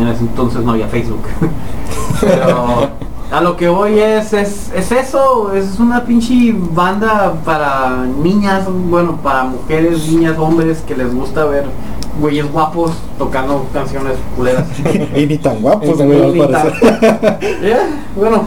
en 0.00 0.08
ese 0.08 0.20
entonces 0.22 0.62
no 0.62 0.72
había 0.72 0.88
Facebook. 0.88 1.22
Pero 2.20 2.90
a 3.32 3.40
lo 3.40 3.56
que 3.56 3.68
voy 3.68 3.98
es, 3.98 4.32
es, 4.32 4.70
es 4.74 4.92
eso, 4.92 5.52
es 5.54 5.78
una 5.80 6.04
pinche 6.04 6.54
banda 6.54 7.34
para 7.44 8.04
niñas, 8.22 8.64
bueno, 8.68 9.16
para 9.22 9.44
mujeres, 9.44 10.06
niñas, 10.08 10.36
hombres 10.38 10.82
que 10.86 10.96
les 10.96 11.12
gusta 11.14 11.44
ver 11.46 11.64
güeyes 12.20 12.48
guapos 12.52 12.92
tocando 13.18 13.66
canciones 13.72 14.12
culeras. 14.36 14.64
y 15.16 15.26
ni 15.26 15.36
tan 15.38 15.60
guapos, 15.60 16.00
güey, 16.00 16.40
al 16.40 16.48
parecer. 16.48 17.38
Eh, 17.42 17.76
Bueno, 18.14 18.44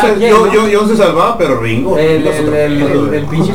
se, 0.00 0.14
quien, 0.14 0.30
yo, 0.30 0.46
¿no? 0.46 0.52
yo- 0.52 0.78
John 0.80 0.88
se 0.88 0.96
salvaba, 0.96 1.36
pero 1.36 1.60
Ringo. 1.60 1.98
el, 1.98 2.26
el, 2.26 2.48
el, 2.54 2.82
el- 2.82 3.14
el 3.14 3.24
pinche. 3.26 3.52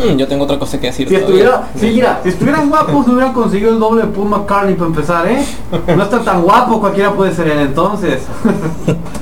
Mm, 0.00 0.16
yo 0.16 0.26
tengo 0.26 0.44
otra 0.44 0.58
cosa 0.58 0.80
que 0.80 0.86
decir. 0.86 1.08
Si 1.08 1.14
estuviera, 1.14 1.68
sí, 1.76 1.90
mira, 1.94 2.20
si 2.22 2.30
estuvieran 2.30 2.68
guapos 2.68 3.06
hubieran 3.08 3.32
conseguido 3.32 3.72
el 3.72 3.78
doble 3.78 4.02
de 4.02 4.08
Paul 4.08 4.28
McCartney 4.28 4.74
para 4.74 4.86
empezar, 4.86 5.26
¿eh? 5.26 5.44
No 5.94 6.02
está 6.02 6.20
tan 6.20 6.42
guapo, 6.42 6.80
cualquiera 6.80 7.12
puede 7.12 7.34
ser 7.34 7.48
él 7.48 7.58
entonces. 7.60 8.22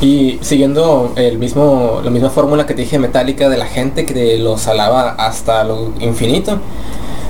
Y 0.00 0.38
siguiendo 0.42 1.12
el 1.16 1.38
mismo, 1.38 2.00
la 2.04 2.10
misma 2.10 2.28
fórmula 2.28 2.66
que 2.66 2.74
te 2.74 2.82
dije 2.82 2.98
metálica 2.98 3.48
de 3.48 3.56
la 3.56 3.64
gente 3.64 4.04
que 4.04 4.36
los 4.38 4.66
alaba 4.66 5.10
hasta 5.12 5.64
lo 5.64 5.92
infinito. 5.98 6.58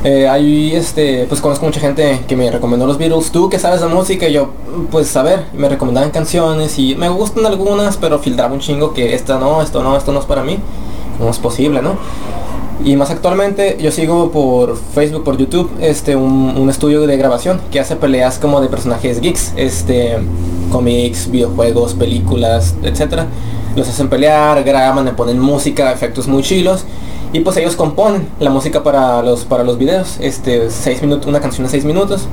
Eh, 0.02 0.28
hay 0.28 0.74
este, 0.74 1.24
pues 1.28 1.40
conozco 1.40 1.64
mucha 1.66 1.78
gente 1.78 2.22
que 2.26 2.36
me 2.36 2.50
recomendó 2.50 2.86
los 2.86 2.98
Beatles. 2.98 3.30
Tú 3.30 3.48
que 3.48 3.58
sabes 3.58 3.80
de 3.80 3.86
música, 3.86 4.28
yo, 4.28 4.48
pues 4.90 5.16
a 5.16 5.22
ver, 5.22 5.44
me 5.54 5.68
recomendaban 5.68 6.10
canciones 6.10 6.78
y 6.78 6.96
me 6.96 7.08
gustan 7.08 7.46
algunas, 7.46 7.96
pero 7.96 8.18
filtraba 8.18 8.52
un 8.52 8.60
chingo 8.60 8.92
que 8.92 9.14
esta 9.14 9.38
no, 9.38 9.62
esto 9.62 9.82
no, 9.82 9.96
esto 9.96 10.12
no 10.12 10.18
es 10.20 10.26
para 10.26 10.42
mí. 10.42 10.58
No 11.20 11.28
es 11.30 11.38
posible, 11.38 11.80
¿no? 11.80 11.96
Y 12.82 12.96
más 12.96 13.10
actualmente 13.10 13.76
yo 13.80 13.90
sigo 13.90 14.30
por 14.30 14.76
Facebook, 14.76 15.24
por 15.24 15.36
YouTube, 15.36 15.70
este, 15.80 16.16
un, 16.16 16.54
un 16.56 16.70
estudio 16.70 17.06
de 17.06 17.16
grabación 17.16 17.60
que 17.70 17.80
hace 17.80 17.96
peleas 17.96 18.38
como 18.38 18.60
de 18.60 18.68
personajes 18.68 19.20
geeks, 19.20 19.52
este, 19.56 20.18
cómics, 20.70 21.30
videojuegos, 21.30 21.94
películas, 21.94 22.74
etcétera. 22.82 23.26
Los 23.76 23.88
hacen 23.88 24.08
pelear, 24.08 24.62
graban, 24.64 25.04
le 25.04 25.12
ponen 25.12 25.38
música, 25.38 25.92
efectos 25.92 26.26
muy 26.26 26.42
chilos. 26.42 26.84
Y 27.32 27.40
pues 27.40 27.56
ellos 27.56 27.74
componen 27.74 28.28
la 28.38 28.48
música 28.48 28.84
para 28.84 29.20
los, 29.22 29.44
para 29.44 29.64
los 29.64 29.76
videos, 29.76 30.18
este, 30.20 30.70
seis 30.70 31.02
minutos, 31.02 31.26
una 31.26 31.40
canción 31.40 31.64
de 31.64 31.70
6 31.70 31.84
minutos. 31.84 32.28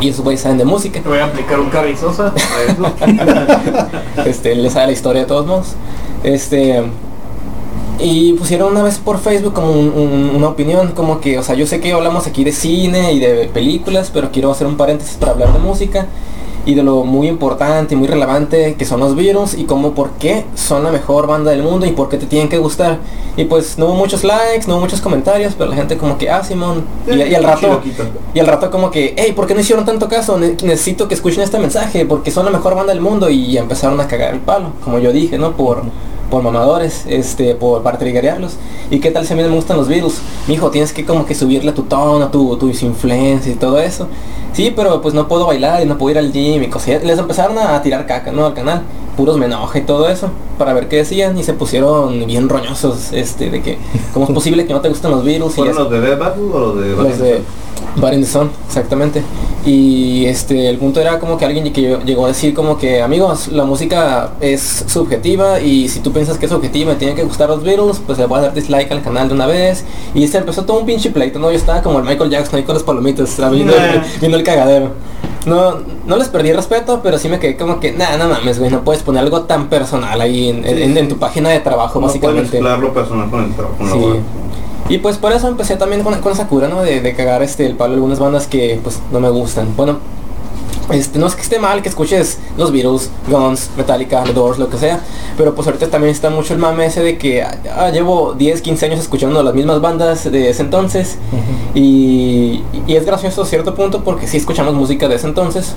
Y 0.00 0.08
esos 0.08 0.24
güeyes 0.24 0.40
saben 0.40 0.58
de 0.58 0.64
música. 0.64 1.00
Voy 1.04 1.18
a 1.18 1.26
aplicar 1.26 1.60
un 1.60 1.70
carrizosa. 1.70 2.32
este, 4.26 4.56
le 4.56 4.68
sabe 4.68 4.86
la 4.86 4.92
historia 4.92 5.22
de 5.22 5.28
todos 5.28 5.46
modos. 5.46 5.68
Este, 6.24 6.82
y 7.98 8.32
pusieron 8.34 8.72
una 8.72 8.82
vez 8.82 8.98
por 8.98 9.18
Facebook 9.18 9.54
como 9.54 9.72
un- 9.72 9.92
un- 9.96 10.32
una 10.36 10.48
opinión, 10.48 10.92
como 10.92 11.20
que, 11.20 11.38
o 11.38 11.42
sea, 11.42 11.54
yo 11.54 11.66
sé 11.66 11.80
que 11.80 11.92
hablamos 11.92 12.26
aquí 12.26 12.44
de 12.44 12.52
cine 12.52 13.12
y 13.12 13.20
de 13.20 13.48
películas, 13.52 14.10
pero 14.12 14.30
quiero 14.30 14.50
hacer 14.50 14.66
un 14.66 14.76
paréntesis 14.76 15.16
para 15.16 15.32
hablar 15.32 15.52
de 15.52 15.58
música. 15.58 16.06
y 16.68 16.74
de 16.74 16.82
lo 16.82 17.04
muy 17.04 17.28
importante 17.28 17.94
y 17.94 17.96
muy 17.96 18.08
relevante 18.08 18.74
que 18.76 18.84
son 18.84 18.98
los 18.98 19.14
Beatles 19.14 19.54
y 19.56 19.66
cómo 19.66 19.92
por 19.92 20.10
qué 20.18 20.44
son 20.56 20.82
la 20.82 20.90
mejor 20.90 21.28
banda 21.28 21.52
del 21.52 21.62
mundo 21.62 21.86
y 21.86 21.92
por 21.92 22.08
qué 22.08 22.16
te 22.16 22.26
tienen 22.26 22.48
que 22.48 22.58
gustar. 22.58 22.98
Y 23.36 23.44
pues 23.44 23.78
no 23.78 23.86
hubo 23.86 23.94
muchos 23.94 24.24
likes, 24.24 24.66
no 24.66 24.74
hubo 24.74 24.80
muchos 24.80 25.00
comentarios, 25.00 25.54
pero 25.56 25.70
la 25.70 25.76
gente 25.76 25.96
como 25.96 26.18
que, 26.18 26.28
ah, 26.28 26.42
Simón, 26.42 26.84
y, 27.06 27.10
y 27.22 27.34
al 27.36 27.44
rato, 27.44 27.80
y 28.34 28.40
al 28.40 28.46
rato 28.48 28.68
como 28.72 28.90
que, 28.90 29.14
hey, 29.16 29.32
¿por 29.36 29.46
qué 29.46 29.54
no 29.54 29.60
hicieron 29.60 29.84
tanto 29.84 30.08
caso? 30.08 30.38
Ne- 30.40 30.56
necesito 30.64 31.06
que 31.06 31.14
escuchen 31.14 31.42
este 31.44 31.60
mensaje, 31.60 32.04
porque 32.04 32.32
son 32.32 32.44
la 32.44 32.50
mejor 32.50 32.74
banda 32.74 32.92
del 32.92 33.00
mundo 33.00 33.30
y 33.30 33.56
empezaron 33.56 34.00
a 34.00 34.08
cagar 34.08 34.34
el 34.34 34.40
palo, 34.40 34.70
como 34.82 34.98
yo 34.98 35.12
dije, 35.12 35.38
¿no? 35.38 35.52
Por 35.52 35.84
por 36.30 36.42
mamadores, 36.42 37.04
este, 37.08 37.54
por 37.54 37.82
para 37.82 37.98
triggerearlos. 37.98 38.56
¿Y 38.90 39.00
qué 39.00 39.10
tal 39.10 39.26
si 39.26 39.32
a 39.32 39.36
mí 39.36 39.42
no 39.42 39.48
me 39.48 39.56
gustan 39.56 39.76
los 39.76 39.88
Beatles? 39.88 40.20
Mijo, 40.48 40.70
tienes 40.70 40.92
que 40.92 41.04
como 41.04 41.26
que 41.26 41.34
subirle 41.34 41.70
a 41.70 41.74
tu 41.74 41.82
tono, 41.82 42.28
tu, 42.28 42.56
tus 42.56 42.82
influencias 42.82 43.54
y 43.54 43.58
todo 43.58 43.78
eso. 43.78 44.08
Sí, 44.52 44.72
pero 44.74 45.02
pues 45.02 45.14
no 45.14 45.28
puedo 45.28 45.46
bailar 45.46 45.82
y 45.82 45.86
no 45.86 45.98
puedo 45.98 46.12
ir 46.12 46.18
al 46.18 46.32
gym 46.32 46.62
y 46.62 46.68
cosas. 46.68 47.04
Les 47.04 47.18
empezaron 47.18 47.58
a 47.58 47.80
tirar 47.82 48.06
caca, 48.06 48.32
¿no? 48.32 48.46
Al 48.46 48.54
canal. 48.54 48.82
Puros 49.16 49.36
me 49.38 49.46
enoja 49.46 49.78
y 49.78 49.82
todo 49.82 50.08
eso. 50.08 50.30
Para 50.58 50.72
ver 50.72 50.88
qué 50.88 50.96
decían. 50.96 51.36
Y 51.38 51.42
se 51.42 51.52
pusieron 51.52 52.26
bien 52.26 52.48
roñosos, 52.48 53.12
este, 53.12 53.50
de 53.50 53.62
que, 53.62 53.78
¿cómo 54.14 54.26
es 54.26 54.32
posible 54.32 54.66
que 54.66 54.72
no 54.72 54.80
te 54.80 54.88
gusten 54.88 55.10
los? 55.10 55.26
Y 55.26 55.38
¿Fueron 55.38 55.74
eso. 55.74 55.82
los 55.84 55.90
de 55.90 56.00
Dead 56.00 56.18
Battle 56.18 56.44
o 56.52 56.58
los 56.58 56.80
de 56.80 56.88
Los 56.88 57.18
de 57.18 57.42
Bar 57.96 58.14
in 58.14 58.20
the 58.20 58.26
Sun, 58.26 58.50
exactamente. 58.66 59.22
Y 59.64 60.26
este 60.26 60.68
el 60.68 60.78
punto 60.78 61.00
era 61.00 61.18
como 61.18 61.36
que 61.38 61.44
alguien 61.44 61.72
que 61.72 61.98
llegó 62.04 62.26
a 62.26 62.28
decir 62.28 62.54
como 62.54 62.78
que 62.78 63.02
amigos, 63.02 63.48
la 63.48 63.64
música 63.64 64.30
es 64.40 64.84
subjetiva 64.86 65.60
y 65.60 65.88
si 65.88 66.00
tú 66.00 66.12
piensas 66.12 66.38
que 66.38 66.46
es 66.46 66.52
subjetiva 66.52 66.92
y 66.92 66.96
tiene 66.96 67.14
que 67.14 67.24
gustar 67.24 67.48
los 67.48 67.64
Beatles, 67.64 68.00
pues 68.06 68.18
le 68.18 68.26
voy 68.26 68.38
a 68.38 68.42
dar 68.42 68.54
dislike 68.54 68.92
al 68.92 69.02
canal 69.02 69.28
de 69.28 69.34
una 69.34 69.46
vez. 69.46 69.84
Y 70.14 70.26
se 70.28 70.38
empezó 70.38 70.64
todo 70.64 70.78
un 70.78 70.86
pinche 70.86 71.10
pleito, 71.10 71.38
¿no? 71.38 71.50
Yo 71.50 71.56
estaba 71.56 71.82
como 71.82 71.98
el 71.98 72.04
Michael 72.04 72.30
Jackson 72.30 72.56
ahí 72.58 72.62
con 72.64 72.74
las 72.74 72.84
palomitas, 72.84 73.36
viendo, 73.50 73.74
el, 73.74 74.02
viendo 74.20 74.36
el 74.38 74.44
cagadero. 74.44 74.90
No, 75.46 75.76
no 76.06 76.16
les 76.16 76.28
perdí 76.28 76.52
respeto, 76.52 77.00
pero 77.02 77.18
sí 77.18 77.28
me 77.28 77.38
quedé 77.38 77.56
como 77.56 77.78
que, 77.78 77.92
nah, 77.92 78.16
no 78.16 78.28
mames, 78.28 78.58
güey, 78.58 78.68
no 78.70 78.82
puedes 78.82 79.02
poner 79.04 79.22
algo 79.22 79.42
tan 79.42 79.68
personal 79.68 80.20
ahí 80.20 80.48
en, 80.48 80.64
en- 80.64 80.78
en- 80.82 80.98
en 80.98 81.08
tu 81.08 81.18
página 81.18 81.50
de 81.50 81.60
trabajo, 81.60 82.00
No 82.00 82.08
puedes 82.08 82.20
básicamente. 82.20 82.60
lo 82.60 82.92
personal 82.92 83.30
con 83.30 83.44
el 83.44 83.52
trabajo. 83.54 83.76
con 83.78 83.86
la 83.88 83.92
Sí. 83.94 84.20
Y 84.88 84.98
pues 84.98 85.18
por 85.18 85.32
eso 85.32 85.48
empecé 85.48 85.76
también 85.76 86.02
con, 86.02 86.14
con 86.20 86.32
esa 86.32 86.46
cura, 86.46 86.68
¿no? 86.68 86.82
De, 86.82 87.00
de 87.00 87.14
cagar 87.14 87.42
este 87.42 87.66
el 87.66 87.76
palo 87.76 87.94
algunas 87.94 88.18
bandas 88.18 88.46
que 88.46 88.78
pues 88.82 89.00
no 89.10 89.20
me 89.20 89.28
gustan. 89.30 89.74
Bueno, 89.76 89.98
este, 90.90 91.18
no 91.18 91.26
es 91.26 91.34
que 91.34 91.42
esté 91.42 91.58
mal 91.58 91.82
que 91.82 91.88
escuches 91.88 92.38
los 92.56 92.70
Beatles, 92.70 93.10
Guns, 93.28 93.70
Metallica, 93.76 94.22
The 94.22 94.32
Doors, 94.32 94.58
lo 94.58 94.70
que 94.70 94.78
sea, 94.78 95.00
pero 95.36 95.54
pues 95.54 95.66
ahorita 95.66 95.88
también 95.88 96.12
está 96.12 96.30
mucho 96.30 96.54
el 96.54 96.60
mame 96.60 96.86
ese 96.86 97.02
de 97.02 97.18
que 97.18 97.42
ah, 97.42 97.90
llevo 97.90 98.34
10, 98.34 98.62
15 98.62 98.86
años 98.86 99.00
escuchando 99.00 99.42
las 99.42 99.52
mismas 99.54 99.80
bandas 99.80 100.30
de 100.30 100.48
ese 100.48 100.62
entonces 100.62 101.18
y, 101.74 102.62
y 102.86 102.94
es 102.94 103.04
gracioso 103.04 103.42
a 103.42 103.46
cierto 103.46 103.74
punto 103.74 104.04
porque 104.04 104.28
sí 104.28 104.36
escuchamos 104.36 104.74
música 104.74 105.08
de 105.08 105.16
ese 105.16 105.26
entonces, 105.26 105.74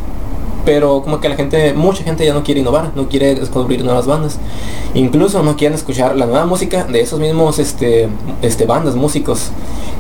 pero 0.66 1.02
como 1.02 1.20
que 1.20 1.30
la 1.30 1.36
gente, 1.36 1.74
mucha 1.74 2.04
gente 2.04 2.26
ya 2.26 2.34
no 2.34 2.44
quiere 2.44 2.62
innovar, 2.62 2.92
no 2.96 3.08
quiere 3.08 3.36
descubrir 3.36 3.84
nuevas 3.84 4.06
bandas. 4.06 4.40
Incluso 4.94 5.42
no 5.44 5.56
quieren 5.56 5.76
escuchar 5.76 6.16
la 6.16 6.26
nueva 6.26 6.46
música 6.46 6.84
de 6.84 7.02
esos 7.02 7.20
mismos 7.20 7.60
este, 7.60 8.10
este 8.42 8.66
bandas, 8.66 8.96
músicos. 8.96 9.52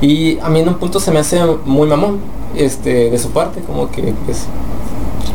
Y 0.01 0.39
a 0.39 0.49
mí 0.49 0.59
en 0.59 0.69
un 0.69 0.75
punto 0.75 0.99
se 0.99 1.11
me 1.11 1.19
hace 1.19 1.39
muy 1.65 1.87
mamón 1.87 2.19
este, 2.55 3.09
de 3.09 3.17
su 3.17 3.29
parte, 3.29 3.61
como 3.61 3.89
que 3.91 4.13
pues 4.25 4.45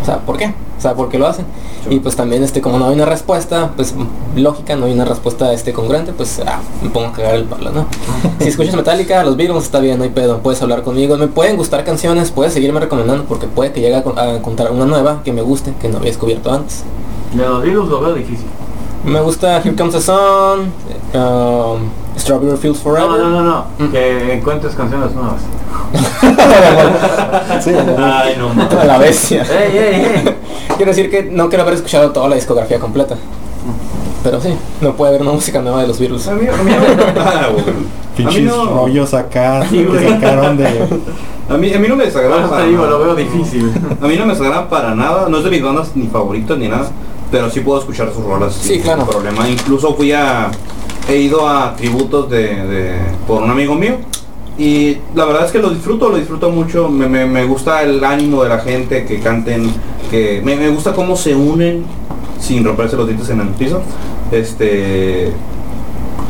o 0.04 0.06
sea, 0.06 0.18
¿por 0.20 0.36
qué? 0.36 0.52
O 0.78 0.80
sea, 0.80 0.94
¿por 0.94 1.08
qué 1.08 1.18
lo 1.18 1.26
hacen? 1.26 1.46
Y 1.88 1.98
pues 2.00 2.14
también, 2.14 2.42
este, 2.44 2.60
como 2.60 2.78
no 2.78 2.86
hay 2.88 2.94
una 2.94 3.06
respuesta, 3.06 3.72
pues 3.74 3.94
lógica, 4.36 4.76
no 4.76 4.84
hay 4.86 4.92
una 4.92 5.04
respuesta 5.06 5.50
este 5.52 5.72
congruente, 5.72 6.12
pues 6.12 6.40
ah, 6.46 6.60
me 6.82 6.90
pongo 6.90 7.06
a 7.08 7.12
cagar 7.12 7.34
el 7.36 7.44
palo, 7.44 7.70
¿no? 7.70 7.86
si 8.40 8.48
escuchas 8.48 8.74
Metallica, 8.76 9.24
los 9.24 9.36
Beatles 9.36 9.64
está 9.64 9.80
bien, 9.80 9.96
no 9.98 10.04
hay 10.04 10.10
pedo, 10.10 10.38
puedes 10.40 10.60
hablar 10.62 10.82
conmigo, 10.82 11.16
me 11.16 11.26
pueden 11.28 11.56
gustar 11.56 11.84
canciones, 11.84 12.30
puedes 12.30 12.52
seguirme 12.52 12.80
recomendando 12.80 13.24
porque 13.24 13.46
puede 13.46 13.72
que 13.72 13.80
llegue 13.80 13.96
a, 13.96 14.02
con- 14.02 14.18
a 14.18 14.30
encontrar 14.34 14.70
una 14.72 14.84
nueva 14.84 15.22
que 15.24 15.32
me 15.32 15.40
guste, 15.42 15.72
que 15.80 15.88
no 15.88 15.96
había 15.98 16.10
descubierto 16.10 16.52
antes. 16.52 16.84
De 17.32 17.42
los 17.46 17.62
Beatles 17.62 17.88
lo 17.88 18.00
veo 18.00 18.14
difícil. 18.14 18.46
Me 19.04 19.20
gusta 19.20 19.58
Here 19.62 19.74
Comes 19.76 19.94
the 19.94 20.00
Sun, 20.00 20.70
um, 21.14 21.80
Strawberry 22.18 22.56
Fields 22.56 22.78
Forever. 22.80 23.18
No, 23.18 23.18
no, 23.18 23.30
no, 23.30 23.42
no. 23.42 23.64
Mm. 23.86 23.90
Que 23.92 24.34
encuentres 24.34 24.74
canciones 24.74 25.12
nuevas. 25.12 25.40
Sí, 27.62 27.70
Ay, 27.98 28.36
no 28.38 28.48
mames. 28.52 28.72
A 28.78 28.84
la 28.84 28.98
bestia. 28.98 29.44
Quiero 30.76 30.90
decir 30.90 31.10
que 31.10 31.24
no 31.24 31.48
quiero 31.48 31.62
haber 31.62 31.74
escuchado 31.74 32.10
toda 32.10 32.28
la 32.28 32.34
discografía 32.36 32.78
completa. 32.78 33.16
Pero 34.22 34.40
sí, 34.40 34.54
no 34.80 34.92
puede 34.94 35.10
haber 35.10 35.22
una 35.22 35.32
música 35.32 35.60
nueva 35.60 35.82
de 35.82 35.88
los 35.88 35.98
Beatles. 35.98 36.26
A 36.28 36.34
mí, 36.34 36.46
a 36.48 36.56
mí 36.62 36.70
no, 36.70 37.20
Ah, 37.20 37.48
güey. 37.52 37.64
a 37.64 37.70
mí 37.70 37.86
pinches 38.16 38.44
no, 38.44 38.64
rollos 38.66 39.12
acá 39.14 39.66
Sí, 39.68 39.84
que 39.84 40.08
sacaron 40.08 40.56
de... 40.56 40.66
a 41.48 41.54
mí, 41.56 41.72
a 41.74 41.78
mí 41.78 41.88
no 41.88 41.96
me 41.96 42.04
desagrada 42.06 42.48
para 42.48 42.64
digo, 42.64 42.78
nada. 42.84 42.90
lo 42.90 42.98
veo 43.00 43.14
difícil. 43.14 43.72
A 44.02 44.06
mí 44.06 44.16
no 44.16 44.24
me 44.26 44.32
desagrada 44.32 44.68
para 44.68 44.94
nada, 44.94 45.28
no 45.28 45.38
es 45.38 45.44
de 45.44 45.50
mis 45.50 45.62
bandas 45.62 45.90
ni 45.94 46.06
favoritas 46.06 46.56
ni 46.58 46.68
nada, 46.68 46.88
pero 47.30 47.50
sí 47.50 47.60
puedo 47.60 47.78
escuchar 47.80 48.10
sus 48.14 48.24
rolas 48.24 48.54
Sí, 48.54 48.74
sin 48.74 48.82
claro. 48.82 49.04
problema. 49.06 49.46
Incluso 49.48 49.94
fui 49.94 50.12
a 50.12 50.50
he 51.08 51.16
ido 51.18 51.48
a 51.48 51.74
tributos 51.76 52.30
de, 52.30 52.42
de- 52.66 52.94
por 53.26 53.42
un 53.42 53.50
amigo 53.50 53.74
mío 53.74 53.96
y 54.56 54.98
la 55.14 55.24
verdad 55.24 55.46
es 55.46 55.52
que 55.52 55.58
lo 55.58 55.70
disfruto, 55.70 56.08
lo 56.08 56.16
disfruto 56.16 56.50
mucho, 56.50 56.88
me, 56.88 57.08
me- 57.08 57.26
me 57.26 57.44
gusta 57.44 57.82
el 57.82 58.02
ánimo 58.04 58.42
de 58.42 58.48
la 58.48 58.58
gente 58.58 59.04
que 59.04 59.20
canten, 59.20 59.70
que 60.10 60.40
me, 60.44 60.56
me 60.56 60.68
gusta 60.68 60.92
cómo 60.92 61.16
se 61.16 61.34
unen 61.34 61.84
sin 62.40 62.64
romperse 62.64 62.96
los 62.96 63.06
dientes 63.06 63.28
en 63.30 63.40
el 63.40 63.48
piso. 63.48 63.80
Este 64.32 65.32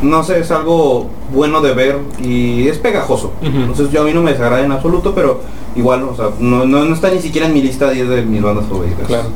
no 0.01 0.23
sé, 0.23 0.39
es 0.39 0.51
algo 0.51 1.07
bueno 1.33 1.61
de 1.61 1.73
ver 1.73 1.97
y 2.21 2.67
es 2.67 2.77
pegajoso. 2.77 3.31
Entonces 3.41 3.89
yo 3.91 4.01
a 4.01 4.03
mí 4.03 4.13
no 4.13 4.21
me 4.21 4.31
desagrada 4.31 4.63
en 4.63 4.71
absoluto, 4.71 5.13
pero 5.15 5.41
igual, 5.75 6.03
o 6.03 6.15
sea, 6.15 6.29
no, 6.39 6.65
no, 6.65 6.85
no 6.85 6.93
está 6.93 7.09
ni 7.09 7.19
siquiera 7.19 7.47
en 7.47 7.53
mi 7.53 7.61
lista 7.61 7.89
10 7.89 8.09
de 8.09 8.21
mis 8.23 8.41
bandas 8.41 8.65
favoritas. 8.65 9.07
Claro. 9.07 9.29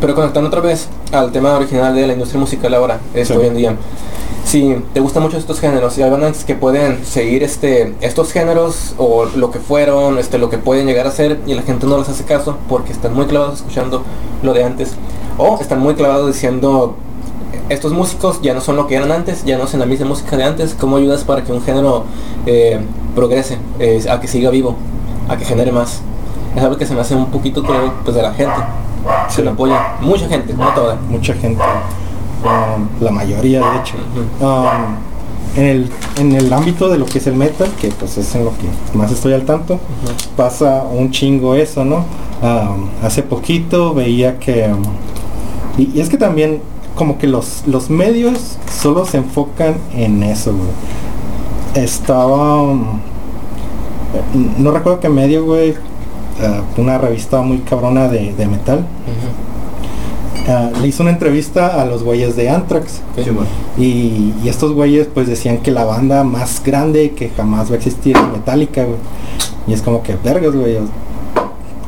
Pero 0.00 0.14
conectando 0.14 0.48
otra 0.48 0.60
vez 0.60 0.88
al 1.12 1.30
tema 1.32 1.56
original 1.56 1.94
de 1.94 2.06
la 2.06 2.12
industria 2.14 2.40
musical 2.40 2.72
ahora, 2.74 3.00
Sí. 3.22 3.32
hoy 3.32 3.46
en 3.46 3.56
día. 3.56 3.76
Si 4.44 4.82
te 4.94 5.00
gustan 5.00 5.22
mucho 5.22 5.36
estos 5.36 5.60
géneros 5.60 5.98
y 5.98 6.02
hay 6.02 6.10
bandas 6.10 6.44
que 6.44 6.54
pueden 6.54 7.04
seguir 7.04 7.42
este, 7.42 7.94
estos 8.00 8.32
géneros 8.32 8.94
o 8.96 9.26
lo 9.26 9.50
que 9.50 9.58
fueron, 9.58 10.18
este, 10.18 10.38
lo 10.38 10.48
que 10.48 10.56
pueden 10.56 10.86
llegar 10.86 11.06
a 11.06 11.10
ser 11.10 11.38
y 11.46 11.54
la 11.54 11.62
gente 11.62 11.86
no 11.86 11.98
les 11.98 12.08
hace 12.08 12.24
caso 12.24 12.56
porque 12.68 12.92
están 12.92 13.14
muy 13.14 13.26
clavados 13.26 13.56
escuchando 13.56 14.02
lo 14.42 14.54
de 14.54 14.64
antes 14.64 14.94
o 15.36 15.58
están 15.60 15.80
muy 15.80 15.94
clavados 15.94 16.28
diciendo 16.28 16.96
estos 17.68 17.92
músicos 17.92 18.40
ya 18.40 18.54
no 18.54 18.60
son 18.60 18.76
lo 18.76 18.86
que 18.86 18.94
eran 18.94 19.12
antes, 19.12 19.44
ya 19.44 19.58
no 19.58 19.64
hacen 19.64 19.80
la 19.80 19.86
misma 19.86 20.06
música 20.06 20.36
de 20.36 20.44
antes, 20.44 20.74
¿cómo 20.78 20.96
ayudas 20.96 21.24
para 21.24 21.44
que 21.44 21.52
un 21.52 21.62
género 21.62 22.04
eh, 22.46 22.80
progrese, 23.14 23.58
eh, 23.78 24.04
a 24.10 24.20
que 24.20 24.28
siga 24.28 24.50
vivo, 24.50 24.76
a 25.28 25.36
que 25.36 25.44
genere 25.44 25.72
más? 25.72 26.00
Es 26.56 26.62
algo 26.62 26.76
que 26.76 26.86
se 26.86 26.94
me 26.94 27.00
hace 27.00 27.14
un 27.14 27.26
poquito 27.26 27.62
creo, 27.62 27.92
pues 28.04 28.16
de 28.16 28.22
la 28.22 28.32
gente. 28.32 28.56
Se 29.28 29.42
lo 29.42 29.50
apoya 29.50 29.96
mucha 30.00 30.26
gente, 30.28 30.54
no 30.54 30.72
toda. 30.74 30.96
mucha 31.08 31.34
gente, 31.34 31.62
um, 32.44 32.88
la 33.00 33.10
mayoría 33.10 33.60
de 33.60 33.78
hecho. 33.78 33.96
Um, 34.40 34.96
en, 35.56 35.64
el, 35.64 35.90
en 36.18 36.32
el 36.32 36.52
ámbito 36.52 36.88
de 36.88 36.98
lo 36.98 37.06
que 37.06 37.18
es 37.18 37.26
el 37.26 37.34
metal, 37.34 37.68
que 37.80 37.88
pues 37.88 38.16
es 38.18 38.34
en 38.34 38.44
lo 38.44 38.50
que 38.50 38.96
más 38.96 39.10
estoy 39.10 39.32
al 39.32 39.44
tanto, 39.44 39.80
pasa 40.36 40.84
un 40.84 41.10
chingo 41.10 41.54
eso, 41.54 41.84
¿no? 41.84 42.04
Um, 42.42 42.88
hace 43.02 43.22
poquito 43.22 43.94
veía 43.94 44.38
que... 44.38 44.70
y, 45.76 45.90
y 45.94 46.00
es 46.00 46.08
que 46.08 46.16
también 46.16 46.60
como 46.94 47.18
que 47.18 47.26
los, 47.26 47.62
los 47.66 47.90
medios 47.90 48.56
solo 48.70 49.04
se 49.04 49.18
enfocan 49.18 49.76
en 49.94 50.22
eso, 50.22 50.52
güey. 50.52 51.84
Estaba... 51.84 52.62
um, 52.62 53.00
no 54.58 54.70
recuerdo 54.70 55.00
qué 55.00 55.08
medio, 55.08 55.44
güey. 55.44 55.70
uh, 55.72 56.80
una 56.80 56.98
revista 56.98 57.40
muy 57.40 57.58
cabrona 57.58 58.08
de, 58.08 58.32
de 58.34 58.46
metal. 58.46 58.86
Ah, 60.48 60.70
le 60.80 60.88
hizo 60.88 61.02
una 61.02 61.12
entrevista 61.12 61.80
a 61.80 61.84
los 61.84 62.02
güeyes 62.02 62.34
de 62.34 62.48
Anthrax 62.48 63.02
Sí, 63.16 63.28
bueno. 63.28 63.46
y, 63.76 64.32
y 64.42 64.48
estos 64.48 64.72
güeyes 64.72 65.06
pues 65.12 65.26
decían 65.28 65.58
que 65.58 65.70
la 65.70 65.84
banda 65.84 66.24
más 66.24 66.62
grande 66.64 67.10
que 67.10 67.28
jamás 67.28 67.68
va 67.68 67.74
a 67.74 67.76
existir 67.76 68.16
es 68.16 68.32
Metallica, 68.32 68.84
güey. 68.84 68.96
Y 69.66 69.74
es 69.74 69.82
como 69.82 70.02
que 70.02 70.16
vergas, 70.24 70.54
güey. 70.56 70.78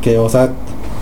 Que, 0.02 0.18
o 0.18 0.28
sea, 0.28 0.52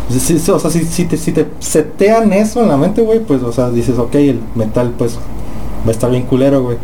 si, 0.09 0.37
o 0.51 0.59
sea, 0.59 0.71
si, 0.71 0.85
si 0.85 1.05
te, 1.07 1.17
si 1.17 1.33
te 1.33 1.49
setean 1.59 2.33
eso 2.33 2.63
en 2.63 2.69
la 2.69 2.77
mente, 2.77 3.03
güey, 3.03 3.19
pues, 3.19 3.43
o 3.43 3.53
sea, 3.53 3.71
dices, 3.71 3.99
ok, 3.99 4.15
el 4.15 4.41
metal 4.55 4.95
pues 4.97 5.17
va 5.85 5.89
a 5.89 5.91
estar 5.91 6.11
bien 6.11 6.23
culero, 6.25 6.63
güey. 6.63 6.79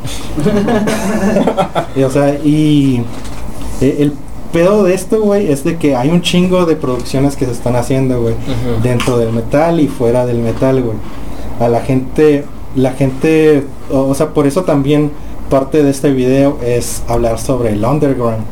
y, 1.96 2.02
o 2.02 2.10
sea, 2.10 2.34
y 2.44 3.02
eh, 3.80 3.96
el 4.00 4.12
pedo 4.54 4.84
de 4.84 4.94
esto, 4.94 5.20
güey, 5.20 5.50
es 5.50 5.64
de 5.64 5.76
que 5.76 5.96
hay 5.96 6.10
un 6.10 6.22
chingo 6.22 6.64
de 6.64 6.76
producciones 6.76 7.36
que 7.36 7.44
se 7.44 7.50
están 7.50 7.74
haciendo, 7.74 8.22
güey 8.22 8.34
dentro 8.82 9.18
del 9.18 9.32
metal 9.32 9.80
y 9.80 9.88
fuera 9.88 10.24
del 10.24 10.38
metal, 10.38 10.80
güey. 10.80 10.96
A 11.60 11.68
la 11.68 11.80
gente, 11.80 12.44
la 12.76 12.92
gente, 12.92 13.66
o, 13.90 13.98
o 14.02 14.14
sea, 14.14 14.28
por 14.28 14.46
eso 14.46 14.62
también 14.62 15.10
parte 15.50 15.82
de 15.82 15.90
este 15.90 16.12
video 16.12 16.58
es 16.64 17.02
hablar 17.08 17.38
sobre 17.40 17.72
el 17.72 17.84
underground, 17.84 18.44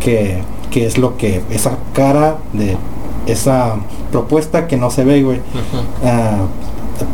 que, 0.00 0.42
que 0.70 0.86
es 0.86 0.96
lo 0.96 1.16
que, 1.18 1.42
esa 1.50 1.76
cara 1.92 2.38
de 2.54 2.76
esa 3.26 3.76
propuesta 4.10 4.66
que 4.66 4.76
no 4.76 4.90
se 4.90 5.04
ve, 5.04 5.22
güey, 5.22 5.40
ah, 6.04 6.46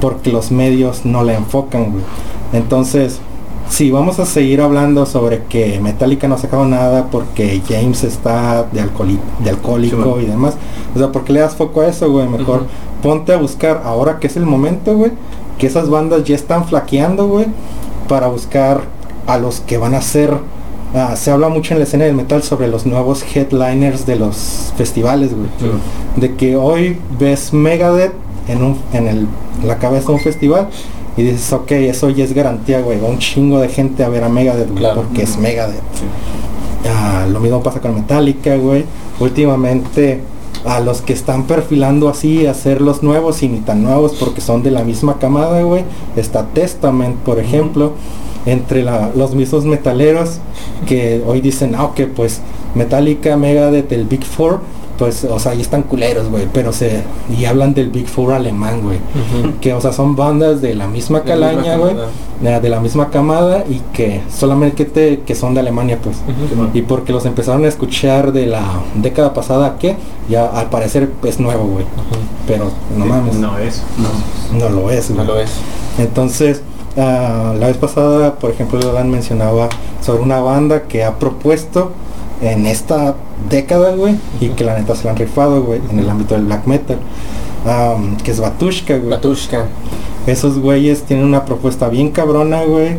porque 0.00 0.30
los 0.30 0.50
medios 0.50 1.04
no 1.04 1.22
la 1.24 1.34
enfocan, 1.34 1.90
güey. 1.90 2.04
Entonces, 2.52 3.20
si 3.68 3.90
vamos 3.90 4.18
a 4.18 4.26
seguir 4.26 4.60
hablando 4.60 5.06
sobre 5.06 5.44
que 5.44 5.80
Metallica 5.80 6.28
no 6.28 6.34
ha 6.34 6.38
sacado 6.38 6.64
nada 6.64 7.08
porque 7.10 7.62
James 7.68 8.04
está 8.04 8.64
de, 8.64 8.82
de 9.40 9.50
alcohólico 9.50 10.20
y 10.20 10.26
demás, 10.26 10.56
o 10.94 10.98
sea, 10.98 11.12
¿por 11.12 11.24
qué 11.24 11.32
le 11.32 11.40
das 11.40 11.54
foco 11.54 11.82
a 11.82 11.88
eso, 11.88 12.10
güey? 12.10 12.26
Mejor 12.28 12.66
ponte 13.02 13.32
a 13.32 13.36
buscar 13.36 13.82
ahora 13.84 14.18
que 14.18 14.26
es 14.26 14.36
el 14.36 14.46
momento, 14.46 14.96
güey, 14.96 15.12
que 15.58 15.66
esas 15.66 15.88
bandas 15.88 16.24
ya 16.24 16.34
están 16.34 16.66
flaqueando, 16.66 17.26
güey, 17.28 17.46
para 18.08 18.28
buscar 18.28 18.82
a 19.26 19.38
los 19.38 19.60
que 19.60 19.76
van 19.78 19.94
a 19.94 20.02
ser 20.02 20.38
Ah, 20.94 21.16
se 21.16 21.30
habla 21.30 21.50
mucho 21.50 21.74
en 21.74 21.80
la 21.80 21.84
escena 21.84 22.04
del 22.04 22.14
metal 22.14 22.42
sobre 22.42 22.66
los 22.66 22.86
nuevos 22.86 23.22
headliners 23.22 24.06
de 24.06 24.16
los 24.16 24.72
festivales, 24.76 25.34
güey. 25.34 25.48
De 26.16 26.34
que 26.34 26.56
hoy 26.56 26.98
ves 27.18 27.52
Megadeth 27.52 28.14
en, 28.48 28.62
un, 28.62 28.78
en 28.94 29.06
el, 29.06 29.28
la 29.64 29.76
cabeza 29.76 30.06
de 30.06 30.12
un 30.14 30.20
festival 30.20 30.68
y 31.18 31.22
dices, 31.22 31.52
ok, 31.52 31.72
eso 31.72 32.08
ya 32.08 32.24
es 32.24 32.32
garantía, 32.32 32.80
güey. 32.80 32.98
Va 32.98 33.08
un 33.08 33.18
chingo 33.18 33.58
de 33.58 33.68
gente 33.68 34.04
a 34.04 34.08
ver 34.08 34.24
a 34.24 34.30
Megadeth, 34.30 34.70
porque 34.94 35.22
es 35.24 35.36
Megadeth. 35.36 35.82
Ah, 36.88 37.26
lo 37.30 37.40
mismo 37.40 37.62
pasa 37.62 37.80
con 37.80 37.94
Metallica, 37.94 38.56
güey. 38.56 38.84
Últimamente 39.20 40.22
a 40.64 40.80
los 40.80 41.02
que 41.02 41.12
están 41.12 41.46
perfilando 41.46 42.08
así 42.08 42.46
a 42.46 42.54
ser 42.54 42.80
los 42.80 43.02
nuevos 43.02 43.42
y 43.42 43.48
ni 43.48 43.58
tan 43.58 43.82
nuevos 43.82 44.16
porque 44.18 44.40
son 44.40 44.62
de 44.62 44.70
la 44.70 44.84
misma 44.84 45.18
camada, 45.18 45.60
güey. 45.62 45.84
Está 46.16 46.46
Testament, 46.46 47.16
por 47.16 47.38
ejemplo 47.38 47.92
entre 48.46 48.82
los 48.82 49.34
mismos 49.34 49.64
metaleros 49.64 50.38
que 50.86 51.22
hoy 51.26 51.40
dicen, 51.40 51.74
ah, 51.74 51.84
ok, 51.84 52.00
pues 52.14 52.40
Metallica, 52.74 53.36
Megadeth, 53.36 53.92
el 53.92 54.04
Big 54.04 54.24
Four, 54.24 54.60
pues, 54.98 55.24
o 55.24 55.38
sea, 55.38 55.52
ahí 55.52 55.60
están 55.60 55.82
culeros, 55.82 56.28
güey, 56.28 56.48
pero 56.52 56.72
se, 56.72 57.04
y 57.38 57.44
hablan 57.44 57.72
del 57.72 57.90
Big 57.90 58.08
Four 58.08 58.32
alemán, 58.32 58.82
güey, 58.82 58.98
que, 59.60 59.72
o 59.72 59.80
sea, 59.80 59.92
son 59.92 60.16
bandas 60.16 60.60
de 60.60 60.74
la 60.74 60.88
misma 60.88 61.22
calaña, 61.22 61.76
güey, 61.76 61.94
de 62.40 62.68
la 62.68 62.80
misma 62.80 63.10
camada 63.10 63.64
y 63.68 63.80
que 63.92 64.22
solamente 64.30 64.86
que, 64.86 65.20
que 65.24 65.34
son 65.34 65.54
de 65.54 65.60
Alemania, 65.60 65.98
pues, 66.02 66.16
y 66.74 66.82
porque 66.82 67.12
los 67.12 67.24
empezaron 67.26 67.64
a 67.64 67.68
escuchar 67.68 68.32
de 68.32 68.46
la 68.46 68.62
década 68.96 69.32
pasada, 69.32 69.78
que 69.78 69.96
ya 70.28 70.46
al 70.46 70.68
parecer 70.68 71.10
es 71.24 71.38
nuevo, 71.38 71.64
güey, 71.64 71.84
pero 72.46 72.70
no 72.96 73.06
mames. 73.06 73.36
No 73.36 73.56
es. 73.58 73.82
No, 74.52 74.58
no 74.58 74.68
lo 74.68 74.90
es, 74.90 75.10
güey. 75.12 75.26
No 75.26 75.32
lo 75.32 75.40
es. 75.40 75.50
Entonces, 75.98 76.62
Ah, 77.00 77.54
la 77.56 77.68
vez 77.68 77.76
pasada, 77.76 78.34
por 78.36 78.50
ejemplo, 78.50 78.80
Dan 78.92 79.08
mencionaba 79.08 79.68
sobre 80.00 80.20
una 80.20 80.40
banda 80.40 80.82
que 80.88 81.04
ha 81.04 81.14
propuesto 81.16 81.92
en 82.40 82.66
esta 82.66 83.14
década, 83.50 83.94
güey, 83.94 84.16
y 84.40 84.48
que 84.50 84.64
la 84.64 84.78
neta 84.78 84.94
se 84.94 85.04
la 85.04 85.10
han 85.10 85.16
rifado, 85.16 85.62
güey, 85.62 85.80
en 85.90 85.98
el 85.98 86.08
ámbito 86.08 86.34
del 86.34 86.44
black 86.44 86.66
metal, 86.66 86.98
que 88.22 88.30
es 88.30 88.40
Batushka, 88.40 88.96
güey. 88.98 89.10
Batushka. 89.10 89.66
Esos 90.26 90.58
güeyes 90.58 91.04
tienen 91.04 91.24
una 91.24 91.44
propuesta 91.44 91.88
bien 91.88 92.10
cabrona, 92.10 92.62
güey. 92.64 92.96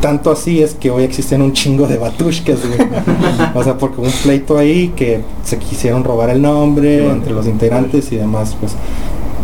tanto 0.00 0.30
así 0.30 0.62
es 0.62 0.74
que 0.74 0.90
hoy 0.90 1.04
existen 1.04 1.42
un 1.42 1.52
chingo 1.52 1.86
de 1.86 1.98
batushkas, 1.98 2.60
güey. 2.66 2.88
o 3.54 3.62
sea, 3.62 3.76
porque 3.76 4.00
un 4.00 4.10
pleito 4.22 4.56
ahí 4.56 4.92
que 4.96 5.20
se 5.44 5.58
quisieron 5.58 6.04
robar 6.04 6.30
el 6.30 6.40
nombre 6.40 7.06
entre 7.06 7.32
los 7.32 7.46
integrantes 7.46 8.10
y 8.12 8.16
demás, 8.16 8.56
pues. 8.58 8.74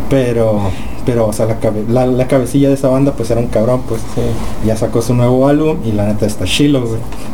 Pero 0.09 0.70
pero 1.07 1.28
o 1.28 1.33
sea 1.33 1.47
la, 1.89 2.07
la, 2.07 2.27
cabecilla 2.27 2.69
de 2.69 2.74
esa 2.74 2.89
banda 2.89 3.12
pues 3.12 3.31
era 3.31 3.41
un 3.41 3.47
cabrón 3.47 3.83
pues 3.89 4.01
ya 4.66 4.77
sacó 4.77 5.01
su 5.01 5.15
nuevo 5.15 5.47
álbum 5.47 5.78
y 5.85 5.93
la 5.93 6.05
neta 6.05 6.27
está 6.27 6.45
chilo 6.45 6.85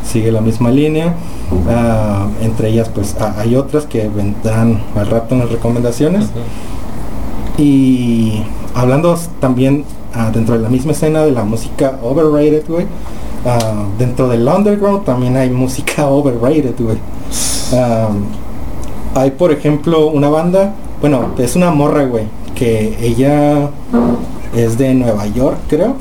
sigue 0.05 0.31
la 0.31 0.41
misma 0.41 0.71
línea. 0.71 1.15
Ah, 1.69 2.27
entre 2.41 2.69
ellas 2.69 2.91
pues 2.95 3.17
hay 3.19 3.57
otras 3.57 3.87
que 3.87 4.09
vendrán 4.09 4.83
al 4.95 5.07
rato 5.07 5.35
en 5.35 5.41
las 5.41 5.51
recomendaciones. 5.51 6.27
Y 7.59 8.43
hablando 8.75 9.19
también 9.41 9.85
ah, 10.15 10.31
dentro 10.33 10.55
de 10.57 10.61
la 10.61 10.69
misma 10.69 10.93
escena 10.93 11.25
de 11.25 11.33
la 11.33 11.45
música 11.45 11.99
overrated 12.03 12.65
güey 12.67 12.87
ah, 13.45 13.85
dentro 13.99 14.29
del 14.29 14.47
underground 14.49 15.05
también 15.05 15.37
hay 15.37 15.51
música 15.51 16.07
overrated 16.09 16.75
güey. 16.79 16.99
Hay 19.15 19.31
por 19.33 19.51
ejemplo 19.51 20.09
una 20.09 20.29
banda 20.29 20.75
bueno 21.01 21.31
es 21.39 21.57
una 21.57 21.71
morra 21.71 22.05
güey 22.05 22.25
que 22.55 22.97
ella 23.01 23.71
es 24.55 24.79
de 24.79 24.95
Nueva 24.95 25.27
York, 25.27 25.59
creo. 25.69 25.97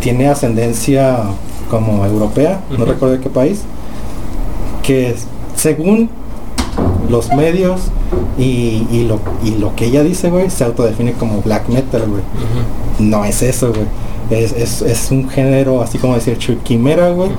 Tiene 0.00 0.28
ascendencia 0.28 1.24
como 1.70 2.04
europea, 2.04 2.60
no 2.76 2.84
recuerdo 2.84 3.16
de 3.16 3.20
qué 3.20 3.30
país. 3.30 3.62
Que 4.82 5.14
según 5.54 6.10
los 7.08 7.32
medios 7.32 7.80
y, 8.38 9.04
lo, 9.06 9.20
y 9.44 9.58
lo 9.58 9.74
que 9.76 9.86
ella 9.86 10.02
dice, 10.02 10.30
güey, 10.30 10.50
se 10.50 10.64
autodefine 10.64 11.12
como 11.12 11.42
black 11.42 11.68
metal, 11.68 12.02
güey. 12.08 12.22
No 12.98 13.24
es 13.24 13.42
eso, 13.42 13.72
güey. 13.72 13.86
Es, 14.30 15.08
un 15.10 15.28
género, 15.28 15.82
así 15.82 15.98
como 15.98 16.14
decir, 16.14 16.38
quimera, 16.62 17.10
güey, 17.10 17.30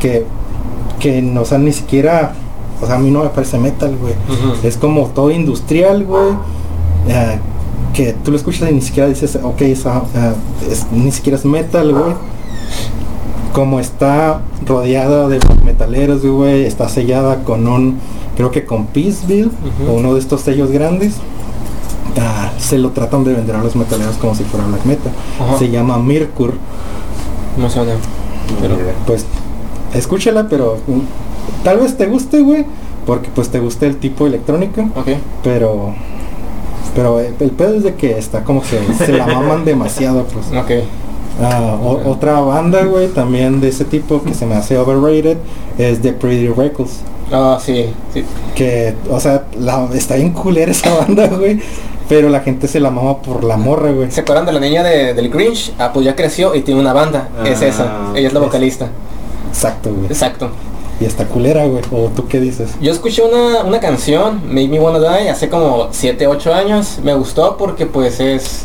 que, 0.00 0.24
que 0.98 1.20
no, 1.20 1.42
o 1.42 1.58
ni 1.58 1.72
siquiera, 1.72 2.32
o 2.82 2.86
sea, 2.86 2.96
a 2.96 2.98
mí 2.98 3.10
no 3.10 3.22
me 3.22 3.28
parece 3.28 3.58
metal, 3.58 3.96
güey. 4.00 4.14
Es 4.62 4.76
como 4.76 5.06
todo 5.06 5.30
industrial, 5.30 6.04
güey. 6.04 6.32
Eh, 7.08 7.38
que 7.94 8.12
tú 8.12 8.30
lo 8.30 8.36
escuchas 8.36 8.70
y 8.70 8.74
ni 8.74 8.80
siquiera 8.80 9.08
dices, 9.08 9.38
ok, 9.42 9.60
esa, 9.62 10.02
eh, 10.14 10.34
ni 10.92 11.10
siquiera 11.10 11.38
es 11.38 11.44
metal, 11.44 11.92
güey. 11.92 12.14
Como 13.52 13.80
está 13.80 14.42
rodeada 14.64 15.28
de 15.28 15.40
metaleros, 15.64 16.24
güey, 16.24 16.64
está 16.64 16.88
sellada 16.88 17.42
con 17.42 17.66
un, 17.66 17.98
creo 18.36 18.50
que 18.50 18.64
con 18.64 18.86
Peaceville, 18.86 19.50
o 19.88 19.94
uno 19.94 20.14
de 20.14 20.20
estos 20.20 20.42
sellos 20.42 20.70
grandes. 20.70 21.14
Ah, 22.20 22.52
se 22.58 22.78
lo 22.78 22.90
tratan 22.90 23.24
de 23.24 23.34
vender 23.34 23.56
a 23.56 23.62
los 23.62 23.74
metaleros 23.74 24.16
como 24.16 24.34
si 24.34 24.44
fuera 24.44 24.66
black 24.66 24.84
metal. 24.84 25.12
Se 25.58 25.70
llama 25.70 25.98
Mirkur. 25.98 26.54
No 27.56 27.68
sé 27.68 27.80
Pero, 28.60 28.76
pues, 29.06 29.26
escúchala, 29.94 30.48
pero 30.48 30.78
mm, 30.86 31.64
tal 31.64 31.78
vez 31.78 31.96
te 31.96 32.06
guste, 32.06 32.40
güey, 32.40 32.64
porque 33.06 33.28
pues 33.34 33.48
te 33.48 33.58
guste 33.58 33.86
el 33.86 33.96
tipo 33.96 34.26
electrónico. 34.26 34.82
Ok. 34.94 35.08
Pero 35.42 35.94
pero 36.94 37.20
el, 37.20 37.32
pedo 37.32 37.74
es 37.74 37.82
de 37.82 37.94
que 37.94 38.18
está 38.18 38.44
como 38.44 38.62
que 38.62 38.80
se 38.94 39.12
la 39.12 39.26
maman 39.26 39.64
demasiado, 39.64 40.24
pues. 40.24 40.46
Ok. 40.56 40.84
Ah, 41.40 41.78
otra 42.04 42.40
banda, 42.40 42.84
güey, 42.84 43.06
también 43.08 43.60
de 43.60 43.68
ese 43.68 43.84
tipo 43.84 44.22
que 44.22 44.34
se 44.34 44.44
me 44.44 44.56
hace 44.56 44.76
overrated 44.76 45.36
es 45.78 46.00
The 46.00 46.12
Pretty 46.12 46.48
Reckless. 46.48 47.00
Ah, 47.30 47.58
sí, 47.62 47.86
sí. 48.12 48.24
Que, 48.56 48.94
o 49.08 49.20
sea, 49.20 49.44
la, 49.56 49.88
está 49.94 50.16
bien 50.16 50.32
culera 50.32 50.72
esa 50.72 50.92
banda, 50.94 51.28
güey. 51.28 51.60
Pero 52.08 52.30
la 52.30 52.40
gente 52.40 52.66
se 52.66 52.80
la 52.80 52.90
mama 52.90 53.18
por 53.18 53.44
la 53.44 53.56
morra, 53.56 53.92
güey. 53.92 54.10
¿Se 54.10 54.22
acuerdan 54.22 54.46
de 54.46 54.52
la 54.52 54.60
niña 54.60 54.82
de, 54.82 55.12
del 55.12 55.28
Grinch? 55.28 55.72
Ah, 55.78 55.92
pues 55.92 56.06
ya 56.06 56.16
creció 56.16 56.54
y 56.54 56.62
tiene 56.62 56.80
una 56.80 56.94
banda. 56.94 57.28
es 57.44 57.60
esa. 57.60 57.84
Ah, 57.84 58.12
Ella 58.16 58.28
es 58.28 58.34
la 58.34 58.40
vocalista. 58.40 58.88
Exacto, 59.50 59.92
güey. 59.92 60.06
Exacto. 60.06 60.50
Y 61.00 61.04
está 61.04 61.26
culera, 61.26 61.64
güey. 61.66 61.82
¿O 61.92 62.08
tú 62.08 62.26
qué 62.26 62.40
dices? 62.40 62.70
Yo 62.80 62.90
escuché 62.90 63.22
una, 63.22 63.62
una 63.62 63.78
canción, 63.78 64.42
Make 64.46 64.68
Me 64.68 64.80
Wanna 64.80 64.98
Die, 64.98 65.28
hace 65.28 65.48
como 65.48 65.88
7, 65.90 66.26
8 66.26 66.54
años. 66.54 66.98
Me 67.04 67.14
gustó 67.14 67.56
porque 67.56 67.86
pues 67.86 68.18
es 68.20 68.64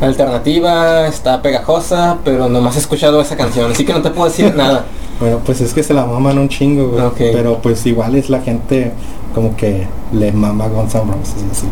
alternativa, 0.00 1.06
está 1.06 1.40
pegajosa, 1.40 2.18
pero 2.24 2.48
nomás 2.48 2.76
he 2.76 2.80
escuchado 2.80 3.20
esa 3.20 3.36
canción, 3.36 3.70
así 3.70 3.84
que 3.84 3.92
no 3.92 4.02
te 4.02 4.10
puedo 4.10 4.28
decir 4.28 4.54
nada. 4.56 4.84
Bueno, 5.20 5.40
pues 5.44 5.60
es 5.60 5.72
que 5.72 5.82
se 5.82 5.94
la 5.94 6.04
maman 6.04 6.38
un 6.38 6.48
chingo, 6.48 6.88
güey. 6.88 7.32
Pero 7.32 7.58
pues 7.58 7.86
igual 7.86 8.16
es 8.16 8.28
la 8.28 8.40
gente 8.40 8.92
como 9.34 9.56
que 9.56 9.86
le 10.12 10.32
mama 10.32 10.68
Guns 10.68 10.94
N' 10.94 11.04
Roses 11.04 11.64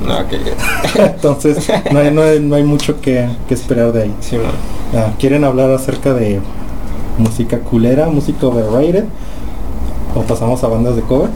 Entonces 0.96 1.68
no 1.92 1.98
hay, 1.98 2.10
no, 2.10 2.22
hay, 2.22 2.40
no 2.40 2.56
hay, 2.56 2.64
mucho 2.64 3.00
que, 3.00 3.28
que 3.48 3.54
esperar 3.54 3.92
de 3.92 4.02
ahí. 4.04 4.14
Sí, 4.20 4.36
ah, 4.94 5.12
¿Quieren 5.18 5.44
hablar 5.44 5.70
acerca 5.70 6.12
de 6.12 6.40
música 7.18 7.58
culera, 7.60 8.06
música 8.08 8.46
overrated? 8.46 9.04
¿O 10.14 10.22
pasamos 10.22 10.62
a 10.62 10.68
bandas 10.68 10.96
de 10.96 11.02
cover? 11.02 11.30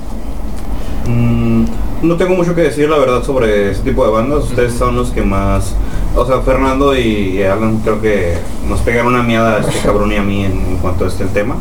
Mm, 1.07 1.65
no 2.03 2.17
tengo 2.17 2.35
mucho 2.35 2.55
que 2.55 2.63
decir 2.63 2.91
la 2.91 2.99
verdad 2.99 3.23
sobre 3.23 3.71
ese 3.71 3.83
tipo 3.83 4.05
de 4.05 4.13
bandas. 4.13 4.45
Ustedes 4.45 4.75
son 4.75 4.97
los 4.97 5.11
que 5.11 5.23
más... 5.23 5.75
O 6.15 6.27
sea, 6.27 6.41
Fernando 6.41 6.97
y 6.97 7.43
Alan 7.43 7.79
creo 7.79 8.01
que 8.01 8.35
nos 8.69 8.81
pegaron 8.81 9.15
una 9.15 9.23
miada 9.23 9.57
a 9.57 9.61
este 9.61 9.79
cabrón 9.85 10.13
y 10.13 10.17
a 10.17 10.23
mí 10.23 10.45
en, 10.45 10.77
cuanto 10.83 11.05
a 11.05 11.09
este 11.09 11.25
tema. 11.27 11.57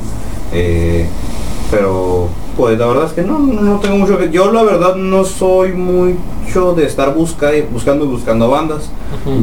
Eh, 0.51 1.07
pero 1.71 2.27
pues 2.55 2.77
la 2.79 2.87
verdad 2.87 3.05
es 3.05 3.13
que 3.13 3.21
no, 3.21 3.39
no 3.39 3.79
tengo 3.79 3.97
mucho 3.97 4.17
que... 4.17 4.29
Yo 4.29 4.51
la 4.51 4.63
verdad 4.63 4.95
no 4.95 5.25
soy 5.25 5.73
mucho 5.73 6.73
de 6.73 6.85
estar 6.85 7.13
busca, 7.13 7.51
buscando 7.71 8.05
y 8.05 8.07
buscando 8.07 8.49
bandas. 8.49 8.89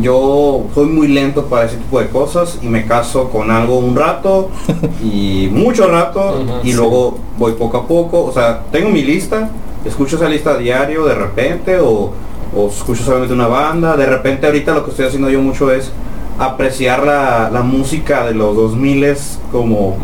Yo 0.00 0.64
soy 0.74 0.86
muy 0.86 1.08
lento 1.08 1.44
para 1.46 1.66
ese 1.66 1.76
tipo 1.76 2.00
de 2.00 2.08
cosas 2.08 2.58
y 2.62 2.68
me 2.68 2.86
caso 2.86 3.28
con 3.28 3.50
algo 3.50 3.78
un 3.78 3.96
rato 3.96 4.50
y 5.02 5.48
mucho 5.52 5.88
rato 5.88 6.42
y 6.62 6.72
luego 6.72 7.18
voy 7.38 7.52
poco 7.52 7.78
a 7.78 7.86
poco. 7.86 8.24
O 8.24 8.32
sea, 8.32 8.62
tengo 8.70 8.88
mi 8.88 9.02
lista, 9.02 9.50
escucho 9.84 10.16
esa 10.16 10.28
lista 10.28 10.52
a 10.52 10.56
diario 10.58 11.04
de 11.04 11.14
repente 11.14 11.80
o, 11.80 12.12
o 12.56 12.68
escucho 12.68 13.02
solamente 13.02 13.34
una 13.34 13.48
banda. 13.48 13.96
De 13.96 14.06
repente 14.06 14.46
ahorita 14.46 14.74
lo 14.74 14.84
que 14.84 14.90
estoy 14.90 15.06
haciendo 15.06 15.28
yo 15.28 15.40
mucho 15.40 15.70
es 15.70 15.90
apreciar 16.38 17.04
la, 17.04 17.62
música 17.62 18.24
de 18.26 18.34
los 18.34 18.56
2000 18.56 19.16
como, 19.50 19.96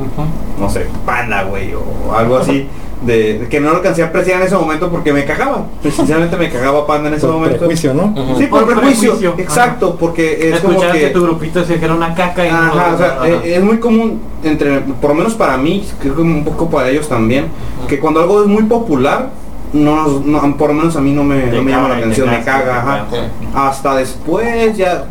no 0.59 0.69
sé, 0.71 0.87
Panda, 1.07 1.45
güey, 1.45 1.73
o 1.75 2.15
algo 2.15 2.39
así. 2.39 2.67
de, 3.03 3.47
que 3.49 3.61
no 3.61 3.71
lo 3.71 3.77
alcancé 3.77 4.03
a 4.03 4.07
apreciar 4.07 4.41
en 4.41 4.47
ese 4.49 4.57
momento 4.57 4.91
porque 4.91 5.13
me 5.13 5.25
cagaba. 5.25 5.67
Precisamente 5.83 6.37
me 6.37 6.51
cagaba 6.51 6.87
Panda 6.87 7.09
en 7.09 7.15
ese 7.15 7.27
Por 7.27 7.37
momento. 7.37 7.59
prejuicio, 7.59 7.95
¿no? 7.95 8.13
Sí, 8.37 8.47
por, 8.47 8.65
Por 8.65 8.75
prejuicio. 8.75 9.13
prejuicio. 9.13 9.35
Exacto, 9.39 9.97
porque 9.99 10.51
es 10.51 10.61
como 10.61 10.81
que... 10.81 10.91
que... 10.93 11.07
tu 11.11 11.23
grupito 11.23 11.61
decía 11.61 11.79
que 11.79 11.85
era 11.85 11.95
una 11.95 12.15
caca 12.15 12.45
y 12.45 12.49
Ajá, 12.49 12.73
no- 12.89 12.95
o 12.95 12.99
sea, 12.99 13.07
ajá. 13.19 13.29
eh, 13.29 13.55
es 13.57 13.63
muy 13.63 13.79
común 13.79 14.21
entre, 14.43 14.81
por 14.81 15.11
lo 15.11 15.17
menos 15.17 15.35
para 15.35 15.57
mí, 15.57 15.87
creo 16.01 16.15
que 16.17 16.23
un 16.23 16.45
poco 16.45 16.69
para 16.69 16.89
ellos 16.89 17.09
también, 17.09 17.47
que 17.89 17.99
cuando 17.99 18.21
algo 18.21 18.43
es 18.43 18.49
muy 18.49 18.65
popular, 18.65 19.31
no, 19.73 19.95
nos- 20.09 20.25
no, 20.25 20.57
por 20.57 20.69
lo 20.71 20.75
menos 20.75 20.97
a 20.97 21.01
mí 21.01 21.13
no 21.13 21.23
me, 21.25 21.47
no 21.47 21.63
me 21.63 21.71
llama 21.71 21.89
la 21.91 21.97
atención, 21.99 22.27
te 22.29 22.37
me 22.37 22.41
ajá. 22.43 22.45
caga. 22.45 23.07
Hasta 23.55 23.95
después 23.97 24.77
ya 24.77 25.05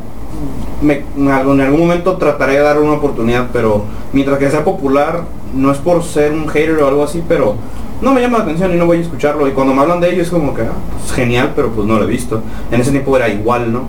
me, 0.82 1.04
en 1.16 1.30
algún 1.30 1.60
en 1.60 1.66
algún 1.68 1.82
momento 1.82 2.18
trataré 2.18 2.54
de 2.54 2.60
dar 2.60 2.80
una 2.80 2.94
oportunidad, 2.94 3.48
pero 3.54 3.84
mientras 4.14 4.38
que 4.40 4.50
sea 4.50 4.64
popular, 4.64 5.22
no 5.54 5.72
es 5.72 5.78
por 5.78 6.04
ser 6.04 6.32
un 6.32 6.48
hater 6.48 6.78
o 6.82 6.88
algo 6.88 7.04
así, 7.04 7.24
pero 7.28 7.56
no 8.02 8.14
me 8.14 8.22
llama 8.22 8.40
la 8.40 8.44
atención 8.44 8.74
y 8.74 8.78
no 8.78 8.86
voy 8.86 8.98
a 8.98 9.02
escucharlo. 9.02 9.48
Y 9.48 9.52
cuando 9.52 9.74
me 9.74 9.82
hablan 9.82 10.00
de 10.00 10.12
ello 10.12 10.22
es 10.22 10.30
como 10.30 10.54
que, 10.54 10.62
ah, 10.64 10.74
pues 11.00 11.12
genial, 11.14 11.54
pero 11.56 11.70
pues 11.72 11.88
no 11.88 11.98
lo 11.98 12.04
he 12.04 12.08
visto. 12.08 12.42
En 12.72 12.80
ese 12.82 12.92
tiempo 12.92 13.16
era 13.18 13.28
igual, 13.30 13.72
¿no? 13.74 13.84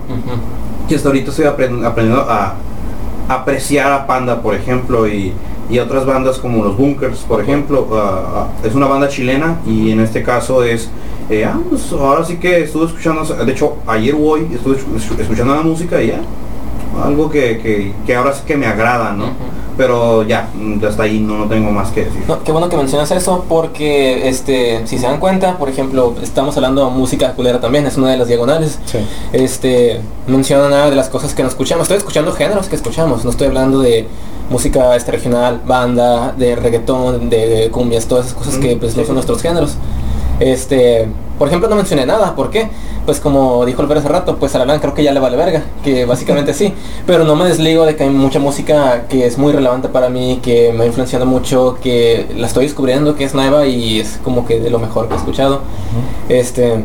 Y 0.89 0.95
hasta 0.95 1.09
ahorita 1.09 1.29
estoy 1.29 1.45
aprend- 1.45 1.85
aprendiendo 1.85 2.25
a 2.27 2.55
apreciar 3.27 3.91
a 3.91 4.07
Panda, 4.07 4.41
por 4.41 4.55
ejemplo, 4.55 5.07
y, 5.07 5.33
y 5.69 5.77
otras 5.77 6.05
bandas 6.05 6.39
como 6.39 6.63
los 6.63 6.75
Bunkers, 6.75 7.19
por 7.19 7.41
ejemplo. 7.41 7.87
ah, 7.93 8.23
ah, 8.35 8.47
es 8.65 8.73
una 8.73 8.87
banda 8.87 9.07
chilena 9.07 9.57
y 9.67 9.91
en 9.91 9.99
este 9.99 10.23
caso 10.23 10.63
es... 10.63 10.89
eh, 11.29 11.45
ah, 11.45 11.57
pues 11.69 11.91
ahora 11.91 12.25
sí 12.25 12.37
que 12.37 12.63
estuve 12.63 12.85
escuchando, 12.85 13.23
de 13.23 13.51
hecho 13.51 13.75
ayer 13.87 14.15
o 14.15 14.19
hoy 14.19 14.47
estuve 14.53 14.77
escu- 14.77 15.19
escuchando 15.19 15.55
la 15.55 15.61
música 15.61 16.01
y 16.01 16.07
ya, 16.07 16.19
algo 17.03 17.29
que, 17.29 17.59
que, 17.59 17.93
que 18.05 18.15
ahora 18.15 18.33
sí 18.33 18.41
que 18.45 18.57
me 18.57 18.65
agrada, 18.65 19.11
¿no? 19.13 19.25
Pero 19.77 20.23
ya, 20.23 20.49
hasta 20.85 21.03
ahí 21.03 21.19
no, 21.21 21.37
no 21.37 21.45
tengo 21.45 21.71
más 21.71 21.91
que 21.91 22.03
decir. 22.03 22.21
No, 22.27 22.43
qué 22.43 22.51
bueno 22.51 22.67
que 22.67 22.75
mencionas 22.75 23.11
eso 23.11 23.45
porque 23.47 24.27
este 24.27 24.81
si 24.85 24.97
se 24.97 25.05
dan 25.07 25.21
cuenta, 25.21 25.57
por 25.57 25.69
ejemplo, 25.69 26.15
estamos 26.21 26.57
hablando 26.57 26.83
de 26.85 26.91
música 26.91 27.31
culera 27.31 27.61
también, 27.61 27.85
es 27.85 27.95
una 27.95 28.09
de 28.11 28.17
las 28.17 28.27
diagonales. 28.27 28.77
Sí. 28.85 28.97
Este 29.31 30.01
menciona 30.27 30.67
nada 30.67 30.89
de 30.89 30.97
las 30.97 31.07
cosas 31.07 31.33
que 31.33 31.43
no 31.43 31.47
escuchamos. 31.49 31.83
Estoy 31.83 31.97
escuchando 31.97 32.33
géneros 32.33 32.67
que 32.67 32.75
escuchamos, 32.75 33.23
no 33.23 33.31
estoy 33.31 33.47
hablando 33.47 33.79
de 33.79 34.05
música 34.49 34.97
este 34.97 35.11
regional, 35.13 35.61
banda, 35.65 36.33
de 36.33 36.57
reggaetón, 36.57 37.29
de, 37.29 37.69
cumbias, 37.71 38.05
todas 38.07 38.25
esas 38.25 38.37
cosas 38.37 38.57
que 38.57 38.75
pues 38.75 38.97
no 38.97 39.05
son 39.05 39.13
nuestros 39.15 39.41
géneros. 39.41 39.75
Este, 40.39 41.07
por 41.37 41.47
ejemplo, 41.47 41.67
no 41.69 41.75
mencioné 41.75 42.05
nada, 42.05 42.35
¿por 42.35 42.49
qué? 42.49 42.67
Pues 43.05 43.19
como 43.19 43.65
dijo 43.65 43.81
Alberto 43.81 43.99
hace 44.01 44.09
rato, 44.09 44.37
pues 44.37 44.55
a 44.55 44.61
Alan 44.61 44.79
creo 44.79 44.93
que 44.93 45.03
ya 45.03 45.11
le 45.11 45.19
vale 45.19 45.35
verga, 45.35 45.63
que 45.83 46.05
básicamente 46.05 46.53
sí, 46.53 46.73
pero 47.07 47.23
no 47.23 47.35
me 47.35 47.45
desligo 47.45 47.85
de 47.85 47.95
que 47.95 48.03
hay 48.03 48.09
mucha 48.09 48.39
música 48.39 49.05
que 49.09 49.25
es 49.25 49.37
muy 49.37 49.51
relevante 49.51 49.89
para 49.89 50.09
mí, 50.09 50.39
que 50.43 50.71
me 50.73 50.83
ha 50.83 50.87
influenciado 50.87 51.25
mucho, 51.25 51.77
que 51.81 52.27
la 52.37 52.47
estoy 52.47 52.65
descubriendo, 52.65 53.15
que 53.15 53.23
es 53.25 53.33
nueva 53.33 53.65
y 53.65 53.99
es 53.99 54.19
como 54.23 54.45
que 54.45 54.59
de 54.59 54.69
lo 54.69 54.79
mejor 54.79 55.07
que 55.07 55.15
he 55.15 55.17
escuchado. 55.17 55.61
Este, 56.29 56.83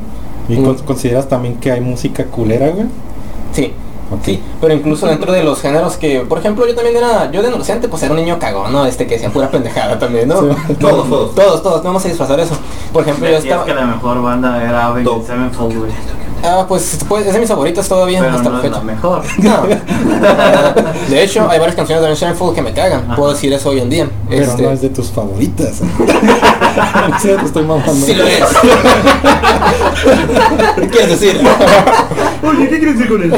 ¿Y 0.48 0.56
Mm. 0.56 0.64
con- 0.64 0.78
consideras 0.78 1.28
también 1.28 1.56
que 1.56 1.70
hay 1.72 1.80
música 1.80 2.24
culera, 2.26 2.68
güey? 2.70 2.86
sí, 3.52 3.72
Ok. 4.14 4.24
Sí, 4.24 4.42
pero 4.60 4.74
incluso 4.74 5.06
dentro 5.06 5.32
de 5.32 5.42
los 5.42 5.60
géneros 5.60 5.96
que, 5.96 6.20
por 6.20 6.38
ejemplo, 6.38 6.66
yo 6.66 6.74
también 6.74 6.96
era, 6.96 7.30
yo 7.30 7.42
de 7.42 7.48
adolescente 7.48 7.88
pues 7.88 8.02
era 8.02 8.12
un 8.12 8.20
niño 8.20 8.38
cagón, 8.38 8.72
¿no? 8.72 8.86
Este 8.86 9.06
que 9.06 9.16
hacía 9.16 9.30
pura 9.30 9.50
pendejada 9.50 9.98
también, 9.98 10.28
¿no? 10.28 10.40
Sí. 10.40 10.74
Todos, 10.80 11.08
todos. 11.08 11.34
Todos, 11.34 11.62
todos, 11.62 11.76
no 11.78 11.90
vamos 11.90 12.04
a 12.04 12.08
disfrazar 12.08 12.38
eso. 12.40 12.56
Por 12.92 13.02
ejemplo, 13.02 13.28
yo 13.28 13.36
estaba... 13.36 13.64
que 13.64 13.74
la 13.74 13.86
mejor 13.86 14.22
banda 14.22 14.62
era 14.62 14.86
Avenged. 14.86 15.26
Sevenfold, 15.26 15.78
güey. 15.78 15.92
Ah, 16.46 16.66
pues, 16.68 16.98
pues 17.08 17.26
es 17.26 17.32
de 17.32 17.38
mis 17.40 17.48
favoritos 17.48 17.88
todavía 17.88 18.20
Pero 18.20 18.36
hasta 18.36 18.50
no 18.50 18.50
la 18.50 18.56
es 18.58 18.62
fecha. 18.64 18.76
la 18.78 18.84
mejor. 18.84 19.22
No. 19.38 19.62
De 21.08 21.22
hecho, 21.22 21.48
hay 21.50 21.58
varias 21.58 21.74
canciones 21.76 22.00
de 22.02 22.06
Avenged 22.06 22.20
Sevenfold 22.20 22.54
que 22.54 22.62
me 22.62 22.72
cagan. 22.72 23.04
Ajá. 23.06 23.16
Puedo 23.16 23.32
decir 23.32 23.52
eso 23.52 23.70
hoy 23.70 23.80
en 23.80 23.90
día. 23.90 24.08
Pero 24.28 24.42
Este, 24.44 24.62
no 24.62 24.70
es 24.70 24.80
de 24.82 24.90
tus 24.90 25.10
favoritas. 25.10 25.76
sí, 27.22 27.28
te 27.28 27.44
estoy 27.46 27.64
mamando. 27.64 27.92
Sí 27.94 28.14
lo 28.14 28.26
es. 28.26 28.44
¿Qué 30.76 30.88
quieres 30.88 31.20
decir? 31.20 31.40
Oye, 32.46 32.68
¿qué 32.68 32.78
quieres 32.78 32.98
decir 32.98 33.10
con 33.12 33.22
eso? 33.22 33.36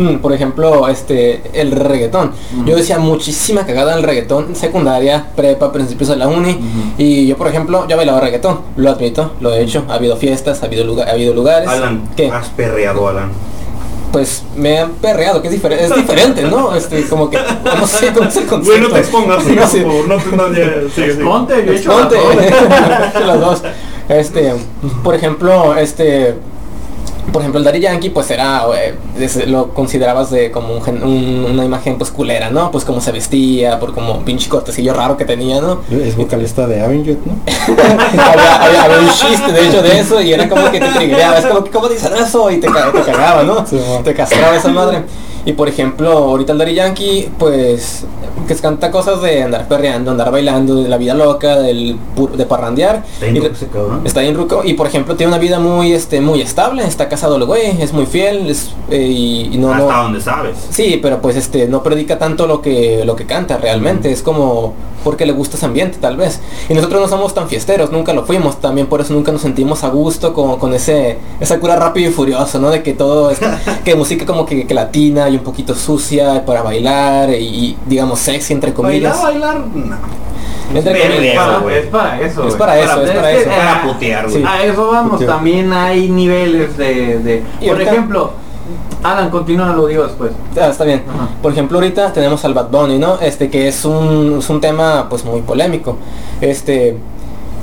Mm, 0.00 0.16
Por 0.16 0.32
ejemplo, 0.32 0.88
este, 0.88 1.42
el 1.52 1.72
reggaetón. 1.72 2.32
Yo 2.64 2.74
decía 2.74 2.98
muchísima 2.98 3.66
cagada 3.66 3.92
en 3.92 3.98
el 3.98 4.04
reggaetón 4.04 4.56
secundaria, 4.56 5.26
prepa, 5.36 5.70
principios 5.72 6.08
de 6.08 6.16
la 6.16 6.26
uni. 6.26 6.58
Y 6.96 7.26
yo, 7.26 7.36
por 7.36 7.48
ejemplo, 7.48 7.86
ya 7.86 7.96
bailaba 7.96 8.18
reggaetón. 8.20 8.60
Lo 8.76 8.90
admito, 8.90 9.32
lo 9.40 9.52
he 9.52 9.62
hecho. 9.62 9.84
Ha 9.90 9.94
habido 9.94 10.16
fiestas, 10.16 10.62
ha 10.62 10.66
habido, 10.66 10.84
lugar, 10.84 11.08
ha 11.08 11.12
habido 11.12 11.34
lugares. 11.34 11.68
Alan, 11.68 12.08
que 12.16 12.30
has 12.30 12.48
perreado, 12.48 13.08
Alan. 13.08 13.30
Pues 14.10 14.42
me 14.56 14.78
han 14.78 14.92
perreado, 14.92 15.40
que 15.42 15.48
es, 15.48 15.54
diferente 15.54 15.84
es 15.84 15.94
diferente, 15.94 16.42
¿no? 16.42 16.74
Este, 16.74 17.06
como 17.06 17.30
que, 17.30 17.36
no 17.36 17.86
sé 17.86 18.10
cómo 18.12 18.28
es 18.28 18.36
el 18.36 18.46
concepto. 18.46 18.60
Güey, 18.64 18.80
no 18.80 18.88
te 18.88 18.98
expongas, 18.98 19.44
No 19.46 19.54
por 19.54 19.68
favor, 19.68 20.08
no 20.08 20.44
te. 20.46 21.22
Ponte, 21.22 21.66
yo 21.66 21.72
he 21.72 21.76
hecho 21.76 21.92
las 23.26 23.40
dos. 23.40 23.62
Este, 24.08 24.54
por 25.04 25.14
ejemplo, 25.14 25.76
este, 25.76 26.34
por 27.32 27.42
ejemplo, 27.42 27.58
el 27.58 27.64
Daddy 27.64 27.80
Yankee, 27.80 28.10
pues 28.10 28.30
era, 28.30 28.62
eh, 28.76 28.94
es- 29.18 29.46
lo 29.48 29.68
considerabas 29.74 30.30
de 30.30 30.50
como 30.50 30.74
un 30.74 30.82
gen- 30.82 31.02
un- 31.02 31.46
una 31.50 31.64
imagen 31.64 31.96
pues 31.98 32.10
culera, 32.10 32.50
¿no? 32.50 32.70
Pues 32.70 32.84
cómo 32.84 33.00
se 33.00 33.12
vestía, 33.12 33.78
por 33.80 33.94
como 33.94 34.20
pinche 34.24 34.48
cortecillo 34.48 34.92
raro 34.94 35.16
que 35.16 35.24
tenía, 35.24 35.60
¿no? 35.60 35.80
Es 35.90 36.16
vocalista 36.16 36.66
de 36.66 36.80
Avenged, 36.82 37.16
¿no? 37.24 37.34
había, 38.22 38.56
había- 38.64 38.82
había 38.84 38.98
un 39.00 39.08
chiste 39.10 39.52
de 39.52 39.68
hecho 39.68 39.82
de 39.82 40.00
eso 40.00 40.20
y 40.20 40.32
era 40.32 40.48
como 40.48 40.70
que 40.70 40.80
te 40.80 40.88
triggereaba, 40.88 41.38
es 41.38 41.46
como 41.46 41.64
que 41.64 41.70
cómo 41.70 41.88
dicen 41.88 42.12
eso 42.16 42.50
y 42.50 42.58
te, 42.60 42.66
te 42.68 43.02
cagaba, 43.12 43.42
¿no? 43.42 43.66
Sí, 43.66 43.78
te 44.04 44.14
castraba 44.14 44.56
esa 44.56 44.68
madre. 44.68 45.02
Y 45.44 45.52
por 45.52 45.68
ejemplo, 45.68 46.10
ahorita 46.10 46.52
el 46.52 46.58
Daddy 46.58 46.74
Yankee, 46.74 47.30
pues, 47.38 48.04
que 48.46 48.54
canta 48.56 48.90
cosas 48.90 49.22
de 49.22 49.42
andar 49.42 49.68
perreando, 49.68 50.10
andar 50.10 50.30
bailando, 50.30 50.82
de 50.82 50.88
la 50.88 50.96
vida 50.96 51.14
loca, 51.14 51.56
del 51.58 51.96
de 52.36 52.46
parrandear. 52.46 53.04
Está 53.12 53.26
bien 53.26 53.52
cabrón. 53.72 54.02
Está 54.04 54.20
bien 54.20 54.34
ruco 54.34 54.62
y 54.64 54.74
por 54.74 54.86
ejemplo 54.86 55.16
tiene 55.16 55.32
una 55.32 55.38
vida 55.38 55.58
muy 55.58 55.92
este 55.92 56.20
muy 56.20 56.40
estable, 56.40 56.84
está 56.84 57.08
casado 57.08 57.36
el 57.36 57.44
güey, 57.44 57.80
es 57.80 57.92
muy 57.92 58.06
fiel, 58.06 58.50
es, 58.50 58.70
eh, 58.90 59.02
y, 59.02 59.50
y 59.52 59.58
no, 59.58 59.72
Hasta 59.72 59.96
no 59.96 60.02
donde 60.02 60.20
sabes. 60.20 60.56
Sí, 60.70 60.98
pero 61.00 61.20
pues 61.20 61.36
este 61.36 61.68
no 61.68 61.82
predica 61.82 62.18
tanto 62.18 62.46
lo 62.46 62.60
que 62.60 63.04
lo 63.04 63.16
que 63.16 63.26
canta 63.26 63.56
realmente, 63.56 64.10
es 64.10 64.22
como 64.22 64.74
porque 65.04 65.24
le 65.24 65.32
gusta 65.32 65.56
ese 65.56 65.66
ambiente 65.66 65.98
tal 65.98 66.16
vez. 66.16 66.40
Y 66.68 66.74
nosotros 66.74 67.00
no 67.00 67.08
somos 67.08 67.34
tan 67.34 67.48
fiesteros, 67.48 67.90
nunca 67.90 68.12
lo 68.12 68.24
fuimos, 68.24 68.60
también 68.60 68.86
por 68.86 69.00
eso 69.00 69.14
nunca 69.14 69.32
nos 69.32 69.42
sentimos 69.42 69.84
a 69.84 69.88
gusto 69.88 70.34
con, 70.34 70.58
con 70.58 70.74
ese 70.74 71.18
esa 71.40 71.58
cura 71.58 71.76
rápido 71.76 72.10
y 72.10 72.12
furioso, 72.12 72.58
¿no? 72.58 72.70
De 72.70 72.82
que 72.82 72.92
todo 72.92 73.30
es 73.30 73.40
que 73.84 73.94
música 73.94 74.26
como 74.26 74.44
que, 74.44 74.66
que 74.66 74.74
latina 74.74 75.29
y 75.32 75.36
un 75.36 75.42
poquito 75.42 75.74
sucia 75.74 76.44
para 76.44 76.62
bailar 76.62 77.30
y, 77.30 77.76
digamos 77.86 78.18
sexy 78.18 78.52
entre 78.52 78.72
comillas. 78.74 79.22
Bailar, 79.22 79.54
bailar, 79.54 79.66
no. 79.74 79.96
Entre 80.74 80.92
Verga, 80.92 81.14
comillas. 81.16 81.34
Es 81.34 81.38
para, 81.40 81.58
güey. 81.58 81.76
es 81.78 81.86
para 81.86 82.20
eso. 82.20 82.48
Es 82.48 82.54
para 82.54 82.78
eso, 82.78 83.02
es 83.02 83.10
para 83.10 83.32
eso. 83.32 83.50
Para 83.50 83.82
putear, 83.82 84.28
güey. 84.28 84.36
Sí. 84.42 84.44
A 84.48 84.64
eso 84.64 84.90
vamos, 84.90 85.12
Putear. 85.12 85.30
también 85.30 85.72
hay 85.72 86.08
niveles 86.08 86.76
de... 86.76 87.42
por 87.60 87.70
ahorita- 87.70 87.90
ejemplo, 87.92 88.32
Alan, 89.02 89.30
continúa, 89.30 89.72
lo 89.72 89.86
digo 89.86 90.04
después. 90.04 90.30
Ah, 90.60 90.68
está 90.68 90.84
bien. 90.84 91.02
Ajá. 91.08 91.28
Por 91.42 91.52
ejemplo, 91.52 91.78
ahorita 91.78 92.12
tenemos 92.12 92.44
al 92.44 92.54
Bad 92.54 92.68
Bunny, 92.70 92.98
¿no? 92.98 93.18
Este 93.20 93.48
que 93.50 93.66
es 93.66 93.84
un, 93.84 94.36
es 94.38 94.48
un 94.50 94.60
tema 94.60 95.06
pues 95.08 95.24
muy 95.24 95.40
polémico. 95.40 95.96
Este 96.40 96.96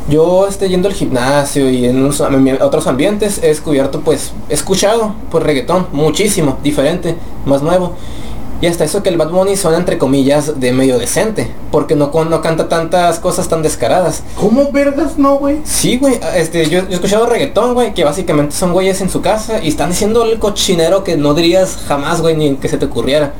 yo 0.10 0.48
este 0.48 0.70
yendo 0.70 0.88
al 0.88 0.94
gimnasio 0.94 1.70
y 1.70 1.86
en 1.86 1.98
unos- 2.04 2.22
en 2.22 2.62
otros 2.62 2.88
ambientes 2.88 3.40
he 3.44 3.48
descubierto 3.48 4.02
pues 4.02 4.32
he 4.50 4.54
escuchado 4.54 5.14
pues 5.30 5.44
reggaetón 5.44 5.88
muchísimo, 5.92 6.58
diferente, 6.64 7.16
más 7.46 7.62
nuevo. 7.62 7.94
Y 8.60 8.66
hasta 8.66 8.86
eso 8.86 9.04
que 9.04 9.10
el 9.10 9.18
Bad 9.18 9.30
Bunny 9.30 9.56
suena 9.56 9.78
entre 9.78 10.00
comillas 10.00 10.60
de 10.60 10.72
medio 10.72 10.98
decente, 10.98 11.52
porque 11.72 11.96
no, 11.96 12.10
no 12.28 12.42
canta 12.42 12.68
tantas 12.68 13.20
cosas 13.20 13.48
tan 13.50 13.62
descaradas. 13.62 14.24
¿Cómo 14.36 14.72
vergas 14.72 15.20
no, 15.20 15.36
güey? 15.36 15.58
Sí, 15.64 16.00
güey, 16.00 16.20
este, 16.36 16.68
yo, 16.68 16.80
yo 16.80 16.88
he 16.90 16.94
escuchado 16.96 17.28
reggaetón, 17.28 17.76
güey, 17.76 17.94
que 17.94 18.04
básicamente 18.04 18.56
son 18.56 18.74
güeyes 18.74 19.00
en 19.02 19.12
su 19.12 19.22
casa 19.22 19.62
y 19.62 19.68
están 19.68 19.90
diciendo 19.92 20.24
el 20.24 20.40
cochinero 20.40 21.04
que 21.04 21.18
no 21.18 21.36
dirías 21.36 21.78
jamás, 21.88 22.22
güey, 22.22 22.36
ni 22.36 22.56
que 22.56 22.68
se 22.68 22.80
te 22.80 22.86
ocurriera. 22.86 23.34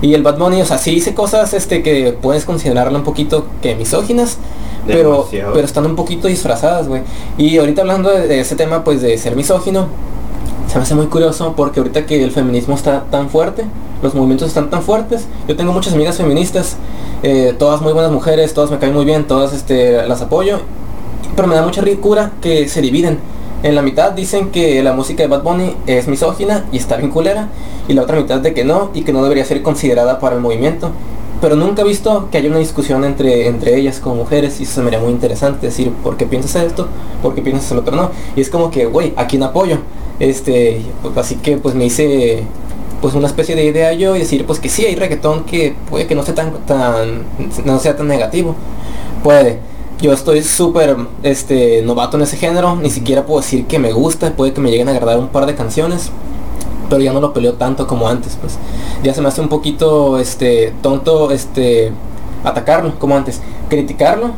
Y 0.00 0.14
el 0.14 0.22
Bad 0.22 0.38
Bunny, 0.38 0.62
o 0.62 0.64
sea, 0.64 0.78
sí 0.78 0.90
dice 0.90 1.12
cosas 1.12 1.52
este, 1.52 1.82
que 1.82 2.16
puedes 2.18 2.46
considerarlo 2.46 2.96
un 2.96 3.04
poquito 3.04 3.44
que 3.60 3.74
misóginas, 3.74 4.38
pero, 4.86 5.28
pero 5.30 5.64
están 5.64 5.86
un 5.86 5.96
poquito 5.96 6.28
disfrazadas, 6.28 6.88
güey. 6.88 7.02
Y 7.38 7.58
ahorita 7.58 7.82
hablando 7.82 8.10
de, 8.10 8.26
de 8.26 8.40
ese 8.40 8.56
tema, 8.56 8.84
pues 8.84 9.02
de 9.02 9.16
ser 9.18 9.36
misógino, 9.36 9.88
se 10.68 10.76
me 10.76 10.82
hace 10.82 10.94
muy 10.94 11.06
curioso 11.06 11.54
porque 11.56 11.80
ahorita 11.80 12.06
que 12.06 12.22
el 12.22 12.32
feminismo 12.32 12.74
está 12.74 13.04
tan 13.10 13.30
fuerte, 13.30 13.64
los 14.02 14.14
movimientos 14.14 14.48
están 14.48 14.68
tan 14.70 14.82
fuertes, 14.82 15.26
yo 15.48 15.56
tengo 15.56 15.72
muchas 15.72 15.94
amigas 15.94 16.16
feministas, 16.16 16.76
eh, 17.22 17.54
todas 17.58 17.80
muy 17.80 17.92
buenas 17.92 18.12
mujeres, 18.12 18.52
todas 18.52 18.70
me 18.70 18.78
caen 18.78 18.92
muy 18.92 19.04
bien, 19.04 19.26
todas 19.26 19.52
este, 19.52 20.06
las 20.06 20.20
apoyo, 20.22 20.60
pero 21.34 21.48
me 21.48 21.54
da 21.54 21.62
mucha 21.62 21.80
ricura 21.80 22.32
que 22.40 22.68
se 22.68 22.80
dividen. 22.80 23.18
En 23.62 23.74
la 23.74 23.82
mitad 23.82 24.12
dicen 24.12 24.50
que 24.50 24.82
la 24.82 24.92
música 24.92 25.22
de 25.22 25.28
Bad 25.28 25.42
Bunny 25.42 25.74
es 25.86 26.08
misógina 26.08 26.66
y 26.72 26.76
está 26.76 26.96
bien 26.96 27.10
culera, 27.10 27.48
y 27.88 27.94
la 27.94 28.02
otra 28.02 28.16
mitad 28.16 28.38
de 28.40 28.52
que 28.52 28.64
no, 28.64 28.90
y 28.92 29.02
que 29.02 29.12
no 29.12 29.22
debería 29.22 29.44
ser 29.44 29.62
considerada 29.62 30.18
para 30.18 30.36
el 30.36 30.42
movimiento. 30.42 30.90
Pero 31.40 31.54
nunca 31.54 31.82
he 31.82 31.84
visto 31.84 32.28
que 32.30 32.38
haya 32.38 32.48
una 32.48 32.58
discusión 32.58 33.04
entre, 33.04 33.46
entre 33.46 33.76
ellas 33.76 34.00
como 34.00 34.16
mujeres 34.16 34.58
y 34.60 34.62
eso 34.62 34.74
se 34.74 34.80
me 34.80 34.88
haría 34.88 35.00
muy 35.00 35.10
interesante 35.10 35.66
decir 35.66 35.92
por 36.02 36.16
qué 36.16 36.24
piensas 36.26 36.64
esto, 36.64 36.88
por 37.22 37.34
qué 37.34 37.42
piensas 37.42 37.70
el 37.72 37.78
otro 37.78 37.94
no. 37.94 38.10
Y 38.34 38.40
es 38.40 38.48
como 38.48 38.70
que, 38.70 38.86
güey, 38.86 39.12
¿a 39.16 39.26
quién 39.26 39.42
apoyo? 39.42 39.78
Este, 40.18 40.80
pues, 41.02 41.16
así 41.18 41.36
que 41.36 41.58
pues 41.58 41.74
me 41.74 41.84
hice 41.84 42.44
pues 43.02 43.14
una 43.14 43.26
especie 43.26 43.54
de 43.54 43.64
idea 43.64 43.92
yo 43.92 44.16
y 44.16 44.20
decir 44.20 44.46
pues 44.46 44.58
que 44.58 44.70
sí 44.70 44.86
hay 44.86 44.94
reggaetón 44.94 45.44
que 45.44 45.74
puede 45.90 46.06
que 46.06 46.14
no 46.14 46.22
sea 46.22 46.34
tan, 46.34 46.54
tan 46.66 47.24
no 47.64 47.78
sea 47.78 47.96
tan 47.96 48.08
negativo. 48.08 48.54
Puede. 49.22 49.58
yo 50.00 50.12
estoy 50.12 50.42
súper 50.42 50.96
este, 51.22 51.82
novato 51.82 52.16
en 52.16 52.22
ese 52.22 52.36
género, 52.36 52.76
ni 52.76 52.90
siquiera 52.90 53.26
puedo 53.26 53.40
decir 53.40 53.66
que 53.66 53.78
me 53.78 53.92
gusta, 53.92 54.32
puede 54.32 54.52
que 54.52 54.60
me 54.60 54.70
lleguen 54.70 54.88
a 54.88 54.92
agradar 54.92 55.18
un 55.18 55.28
par 55.28 55.46
de 55.46 55.54
canciones, 55.54 56.10
pero 56.88 57.02
ya 57.02 57.12
no 57.12 57.20
lo 57.20 57.32
peleo 57.32 57.54
tanto 57.54 57.86
como 57.86 58.08
antes, 58.08 58.36
pues. 58.40 58.58
Ya 59.02 59.14
se 59.14 59.20
me 59.20 59.28
hace 59.28 59.40
un 59.40 59.48
poquito 59.48 60.18
este 60.18 60.72
tonto 60.82 61.30
este 61.30 61.92
atacarlo 62.44 62.98
como 62.98 63.16
antes, 63.16 63.40
criticarlo. 63.68 64.30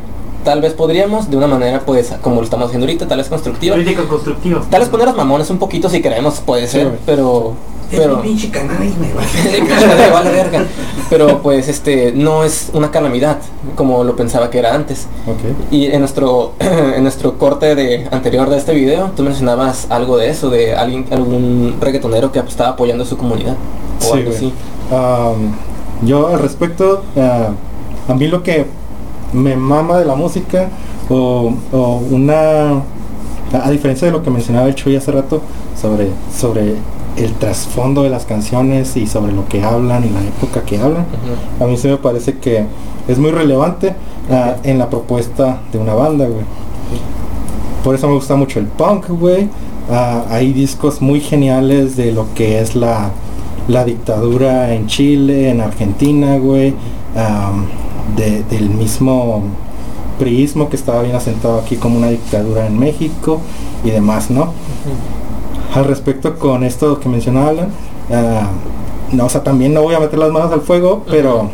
Tal 0.49 0.63
vez 0.63 0.73
podríamos 0.73 1.29
de 1.29 1.37
una 1.37 1.47
manera 1.47 1.81
pues 1.85 2.11
como 2.23 2.37
lo 2.37 2.45
estamos 2.45 2.69
haciendo 2.69 2.87
ahorita, 2.87 3.07
tal 3.07 3.19
vez 3.19 3.29
constructiva. 3.29 3.77
Crítica 3.77 4.05
constructiva. 4.09 4.63
Tal 4.71 4.81
vez 4.81 4.89
poner 4.89 5.07
los 5.07 5.15
mamones 5.15 5.51
un 5.51 5.59
poquito 5.59 5.91
si 5.91 6.01
queremos, 6.01 6.41
puede 6.41 6.67
ser, 6.67 6.99
pero 7.05 7.53
pero 7.91 8.23
pinche 8.23 8.49
canal 8.51 8.79
y 8.83 8.95
me 8.99 10.11
vale 10.11 10.31
verga. 10.31 10.65
Pero 11.11 11.43
pues 11.43 11.69
este 11.69 12.13
no 12.13 12.45
es 12.45 12.71
una 12.73 12.91
calamidad 12.91 13.37
como 13.75 14.05
lo 14.05 14.17
pensaba 14.17 14.49
que 14.49 14.59
era 14.59 14.75
antes. 14.75 15.07
Y 15.71 15.89
en 15.89 16.01
nuestro 16.01 16.55
en 16.61 17.03
nuestro 17.03 17.37
corte 17.37 17.75
de 17.75 18.09
anterior 18.11 18.49
de 18.49 18.57
este 18.57 18.73
video 18.73 19.11
tú 19.15 19.25
mencionabas 19.25 19.89
algo 19.91 20.17
de 20.17 20.31
eso 20.31 20.49
de 20.49 20.75
alguien 20.75 21.05
algún 21.11 21.77
reggaetonero 21.79 22.33
que 22.33 22.39
estaba 22.39 22.71
apoyando 22.71 23.05
a 23.05 23.07
su 23.07 23.19
comunidad 23.19 23.55
o 24.09 24.15
algo 24.15 24.31
así. 24.31 24.51
yo 26.07 26.29
al 26.29 26.39
respecto 26.39 27.03
a 28.09 28.15
mí 28.15 28.29
lo 28.29 28.43
que 28.43 28.79
me 29.33 29.57
mama 29.57 29.99
de 29.99 30.05
la 30.05 30.15
música 30.15 30.69
o, 31.09 31.53
o 31.73 32.03
una 32.11 32.83
a 33.53 33.71
diferencia 33.71 34.07
de 34.07 34.13
lo 34.13 34.23
que 34.23 34.31
mencionaba 34.31 34.69
el 34.69 34.75
Chuy 34.75 34.97
hace 34.97 35.11
rato 35.11 35.41
sobre 35.81 36.11
sobre 36.35 36.77
el 37.19 37.33
trasfondo 37.35 38.03
de 38.03 38.11
las 38.11 38.25
canciones 38.25 38.97
y 38.97 39.07
sobre 39.07 39.33
lo 39.33 39.49
que 39.49 39.63
hablan 39.63 40.05
y 40.05 40.11
la 40.11 40.21
época 40.21 40.63
que 40.63 40.79
hablan, 40.79 41.05
a 41.61 41.65
mí 41.65 41.77
se 41.77 41.89
me 41.89 41.97
parece 41.97 42.39
que 42.39 42.65
es 43.09 43.19
muy 43.19 43.31
relevante 43.31 43.95
ah, 44.31 44.57
en 44.63 44.79
la 44.79 44.89
propuesta 44.89 45.61
de 45.73 45.79
una 45.79 45.95
banda, 45.95 46.27
güey. 46.27 46.45
Por 47.83 47.95
eso 47.95 48.07
me 48.09 48.15
gusta 48.15 48.37
mucho 48.37 48.59
el 48.61 48.67
punk, 48.67 49.09
güey. 49.09 49.49
Ah, 49.91 50.25
hay 50.31 50.53
discos 50.53 51.01
muy 51.01 51.21
geniales 51.21 51.97
de 51.97 52.13
lo 52.13 52.27
que 52.35 52.61
es 52.61 52.77
la, 52.77 53.11
la 53.67 53.85
dictadura 53.85 54.75
en 54.75 54.87
Chile, 54.87 55.51
en 55.51 55.61
Argentina, 55.61 56.39
güey. 56.39 56.75
Del 58.17 58.71
mismo 58.71 59.43
priismo 60.19 60.69
que 60.69 60.77
estaba 60.77 61.03
bien 61.03 61.15
asentado 61.15 61.59
aquí 61.59 61.77
como 61.77 61.99
una 61.99 62.09
dictadura 62.09 62.67
en 62.67 62.79
México 62.79 63.41
y 63.85 63.91
demás, 63.91 64.31
¿no? 64.31 64.53
al 65.75 65.85
respecto 65.85 66.39
con 66.39 66.65
esto 66.65 66.99
que 67.01 67.09
mencionaba 67.09 67.51
Alan, 67.51 67.69
ah, 68.11 68.49
no, 69.13 69.27
o 69.27 69.29
sea, 69.29 69.43
también 69.43 69.75
no 69.75 69.83
voy 69.83 69.95
a 69.95 70.01
meter 70.01 70.19
las 70.19 70.31
manos 70.31 70.53
al 70.53 70.61
fuego, 70.61 71.03
pero 71.09 71.51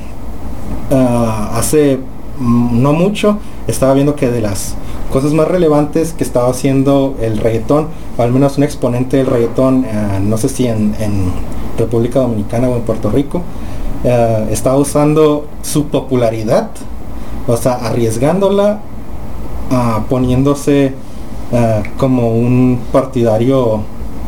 ah, 0.91 1.51
hace 1.55 1.99
mm, 2.39 2.83
no 2.83 2.93
mucho 2.93 3.39
estaba 3.67 3.95
viendo 3.95 4.15
que 4.15 4.31
de 4.31 4.41
las 4.41 4.75
cosas 5.11 5.33
más 5.33 5.49
relevantes 5.49 6.13
que 6.13 6.25
estaba 6.25 6.51
haciendo 6.51 7.17
el 7.21 7.39
reggaetón, 7.39 7.89
o 8.17 8.23
al 8.23 8.33
menos 8.33 8.59
un 8.59 8.65
exponente 8.65 9.19
del 9.19 9.27
reggaetón, 9.27 9.87
ah, 9.87 10.19
no 10.21 10.37
sé 10.37 10.49
si 10.49 10.67
en, 10.67 10.95
República 11.77 12.21
Dominicana 12.21 12.69
o 12.69 12.77
en 12.77 12.83
Puerto 12.83 13.11
Rico, 13.11 13.43
estaba 14.05 14.77
usando 14.77 15.47
su 15.63 15.87
popularidad, 15.87 16.71
o 17.47 17.57
sea, 17.57 17.75
arriesgándola, 17.75 18.81
poniéndose 20.09 20.95
como 21.97 22.31
un 22.31 22.81
partidario 22.93 23.83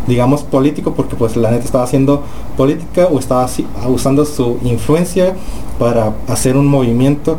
digamos 0.07 0.45
político 0.45 0.95
porque 0.95 1.17
pues 1.17 1.37
la 1.37 1.51
neta 1.51 1.65
estaba 1.65 1.85
haciendo 1.85 2.23
política 2.57 3.09
o 3.11 3.19
estaba 3.19 3.49
usando 3.89 4.25
su 4.25 4.59
influencia 4.63 5.35
para 5.79 6.13
hacer 6.29 6.57
un 6.57 6.67
movimiento 6.67 7.39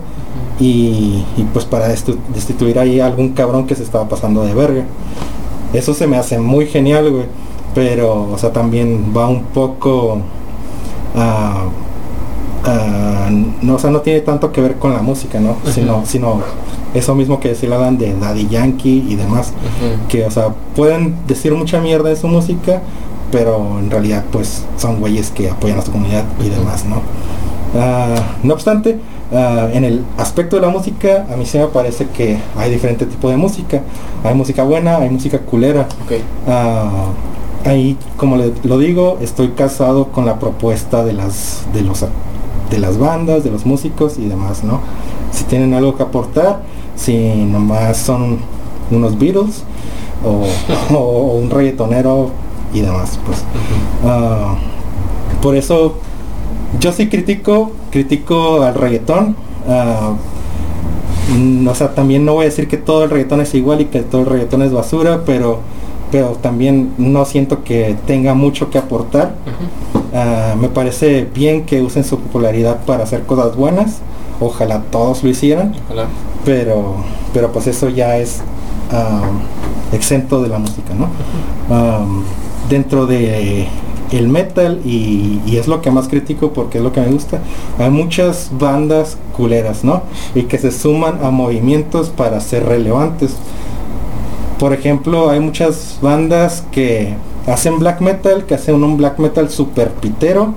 y, 0.60 1.24
pues 1.54 1.66
para 1.66 1.88
destituir 1.88 2.80
ahí 2.80 3.00
a 3.00 3.06
algún 3.06 3.30
cabrón 3.30 3.68
que 3.68 3.76
se 3.76 3.84
estaba 3.84 4.10
pasando 4.10 4.44
de 4.44 4.54
verga. 4.54 4.86
Eso 5.74 5.94
se 5.94 6.08
me 6.08 6.18
hace 6.18 6.40
muy 6.40 6.66
genial, 6.66 7.12
güey. 7.12 7.26
Pero, 7.76 8.28
o 8.32 8.38
sea, 8.38 8.52
también 8.52 9.14
va 9.16 9.28
un 9.28 9.44
poco... 9.44 10.20
no, 13.62 13.76
o 13.76 13.80
sea, 13.80 13.90
no 13.90 14.02
tiene 14.02 14.22
tanto 14.22 14.52
que 14.52 14.62
ver 14.62 14.76
con 14.76 14.94
la 14.94 15.02
música, 15.02 15.40
¿no? 15.40 15.58
Sino, 15.72 16.06
sino 16.06 16.42
eso 16.94 17.16
mismo 17.16 17.40
que 17.40 17.50
decía 17.50 17.70
Dan 17.78 17.98
de 17.98 18.14
Daddy 18.18 18.48
Yankee 18.48 19.06
y 19.08 19.16
demás, 19.16 19.54
que 20.10 20.26
o 20.26 20.32
sea, 20.32 20.50
pueden 20.76 21.16
decir 21.28 21.54
mucha 21.54 21.80
mierda 21.80 22.10
de 22.10 22.16
su 22.16 22.28
música, 22.28 22.82
pero 23.32 23.80
en 23.80 23.92
realidad 23.92 24.24
pues 24.32 24.66
son 24.78 25.00
güeyes 25.00 25.32
que 25.32 25.50
apoyan 25.50 25.80
a 25.80 25.82
su 25.82 25.92
comunidad 25.92 26.24
y 26.44 26.50
demás, 26.50 26.86
¿no? 26.86 27.02
Ah, 27.76 28.16
no 28.44 28.54
obstante, 28.54 29.00
ah, 29.34 29.68
en 29.74 29.84
el 29.84 30.04
aspecto 30.18 30.56
de 30.56 30.62
la 30.62 30.70
música, 30.70 31.26
a 31.32 31.36
mí 31.36 31.46
se 31.46 31.60
me 31.60 31.68
parece 31.68 32.08
que 32.08 32.38
hay 32.56 32.72
diferente 32.72 33.06
tipo 33.06 33.30
de 33.30 33.38
música. 33.38 33.82
Hay 34.24 34.34
música 34.34 34.64
buena, 34.64 34.98
hay 34.98 35.10
música 35.10 35.40
culera. 35.40 35.88
Ah, 36.48 37.08
ahí, 37.66 37.98
como 38.16 38.38
le, 38.38 38.54
lo 38.64 38.78
digo, 38.78 39.18
estoy 39.22 39.50
casado 39.50 40.08
con 40.08 40.26
la 40.26 40.40
propuesta 40.40 41.04
de 41.04 41.14
las, 41.14 41.66
de 41.74 41.82
los 41.82 42.04
de 42.70 42.80
las 42.80 42.98
bandas, 42.98 43.44
de 43.44 43.52
los 43.52 43.66
músicos 43.66 44.18
y 44.18 44.28
demás, 44.28 44.64
¿no? 44.64 44.82
Si 45.32 45.44
tienen 45.46 45.74
algo 45.74 45.96
que 45.96 46.04
aportar, 46.04 46.62
si 46.96 47.16
nomás 47.18 47.98
son 47.98 48.40
unos 48.92 49.18
Beatles 49.18 49.64
o, 50.24 50.46
un 51.40 51.50
reggaetonero 51.50 52.32
y 52.74 52.82
demás 52.82 53.20
pues. 53.26 53.44
Ah, 54.06 54.56
por 55.42 55.56
eso 55.56 55.96
yo 56.80 56.92
sí 56.92 57.08
critico 57.08 57.72
critico 57.92 58.64
al 58.64 58.76
reggaetón. 58.76 59.36
Uh, 59.68 60.16
o 61.70 61.76
sea 61.76 61.94
también 61.94 62.24
no 62.24 62.34
voy 62.34 62.44
a 62.44 62.50
decir 62.50 62.70
que 62.70 62.78
todo 62.78 63.04
el 63.04 63.10
reggaetón 63.10 63.42
es 63.42 63.54
igual 63.54 63.82
y 63.82 63.86
que 63.86 64.00
todo 64.00 64.22
el 64.22 64.28
reggaetón 64.28 64.62
es 64.62 64.72
basura 64.72 65.24
pero 65.26 65.60
pero 66.12 66.38
también 66.42 66.94
no 66.98 67.26
siento 67.26 67.64
que 67.64 67.96
tenga 68.06 68.34
mucho 68.34 68.70
que 68.70 68.78
aportar. 68.78 69.36
Ah, 70.14 70.56
me 70.60 70.70
parece 70.70 71.28
bien 71.34 71.66
que 71.66 71.82
usen 71.82 72.04
su 72.04 72.20
popularidad 72.20 72.86
para 72.86 73.04
hacer 73.04 73.24
cosas 73.24 73.56
buenas. 73.56 73.98
Ojalá 74.40 74.84
todos 74.92 75.24
lo 75.24 75.30
hicieran. 75.30 75.76
Pero 76.46 76.96
pero 77.34 77.52
pues 77.52 77.68
eso 77.68 77.90
ya 77.90 78.18
es 78.18 78.42
exento 79.92 80.42
de 80.42 80.50
la 80.50 80.58
música 80.60 80.94
no 80.94 81.10
dentro 82.70 83.06
de 83.06 83.68
el 84.12 84.28
metal 84.30 84.80
y, 84.86 85.58
es 85.58 85.68
lo 85.68 85.82
que 85.82 85.92
más 85.92 86.08
critico 86.08 86.54
porque 86.54 86.78
es 86.78 86.84
lo 86.84 86.94
que 86.94 87.02
me 87.02 87.10
gusta 87.10 87.42
hay 87.78 87.90
muchas 87.90 88.50
bandas 88.58 89.18
culeras 89.36 89.84
no 89.84 90.02
y 90.34 90.44
que 90.44 90.58
se 90.58 90.72
suman 90.72 91.24
a 91.24 91.30
movimientos 91.30 92.10
para 92.10 92.40
ser 92.40 92.66
relevantes 92.66 93.36
por 94.60 94.74
ejemplo 94.74 95.30
hay 95.30 95.40
muchas 95.40 96.00
bandas 96.02 96.64
que 96.72 97.16
hacen 97.46 97.80
black 97.80 98.02
metal 98.02 98.46
que 98.46 98.56
hacen 98.56 98.84
un 98.84 98.98
black 98.98 99.20
metal 99.20 99.50
super 99.50 99.92
pitero 99.92 100.54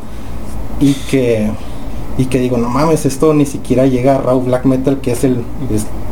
y 0.80 0.94
que 0.94 1.50
y 2.20 2.26
que 2.26 2.38
digo, 2.38 2.58
no 2.58 2.68
mames, 2.68 3.06
esto 3.06 3.32
ni 3.32 3.46
siquiera 3.46 3.86
llega 3.86 4.16
a 4.16 4.18
raw 4.18 4.38
black 4.40 4.66
metal, 4.66 5.00
que 5.00 5.12
es 5.12 5.24
el... 5.24 5.36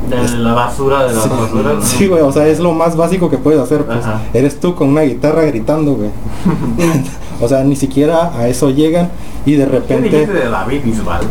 de 0.09 0.39
la 0.39 0.55
basura 0.55 1.05
de 1.07 1.15
la 1.15 1.27
basura. 1.27 1.77
Sí, 1.83 2.07
güey, 2.07 2.23
o 2.23 2.33
sea, 2.33 2.47
es 2.47 2.61
lo 2.61 2.73
más 2.73 2.97
básico 2.97 3.29
que 3.29 3.37
puedes 3.37 3.61
hacer, 3.61 3.85
pues. 3.85 4.07
Eres 4.33 4.59
tú 4.59 4.75
con 4.75 4.89
una 4.89 5.03
guitarra 5.03 5.43
gritando, 5.43 5.97
güey. 5.97 6.11
o 7.41 7.49
sea, 7.49 7.65
ni 7.65 7.77
siquiera 7.77 8.37
a 8.39 8.49
eso 8.49 8.71
llegan 8.71 9.11
y 9.47 9.55
de 9.55 9.67
repente... 9.67 10.27
de 10.27 10.49
David 10.49 10.81
Bisbal? 10.85 11.23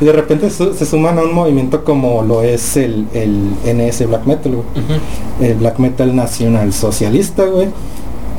y 0.00 0.04
de 0.04 0.12
repente 0.12 0.50
se 0.50 0.86
suman 0.86 1.18
a 1.18 1.22
un 1.22 1.34
movimiento 1.34 1.84
como 1.84 2.22
lo 2.22 2.42
es 2.42 2.76
el, 2.76 3.06
el 3.12 3.54
NS 3.64 4.06
Black 4.08 4.26
Metal, 4.26 4.52
güey. 4.52 4.66
El 5.40 5.56
Black 5.58 5.78
Metal 5.78 6.14
Nacional 6.14 6.72
Socialista, 6.72 7.44
güey 7.44 7.68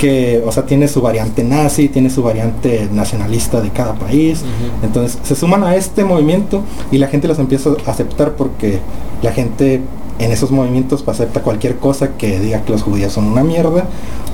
que, 0.01 0.41
o 0.43 0.51
sea, 0.51 0.65
tiene 0.65 0.87
su 0.87 0.99
variante 0.99 1.43
nazi, 1.43 1.87
tiene 1.87 2.09
su 2.09 2.23
variante 2.23 2.89
nacionalista 2.91 3.61
de 3.61 3.69
cada 3.69 3.93
país. 3.93 4.41
Entonces 4.81 5.19
se 5.21 5.35
suman 5.35 5.63
a 5.63 5.75
este 5.75 6.03
movimiento 6.03 6.63
y 6.91 6.97
la 6.97 7.07
gente 7.07 7.27
los 7.27 7.37
empieza 7.37 7.69
a 7.85 7.91
aceptar 7.91 8.31
porque 8.31 8.79
la 9.21 9.31
gente 9.31 9.81
en 10.21 10.31
esos 10.31 10.51
movimientos 10.51 11.03
acepta 11.07 11.41
cualquier 11.41 11.77
cosa 11.77 12.15
que 12.17 12.39
diga 12.39 12.61
que 12.63 12.71
los 12.71 12.83
judíos 12.83 13.11
son 13.11 13.25
una 13.25 13.43
mierda 13.43 13.85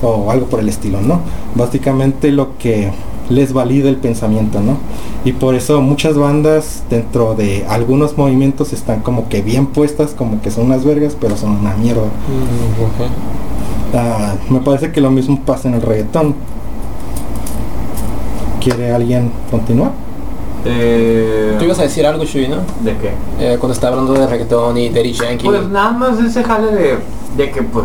o 0.02 0.30
algo 0.30 0.46
por 0.46 0.60
el 0.60 0.68
estilo, 0.68 1.00
¿no? 1.00 1.20
Básicamente 1.54 2.30
lo 2.30 2.58
que 2.58 2.90
les 3.30 3.52
valida 3.52 3.88
el 3.88 3.96
pensamiento, 3.96 4.60
¿no? 4.60 4.76
Y 5.24 5.32
por 5.32 5.54
eso 5.54 5.80
muchas 5.80 6.16
bandas 6.16 6.82
dentro 6.88 7.34
de 7.34 7.64
algunos 7.68 8.16
movimientos 8.16 8.72
están 8.72 9.00
como 9.00 9.28
que 9.28 9.42
bien 9.42 9.66
puestas, 9.66 10.12
como 10.12 10.40
que 10.40 10.50
son 10.50 10.66
unas 10.66 10.84
vergas, 10.84 11.16
pero 11.18 11.36
son 11.36 11.52
una 11.52 11.74
mierda. 11.76 12.08
Ah, 13.94 14.34
me 14.50 14.60
parece 14.60 14.92
que 14.92 15.00
lo 15.00 15.10
mismo 15.10 15.40
pasa 15.40 15.68
en 15.68 15.74
el 15.74 15.82
reggaetón. 15.82 16.34
¿Quiere 18.60 18.92
alguien 18.92 19.30
continuar? 19.50 19.92
Eh, 20.70 21.56
Tú 21.58 21.64
ibas 21.64 21.78
a 21.78 21.82
decir 21.82 22.06
algo, 22.06 22.24
Shui, 22.24 22.48
¿no? 22.48 22.56
¿De 22.80 22.96
qué? 22.96 23.12
Eh, 23.40 23.56
cuando 23.58 23.72
estaba 23.74 23.96
hablando 23.96 24.14
de 24.20 24.26
reggaetón 24.26 24.76
y 24.76 24.90
Daddy 24.90 25.12
Yankee. 25.12 25.46
Pues 25.46 25.66
nada 25.68 25.92
más 25.92 26.18
ese 26.20 26.42
jale 26.44 26.70
de, 26.72 26.98
de 27.36 27.50
que, 27.50 27.62
pues, 27.62 27.84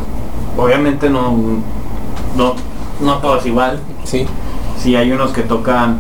obviamente 0.58 1.10
no, 1.10 1.38
no, 2.36 2.56
no 3.02 3.18
todo 3.20 3.38
es 3.38 3.46
igual. 3.46 3.80
Sí. 4.04 4.26
Sí, 4.78 4.96
hay 4.96 5.12
unos 5.12 5.32
que 5.32 5.42
tocan 5.44 6.00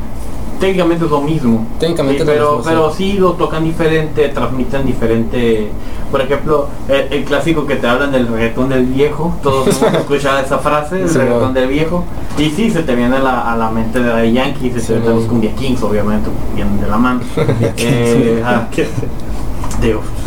técnicamente 0.59 1.05
es 1.05 1.11
lo 1.11 1.21
mismo. 1.21 1.67
Técnicamente 1.79 2.23
Sí, 2.23 2.29
es 2.29 2.39
lo 2.39 2.43
pero, 2.43 2.57
mismo, 2.57 2.71
pero 2.71 2.93
sí 2.93 3.13
lo 3.13 3.31
tocan 3.33 3.63
diferente, 3.63 4.29
transmiten 4.29 4.85
diferente. 4.85 5.69
Por 6.11 6.21
ejemplo, 6.21 6.67
el, 6.87 7.13
el 7.13 7.23
clásico 7.25 7.65
que 7.65 7.75
te 7.75 7.87
hablan 7.87 8.11
del 8.11 8.27
reggaetón 8.27 8.69
del 8.69 8.85
viejo. 8.85 9.33
Todos 9.41 9.81
hemos 9.81 9.93
escuchado 10.01 10.39
esa 10.39 10.59
frase, 10.59 11.01
el 11.01 11.09
Sí, 11.09 11.17
reggaetón 11.17 11.53
del 11.53 11.67
viejo. 11.67 12.03
Y 12.37 12.49
sí, 12.49 12.71
se 12.71 12.83
te 12.83 12.95
viene 12.95 13.15
a 13.17 13.19
la, 13.19 13.51
a 13.53 13.57
la 13.57 13.69
mente 13.69 13.99
de 13.99 14.09
Daddy 14.09 14.33
Yankee, 14.33 14.71
se 14.71 14.93
te 14.93 14.99
viene 14.99 15.15
los. 15.15 15.25
Cumbia 15.25 15.53
Kings, 15.55 15.81
obviamente, 15.83 16.29
vienen 16.55 16.79
de 16.81 16.87
la 16.87 16.97
mano. 16.97 17.21
Eh, 17.77 18.41
ah, 18.45 18.67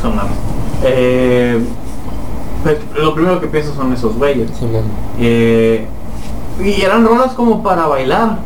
son 0.03 0.13
eh, 0.85 1.59
lo 2.97 3.15
primero 3.15 3.41
que 3.41 3.47
pienso 3.47 3.75
son 3.75 3.93
esos 3.93 4.15
güeyes. 4.17 4.51
Eh, 5.19 5.87
y 6.65 6.81
eran 6.81 7.05
rolas 7.07 7.33
como 7.35 7.63
para 7.63 7.87
bailar. 7.87 8.39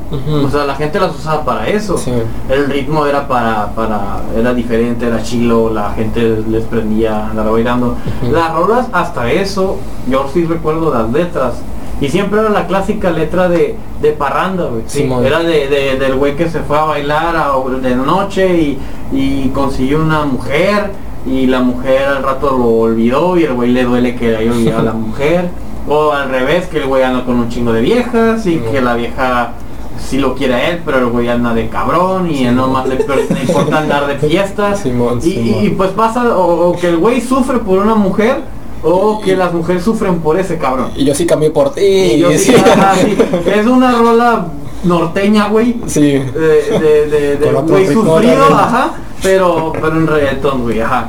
O 0.44 0.48
sea, 0.50 0.64
la 0.64 0.74
gente 0.74 0.98
las 0.98 1.14
usaba 1.14 1.44
para 1.44 1.68
eso. 1.68 1.96
Sí. 1.96 2.12
El 2.48 2.66
ritmo 2.70 3.06
era 3.06 3.28
para, 3.28 3.68
para, 3.74 4.20
era 4.36 4.52
diferente, 4.54 5.06
era 5.06 5.22
chilo, 5.22 5.70
la 5.72 5.92
gente 5.92 6.42
les 6.48 6.64
prendía 6.64 7.28
andar 7.30 7.50
bailando. 7.50 7.96
Las 8.30 8.52
rolas 8.54 8.88
hasta 8.92 9.30
eso, 9.30 9.76
yo 10.08 10.28
sí 10.32 10.44
recuerdo 10.44 10.92
las 10.92 11.10
letras. 11.12 11.54
Y 12.00 12.08
siempre 12.08 12.40
era 12.40 12.48
la 12.48 12.66
clásica 12.66 13.10
letra 13.10 13.48
de, 13.48 13.76
de 14.00 14.12
parranda, 14.12 14.64
güey. 14.64 14.82
Sí, 14.86 15.02
era 15.22 15.40
de, 15.40 15.68
de- 15.68 15.96
del 15.98 16.14
güey 16.16 16.34
que 16.34 16.48
se 16.48 16.60
fue 16.60 16.78
a 16.78 16.84
bailar 16.84 17.36
a- 17.36 17.52
de 17.80 17.94
noche 17.94 18.56
y, 18.56 18.78
y 19.12 19.48
consiguió 19.50 20.00
una 20.00 20.24
mujer 20.24 20.92
y 21.26 21.46
la 21.46 21.60
mujer 21.60 22.04
al 22.08 22.22
rato 22.22 22.56
lo 22.56 22.64
olvidó 22.64 23.36
y 23.36 23.44
el 23.44 23.52
güey 23.52 23.70
le 23.72 23.84
duele 23.84 24.16
que 24.16 24.34
haya 24.34 24.50
olvidado 24.50 24.78
a 24.80 24.82
la 24.84 24.92
mujer. 24.94 25.50
O 25.88 26.12
al 26.12 26.28
revés, 26.28 26.66
que 26.66 26.78
el 26.78 26.86
güey 26.86 27.02
anda 27.02 27.24
con 27.24 27.36
un 27.36 27.48
chingo 27.48 27.72
de 27.72 27.80
viejas 27.80 28.46
y 28.46 28.58
que 28.58 28.80
la 28.80 28.94
vieja 28.94 29.52
sí 29.98 30.18
lo 30.18 30.34
quiere 30.34 30.54
a 30.54 30.70
él, 30.70 30.82
pero 30.84 30.98
el 30.98 31.06
güey 31.06 31.28
anda 31.28 31.54
de 31.54 31.68
cabrón 31.68 32.30
y 32.30 32.44
no 32.44 32.68
más 32.68 32.86
le, 32.86 32.96
le 32.96 33.40
importa 33.40 33.78
andar 33.78 34.06
de 34.06 34.28
fiesta. 34.28 34.74
Simón, 34.76 35.18
y, 35.18 35.30
Simón. 35.32 35.64
y, 35.64 35.70
pues 35.70 35.90
pasa 35.90 36.36
o, 36.36 36.70
o 36.70 36.76
que 36.76 36.88
el 36.88 36.96
güey 36.96 37.20
sufre 37.20 37.58
por 37.58 37.78
una 37.78 37.94
mujer 37.94 38.42
o 38.82 39.20
que 39.20 39.36
las 39.36 39.52
mujeres 39.52 39.82
sufren 39.82 40.20
por 40.20 40.38
ese 40.38 40.58
cabrón. 40.58 40.90
Y 40.96 41.04
yo 41.04 41.14
sí 41.14 41.26
cambié 41.26 41.50
por 41.50 41.72
ti. 41.74 41.82
Y 41.82 42.18
yo 42.18 42.30
sí, 42.32 42.54
ajá, 42.72 42.94
sí. 42.96 43.16
Es 43.46 43.66
una 43.66 43.92
rola 43.92 44.46
norteña, 44.84 45.48
güey. 45.48 45.76
Sí. 45.86 46.00
De, 46.00 46.78
de, 46.78 47.06
de, 47.08 47.36
de 47.36 47.52
güey 47.52 47.86
sufrido, 47.86 48.46
ajá, 48.54 48.92
pero, 49.22 49.72
pero 49.72 49.96
en 49.96 50.06
reggaetón, 50.06 50.62
güey, 50.62 50.80
ajá. 50.80 51.08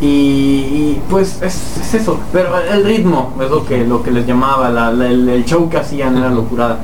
Y, 0.00 0.06
y, 0.06 1.02
pues 1.10 1.42
es, 1.42 1.76
es 1.80 1.94
eso, 1.94 2.20
pero 2.32 2.50
el 2.60 2.84
ritmo 2.84 3.32
es 3.42 3.50
lo 3.50 3.64
que 3.66 3.84
lo 3.84 4.02
que 4.02 4.12
les 4.12 4.26
llamaba, 4.26 4.68
la- 4.70 4.92
la- 4.92 5.08
el, 5.08 5.28
el 5.28 5.44
show 5.44 5.68
que 5.68 5.76
hacían 5.78 6.16
era 6.16 6.30
locurada. 6.30 6.78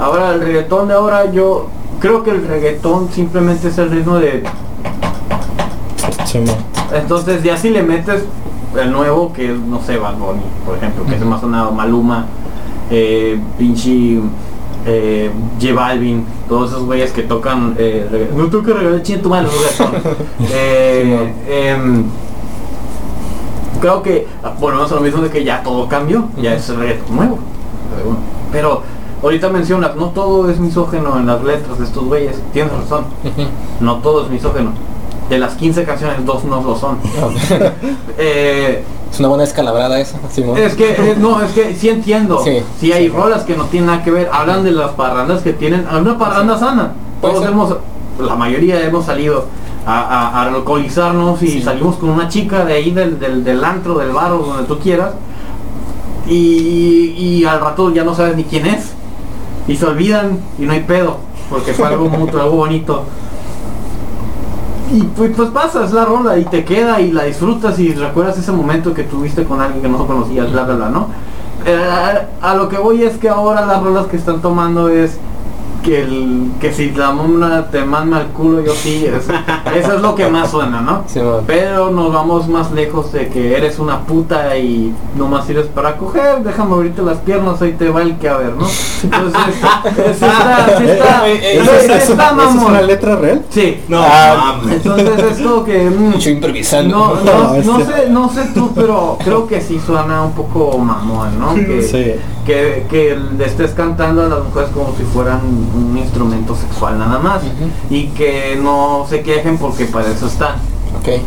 Ahora 0.00 0.34
el 0.34 0.40
reggaetón 0.40 0.88
de 0.88 0.94
ahora 0.94 1.30
yo 1.30 1.68
creo 2.00 2.22
que 2.24 2.30
el 2.32 2.46
reggaetón 2.46 3.08
simplemente 3.12 3.68
es 3.68 3.78
el 3.78 3.90
ritmo 3.90 4.16
de 4.18 4.42
entonces 6.94 7.42
ya 7.42 7.56
si 7.56 7.70
le 7.70 7.82
metes 7.82 8.24
el 8.78 8.92
nuevo 8.92 9.32
que 9.32 9.52
es, 9.52 9.58
no 9.58 9.80
sé, 9.82 9.96
Bad 9.98 10.16
Bunny, 10.16 10.42
por 10.64 10.76
ejemplo, 10.76 11.04
que 11.06 11.14
es 11.14 11.20
más 11.24 11.40
sonado, 11.40 11.70
Maluma, 11.72 12.26
eh, 12.90 13.40
pinche 13.58 14.20
eh, 14.84 15.30
J 15.60 15.72
Balvin, 15.74 16.24
todos 16.48 16.70
esos 16.70 16.84
güeyes 16.84 17.12
que 17.12 17.22
tocan, 17.22 17.74
eh, 17.78 18.30
no 18.36 18.46
toca 18.48 18.72
regalar 18.74 19.02
chinga 19.02 19.22
tu. 19.22 19.30
Eh, 20.52 21.32
creo 23.80 24.02
que 24.02 24.26
volvemos 24.60 24.90
a 24.92 24.96
lo 24.96 25.00
mismo 25.00 25.22
de 25.22 25.30
que 25.30 25.44
ya 25.44 25.62
todo 25.62 25.88
cambió, 25.88 26.24
ya 26.40 26.54
es 26.54 26.68
reggaetón 26.68 27.16
nuevo. 27.16 27.38
Pero 28.52 28.68
bueno, 28.68 28.80
ahorita 29.22 29.48
mencionas, 29.50 29.96
no 29.96 30.06
todo 30.10 30.50
es 30.50 30.58
misógeno 30.58 31.18
en 31.18 31.26
las 31.26 31.42
letras 31.42 31.78
de 31.78 31.84
estos 31.84 32.04
güeyes, 32.04 32.36
tienes 32.52 32.72
razón, 32.72 33.04
no 33.80 33.96
todo 33.96 34.24
es 34.24 34.30
misógeno. 34.30 34.70
De 35.30 35.38
las 35.40 35.54
15 35.54 35.84
canciones, 35.84 36.24
dos 36.24 36.44
no 36.44 36.62
lo 36.62 36.76
son. 36.76 36.98
Eh, 38.18 38.84
Es 39.12 39.18
una 39.18 39.28
buena 39.28 39.44
escalabrada 39.44 39.98
esa, 40.00 40.18
Simón. 40.30 40.56
es 40.56 40.74
que, 40.74 40.92
eh, 40.92 41.16
no, 41.18 41.42
es 41.42 41.50
que 41.52 41.74
sí 41.74 41.88
entiendo. 41.88 42.40
Sí. 42.44 42.62
Sí, 42.80 42.92
hay 42.92 43.08
rolas 43.08 43.42
que 43.42 43.56
no 43.56 43.64
tienen 43.64 43.88
nada 43.88 44.04
que 44.04 44.10
ver. 44.10 44.30
Hablan 44.32 44.62
de 44.62 44.70
las 44.70 44.90
parrandas 44.92 45.42
que 45.42 45.52
tienen. 45.52 45.84
Una 45.88 46.16
parranda 46.16 46.56
sana. 46.58 46.92
Todos 47.20 47.44
hemos, 47.44 47.76
la 48.20 48.36
mayoría 48.36 48.80
hemos 48.84 49.04
salido 49.06 49.46
a, 49.86 50.42
alcoholizarnos 50.42 51.42
y 51.42 51.48
Sí. 51.48 51.62
salimos 51.62 51.96
con 51.96 52.10
una 52.10 52.28
chica 52.28 52.64
de 52.64 52.74
ahí 52.74 52.90
del, 52.90 53.18
del, 53.20 53.44
del 53.44 53.64
antro, 53.64 53.98
del 53.98 54.10
bar 54.10 54.32
o 54.32 54.38
donde 54.38 54.64
tú 54.64 54.78
quieras. 54.78 55.12
Y, 56.28 57.14
y 57.16 57.44
al 57.44 57.60
rato 57.60 57.92
ya 57.94 58.02
no 58.02 58.14
sabes 58.14 58.36
ni 58.36 58.44
quién 58.44 58.66
es. 58.66 58.92
Y 59.68 59.76
se 59.76 59.86
olvidan 59.86 60.40
y 60.58 60.62
no 60.62 60.72
hay 60.72 60.80
pedo. 60.80 61.18
Porque 61.48 61.72
fue 61.72 61.86
algo 61.86 62.08
mutuo, 62.08 62.40
algo 62.42 62.56
bonito. 62.56 63.04
Y 64.92 65.02
pues, 65.02 65.32
pues 65.36 65.50
pasa, 65.50 65.84
es 65.84 65.92
la 65.92 66.04
rola 66.04 66.38
y 66.38 66.44
te 66.44 66.64
queda 66.64 67.00
y 67.00 67.10
la 67.12 67.24
disfrutas 67.24 67.78
y 67.78 67.92
recuerdas 67.94 68.38
ese 68.38 68.52
momento 68.52 68.94
que 68.94 69.02
tuviste 69.04 69.44
con 69.44 69.60
alguien 69.60 69.82
que 69.82 69.88
no 69.88 70.04
conocías, 70.06 70.50
bla, 70.52 70.62
bla, 70.64 70.74
bla, 70.76 70.88
¿no? 70.90 71.08
Eh, 71.64 72.18
a 72.40 72.54
lo 72.54 72.68
que 72.68 72.78
voy 72.78 73.02
es 73.02 73.16
que 73.18 73.28
ahora 73.28 73.66
las 73.66 73.82
rolas 73.82 74.06
que 74.06 74.16
están 74.16 74.40
tomando 74.40 74.88
es 74.88 75.18
que 75.86 76.02
el 76.02 76.50
que 76.60 76.72
si 76.72 76.90
la 76.90 77.12
mona 77.12 77.66
te 77.70 77.84
manda 77.84 78.20
el 78.20 78.26
culo, 78.28 78.60
yo 78.60 78.72
sí, 78.74 79.06
es- 79.06 79.28
eso 79.76 79.92
es 79.94 80.00
lo 80.02 80.14
que 80.16 80.26
más 80.28 80.50
suena, 80.50 80.80
¿no? 80.80 81.04
Pero 81.46 81.90
nos 81.92 82.12
vamos 82.12 82.48
más 82.48 82.72
lejos 82.72 83.12
de 83.12 83.28
que 83.28 83.56
eres 83.56 83.78
una 83.78 84.00
puta 84.00 84.56
y 84.58 84.92
nomás 85.16 85.46
sirves 85.46 85.66
para 85.66 85.96
coger, 85.96 86.42
déjame 86.42 86.74
abrirte 86.74 87.02
las 87.02 87.18
piernas, 87.18 87.62
ahí 87.62 87.72
te 87.74 87.88
va 87.88 88.02
el 88.02 88.16
que 88.18 88.28
a 88.28 88.36
ver, 88.36 88.52
¿no? 88.54 88.66
Entonces, 89.04 89.40
es- 89.96 90.22
está, 90.22 90.78
sí 90.78 90.84
está, 90.84 91.28
Eh, 91.28 91.34
eh, 91.40 91.40
sí 91.52 91.58
¿Esa 91.60 91.76
es, 91.76 91.84
está 91.84 91.96
esa 91.98 92.12
es 92.12 92.36
mamón. 92.36 92.64
una 92.66 92.82
letra 92.82 93.16
real? 93.16 93.42
Sí. 93.50 93.80
No, 93.88 94.00
Ah, 94.02 94.56
mames. 94.60 94.76
Entonces 94.84 95.32
es 95.32 95.46
como 95.46 95.64
que... 95.64 95.88
mm, 95.90 96.10
Mucho 96.10 96.30
improvisando. 96.30 96.96
no, 96.96 97.14
no, 97.24 97.54
No, 97.78 97.84
sé, 97.84 98.08
no 98.10 98.28
sé 98.28 98.46
tú, 98.54 98.72
pero 98.74 99.18
creo 99.22 99.46
que 99.46 99.60
sí 99.60 99.80
suena 99.84 100.22
un 100.22 100.32
poco 100.32 100.76
mamón, 100.78 101.38
¿no? 101.38 101.54
Que, 101.66 101.82
Sí. 101.82 102.14
Que, 102.46 102.86
que 102.88 103.18
le 103.36 103.44
estés 103.44 103.72
cantando 103.72 104.22
a 104.22 104.28
las 104.28 104.44
mujeres 104.44 104.70
como 104.72 104.94
si 104.96 105.02
fueran 105.04 105.40
un 105.74 105.98
instrumento 105.98 106.54
sexual 106.54 106.98
nada 106.98 107.18
más. 107.18 107.42
Y 107.90 108.08
que 108.08 108.58
no 108.62 109.04
se 109.08 109.22
quejen 109.22 109.58
porque 109.58 109.84
para 109.86 110.08
eso 110.08 110.26
están. 110.26 110.54
Ok. 110.98 111.20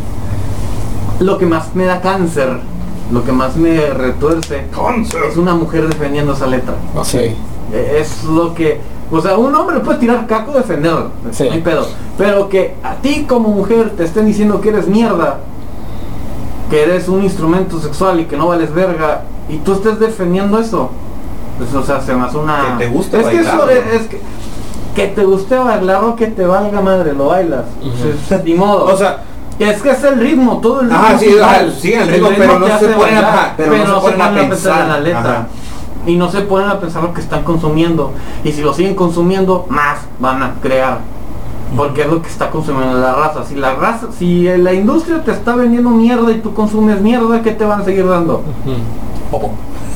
Lo 1.20 1.38
que 1.38 1.46
más 1.46 1.76
me 1.76 1.86
da 1.86 2.00
cáncer, 2.02 2.60
lo 3.12 3.24
que 3.26 3.32
más 3.34 3.58
me 3.58 3.88
retuerce, 3.90 4.68
Cáncer. 4.74 5.22
es 5.30 5.36
una 5.38 5.54
mujer 5.54 5.88
defendiendo 5.88 6.34
esa 6.34 6.48
letra. 6.48 6.76
Ok. 6.96 7.14
Eh, 7.14 7.36
Es 8.02 8.24
lo 8.24 8.54
que... 8.54 8.80
O 9.12 9.20
sea, 9.22 9.38
un 9.38 9.54
hombre 9.56 9.80
puede 9.80 9.98
tirar 9.98 10.28
caco 10.28 10.52
defenderlo, 10.54 11.10
Sí. 11.32 11.46
no 11.46 11.52
hay 11.54 11.62
pedo. 11.62 11.88
Pero 12.18 12.48
que 12.48 12.76
a 12.84 12.96
ti 12.96 13.26
como 13.28 13.50
mujer 13.50 13.94
te 13.98 14.04
estén 14.06 14.28
diciendo 14.28 14.62
que 14.62 14.70
eres 14.70 14.88
mierda, 14.88 15.40
que 16.70 16.84
eres 16.84 17.08
un 17.10 17.24
instrumento 17.24 17.80
sexual 17.80 18.20
y 18.20 18.26
que 18.26 18.38
no 18.38 18.48
vales 18.48 18.72
verga, 18.74 19.24
y 19.50 19.58
tú 19.58 19.74
estés 19.74 20.00
defendiendo 20.00 20.60
eso, 20.60 20.91
pues 21.60 21.73
o 21.76 21.84
sea, 21.84 22.02
se 22.02 22.15
me 22.15 22.26
hace 22.26 22.38
una... 22.38 22.77
Que 22.77 22.86
te 22.86 22.90
guste 22.91 23.19
es 23.22 23.27
que 23.27 23.40
eso 23.41 23.69
es, 23.69 24.02
es 24.02 24.07
que... 24.07 24.22
Que 24.95 25.07
te 25.07 25.23
guste 25.23 25.56
bailar 25.56 26.03
o 26.03 26.15
que 26.15 26.27
te 26.27 26.45
valga 26.45 26.81
madre, 26.81 27.14
lo 27.14 27.27
bailas. 27.27 27.65
Pues, 28.27 28.44
ni 28.44 28.56
modo. 28.56 28.86
O 28.86 28.98
sea, 28.98 29.19
es 29.60 29.81
que 29.84 29.91
es 29.91 30.03
el 30.03 30.19
ritmo, 30.19 30.60
todo 30.61 30.81
el 30.81 30.90
ritmo. 30.90 31.03
Ajá, 31.03 31.19
sí, 31.19 31.27
sí, 31.80 31.94
el 31.94 32.07
ritmo, 32.10 32.30
pero 32.36 32.60
no 32.60 32.80
se 32.80 32.88
ponen 32.88 33.18
a- 33.18 33.22
bailar, 33.22 33.53
pero 33.56 33.77
no 33.77 34.02
se 34.02 34.11
ponen 34.11 34.22
a 34.22 34.49
pensar. 34.49 34.81
en 34.81 34.90
la 34.90 34.99
letra 34.99 35.31
Ajá. 35.31 35.48
y 36.07 36.15
no 36.15 36.31
se 36.31 36.41
ponen 36.41 36.69
a 36.69 36.80
pensar 36.80 37.03
lo 37.03 37.14
que 37.14 37.22
están 37.22 37.44
consumiendo 37.44 38.14
y 38.44 38.52
si 38.52 38.61
lo 38.61 38.73
siguen 38.73 38.95
consumiendo 38.95 39.65
más 39.69 39.99
van 40.19 40.41
a 40.41 40.53
crear 40.61 40.99
porque 41.76 42.02
es 42.02 42.07
lo 42.07 42.22
que 42.22 42.30
está 42.30 42.49
consumiendo 42.49 42.98
la 42.99 43.14
raza 43.14 43.44
si 43.45 43.56
la 43.56 43.76
raza 43.76 44.07
si 44.18 44.45
la 44.57 44.73
industria 44.73 45.23
te 45.23 45.31
está 45.31 45.56
vendiendo 45.56 45.90
mierda 45.91 46.31
y 46.31 46.40
tú 46.40 46.53
consumes 46.53 46.99
mierda 47.02 47.41
qué 47.41 47.52
te 47.52 47.65
van 47.65 47.81
a 47.81 47.84
seguir 47.84 48.07
dando 48.07 48.44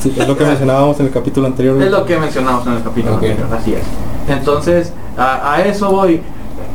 Sí, 0.01 0.14
es 0.18 0.27
lo 0.27 0.38
que 0.38 0.45
mencionábamos 0.45 0.99
en 0.99 1.05
el 1.07 1.11
capítulo 1.11 1.47
anterior. 1.47 1.81
es 1.81 1.91
lo 1.91 2.05
que 2.05 2.18
mencionamos 2.18 2.68
en 2.68 2.73
el 2.73 2.84
capítulo 2.84 3.15
anterior 3.15 3.47
así 3.57 3.73
es. 3.73 3.84
Entonces 4.27 4.93
a, 5.18 5.53
a 5.53 5.61
eso 5.64 5.91
voy. 5.91 6.22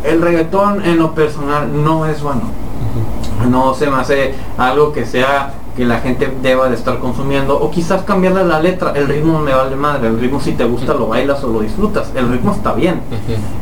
El 0.04 0.22
reggaetón 0.22 0.84
en 0.84 0.98
lo 0.98 1.14
personal 1.14 1.68
no 1.84 2.06
es 2.06 2.22
bueno. 2.22 2.42
No 3.50 3.74
se 3.74 3.88
me 3.88 3.96
hace 3.96 4.34
algo 4.56 4.92
que 4.92 5.04
sea 5.06 5.54
que 5.76 5.84
la 5.84 6.00
gente 6.00 6.32
deba 6.42 6.68
de 6.68 6.74
estar 6.74 6.98
consumiendo 6.98 7.58
o 7.58 7.70
quizás 7.70 8.02
cambiarle 8.02 8.44
la 8.44 8.60
letra. 8.60 8.92
El 8.94 9.08
ritmo 9.08 9.38
me 9.40 9.52
vale 9.52 9.76
madre. 9.76 10.08
El 10.08 10.18
ritmo 10.18 10.40
si 10.40 10.52
te 10.52 10.64
gusta 10.64 10.94
lo 10.94 11.08
bailas 11.08 11.42
o 11.44 11.48
lo 11.48 11.60
disfrutas. 11.60 12.10
El 12.14 12.28
ritmo 12.30 12.52
está 12.52 12.72
bien. 12.72 13.00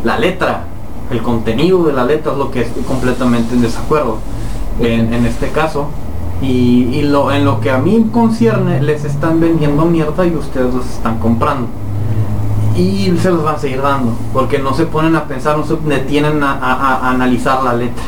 La 0.04 0.18
letra 0.18 0.64
el 1.10 1.22
contenido 1.22 1.84
de 1.84 1.92
la 1.92 2.04
letra 2.04 2.32
es 2.32 2.38
lo 2.38 2.50
que 2.50 2.62
estoy 2.62 2.82
completamente 2.82 3.54
en 3.54 3.62
desacuerdo. 3.62 4.18
En, 4.80 5.12
en 5.14 5.24
este 5.26 5.48
caso 5.50 5.88
y, 6.42 6.88
y 6.92 7.02
lo, 7.02 7.32
en 7.32 7.44
lo 7.44 7.60
que 7.60 7.70
a 7.70 7.78
mí 7.78 8.08
concierne 8.12 8.80
les 8.82 9.04
están 9.04 9.40
vendiendo 9.40 9.84
mierda 9.86 10.26
y 10.26 10.34
ustedes 10.36 10.72
los 10.74 10.86
están 10.86 11.18
comprando. 11.18 11.66
Y 12.76 13.10
se 13.22 13.30
los 13.30 13.42
van 13.42 13.54
a 13.54 13.58
seguir 13.58 13.80
dando 13.80 14.12
porque 14.34 14.58
no 14.58 14.74
se 14.74 14.84
ponen 14.84 15.16
a 15.16 15.24
pensar 15.24 15.56
no 15.56 15.64
se 15.64 15.76
detienen 15.76 16.42
a, 16.42 16.52
a- 16.52 17.10
analizar 17.10 17.62
la 17.62 17.72
letra 17.72 18.04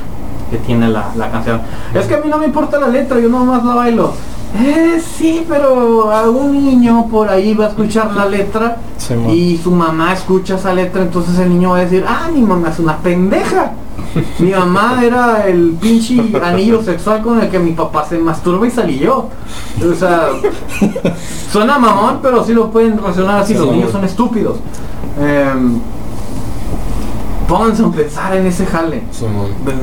que 0.50 0.58
tiene 0.58 0.88
la, 0.88 1.10
la 1.16 1.30
canción. 1.30 1.60
Es 1.94 2.06
que 2.06 2.14
a 2.16 2.18
mí 2.20 2.28
no 2.28 2.36
me 2.38 2.46
importa 2.46 2.78
la 2.78 2.88
letra 2.88 3.18
yo 3.18 3.28
nomás 3.30 3.64
la 3.64 3.74
bailo 3.74 4.12
Eh, 4.56 5.00
sí, 5.00 5.44
pero 5.48 6.10
algún 6.10 6.52
niño 6.64 7.06
por 7.10 7.28
ahí 7.28 7.54
va 7.54 7.66
a 7.66 7.68
escuchar 7.68 8.12
la 8.14 8.24
letra 8.24 8.78
Sí, 8.96 9.14
y 9.30 9.58
su 9.58 9.70
mamá 9.70 10.12
escucha 10.14 10.56
esa 10.56 10.72
letra, 10.72 11.02
entonces 11.02 11.38
el 11.38 11.50
niño 11.50 11.70
va 11.70 11.78
a 11.78 11.80
decir, 11.80 12.04
ah, 12.06 12.28
mi 12.32 12.42
mamá 12.42 12.70
es 12.70 12.78
una 12.78 12.96
pendeja. 12.98 13.72
Mi 14.38 14.52
mamá 14.52 15.00
era 15.04 15.46
el 15.46 15.76
pinche 15.80 16.32
anillo 16.42 16.82
sexual 16.82 17.20
con 17.20 17.40
el 17.40 17.50
que 17.50 17.58
mi 17.58 17.72
papá 17.72 18.06
se 18.08 18.16
masturba 18.18 18.66
y 18.66 18.70
salí 18.70 18.98
yo. 18.98 19.28
O 19.84 19.94
sea, 19.94 20.28
suena 21.52 21.78
mamón, 21.78 22.20
pero 22.22 22.44
sí 22.44 22.54
lo 22.54 22.70
pueden 22.70 22.96
relacionar 22.96 23.40
así, 23.40 23.54
Sí, 23.54 23.58
los 23.58 23.72
niños 23.72 23.90
son 23.90 24.04
estúpidos. 24.04 24.58
Em, 25.20 25.80
pónganse 27.48 27.82
a 27.82 27.90
pensar 27.90 28.36
en 28.36 28.46
ese 28.46 28.66
jale. 28.66 29.02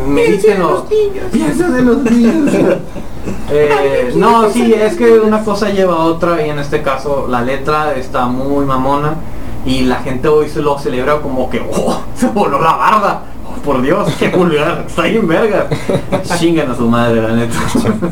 Medítenlo. 0.07 0.85
Piensen 1.31 1.75
en 1.75 1.85
los 1.85 2.03
niños. 2.03 2.53
Eh, 3.49 4.13
no, 4.15 4.51
sí, 4.51 4.71
es 4.71 4.95
que 4.95 5.17
una 5.17 5.43
cosa 5.43 5.71
lleva 5.71 5.95
a 5.95 6.03
otra 6.03 6.45
y 6.45 6.49
en 6.51 6.59
este 6.59 6.83
caso 6.83 7.25
la 7.27 7.41
letra 7.41 7.95
está 7.95 8.27
muy 8.27 8.65
mamona 8.65 9.15
y 9.65 9.81
la 9.81 9.95
gente 9.95 10.27
hoy 10.27 10.47
se 10.47 10.61
lo 10.61 10.77
celebra 10.77 11.21
como 11.21 11.49
que 11.49 11.59
oh, 11.59 12.01
se 12.15 12.27
voló 12.27 12.61
la 12.61 12.75
barda. 12.75 13.23
Oh, 13.43 13.59
por 13.63 13.81
Dios, 13.81 14.13
qué 14.19 14.29
vulgar, 14.29 14.85
está 14.87 15.03
bien 15.03 15.27
verga. 15.27 15.67
Chingan 16.37 16.69
a 16.69 16.75
su 16.75 16.87
madre, 16.87 17.19
la 17.21 17.33
neta. 17.33 17.57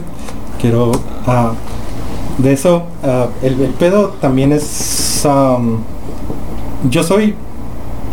Quiero... 0.60 0.92
ah, 1.28 1.52
de 2.40 2.54
eso, 2.54 2.88
ah, 3.04 3.28
el, 3.44 3.62
el 3.62 3.72
pedo 3.72 4.16
también 4.20 4.52
es... 4.52 5.24
am, 5.26 5.78
yo 6.90 7.04
soy, 7.04 7.36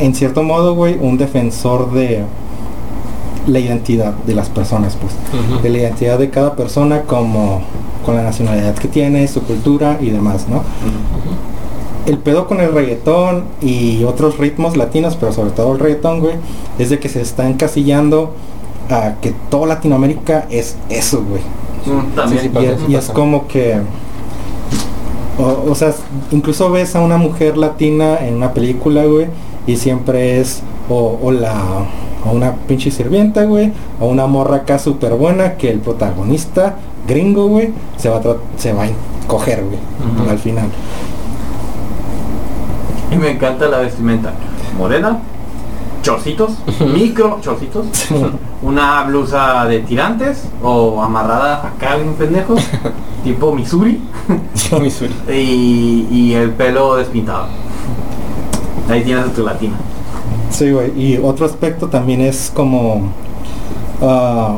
en 0.00 0.14
cierto 0.14 0.42
modo, 0.42 0.74
güey, 0.74 0.96
un 1.00 1.16
defensor 1.18 1.92
de 1.92 2.24
la 3.46 3.58
identidad 3.58 4.12
de 4.26 4.34
las 4.34 4.48
personas, 4.48 4.96
pues. 5.00 5.12
De 5.62 5.68
la 5.70 5.78
identidad 5.78 6.18
de 6.18 6.30
cada 6.30 6.56
persona 6.56 7.02
como 7.02 7.62
con 8.04 8.16
la 8.16 8.22
nacionalidad 8.22 8.74
que 8.74 8.88
tiene, 8.88 9.26
su 9.28 9.42
cultura 9.42 9.98
y 10.00 10.10
demás, 10.10 10.46
¿no? 10.48 10.62
El 12.06 12.18
pedo 12.18 12.46
con 12.46 12.60
el 12.60 12.72
reggaetón 12.72 13.44
y 13.60 14.04
otros 14.04 14.38
ritmos 14.38 14.76
latinos, 14.76 15.16
pero 15.20 15.32
sobre 15.32 15.50
todo 15.50 15.72
el 15.72 15.78
reggaetón, 15.78 16.20
güey, 16.20 16.34
es 16.78 16.90
de 16.90 16.98
que 16.98 17.08
se 17.08 17.20
está 17.20 17.48
encasillando 17.48 18.32
a 18.90 19.14
que 19.20 19.32
toda 19.50 19.66
Latinoamérica 19.68 20.46
es 20.50 20.76
eso, 20.88 21.22
güey. 21.28 21.42
Mm, 21.86 22.14
También. 22.14 22.42
Sí, 22.42 22.50
sí, 22.52 22.58
Y, 22.88 22.94
es- 22.96 23.08
y 23.08 23.12
como 23.12 23.46
que... 23.46 23.76
O, 25.38 25.70
o 25.70 25.74
sea, 25.74 25.92
incluso 26.32 26.70
ves 26.70 26.94
a 26.96 27.00
una 27.00 27.16
mujer 27.16 27.56
latina 27.56 28.18
en 28.20 28.34
una 28.34 28.52
película, 28.52 29.04
güey, 29.04 29.26
y 29.70 29.76
siempre 29.76 30.40
es 30.40 30.62
o, 30.88 31.18
o 31.22 31.30
la... 31.30 31.54
O 32.22 32.32
una 32.32 32.52
pinche 32.52 32.90
sirvienta, 32.90 33.44
güey, 33.44 33.72
o 33.98 34.06
una 34.06 34.26
morra 34.26 34.56
acá 34.56 34.78
súper 34.78 35.14
buena 35.14 35.54
que 35.54 35.70
el 35.70 35.78
protagonista 35.78 36.74
gringo, 37.08 37.46
güey, 37.46 37.70
se 37.96 38.10
va 38.10 38.18
a, 38.18 38.36
se 38.58 38.74
va 38.74 38.84
a 38.84 38.88
coger, 39.26 39.64
güey, 39.64 39.78
al 40.28 40.38
final. 40.38 40.66
Y 43.10 43.16
me 43.16 43.30
encanta 43.30 43.68
la 43.68 43.78
vestimenta. 43.78 44.34
Morena, 44.76 45.18
chorcitos, 46.02 46.52
micro 46.92 47.38
chorcitos, 47.40 47.86
una 48.60 49.04
blusa 49.04 49.64
de 49.64 49.78
tirantes 49.80 50.44
o 50.62 51.02
amarrada 51.02 51.68
acá 51.68 51.96
en 51.96 52.08
un 52.08 52.14
pendejo, 52.16 52.54
tipo 53.24 53.54
Missouri, 53.54 53.98
Missouri. 54.78 55.14
y, 55.32 56.06
y 56.10 56.34
el 56.34 56.50
pelo 56.50 56.96
despintado. 56.96 57.46
Ahí 58.88 59.02
tienes 59.02 59.32
tu 59.34 59.44
latina. 59.44 59.76
Sí, 60.50 60.70
güey. 60.70 60.90
Y 61.00 61.18
otro 61.18 61.46
aspecto 61.46 61.88
también 61.88 62.20
es 62.20 62.50
como, 62.54 63.02
ah, 64.02 64.56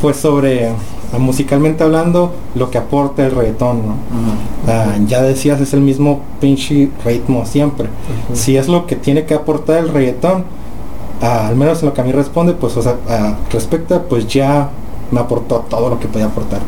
pues 0.00 0.16
sobre, 0.16 0.72
musicalmente 1.18 1.84
hablando, 1.84 2.32
lo 2.54 2.70
que 2.70 2.78
aporta 2.78 3.24
el 3.24 3.32
reggaetón, 3.32 3.86
¿no? 3.86 3.94
Ah, 4.66 4.96
ya 5.06 5.22
decías, 5.22 5.60
es 5.60 5.72
el 5.74 5.80
mismo 5.80 6.20
pinche 6.40 6.90
ritmo 7.04 7.46
siempre. 7.46 7.88
Si 8.34 8.56
es 8.56 8.68
lo 8.68 8.86
que 8.86 8.96
tiene 8.96 9.24
que 9.24 9.34
aportar 9.34 9.78
el 9.78 9.88
reggaetón, 9.90 10.44
ah, 11.22 11.46
al 11.46 11.56
menos 11.56 11.80
en 11.82 11.88
lo 11.88 11.94
que 11.94 12.00
a 12.00 12.04
mí 12.04 12.12
responde, 12.12 12.52
pues, 12.52 12.76
o 12.76 12.82
sea, 12.82 12.96
respecta, 13.52 14.02
pues 14.02 14.26
ya 14.26 14.70
me 15.10 15.20
aportó 15.20 15.64
todo 15.70 15.88
lo 15.88 16.00
que 16.00 16.08
podía 16.08 16.26
aportar. 16.26 16.60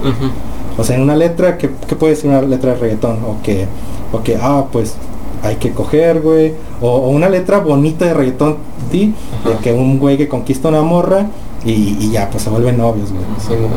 O 0.78 0.84
sea, 0.84 0.94
en 0.94 1.02
una 1.02 1.16
letra, 1.16 1.58
¿qué, 1.58 1.70
qué 1.88 1.96
puede 1.96 2.14
decir 2.14 2.30
una 2.30 2.40
letra 2.42 2.74
de 2.74 2.78
reggaetón? 2.78 3.18
O 3.24 3.42
que, 3.42 3.66
o 4.12 4.22
que, 4.22 4.38
ah, 4.40 4.64
pues 4.70 4.94
hay 5.42 5.56
que 5.56 5.72
coger, 5.72 6.20
güey. 6.20 6.54
O, 6.80 6.90
o 6.90 7.08
una 7.10 7.28
letra 7.28 7.58
bonita 7.60 8.04
de 8.04 8.14
reggaetón, 8.14 8.56
¿sí? 8.90 9.14
De 9.44 9.56
que 9.62 9.72
un 9.72 9.98
güey 9.98 10.16
que 10.16 10.28
conquista 10.28 10.68
una 10.68 10.82
morra 10.82 11.26
y, 11.64 11.96
y 12.00 12.10
ya, 12.12 12.30
pues 12.30 12.44
se 12.44 12.50
vuelven 12.50 12.78
novios, 12.78 13.10
güey. 13.12 13.24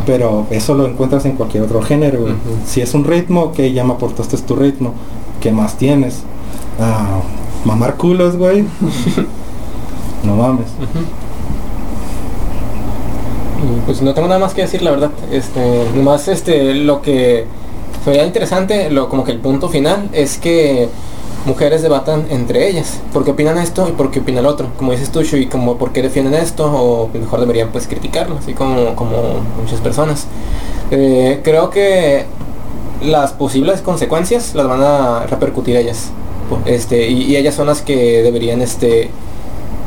Pero 0.06 0.46
eso 0.50 0.76
lo 0.76 0.86
encuentras 0.86 1.26
en 1.26 1.34
cualquier 1.34 1.64
otro 1.64 1.82
género, 1.82 2.22
güey. 2.22 2.34
Si 2.66 2.82
es 2.82 2.94
un 2.94 3.04
ritmo, 3.04 3.52
que 3.52 3.74
ya 3.74 3.84
me 3.84 3.94
aportaste 3.94 4.38
tu 4.38 4.56
ritmo. 4.56 4.94
¿Qué 5.40 5.52
más 5.52 5.78
tienes? 5.78 6.24
Ah, 6.80 7.22
mamar 7.66 7.96
culos, 7.96 8.38
güey. 8.38 8.62
no 10.24 10.36
mames. 10.36 10.68
Pues 13.86 14.02
no 14.02 14.14
tengo 14.14 14.28
nada 14.28 14.40
más 14.40 14.54
que 14.54 14.62
decir, 14.62 14.82
la 14.82 14.92
verdad. 14.92 15.12
Este, 15.32 15.86
nomás 15.96 16.28
este, 16.28 16.76
lo 16.76 17.02
que 17.02 17.46
sería 18.04 18.26
interesante, 18.26 18.90
lo, 18.90 19.10
como 19.10 19.24
que 19.24 19.32
el 19.32 19.40
punto 19.40 19.70
final, 19.70 20.10
es 20.14 20.38
que 20.38 20.90
mujeres 21.46 21.82
debatan 21.82 22.26
entre 22.30 22.68
ellas. 22.70 23.00
¿Por 23.14 23.24
qué 23.24 23.32
opinan 23.32 23.58
esto 23.58 23.88
y 23.90 23.92
por 23.92 24.12
qué 24.12 24.20
opinan 24.20 24.46
el 24.46 24.50
otro? 24.50 24.70
Como 24.78 24.92
dices 24.92 25.12
tú, 25.12 25.22
y 25.22 25.48
como 25.48 25.78
por 25.78 25.92
qué 25.92 26.02
defienden 26.02 26.34
esto 26.36 26.66
o 26.66 27.10
mejor 27.14 27.40
deberían 27.40 27.70
pues 27.70 27.88
criticarlo, 27.88 28.38
así 28.38 28.54
como, 28.54 28.96
como 28.96 29.42
muchas 29.62 29.80
personas. 29.82 30.28
Eh, 30.92 31.42
creo 31.44 31.70
que 31.70 32.26
las 33.02 33.34
posibles 33.34 33.82
consecuencias 33.82 34.54
las 34.56 34.68
van 34.68 34.82
a 34.82 35.26
repercutir 35.26 35.76
ellas. 35.76 36.12
Este, 36.66 37.10
y, 37.10 37.36
ellas 37.36 37.56
son 37.56 37.68
las 37.68 37.82
que 37.82 38.22
deberían 38.24 38.62
este, 38.62 39.10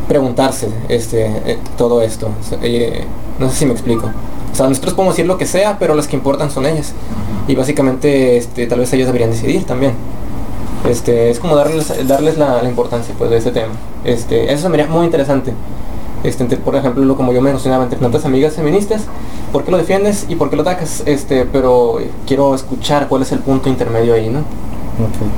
preguntarse 0.09 0.69
este, 0.89 1.27
eh, 1.27 1.59
todo 1.77 2.03
esto. 2.03 2.29
Eh, 2.63 3.05
no 3.39 3.51
sé 3.51 3.57
si 3.57 3.67
me 3.67 3.73
explico. 3.73 4.11
O 4.53 4.57
sea, 4.57 4.69
nosotros 4.69 4.95
podemos 4.95 5.17
decir 5.17 5.27
lo 5.27 5.37
que 5.37 5.47
sea, 5.47 5.79
pero 5.79 5.95
las 5.95 6.07
que 6.07 6.17
importan 6.17 6.51
son 6.51 6.67
ellas. 6.67 6.93
Y 7.49 7.55
básicamente 7.55 8.37
este, 8.37 8.67
tal 8.67 8.79
vez 8.79 8.93
ellas 8.93 9.09
deberían 9.09 9.31
decidir 9.31 9.65
también. 9.65 9.93
Este, 10.89 11.31
es 11.31 11.39
como 11.41 11.57
darles, 11.57 12.07
darles 12.07 12.37
la, 12.37 12.63
la 12.63 12.69
importancia 12.69 13.15
pues, 13.17 13.31
de 13.31 13.39
ese 13.39 13.51
tema. 13.53 13.73
Este, 14.05 14.53
eso 14.53 14.63
se 14.65 14.69
me 14.69 14.81
haría 14.81 14.93
muy 14.93 15.05
interesante. 15.07 15.53
Este, 16.23 16.43
entre- 16.43 16.59
por 16.59 16.75
ejemplo, 16.77 17.05
lo- 17.05 17.17
como 17.17 17.33
yo 17.33 17.41
mencionaba, 17.41 17.85
entre 17.85 17.99
tantas 17.99 18.25
amigas 18.25 18.55
feministas, 18.55 19.03
¿por 19.53 19.65
qué 19.65 19.71
lo 19.71 19.79
defiendes 19.79 20.27
y 20.29 20.37
por 20.37 20.51
qué 20.51 20.57
lo 20.57 20.63
atacas? 20.63 21.03
Este, 21.07 21.47
pero 21.47 22.01
eh, 22.01 22.11
quiero 22.27 22.55
escuchar 22.55 23.09
cuál 23.09 23.23
es 23.23 23.33
el 23.33 23.39
punto 23.41 23.69
intermedio 23.69 24.15
ahí, 24.15 24.29
¿no? 24.29 24.41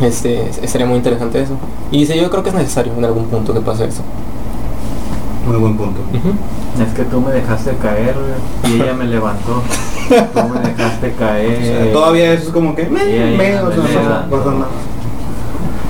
Este, 0.05 0.49
es- 0.49 0.71
sería 0.71 0.87
muy 0.87 0.97
interesante 0.97 1.41
eso. 1.43 1.55
Y 1.93 2.07
sí, 2.07 2.19
yo 2.21 2.29
creo 2.31 2.43
que 2.43 2.49
es 2.51 2.55
necesario 2.55 2.93
en 2.97 3.05
algún 3.05 3.27
punto 3.27 3.55
que 3.55 3.61
pase 3.61 3.85
eso. 3.87 4.03
Muy 5.47 5.57
buen 5.59 5.77
punto. 5.77 6.01
Es 6.85 6.93
que 6.93 7.05
tú 7.05 7.21
me 7.21 7.31
dejaste 7.33 7.71
caer 7.81 8.17
y 8.69 8.81
ella 8.83 8.93
me 8.95 9.05
levantó. 9.05 9.63
Tú 10.09 10.49
me 10.49 10.61
dejaste 10.61 11.13
O 11.15 11.17
caer. 11.19 11.65
sea, 11.65 11.93
todavía 11.93 12.33
eso 12.33 12.45
es 12.45 12.51
como 12.51 12.77
que 12.77 12.85
me, 12.85 13.03
me, 13.37 13.61
o 13.61 13.73
sea, 13.73 13.83
me 13.83 13.95
no 13.95 14.09
da. 14.09 14.29
pasa 14.31 14.51
nada. 14.53 14.67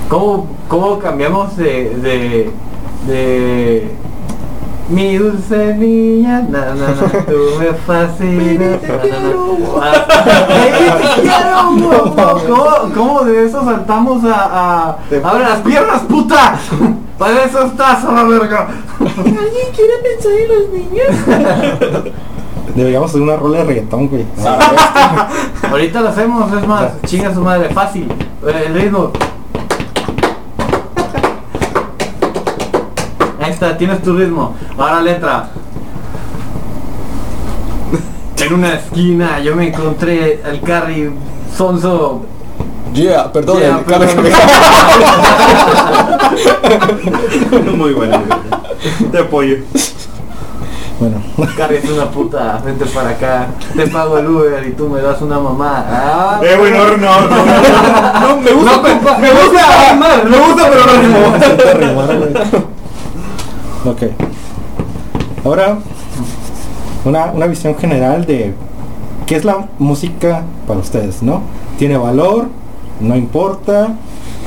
¿Cómo, 0.09 0.47
cómo 0.69 0.99
cambiamos 0.99 1.57
de, 1.57 1.91
de, 1.97 2.51
de 3.07 3.91
mi 4.89 5.17
dulce 5.17 5.75
niña? 5.75 6.47
Na, 6.49 6.75
na, 6.75 6.89
na, 6.89 7.25
tú 7.27 7.59
me 7.59 7.73
fascinas. 7.75 8.83
na, 8.83 8.89
na, 8.89 9.19
na. 9.21 9.35
Ah, 9.83 10.07
te 10.47 11.23
quiero. 11.23 12.15
¿Cómo, 12.47 12.95
¿Cómo 12.95 13.25
de 13.25 13.47
eso 13.47 13.65
saltamos 13.65 14.23
a, 14.25 14.45
a 14.45 14.97
abre 15.25 15.43
las 15.45 15.61
piernas, 15.61 16.03
puta? 16.03 16.57
Para 17.19 17.45
eso 17.45 17.63
estás 17.65 18.05
a 18.05 18.13
la 18.13 18.23
verga. 18.25 18.69
¿Alguien 19.01 19.69
quiere 19.75 19.95
pensar 20.05 20.33
en 20.33 20.49
los 20.49 20.69
niños? 20.71 22.13
Deberíamos 22.77 23.09
hacer 23.11 23.23
una 23.23 23.37
rola 23.37 23.59
de 23.59 23.65
reggaetón, 23.65 24.09
güey. 24.09 24.25
Ahorita 25.71 26.01
lo 26.03 26.09
hacemos, 26.11 26.53
es 26.53 26.67
más, 26.69 27.01
chinga 27.07 27.33
su 27.33 27.41
madre, 27.41 27.71
fácil. 27.71 28.07
Eh, 28.47 28.65
El 28.67 28.75
ritmo. 28.75 29.11
Ahí 33.47 33.53
está, 33.53 33.79
tienes 33.79 34.03
tu 34.03 34.13
ritmo. 34.17 34.57
Ahora 34.77 35.01
letra. 35.01 35.51
En 38.45 38.53
una 38.53 38.75
esquina 38.75 39.39
yo 39.39 39.55
me 39.55 39.69
encontré 39.69 40.43
al 40.45 40.61
Carry 40.63 41.13
Sonso. 41.57 42.25
Yeah, 42.93 43.33
perdón, 43.33 43.61
Yeah, 43.61 43.79
el 43.79 43.85
perdón. 43.85 44.09
me- 47.63 47.71
Muy 47.71 47.93
bueno. 47.93 48.19
Te 49.13 49.19
apoyo. 49.19 49.59
Bueno, 50.99 51.23
Carry 51.57 51.77
es 51.77 51.89
una 51.89 52.11
puta, 52.11 52.61
vente 52.65 52.85
para 52.87 53.11
acá. 53.11 53.47
Te 53.77 53.87
pago 53.87 54.19
el 54.19 54.27
Uber 54.27 54.67
y 54.67 54.73
tú 54.73 54.89
me 54.89 55.01
das 55.01 55.23
una 55.23 55.39
mamá. 55.39 55.85
Ah, 55.89 56.41
Eh, 56.43 56.57
güey, 56.59 56.73
no, 56.73 56.85
no, 56.85 56.97
no, 56.97 56.99
no, 56.99 57.19
no, 58.29 58.41
me 58.41 58.51
gusta, 58.51 58.77
No, 58.77 58.83
me 58.83 58.91
gusta, 58.91 59.19
me 60.25 60.39
gusta, 60.39 60.69
pero 60.69 60.85
no 60.87 60.93
rimó. 61.03 61.33
Ok. 63.87 64.03
Ahora, 65.45 65.79
una, 67.05 67.27
una 67.27 67.47
visión 67.47 67.77
general 67.77 68.27
de 68.27 68.53
¿qué 69.27 69.37
es 69.37 69.45
la 69.45 69.69
música 69.79 70.43
para 70.67 70.81
ustedes, 70.81 71.23
no? 71.23 71.43
¿Tiene 71.79 71.97
valor? 71.97 72.49
¿No 73.01 73.17
importa? 73.17 73.95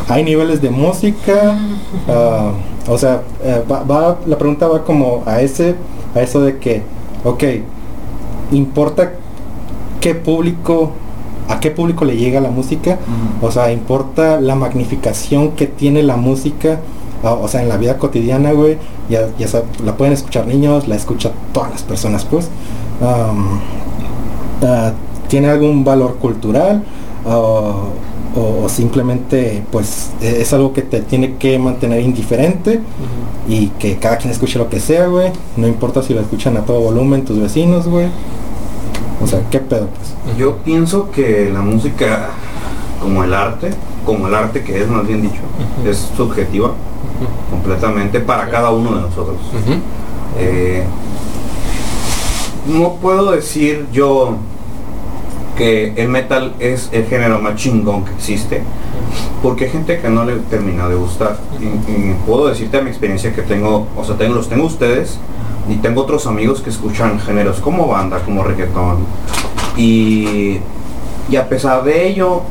¿Hay 0.10 0.24
niveles 0.24 0.62
de 0.62 0.70
música? 0.70 1.58
Ah, 2.08 2.52
o 2.88 2.98
sea, 2.98 3.22
eh, 3.44 3.64
va, 3.70 4.18
la 4.26 4.38
pregunta 4.38 4.68
va 4.68 4.84
como 4.84 5.22
a 5.28 5.42
ese, 5.42 5.76
a 6.16 6.22
eso 6.22 6.42
de 6.42 6.58
que, 6.58 6.82
ok, 7.24 7.44
¿importa 8.52 9.12
qué 10.02 10.16
público 10.16 10.92
a 11.50 11.60
qué 11.60 11.72
público 11.72 12.06
le 12.06 12.16
llega 12.16 12.40
la 12.40 12.52
música, 12.52 13.00
o 13.42 13.52
sea, 13.52 13.72
importa 13.72 14.40
la 14.40 14.54
magnificación 14.54 15.54
que 15.54 15.66
tiene 15.66 16.04
la 16.04 16.16
música, 16.16 16.80
o 17.24 17.48
sea, 17.48 17.62
en 17.62 17.70
la 17.70 17.78
vida 17.78 17.98
cotidiana, 17.98 18.52
güey, 18.52 18.78
ya, 19.10 19.28
ya 19.38 19.48
la 19.84 19.98
pueden 19.98 20.14
escuchar 20.14 20.48
niños, 20.48 20.88
la 20.88 20.96
escuchan 20.96 21.32
todas 21.54 21.72
las 21.72 21.84
personas, 21.84 22.26
pues. 22.26 22.50
Ah, 23.02 23.34
¿Tiene 25.28 25.50
algún 25.50 25.84
valor 25.84 26.18
cultural? 26.18 26.84
o, 28.36 28.68
simplemente 28.70 29.64
pues 29.72 30.12
e, 30.22 30.42
es 30.42 30.54
algo 30.54 30.74
que 30.74 30.82
te 30.82 31.02
tiene 31.02 31.36
que 31.36 31.58
mantener 31.60 32.02
indiferente 32.02 32.80
y 33.48 33.68
que 33.80 33.98
cada 33.98 34.18
quien 34.18 34.32
escuche 34.32 34.60
lo 34.60 34.70
que 34.70 34.80
sea, 34.80 35.08
güey. 35.08 35.32
No 35.58 35.68
importa 35.68 36.04
si 36.04 36.14
lo 36.14 36.22
escuchan 36.22 36.56
a 36.58 36.62
todo 36.62 36.80
volumen 36.80 37.26
tus 37.26 37.40
vecinos, 37.40 37.88
güey. 37.88 38.08
O 39.22 39.28
sea, 39.28 39.42
¿qué 39.50 39.60
pedo? 39.60 39.88
Pues? 39.88 40.38
Yo 40.38 40.58
pienso 40.58 41.12
que 41.12 41.50
la 41.52 41.62
música, 41.62 42.30
como 43.02 43.24
el 43.24 43.34
arte, 43.34 43.72
como 44.06 44.28
el 44.28 44.36
arte 44.36 44.64
que 44.64 44.82
es 44.82 44.88
más 44.88 45.06
bien 45.08 45.22
dicho, 45.22 45.42
es 45.86 46.10
subjetiva 46.16 46.74
completamente 47.50 48.20
para 48.20 48.50
cada 48.50 48.72
uno 48.72 48.96
de 48.96 49.02
nosotros. 49.02 49.38
Eh, 50.38 50.84
no 52.68 52.94
puedo 52.96 53.32
decir 53.32 53.88
yo 53.92 54.38
que 55.58 55.94
el 55.98 56.08
metal 56.08 56.54
es 56.60 56.90
el 56.94 57.06
género 57.06 57.40
más 57.40 57.56
chingón 57.56 58.06
que 58.06 58.14
existe, 58.14 58.64
porque 59.44 59.66
hay 59.66 59.72
gente 59.72 60.00
que 60.00 60.10
no 60.10 60.24
le 60.24 60.36
termina 60.38 60.88
de 60.88 60.96
gustar. 60.96 61.38
Y, 61.60 62.14
puedo 62.26 62.48
decirte 62.48 62.78
a 62.78 62.82
mi 62.82 62.90
experiencia 62.90 63.34
que 63.34 63.42
tengo, 63.42 63.88
o 63.98 64.04
sea, 64.06 64.16
tengo, 64.16 64.36
los 64.36 64.48
tengo 64.48 64.66
ustedes, 64.66 65.20
y 65.70 65.76
tengo 65.76 66.02
otros 66.02 66.28
amigos 66.28 66.62
que 66.62 66.70
escuchan 66.70 67.20
géneros 67.20 67.60
como 67.60 67.88
banda, 67.88 68.20
como 68.20 68.44
reggaetón. 68.44 69.00
Y, 69.76 70.60
y 71.30 71.36
a 71.36 71.50
pesar 71.50 71.84
de 71.84 72.08
ello, 72.08 72.44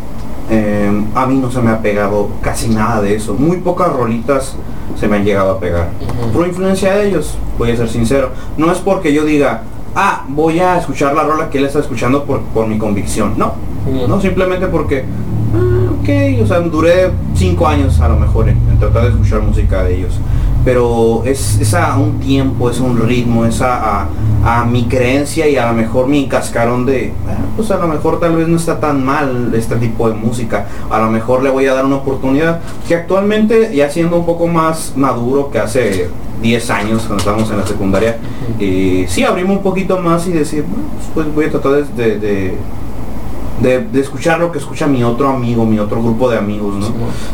em, 0.51 1.07
a 1.15 1.27
mí 1.27 1.37
no 1.37 1.51
se 1.51 1.61
me 1.61 1.71
ha 1.71 1.81
pegado 1.81 2.29
casi 2.43 2.69
nada 2.69 3.01
de 3.03 3.15
eso. 3.15 3.35
Muy 3.35 3.59
pocas 3.59 3.93
rolitas 3.93 4.57
se 4.99 5.09
me 5.09 5.17
han 5.17 5.25
llegado 5.25 5.53
a 5.53 5.61
pegar. 5.61 5.91
Por 6.33 6.47
influencia 6.47 6.95
de 6.95 7.09
ellos, 7.09 7.37
voy 7.59 7.71
a 7.71 7.77
ser 7.77 7.89
sincero. 7.89 8.31
No 8.57 8.73
es 8.73 8.79
porque 8.79 9.13
yo 9.13 9.25
diga, 9.25 9.63
ah, 9.95 10.25
voy 10.29 10.61
a 10.61 10.79
escuchar 10.79 11.15
la 11.15 11.25
rola 11.25 11.51
que 11.51 11.59
él 11.59 11.67
está 11.67 11.81
escuchando 11.81 12.25
por, 12.25 12.41
por 12.41 12.67
mi 12.67 12.79
convicción. 12.79 13.35
No, 13.37 13.55
no 14.09 14.21
simplemente 14.21 14.67
porque, 14.67 15.05
ah, 15.55 15.93
ok, 16.01 16.43
o 16.43 16.47
sea, 16.47 16.61
duré 16.61 17.11
cinco 17.35 17.67
años 17.67 18.01
a 18.01 18.09
lo 18.09 18.17
mejor 18.17 18.49
en 18.49 18.79
tratar 18.79 19.05
de 19.05 19.09
escuchar 19.11 19.43
música 19.43 19.85
de 19.85 19.97
ellos 19.97 20.19
pero 20.69 21.23
es, 21.25 21.73
a 21.73 21.97
un 21.97 22.21
tiempo, 22.21 22.69
es 22.69 22.79
un 22.79 23.01
ritmo, 23.01 23.47
es 23.47 23.63
a, 23.63 24.07
mi 24.71 24.85
creencia 24.85 25.49
y 25.49 25.57
a 25.57 25.67
lo 25.67 25.73
mejor 25.73 26.09
mi 26.09 26.29
cascarón 26.29 26.85
de, 26.85 27.15
pues 27.57 27.71
a 27.71 27.79
lo 27.79 27.89
mejor 27.89 28.21
tal 28.21 28.37
vez 28.37 28.49
no 28.49 28.59
está 28.59 28.79
tan 28.79 29.03
mal 29.03 29.51
este 29.55 29.77
tipo 29.77 30.11
de 30.11 30.15
música, 30.15 30.67
a 30.91 30.99
lo 30.99 31.11
mejor 31.11 31.43
le 31.43 31.49
voy 31.49 31.65
a 31.65 31.73
dar 31.73 31.87
una 31.87 31.97
oportunidad, 31.97 32.61
que 32.87 32.95
actualmente 32.95 33.75
ya 33.75 33.89
siendo 33.89 34.19
un 34.19 34.27
poco 34.27 34.47
más 34.47 34.93
maduro 34.95 35.51
que 35.51 35.59
hace 35.59 36.11
10 36.43 36.71
años 36.71 37.01
cuando 37.05 37.17
estábamos 37.17 37.51
en 37.51 37.57
la 37.57 37.67
secundaria, 37.67 38.19
y 38.61 39.07
sí 39.09 39.25
abrimos 39.25 39.57
un 39.57 39.63
poquito 39.63 39.99
más 39.99 40.27
y 40.27 40.33
decir, 40.33 40.67
pues, 40.67 41.07
pues 41.15 41.35
voy 41.35 41.47
a 41.47 41.51
tratar 41.51 41.87
de 41.87 42.19
de, 42.19 42.55
escuchar 43.95 44.41
lo 44.41 44.53
que 44.53 44.59
escucha 44.59 44.87
mi 44.87 45.03
otro 45.03 45.29
amigo, 45.29 45.65
mi 45.67 45.79
otro 45.79 46.03
grupo 46.03 46.31
de 46.31 46.39
amigos, 46.39 46.75
¿no? 46.77 46.87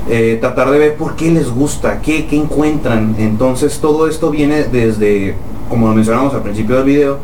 Eh, 0.09 0.39
tratar 0.41 0.71
de 0.71 0.79
ver 0.79 0.97
por 0.97 1.17
qué 1.17 1.31
les 1.31 1.51
gusta, 1.51 2.01
qué, 2.01 2.27
encuentran. 2.31 3.15
Entonces 3.19 3.79
todo 3.79 4.09
esto 4.09 4.31
viene 4.31 4.65
desde, 4.65 5.35
como 5.69 5.89
lo 5.89 5.95
mencionamos 5.95 6.35
al 6.35 6.43
principio 6.43 6.77
del 6.77 6.85
video, 6.85 7.19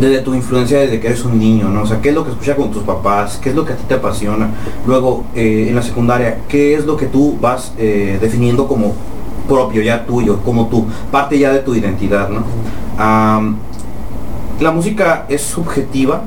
desde 0.00 0.18
tu 0.20 0.34
influencia 0.34 0.80
desde 0.80 1.00
que 1.00 1.06
eres 1.06 1.24
un 1.24 1.38
niño, 1.38 1.68
¿no? 1.68 1.82
O 1.82 1.86
sea, 1.86 2.00
qué 2.00 2.10
es 2.10 2.14
lo 2.14 2.24
que 2.24 2.30
escuchas 2.30 2.56
con 2.56 2.70
tus 2.70 2.82
papás, 2.82 3.38
qué 3.42 3.50
es 3.50 3.54
lo 3.54 3.64
que 3.64 3.72
a 3.72 3.76
ti 3.76 3.84
te 3.88 3.94
apasiona. 3.94 4.50
Luego, 4.86 5.24
eh, 5.34 5.66
en 5.68 5.74
la 5.74 5.82
secundaria, 5.82 6.40
qué 6.48 6.74
es 6.74 6.84
lo 6.84 6.96
que 6.96 7.06
tú 7.06 7.38
vas 7.40 7.72
eh, 7.78 8.18
definiendo 8.20 8.66
como 8.66 8.94
propio, 9.48 9.82
ya 9.82 10.04
tuyo, 10.04 10.40
como 10.44 10.66
tú, 10.68 10.86
parte 11.10 11.38
ya 11.38 11.52
de 11.52 11.60
tu 11.60 11.74
identidad, 11.74 12.28
¿no? 12.28 12.42
la 14.60 14.70
música 14.70 15.26
es 15.28 15.42
subjetiva, 15.42 16.22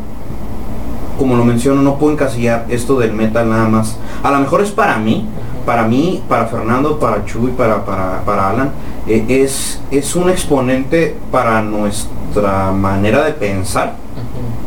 como 1.18 1.36
lo 1.36 1.44
menciono, 1.44 1.82
no 1.82 1.98
puedo 1.98 2.14
encasillar 2.14 2.66
esto 2.70 3.00
del 3.00 3.14
metal 3.14 3.50
nada 3.50 3.68
más. 3.68 3.98
A 4.24 4.32
lo 4.32 4.40
mejor 4.40 4.62
es 4.62 4.72
para 4.72 4.98
mí, 4.98 5.26
para 5.66 5.88
mí, 5.88 6.24
para 6.30 6.46
Fernando, 6.46 7.00
para 7.00 7.26
Chuy, 7.26 7.52
para, 7.52 7.84
para, 7.84 8.50
Alan, 8.50 8.72
eh, 9.08 9.26
es, 9.28 9.82
es 9.92 10.16
un 10.16 10.30
exponente 10.30 11.16
para 11.32 11.62
nuestra 11.62 12.72
manera 12.72 13.24
de 13.24 13.34
pensar 13.34 13.96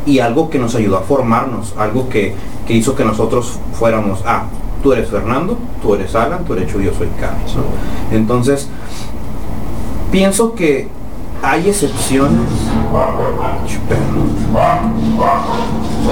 y 0.06 0.18
algo 0.18 0.50
que 0.50 0.58
nos 0.58 0.74
ayudó 0.74 0.98
a 0.98 1.02
formarnos, 1.02 1.74
algo 1.78 2.08
que, 2.08 2.34
hizo 2.68 2.94
que 2.94 3.04
nosotros 3.04 3.58
fuéramos, 3.72 4.22
ah, 4.26 4.44
tú 4.82 4.92
eres 4.92 5.08
Fernando, 5.08 5.58
tú 5.82 5.94
eres 5.94 6.14
Alan, 6.14 6.44
tú 6.44 6.54
eres 6.54 6.70
Chuy, 6.70 6.84
yo 6.84 6.94
soy 6.94 7.08
Carlos. 7.18 7.56
Entonces, 8.12 8.68
pienso 10.10 10.54
que 10.54 10.88
hay 11.42 11.68
excepciones. 11.68 12.40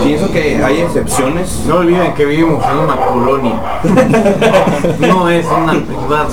Pienso 0.03 0.31
que 0.33 0.63
hay 0.65 0.81
excepciones. 0.81 1.65
No 1.67 1.77
olviden 1.77 2.15
que 2.15 2.25
vivimos 2.25 2.65
en 2.65 2.79
una 2.79 2.97
colonia. 2.97 3.55
no 5.01 5.29
es 5.29 5.47
una 5.47 5.73
ciudad. 5.73 6.29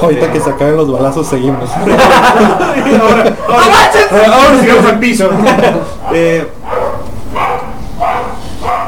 Ahorita 0.00 0.32
que 0.32 0.40
se 0.40 0.50
acaben 0.50 0.76
los 0.76 0.90
balazos 0.92 1.26
seguimos. 1.26 1.70
ahora, 3.00 3.36
ahora, 4.10 4.60
sigamos 4.60 4.86
al 4.86 4.98
piso. 4.98 5.30
Eh, 6.12 6.44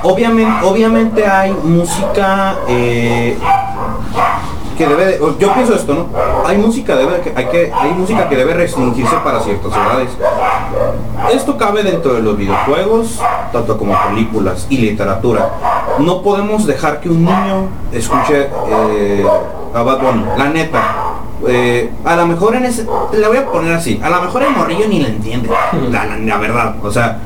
obviamente, 0.03 0.66
obviamente 0.66 1.24
hay 1.24 1.53
música 1.53 2.57
eh, 2.66 3.39
que 4.77 4.86
debe 4.86 5.19
yo 5.39 5.55
pienso 5.55 5.74
esto 5.74 5.94
no 5.94 6.09
hay 6.47 6.59
música 6.59 6.97
debe 6.97 7.23
hay 7.35 7.47
que 7.47 7.73
hay 7.73 7.90
música 7.93 8.28
que 8.28 8.36
debe 8.36 8.55
restringirse 8.55 9.16
para 9.24 9.40
ciertas 9.40 9.73
edades. 9.73 10.11
Esto 11.32 11.57
cabe 11.57 11.82
dentro 11.82 12.15
de 12.15 12.23
los 12.23 12.36
videojuegos 12.36 13.20
tanto 13.53 13.78
como 13.78 13.94
películas 14.09 14.66
y 14.70 14.78
literatura. 14.78 15.51
No 15.99 16.23
podemos 16.23 16.66
dejar 16.66 17.01
que 17.01 17.09
un 17.09 17.24
niño 17.24 17.69
escuche 17.93 18.49
eh, 18.69 19.24
a 19.74 19.82
Bad 19.82 20.01
Bunny 20.01 20.24
la 20.36 20.49
neta. 20.49 20.82
Eh, 21.47 21.90
a 22.05 22.15
lo 22.15 22.27
mejor 22.27 22.55
en 22.55 22.66
ese 22.66 22.86
le 23.12 23.27
voy 23.27 23.36
a 23.36 23.51
poner 23.51 23.73
así 23.73 24.01
a 24.01 24.09
lo 24.09 24.23
mejor 24.23 24.44
el 24.44 24.51
morrillo 24.51 24.86
ni 24.86 25.01
le 25.01 25.09
entiende 25.09 25.51
la, 25.90 26.05
la 26.16 26.36
verdad 26.36 26.77
o 26.81 26.89
sea 26.89 27.19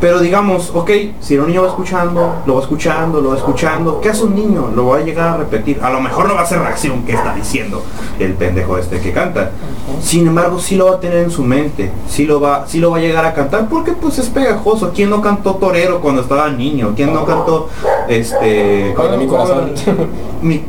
pero 0.00 0.20
digamos, 0.20 0.70
ok, 0.74 0.90
si 1.20 1.38
un 1.38 1.46
niño 1.48 1.62
va 1.62 1.68
escuchando, 1.68 2.34
lo 2.44 2.56
va 2.56 2.60
escuchando, 2.60 3.20
lo 3.20 3.30
va 3.30 3.36
escuchando, 3.36 4.00
¿qué 4.00 4.10
hace 4.10 4.24
un 4.24 4.34
niño? 4.34 4.70
Lo 4.74 4.86
va 4.88 4.98
a 4.98 5.00
llegar 5.00 5.28
a 5.28 5.36
repetir. 5.38 5.80
A 5.82 5.90
lo 5.90 6.00
mejor 6.00 6.28
no 6.28 6.34
va 6.34 6.40
a 6.40 6.42
hacer 6.44 6.58
reacción 6.58 7.02
que 7.04 7.12
está 7.12 7.34
diciendo 7.34 7.82
el 8.18 8.34
pendejo 8.34 8.76
este 8.76 9.00
que 9.00 9.12
canta. 9.12 9.52
Sin 10.00 10.26
embargo, 10.26 10.58
sí 10.58 10.76
lo 10.76 10.86
va 10.86 10.96
a 10.96 11.00
tener 11.00 11.18
en 11.18 11.30
su 11.30 11.42
mente, 11.44 11.90
sí 12.08 12.26
lo 12.26 12.40
va, 12.40 12.66
sí 12.66 12.78
lo 12.78 12.90
va 12.90 12.98
a 12.98 13.00
llegar 13.00 13.24
a 13.24 13.32
cantar 13.32 13.68
porque 13.68 13.92
pues 13.92 14.18
es 14.18 14.28
pegajoso. 14.28 14.92
¿Quién 14.94 15.08
no 15.08 15.22
cantó 15.22 15.54
torero 15.54 16.00
cuando 16.00 16.22
estaba 16.22 16.50
niño? 16.50 16.92
¿Quién 16.94 17.14
no 17.14 17.24
cantó 17.24 17.68
este 18.08 18.94
Baila 18.96 19.16
mi 19.16 19.26
corazón? 19.26 19.72
Mi 20.42 20.62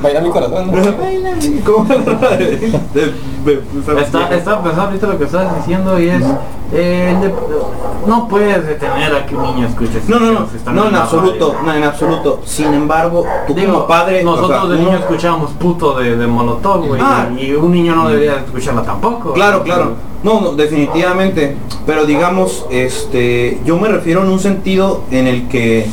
Baila 0.00 0.20
mi 0.20 0.30
corazón. 0.30 0.70
Baila 1.00 1.34
mi 1.34 1.62
Está, 4.02 4.34
está 4.34 4.62
pensando 4.62 4.90
¿viste 4.90 5.06
lo 5.06 5.18
que 5.18 5.24
estás 5.24 5.56
diciendo 5.56 5.98
y 5.98 6.08
es 6.08 6.22
eh, 6.72 7.14
no 8.06 8.28
puedes 8.28 8.66
detener 8.68 9.14
a 9.14 9.26
que 9.26 9.34
un 9.34 9.42
niño 9.42 9.66
escuche 9.66 10.00
no 10.08 10.18
no 10.18 10.32
no 10.32 10.72
no 10.72 10.88
en 10.88 10.94
absoluto 10.94 11.56
no 11.64 11.74
en 11.74 11.84
absoluto. 11.84 12.40
Sin 12.44 12.72
embargo 12.74 13.24
tú 13.46 13.54
como 13.54 13.86
padre 13.86 14.22
nosotros 14.22 14.70
de 14.70 14.78
niño 14.78 14.96
escuchábamos 14.96 15.52
puto 15.52 15.98
de, 15.98 16.16
de 16.16 16.26
molotov 16.26 16.86
güey 16.86 17.00
ah. 17.02 17.28
y 17.36 17.52
un 17.52 17.72
niño 17.72 17.94
no 17.94 18.08
debería 18.08 18.36
escucharla 18.38 18.82
tampoco. 18.82 19.32
Claro 19.32 19.62
claro. 19.62 19.94
No, 20.22 20.40
no 20.40 20.52
definitivamente 20.52 21.56
pero 21.86 22.04
digamos 22.04 22.66
este 22.70 23.60
yo 23.64 23.78
me 23.78 23.88
refiero 23.88 24.22
en 24.22 24.28
un 24.28 24.40
sentido 24.40 25.04
en 25.10 25.26
el 25.26 25.48
que 25.48 25.86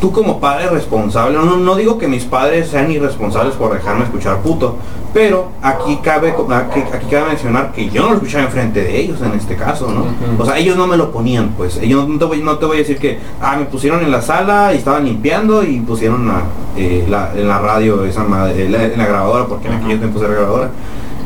tú 0.00 0.12
como 0.12 0.40
padre 0.40 0.68
responsable, 0.68 1.36
no, 1.36 1.56
no 1.56 1.74
digo 1.76 1.98
que 1.98 2.08
mis 2.08 2.24
padres 2.24 2.68
sean 2.68 2.90
irresponsables 2.90 3.54
por 3.54 3.72
dejarme 3.72 4.04
escuchar 4.04 4.38
puto, 4.38 4.76
pero 5.12 5.48
aquí 5.62 5.98
cabe, 6.02 6.34
aquí, 6.52 6.80
cabe 7.10 7.28
mencionar 7.28 7.72
que 7.72 7.88
yo 7.88 8.02
no 8.02 8.10
lo 8.10 8.14
escuchaba 8.16 8.44
enfrente 8.44 8.82
de 8.82 9.00
ellos 9.00 9.20
en 9.22 9.32
este 9.32 9.56
caso, 9.56 9.90
¿no? 9.90 10.04
O 10.38 10.44
sea, 10.44 10.58
ellos 10.58 10.76
no 10.76 10.86
me 10.86 10.96
lo 10.96 11.10
ponían, 11.10 11.54
pues. 11.56 11.78
Ellos 11.78 12.06
no 12.06 12.18
te, 12.18 12.24
voy, 12.26 12.42
no 12.42 12.58
te 12.58 12.66
voy 12.66 12.76
a 12.76 12.80
decir 12.80 12.98
que, 12.98 13.18
ah, 13.40 13.56
me 13.56 13.64
pusieron 13.64 14.02
en 14.02 14.10
la 14.10 14.20
sala 14.20 14.72
y 14.74 14.78
estaban 14.78 15.06
limpiando 15.06 15.64
y 15.64 15.80
pusieron 15.80 16.30
eh, 16.76 17.06
la, 17.08 17.32
en 17.34 17.48
la 17.48 17.58
radio 17.58 18.04
esa 18.04 18.24
madre, 18.24 18.66
en 18.66 18.72
la, 18.72 19.06
grabadora, 19.06 19.46
porque 19.46 19.68
en 19.68 19.74
aquellos 19.74 19.98
tiempos 19.98 20.22
era 20.22 20.34
grabadora. 20.34 20.70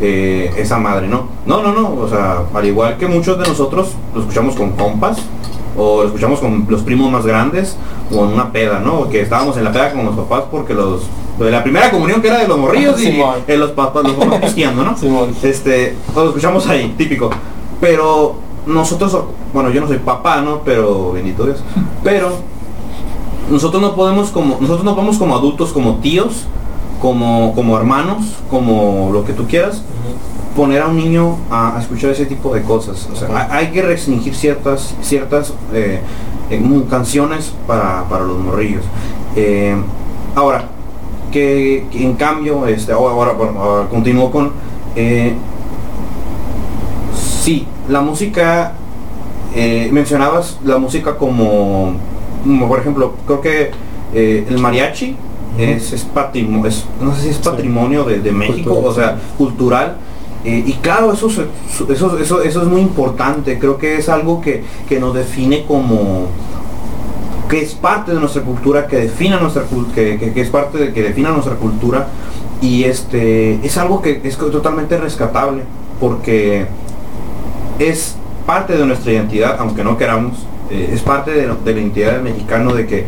Eh, 0.01 0.53
esa 0.57 0.79
madre, 0.79 1.07
¿no? 1.07 1.29
No, 1.47 1.63
no, 1.63 1.73
no, 1.73 1.95
o 1.95 2.09
sea, 2.09 2.43
al 2.53 2.67
igual 2.67 2.97
que 2.97 3.07
muchos 3.07 3.39
de 3.39 3.47
nosotros 3.47 3.95
lo 4.15 4.21
escuchamos 4.23 4.57
con 4.57 4.73
compas, 4.73 5.19
o 5.77 6.03
lo 6.03 6.07
escuchamos 6.07 6.41
con 6.41 6.67
los 6.69 6.83
primos 6.83 7.11
más 7.11 7.25
grandes 7.25 7.77
o 8.11 8.25
en 8.25 8.33
una 8.33 8.53
peda, 8.53 8.81
¿no? 8.81 9.09
Que 9.09 9.23
estábamos 9.23 9.57
en 9.57 9.65
la 9.65 9.73
peda 9.73 9.93
con 9.93 10.05
los 10.05 10.15
papás 10.17 10.45
porque 10.51 10.75
los 10.75 11.03
de 11.39 11.51
la 11.51 11.63
primera 11.63 11.91
comunión 11.91 12.21
que 12.21 12.29
era 12.29 12.39
de 12.39 12.49
los 12.49 12.59
morrillos 12.59 13.03
y 13.03 13.21
en 13.47 13.61
los 13.61 13.71
papás 13.71 14.05
los 14.05 14.15
papás 14.15 14.41
cristianos, 14.41 15.03
¿no? 15.03 15.27
Este, 15.43 15.97
lo 16.15 16.29
escuchamos 16.29 16.67
ahí, 16.69 16.95
típico. 16.97 17.31
Pero 17.81 18.37
nosotros, 18.67 19.17
bueno, 19.53 19.71
yo 19.71 19.81
no 19.81 19.89
soy 19.89 19.99
papá, 19.99 20.41
¿no? 20.41 20.61
Pero 20.65 21.13
bendito 21.13 21.45
Dios. 21.45 21.63
Pero 22.05 22.31
nosotros 23.51 23.83
no 23.83 23.95
podemos 23.95 24.31
como 24.31 24.59
nosotros 24.61 24.85
no 24.85 24.95
podemos 24.95 25.19
como 25.19 25.37
adultos, 25.37 25.73
como 25.73 25.97
tíos, 25.97 26.45
como 27.01 27.55
como 27.55 27.77
hermanos, 27.77 28.25
como 28.51 29.11
lo 29.13 29.25
que 29.25 29.33
tú 29.33 29.47
quieras 29.47 29.83
poner 30.57 30.83
a 30.83 30.89
un 30.89 30.97
niño 30.97 31.39
a, 31.51 31.79
escuchar 31.81 32.11
ese 32.11 32.27
tipo 32.27 32.55
de 32.55 32.63
cosas. 32.63 33.09
O 33.13 33.17
sea, 33.17 33.49
hay, 33.51 33.69
que 33.69 33.83
restringir 33.83 34.35
ciertas, 34.35 34.95
ciertas 35.03 35.53
eh, 35.73 36.01
canciones 36.89 37.53
para, 37.67 38.05
los 38.21 38.39
morrillos. 38.39 38.85
Eh, 39.37 39.75
ahora, 40.35 40.67
que, 41.31 41.87
en 41.93 42.15
cambio, 42.15 42.67
este, 42.67 42.93
ahora, 42.93 43.33
ahora, 43.33 43.89
continúo 43.89 44.31
con... 44.31 44.53
Eh, 44.95 45.35
sí, 47.43 47.67
la 47.89 48.03
música, 48.03 48.75
mencionabas 49.91 50.59
la 50.65 50.79
música 50.79 51.17
como, 51.17 51.95
por 52.69 52.79
ejemplo, 52.79 53.15
creo 53.27 53.41
que 53.41 53.71
el 54.15 54.59
mariachi 54.59 55.17
es, 55.59 55.93
es 55.93 56.05
patrimonio, 56.05 56.71
no 57.01 57.15
sé 57.15 57.23
si 57.23 57.29
es 57.31 57.39
patrimonio 57.39 58.05
de, 58.05 58.33
México, 58.33 58.81
o 58.83 58.95
sea, 58.95 59.19
cultural 59.37 59.97
eh, 60.45 60.65
y 60.67 60.73
claro, 60.75 61.13
eso, 61.13 61.29
eso, 61.29 62.19
eso, 62.19 62.43
eso 62.43 62.63
es 62.63 62.69
muy 62.69 62.81
importante, 62.81 63.59
creo 63.59 63.79
que 63.79 63.97
es 63.97 64.09
algo 64.09 64.41
que, 64.41 64.65
nos 64.99 65.15
define 65.15 65.65
como 65.67 66.27
que 67.49 67.63
es 67.63 67.75
parte 67.75 68.13
de 68.13 68.21
nuestra 68.21 68.43
cultura, 68.43 68.87
que 68.87 68.97
defina 68.97 69.39
nuestra 69.39 69.65
que, 69.95 70.33
que, 70.35 70.41
es 70.41 70.49
parte 70.49 70.79
de 70.79 70.93
que 70.93 71.03
defina 71.03 71.31
nuestra 71.31 71.57
cultura. 71.57 72.09
Y 72.61 72.85
este 72.85 73.65
es 73.67 73.77
algo 73.77 74.01
que 74.03 74.21
es 74.23 74.37
totalmente 74.39 74.97
rescatable 74.97 75.65
porque 76.01 76.67
es 77.79 78.17
parte 78.47 78.77
de 78.77 78.87
nuestra 78.87 79.13
identidad, 79.13 79.57
aunque 79.59 79.85
no 79.85 79.99
queramos, 79.99 80.47
eh, 80.71 80.91
es 80.93 81.03
parte 81.03 81.33
de 81.33 81.47
la 81.47 81.57
identidad 81.71 82.13
del 82.13 82.23
mexicano 82.23 82.75
de 82.75 82.87
que 82.87 83.05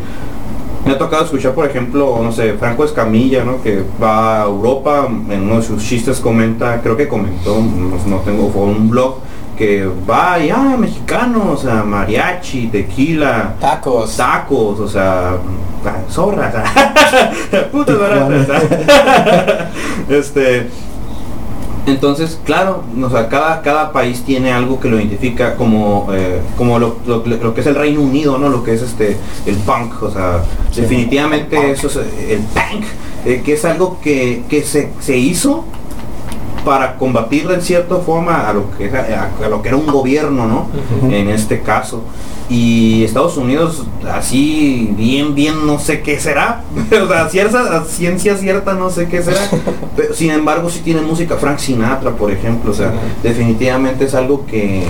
me 0.85 0.91
ha 0.91 0.97
tocado 0.97 1.25
escuchar, 1.25 1.53
por 1.53 1.67
ejemplo, 1.67 2.19
no 2.21 2.31
sé, 2.31 2.53
Franco 2.53 2.85
Escamilla, 2.85 3.43
¿no? 3.43 3.61
Que 3.61 3.83
va 4.01 4.41
a 4.41 4.45
Europa, 4.45 5.07
en 5.07 5.41
uno 5.41 5.57
de 5.57 5.63
sus 5.63 5.83
chistes 5.83 6.19
comenta, 6.19 6.79
creo 6.81 6.95
que 6.95 7.07
comentó, 7.07 7.59
no, 7.59 8.17
tengo, 8.19 8.49
fue 8.51 8.63
un 8.63 8.89
blog, 8.89 9.17
que 9.57 9.89
va 10.09 10.37
y, 10.39 10.51
ah, 10.51 10.75
mexicano, 10.77 11.53
o 11.53 11.57
sea, 11.57 11.83
mariachi, 11.83 12.67
tequila, 12.67 13.55
tacos, 13.59 14.15
tacos, 14.15 14.79
o 14.79 14.87
sea, 14.87 15.37
zorras, 16.09 16.53
putas 17.71 17.97
este, 20.09 20.69
entonces, 21.87 22.39
claro, 22.43 22.83
o 23.01 23.09
sea, 23.09 23.29
cada, 23.29 23.61
cada 23.61 23.91
país 23.91 24.23
tiene 24.23 24.51
algo 24.51 24.79
que 24.79 24.89
lo 24.89 24.97
identifica 24.97 25.55
como, 25.55 26.07
eh, 26.13 26.41
como 26.57 26.79
lo, 26.79 27.53
que 27.53 27.61
es 27.61 27.67
el 27.67 27.75
Reino 27.75 28.01
Unido, 28.01 28.37
¿no? 28.37 28.49
Lo 28.49 28.63
que 28.63 28.73
es 28.73 28.81
este 28.81 29.17
el 29.45 29.55
punk, 29.57 30.01
o 30.01 30.09
sea, 30.09 30.43
definitivamente 30.75 31.71
eso 31.71 31.87
es 31.87 31.97
eh, 31.97 32.33
el 32.33 32.39
punk, 32.39 32.85
eh, 33.25 33.41
que 33.45 33.53
es 33.53 33.65
algo 33.65 33.99
que, 34.01 34.43
se, 34.65 34.89
se, 34.99 35.17
hizo 35.17 35.65
para 36.65 36.97
combatir 36.97 37.49
en 37.51 37.61
cierta 37.61 37.97
forma 37.97 38.49
a 38.49 38.53
lo 38.53 38.71
que 38.75 38.85
era, 38.85 39.31
a, 39.41 39.47
lo 39.47 39.61
que 39.61 39.69
era 39.69 39.77
un 39.77 39.87
gobierno, 39.87 40.47
¿no? 40.47 40.67
En 41.09 41.29
este 41.29 41.61
caso. 41.61 42.01
Y 42.47 43.03
Estados 43.03 43.37
Unidos 43.37 43.83
así 44.11 44.93
bien 44.95 45.33
bien 45.33 45.65
no 45.65 45.79
sé 45.79 46.01
qué 46.01 46.19
será. 46.19 46.63
O 47.05 47.07
sea 47.07 47.29
cierta 47.29 47.83
ciencia 47.85 48.37
cierta 48.37 48.73
no 48.73 48.89
sé 48.89 49.07
qué 49.07 49.21
será. 49.23 49.41
Pero 49.95 50.13
sin 50.13 50.31
embargo 50.31 50.69
si 50.69 50.79
tiene 50.81 51.01
música 51.01 51.37
Frank 51.37 51.57
Sinatra 51.59 52.11
por 52.11 52.31
ejemplo. 52.31 52.71
O 52.71 52.73
sea 52.73 52.93
definitivamente 53.23 54.05
es 54.05 54.13
algo 54.13 54.45
que, 54.45 54.83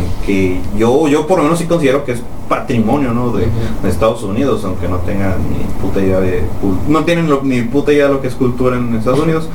yo 0.77 1.07
yo 1.07 1.27
por 1.27 1.37
lo 1.37 1.43
menos 1.43 1.59
sí 1.59 1.65
considero 1.65 2.03
que 2.03 2.13
es 2.13 2.21
patrimonio 2.49 3.11
¿no? 3.13 3.31
de, 3.31 3.47
Estados 3.87 4.23
Unidos 4.23 4.63
aunque 4.65 4.87
no 4.87 4.97
tenga 4.97 5.35
ni 5.37 5.63
puta 5.81 6.01
idea 6.01 6.19
de 6.19 6.43
no 6.87 7.03
tienen 7.05 7.29
ni 7.43 7.61
puta 7.61 7.93
idea 7.93 8.07
de 8.07 8.13
lo 8.13 8.21
que 8.21 8.27
es 8.27 8.35
cultura 8.35 8.77
en 8.77 8.95
Estados 8.95 9.19
Unidos. 9.19 9.47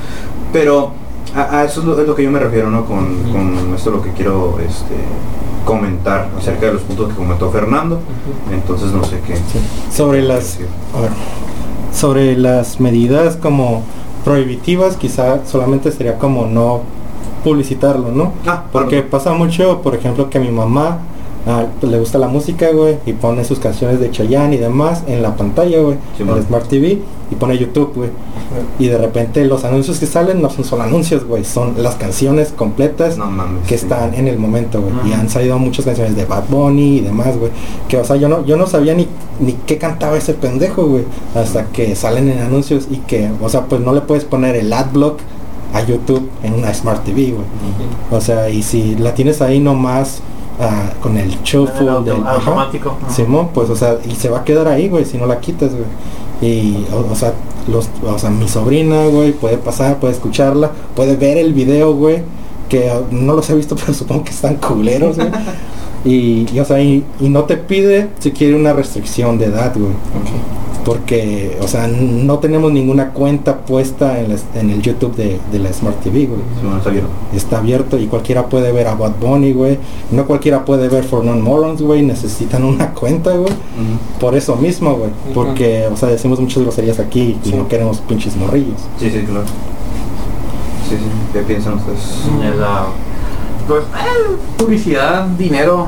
Pero 0.52 0.92
a, 1.34 1.64
eso 1.64 1.80
es 1.80 2.06
lo, 2.06 2.14
que 2.14 2.22
yo 2.22 2.30
me 2.30 2.38
refiero 2.38 2.70
no 2.70 2.84
con, 2.84 3.22
con 3.32 3.74
esto 3.74 3.90
lo 3.90 4.02
que 4.02 4.10
quiero 4.12 4.58
este 4.60 4.94
comentar 5.64 6.28
acerca 6.36 6.66
de 6.66 6.72
los 6.74 6.82
puntos 6.82 7.10
que 7.10 7.14
comentó 7.14 7.50
Fernando. 7.50 8.00
Entonces 8.52 8.92
no 8.92 9.04
sé 9.04 9.20
qué. 9.26 9.36
Sobre 9.94 10.22
las 10.22 10.58
sobre 11.92 12.36
las 12.36 12.80
medidas 12.80 13.36
como 13.36 13.82
prohibitivas, 14.24 14.96
quizá 14.96 15.44
solamente 15.46 15.90
sería 15.92 16.18
como 16.18 16.46
no 16.46 16.82
publicitarlo, 17.42 18.12
¿no? 18.12 18.32
Ah, 18.46 18.64
Porque 18.70 19.02
pasa 19.02 19.32
mucho, 19.32 19.80
por 19.82 19.94
ejemplo, 19.94 20.28
que 20.30 20.38
mi 20.38 20.50
mamá 20.50 20.98
Ah, 21.46 21.64
pues 21.80 21.90
le 21.90 21.98
gusta 21.98 22.18
la 22.18 22.28
música, 22.28 22.70
güey, 22.70 22.98
y 23.06 23.14
pone 23.14 23.44
sus 23.44 23.58
canciones 23.58 23.98
de 23.98 24.10
Chayanne 24.10 24.56
y 24.56 24.58
demás 24.58 25.04
en 25.06 25.22
la 25.22 25.36
pantalla, 25.36 25.80
güey, 25.80 25.96
en 26.18 26.28
el 26.28 26.42
Smart 26.42 26.68
TV, 26.68 26.98
y 27.30 27.34
pone 27.34 27.56
YouTube, 27.56 27.92
güey. 27.94 28.10
Y 28.78 28.88
de 28.88 28.98
repente 28.98 29.44
los 29.46 29.64
anuncios 29.64 29.98
que 29.98 30.06
salen 30.06 30.42
no 30.42 30.50
son 30.50 30.64
solo 30.64 30.82
anuncios, 30.82 31.24
güey, 31.24 31.44
son 31.44 31.82
las 31.82 31.94
canciones 31.94 32.52
completas 32.52 33.16
que 33.66 33.74
están 33.74 34.12
en 34.14 34.28
el 34.28 34.38
momento, 34.38 34.82
güey. 34.82 35.08
Y 35.08 35.12
han 35.14 35.30
salido 35.30 35.58
muchas 35.58 35.86
canciones 35.86 36.14
de 36.14 36.26
Bad 36.26 36.44
Bunny 36.50 36.98
y 36.98 37.00
demás, 37.00 37.36
güey. 37.38 37.50
Que, 37.88 37.96
o 37.96 38.04
sea, 38.04 38.16
yo 38.16 38.28
no, 38.28 38.44
yo 38.44 38.56
no 38.58 38.66
sabía 38.66 38.94
ni, 38.94 39.06
ni 39.40 39.54
qué 39.66 39.78
cantaba 39.78 40.18
ese 40.18 40.34
pendejo, 40.34 40.84
güey, 40.86 41.04
hasta 41.34 41.64
que 41.66 41.96
salen 41.96 42.28
en 42.28 42.40
anuncios 42.40 42.86
y 42.90 42.98
que, 42.98 43.30
o 43.40 43.48
sea, 43.48 43.64
pues 43.64 43.80
no 43.80 43.94
le 43.94 44.02
puedes 44.02 44.24
poner 44.24 44.56
el 44.56 44.70
ad 44.72 44.92
block 44.92 45.20
a 45.72 45.82
YouTube 45.82 46.28
en 46.42 46.54
una 46.54 46.74
Smart 46.74 47.04
TV, 47.04 47.32
güey. 47.32 47.46
O 48.10 48.20
sea, 48.20 48.50
y 48.50 48.62
si 48.62 48.96
la 48.96 49.14
tienes 49.14 49.40
ahí 49.40 49.58
nomás 49.60 50.20
con 51.02 51.16
el 51.16 51.30
shuffle 51.42 51.90
del 52.04 52.26
automático. 52.26 52.96
Simón, 53.08 53.50
pues 53.54 53.70
o 53.70 53.76
sea, 53.76 53.98
y 54.08 54.14
se 54.14 54.28
va 54.28 54.40
a 54.40 54.44
quedar 54.44 54.68
ahí, 54.68 54.88
güey, 54.88 55.04
si 55.04 55.18
no 55.18 55.26
la 55.26 55.40
quitas, 55.40 55.70
güey. 55.70 55.86
Y 56.42 56.86
o, 56.92 57.14
sea, 57.14 57.32
los 57.68 57.88
o 58.06 58.18
sea, 58.18 58.30
mi 58.30 58.48
sobrina, 58.48 59.06
güey, 59.06 59.32
puede 59.32 59.58
pasar, 59.58 59.98
puede 59.98 60.14
escucharla, 60.14 60.70
puede 60.94 61.16
ver 61.16 61.38
el 61.38 61.52
video, 61.52 61.94
güey, 61.94 62.22
que 62.68 62.90
no 63.10 63.34
los 63.34 63.48
he 63.50 63.54
visto, 63.54 63.76
pero 63.80 63.94
supongo 63.94 64.24
que 64.24 64.30
están 64.30 64.56
culeros, 64.56 65.16
güey. 65.16 65.30
y, 66.04 66.46
y, 66.52 66.60
o 66.60 66.64
sea, 66.64 66.80
y, 66.80 67.04
no 67.20 67.44
te 67.44 67.56
pide 67.56 68.08
si 68.18 68.32
quiere 68.32 68.54
una 68.54 68.72
restricción 68.72 69.38
de 69.38 69.46
edad, 69.46 69.72
güey 69.76 69.92
porque, 70.90 71.56
o 71.62 71.68
sea, 71.68 71.86
no 71.86 72.40
tenemos 72.40 72.72
ninguna 72.72 73.10
cuenta 73.10 73.58
puesta 73.58 74.18
en, 74.18 74.70
el 74.70 74.82
YouTube 74.82 75.14
de, 75.14 75.38
la 75.56 75.72
Smart 75.72 76.00
TV, 76.00 76.26
güey. 76.26 76.40
está, 77.32 77.58
abierto. 77.58 77.96
y 77.96 78.08
cualquiera 78.08 78.46
puede 78.46 78.72
ver 78.72 78.88
a 78.88 78.96
Bad 78.96 79.12
Bunny, 79.20 79.52
güey. 79.52 79.78
No 80.10 80.26
cualquiera 80.26 80.64
puede 80.64 80.88
ver 80.88 81.04
For 81.04 81.24
Non 81.24 81.42
Morons, 81.42 81.80
güey. 81.80 82.02
Necesitan 82.02 82.64
una 82.64 82.90
cuenta, 82.94 83.30
güey. 83.36 83.52
Por 84.18 84.34
eso 84.34 84.56
mismo, 84.56 84.94
güey. 84.94 85.10
Porque, 85.32 85.86
o 85.86 85.96
sea, 85.96 86.08
decimos 86.08 86.40
muchas 86.40 86.60
groserías 86.64 86.98
aquí 86.98 87.38
y 87.44 87.52
no 87.52 87.68
queremos 87.68 88.00
pinches 88.00 88.34
morrillos. 88.34 88.80
Sí, 88.98 89.12
sí, 89.12 89.20
claro. 89.20 89.46
Sí, 90.88 90.96
sí. 90.96 91.04
¿Qué 91.32 91.42
piensan 91.42 91.74
ustedes? 91.74 92.00
Pues, 93.68 93.84
eh, 93.84 94.36
publicidad, 94.58 95.26
dinero. 95.38 95.86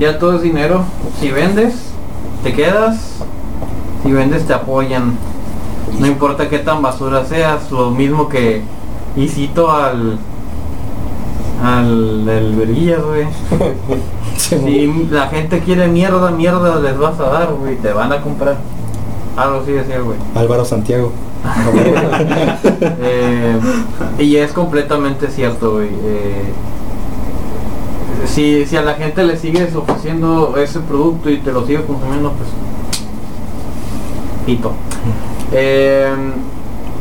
Ya 0.00 0.18
todo 0.18 0.34
es 0.34 0.42
dinero. 0.42 0.82
Si 1.20 1.30
vendes, 1.30 1.74
te 2.42 2.52
quedas 2.52 3.20
si 4.02 4.12
vendes 4.12 4.46
te 4.46 4.54
apoyan. 4.54 5.14
No 5.98 6.06
importa 6.06 6.48
qué 6.48 6.58
tan 6.58 6.82
basura 6.82 7.24
seas, 7.24 7.70
lo 7.70 7.90
mismo 7.90 8.28
que 8.28 8.62
y 9.16 9.28
cito 9.28 9.70
al 9.70 10.18
al 11.62 12.24
del 12.24 12.54
verguillas, 12.54 13.02
güey. 13.02 13.26
si 14.36 14.86
la 15.10 15.26
gente 15.28 15.60
quiere 15.60 15.88
mierda, 15.88 16.30
mierda 16.30 16.80
les 16.80 16.96
vas 16.96 17.18
a 17.20 17.24
dar, 17.24 17.52
güey, 17.52 17.76
te 17.76 17.92
van 17.92 18.12
a 18.12 18.20
comprar. 18.22 18.56
Algo 19.36 19.60
así 19.60 19.72
decía, 19.72 20.00
güey. 20.00 20.18
Álvaro 20.34 20.64
Santiago. 20.64 21.12
Eh, 23.02 23.58
y 24.18 24.36
es 24.36 24.52
completamente 24.52 25.28
cierto, 25.28 25.72
güey. 25.72 25.88
Eh, 25.88 26.52
si, 28.26 28.66
si 28.66 28.76
a 28.76 28.82
la 28.82 28.94
gente 28.94 29.24
le 29.24 29.36
sigues 29.36 29.74
ofreciendo 29.74 30.56
ese 30.56 30.80
producto 30.80 31.30
y 31.30 31.38
te 31.38 31.52
lo 31.52 31.66
sigue 31.66 31.82
consumiendo, 31.84 32.32
pues 32.32 32.48
Em, 35.52 36.32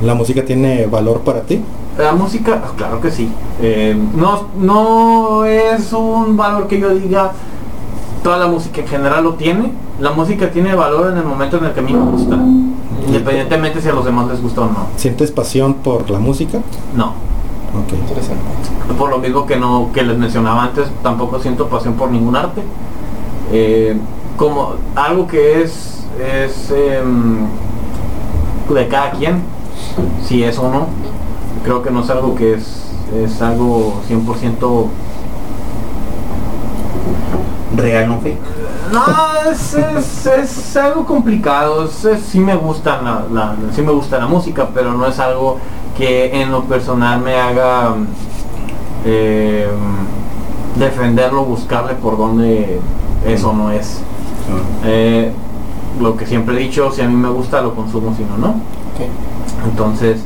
¿La 0.04 0.14
música 0.14 0.46
tiene 0.46 0.86
valor 0.88 1.22
para 1.22 1.42
ti? 1.42 1.62
La 1.98 2.14
música, 2.14 2.62
ah, 2.64 2.72
claro 2.78 3.02
que 3.02 3.12
sí. 3.12 3.30
Em, 3.62 4.10
no, 4.16 4.48
no 4.58 5.46
es 5.46 5.92
un 5.92 6.38
valor 6.38 6.68
que 6.68 6.80
yo 6.80 6.90
diga, 6.90 7.32
toda 8.24 8.38
la 8.38 8.48
música 8.48 8.82
en 8.82 8.88
general 8.88 9.24
lo 9.24 9.34
tiene. 9.34 9.72
La 10.00 10.12
música 10.12 10.50
tiene 10.50 10.76
valor 10.76 11.12
en 11.12 11.18
el 11.18 11.26
momento 11.26 11.58
en 11.58 11.66
el 11.66 11.74
que 11.74 11.80
a 11.80 11.84
mí 11.84 11.94
me 11.94 12.12
gusta. 12.12 12.38
Independientemente 13.08 13.82
si 13.82 13.90
a 13.90 13.94
los 13.94 14.06
demás 14.06 14.28
les 14.28 14.42
gusta 14.42 14.62
o 14.62 14.66
no. 14.66 14.88
¿Sientes 14.96 15.32
pasión 15.32 15.76
por 15.76 16.10
la 16.10 16.20
música? 16.20 16.60
No. 16.96 17.08
Ok. 17.08 17.94
Interesante. 17.94 18.44
Por 18.98 19.10
lo 19.10 19.20
mismo 19.20 19.46
que 19.46 19.58
no 19.58 19.90
que 19.94 20.04
les 20.04 20.18
mencionaba 20.18 20.64
antes, 20.64 20.88
tampoco 21.04 21.40
siento 21.40 21.68
pasión 21.68 21.96
por 21.96 22.12
ningún 22.12 22.36
arte. 22.36 22.62
Eh, 23.52 23.98
como 24.40 24.76
algo 24.96 25.28
que 25.28 25.62
es, 25.62 26.06
es 26.18 26.72
em, 26.72 27.46
de 28.74 28.88
cada 28.88 29.12
quien, 29.12 29.42
si 30.26 30.44
es 30.44 30.58
o 30.58 30.70
no. 30.72 30.88
Creo 31.66 31.84
que 31.84 31.92
no 31.92 32.02
es 32.02 32.10
algo 32.10 32.36
que 32.36 32.54
es, 32.54 32.86
es 33.14 33.42
algo 33.42 34.02
100% 34.08 34.88
real, 37.76 38.08
no 38.08 38.20
fake. 38.22 38.38
No, 38.94 39.04
es, 39.52 39.74
es, 39.76 40.26
es 40.26 40.78
algo 40.78 41.06
complicado. 41.06 41.86
Es, 41.86 42.08
sí 42.32 42.40
me 42.40 42.56
gusta 42.56 43.02
la, 43.02 43.26
la- 43.32 43.56
me 43.84 43.92
gusta 43.92 44.18
la 44.20 44.28
música, 44.28 44.70
pero 44.74 44.94
no 44.94 45.06
es 45.06 45.20
algo 45.20 45.58
que 45.98 46.42
en 46.42 46.50
lo 46.52 46.64
personal 46.64 47.20
me 47.20 47.36
haga 47.36 47.94
eh, 49.06 49.68
defenderlo, 50.78 51.44
buscarle 51.44 51.94
por 51.96 52.18
dónde 52.18 52.80
es 53.28 53.44
o 53.44 53.52
no 53.54 53.72
es. 53.72 54.02
Eh, 54.86 55.32
lo 56.00 56.16
que 56.16 56.26
siempre 56.26 56.56
he 56.56 56.60
dicho, 56.60 56.92
si 56.92 57.02
a 57.02 57.08
mí 57.08 57.16
me 57.16 57.30
gusta 57.30 57.62
lo 57.62 57.76
consumo, 57.76 58.16
si 58.16 58.24
no, 58.24 58.38
no. 58.38 58.56
Entonces, 59.66 60.22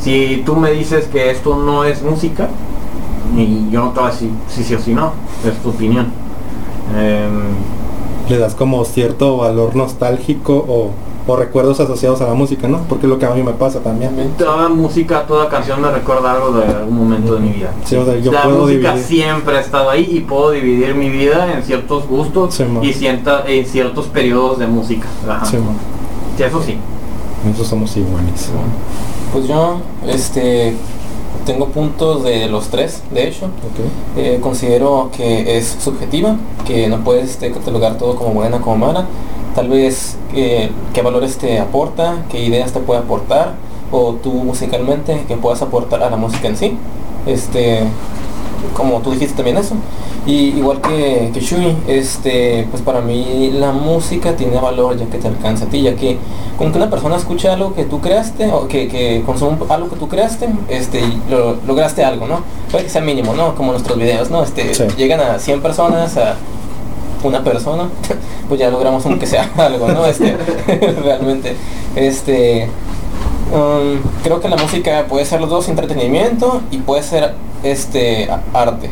si 0.00 0.42
tú 0.44 0.56
me 0.56 0.70
dices 0.72 1.06
que 1.06 1.30
esto 1.30 1.56
no 1.56 1.84
es 1.84 2.02
música, 2.02 2.48
y 3.36 3.70
yo 3.70 3.80
no 3.84 3.90
te 3.90 4.00
voy 4.00 4.08
a 4.08 4.12
decir 4.12 4.30
si 4.48 4.64
sí 4.64 4.74
o 4.74 4.80
si 4.80 4.94
no, 4.94 5.12
es 5.46 5.56
tu 5.62 5.70
opinión. 5.70 6.06
Em, 6.96 7.42
Le 8.28 8.38
das 8.38 8.54
como 8.54 8.84
cierto 8.84 9.38
valor 9.38 9.74
nostálgico 9.76 10.64
o, 10.68 10.90
o 11.26 11.36
recuerdos 11.36 11.78
asociados 11.78 12.20
a 12.20 12.26
la 12.26 12.34
música, 12.34 12.66
¿no? 12.66 12.78
Porque 12.88 13.06
es 13.06 13.10
lo 13.10 13.18
que 13.18 13.26
a 13.26 13.30
mí 13.30 13.42
me 13.42 13.52
pasa 13.52 13.78
también. 13.80 14.10
toda 14.36 14.68
música, 14.68 15.24
toda 15.26 15.48
canción 15.48 15.80
me 15.80 15.90
recuerda 15.90 16.32
algo 16.32 16.52
de 16.52 16.64
algún 16.66 16.96
momento 16.98 17.34
de 17.34 17.40
mi 17.40 17.50
vida. 17.50 17.70
Sí, 17.84 17.94
o 17.96 18.04
sea, 18.04 18.16
yo 18.18 18.32
la 18.32 18.42
puedo 18.42 18.62
música 18.62 18.90
dividir. 18.94 19.06
siempre 19.06 19.56
ha 19.56 19.60
estado 19.60 19.90
ahí 19.90 20.06
y 20.10 20.20
puedo 20.20 20.50
dividir 20.50 20.94
mi 20.94 21.08
vida 21.10 21.52
en 21.54 21.62
ciertos 21.62 22.06
gustos 22.08 22.54
Sí, 22.54 22.64
y 22.82 22.92
cienta- 22.92 23.44
en 23.46 23.64
ciertos 23.66 24.06
periodos 24.06 24.58
de 24.58 24.66
música. 24.66 25.06
Ajá. 25.28 25.44
Sí, 25.46 25.56
man. 25.58 25.76
Sí, 26.36 26.42
eso 26.42 26.60
sí. 26.62 26.76
Eso 27.54 27.64
somos 27.64 27.96
iguales. 27.96 28.50
Pues 29.32 29.46
yo, 29.48 29.78
este, 30.06 30.74
tengo 31.46 31.66
puntos 31.68 32.22
de 32.24 32.48
los 32.48 32.68
tres, 32.68 33.02
de 33.12 33.28
hecho. 33.28 33.46
Ok. 33.46 34.16
Eh, 34.18 34.38
considero 34.42 35.10
que 35.16 35.56
es 35.56 35.76
subjetiva, 35.80 36.36
que 36.66 36.88
no 36.88 36.98
puedes 36.98 37.30
este, 37.30 37.50
catalogar 37.52 37.96
todo 37.98 38.14
como 38.16 38.34
buena 38.34 38.60
como 38.60 38.76
mala. 38.86 39.06
Tal 39.54 39.68
vez 39.68 40.16
eh, 40.34 40.70
qué 40.94 41.02
valores 41.02 41.36
te 41.38 41.58
aporta, 41.58 42.24
qué 42.30 42.42
ideas 42.42 42.72
te 42.72 42.80
puede 42.80 43.00
aportar, 43.00 43.52
o 43.90 44.14
tú 44.14 44.32
musicalmente 44.32 45.24
que 45.28 45.36
puedas 45.36 45.60
aportar 45.62 46.02
a 46.02 46.10
la 46.10 46.16
música 46.16 46.48
en 46.48 46.56
sí. 46.56 46.76
Este, 47.26 47.80
como 48.76 49.00
tú 49.00 49.10
dijiste 49.10 49.36
también 49.36 49.58
eso. 49.58 49.74
Y 50.24 50.50
igual 50.56 50.80
que, 50.80 51.30
que 51.34 51.40
Shui, 51.40 51.76
este, 51.88 52.66
pues 52.70 52.80
para 52.82 53.00
mí 53.00 53.50
la 53.52 53.72
música 53.72 54.36
tiene 54.36 54.56
valor 54.60 54.96
ya 54.96 55.06
que 55.06 55.18
te 55.18 55.26
alcanza 55.26 55.64
a 55.64 55.68
ti, 55.68 55.82
ya 55.82 55.96
que 55.96 56.16
con 56.56 56.70
que 56.70 56.78
una 56.78 56.88
persona 56.88 57.16
escucha 57.16 57.52
algo 57.52 57.74
que 57.74 57.84
tú 57.84 58.00
creaste 58.00 58.46
o 58.52 58.68
que, 58.68 58.86
que 58.86 59.22
consume 59.26 59.56
algo 59.68 59.88
que 59.90 59.96
tú 59.96 60.08
creaste, 60.08 60.48
este, 60.68 61.00
y 61.00 61.20
lo, 61.28 61.56
lograste 61.66 62.04
algo, 62.04 62.28
¿no? 62.28 62.40
Puede 62.70 62.84
que 62.84 62.90
sea 62.90 63.02
mínimo, 63.02 63.34
¿no? 63.34 63.56
Como 63.56 63.72
nuestros 63.72 63.98
videos, 63.98 64.30
¿no? 64.30 64.44
Este, 64.44 64.72
Sí. 64.74 64.84
llegan 64.96 65.20
a 65.20 65.40
100 65.40 65.60
personas, 65.60 66.16
a 66.16 66.36
una 67.22 67.42
persona, 67.44 67.88
pues 68.48 68.60
ya 68.60 68.70
logramos 68.70 69.04
aunque 69.06 69.26
sea 69.26 69.50
algo, 69.56 69.88
¿no? 69.88 70.06
Este, 70.06 70.36
realmente, 71.04 71.56
este, 71.96 72.68
um, 73.52 73.98
creo 74.22 74.40
que 74.40 74.48
la 74.48 74.56
música 74.56 75.06
puede 75.08 75.24
ser 75.24 75.40
los 75.40 75.50
dos 75.50 75.68
entretenimiento 75.68 76.62
y 76.70 76.78
puede 76.78 77.02
ser 77.02 77.34
este 77.62 78.28
arte. 78.52 78.90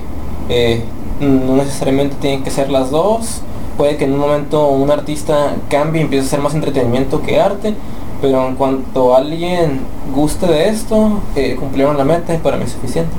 Eh, 0.49 0.83
no 1.21 1.57
necesariamente 1.57 2.17
tienen 2.21 2.43
que 2.43 2.51
ser 2.51 2.71
las 2.71 2.91
dos. 2.91 3.43
Puede 3.77 3.97
que 3.97 4.05
en 4.05 4.15
un 4.15 4.21
momento 4.21 4.69
un 4.69 4.91
artista 4.91 5.55
cambie 5.69 6.01
y 6.01 6.05
empiece 6.05 6.27
a 6.27 6.31
ser 6.31 6.41
más 6.41 6.55
entretenimiento 6.55 7.23
que 7.23 7.41
arte. 7.41 7.75
Pero 8.21 8.47
en 8.47 8.55
cuanto 8.55 9.17
alguien 9.17 9.81
guste 10.15 10.47
de 10.47 10.69
esto, 10.69 11.21
eh, 11.37 11.57
cumplieron 11.59 11.97
la 11.97 12.05
meta 12.05 12.35
y 12.35 12.39
para 12.39 12.59
mí 12.59 12.65
es 12.65 12.73
suficiente. 12.73 13.11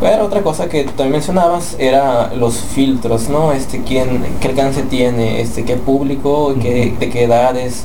Pero 0.00 0.26
otra 0.26 0.42
cosa 0.42 0.68
que 0.68 0.84
también 0.84 1.12
mencionabas 1.12 1.76
era 1.78 2.32
los 2.34 2.56
filtros, 2.56 3.28
¿no? 3.28 3.52
Este, 3.52 3.82
quién, 3.82 4.24
qué 4.40 4.48
alcance 4.48 4.82
tiene, 4.82 5.40
este, 5.40 5.64
qué 5.64 5.76
público, 5.76 6.54
qué, 6.60 6.94
de 6.98 7.10
qué 7.10 7.24
edades. 7.24 7.84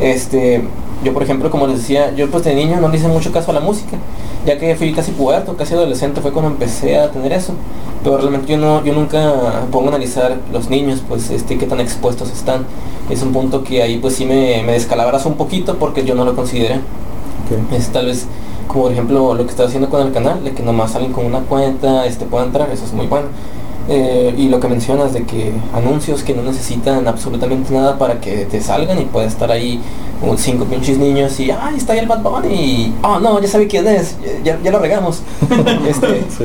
Este, 0.00 0.64
yo 1.04 1.12
por 1.12 1.22
ejemplo, 1.22 1.50
como 1.50 1.66
les 1.66 1.78
decía, 1.78 2.12
yo 2.14 2.28
pues 2.28 2.44
de 2.44 2.54
niño 2.54 2.80
no 2.80 2.88
le 2.88 2.96
hice 2.96 3.08
mucho 3.08 3.32
caso 3.32 3.52
a 3.52 3.54
la 3.54 3.60
música, 3.60 3.96
ya 4.44 4.58
que 4.58 4.74
fui 4.74 4.92
casi 4.92 5.12
puberto, 5.12 5.56
casi 5.56 5.74
adolescente 5.74 6.20
fue 6.20 6.32
cuando 6.32 6.50
empecé 6.50 6.98
a 6.98 7.10
tener 7.10 7.32
eso. 7.32 7.52
Pero 8.02 8.18
realmente 8.18 8.52
yo 8.52 8.58
no, 8.58 8.84
yo 8.84 8.92
nunca 8.92 9.64
pongo 9.70 9.86
a 9.86 9.88
analizar 9.90 10.36
los 10.52 10.68
niños, 10.70 11.02
pues 11.08 11.30
este, 11.30 11.56
qué 11.56 11.66
tan 11.66 11.80
expuestos 11.80 12.30
están. 12.30 12.64
Es 13.10 13.22
un 13.22 13.32
punto 13.32 13.62
que 13.62 13.82
ahí 13.82 13.98
pues 13.98 14.16
sí 14.16 14.24
me, 14.24 14.62
me 14.64 14.72
descalabras 14.72 15.24
un 15.24 15.34
poquito 15.34 15.78
porque 15.78 16.04
yo 16.04 16.14
no 16.14 16.24
lo 16.24 16.34
consideré. 16.34 16.80
Es 17.72 17.88
tal 17.88 18.06
vez 18.06 18.26
como 18.68 18.84
por 18.84 18.92
ejemplo 18.92 19.34
lo 19.34 19.44
que 19.44 19.50
está 19.50 19.64
haciendo 19.64 19.88
con 19.88 20.06
el 20.06 20.12
canal, 20.12 20.44
de 20.44 20.52
que 20.52 20.62
nomás 20.62 20.92
salen 20.92 21.12
con 21.12 21.26
una 21.26 21.40
cuenta, 21.40 22.06
este 22.06 22.24
pueda 22.26 22.44
entrar, 22.44 22.70
eso 22.70 22.84
es 22.84 22.92
muy 22.92 23.06
bueno. 23.06 23.26
Eh, 23.90 24.34
y 24.36 24.48
lo 24.50 24.60
que 24.60 24.68
mencionas 24.68 25.14
de 25.14 25.24
que 25.24 25.50
anuncios 25.72 26.22
que 26.22 26.34
no 26.34 26.42
necesitan 26.42 27.08
absolutamente 27.08 27.72
nada 27.72 27.96
para 27.96 28.20
que 28.20 28.44
te 28.44 28.60
salgan 28.60 29.00
y 29.00 29.06
puede 29.06 29.28
estar 29.28 29.50
ahí 29.50 29.80
un 30.20 30.36
cinco 30.36 30.66
pinches 30.66 30.98
niños 30.98 31.40
y 31.40 31.50
ay 31.50 31.76
está 31.78 31.94
ahí 31.94 32.00
el 32.00 32.06
Bad 32.06 32.20
Bunny 32.20 32.54
y 32.54 32.94
oh 33.02 33.18
no 33.18 33.40
ya 33.40 33.48
sabe 33.48 33.66
quién 33.66 33.88
es 33.88 34.16
ya, 34.44 34.58
ya 34.62 34.70
lo 34.72 34.78
regamos 34.78 35.22
este 35.88 36.26
Sí. 36.36 36.44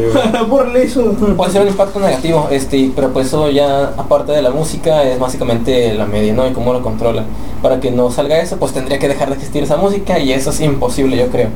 Por 0.50 0.78
eso. 0.78 1.12
puede 1.36 1.52
ser 1.52 1.64
un 1.64 1.68
impacto 1.68 2.00
negativo 2.00 2.48
este 2.50 2.92
pero 2.96 3.12
pues 3.12 3.28
eso 3.28 3.50
ya 3.50 3.88
aparte 3.98 4.32
de 4.32 4.42
la 4.42 4.52
música 4.52 5.04
es 5.04 5.20
básicamente 5.20 5.94
la 5.96 6.06
media 6.06 6.32
no 6.34 6.48
y 6.48 6.54
cómo 6.54 6.72
lo 6.72 6.82
controla 6.82 7.26
para 7.62 7.82
que 7.82 7.92
no 7.92 8.10
salga 8.10 8.40
eso 8.40 8.56
pues 8.56 8.72
tendría 8.72 9.00
que 9.00 9.10
dejar 9.10 9.28
de 9.28 9.36
existir 9.36 9.64
esa 9.64 9.76
música 9.76 10.18
y 10.18 10.32
eso 10.32 10.52
es 10.52 10.62
imposible 10.62 11.18
yo 11.18 11.28
creo 11.28 11.50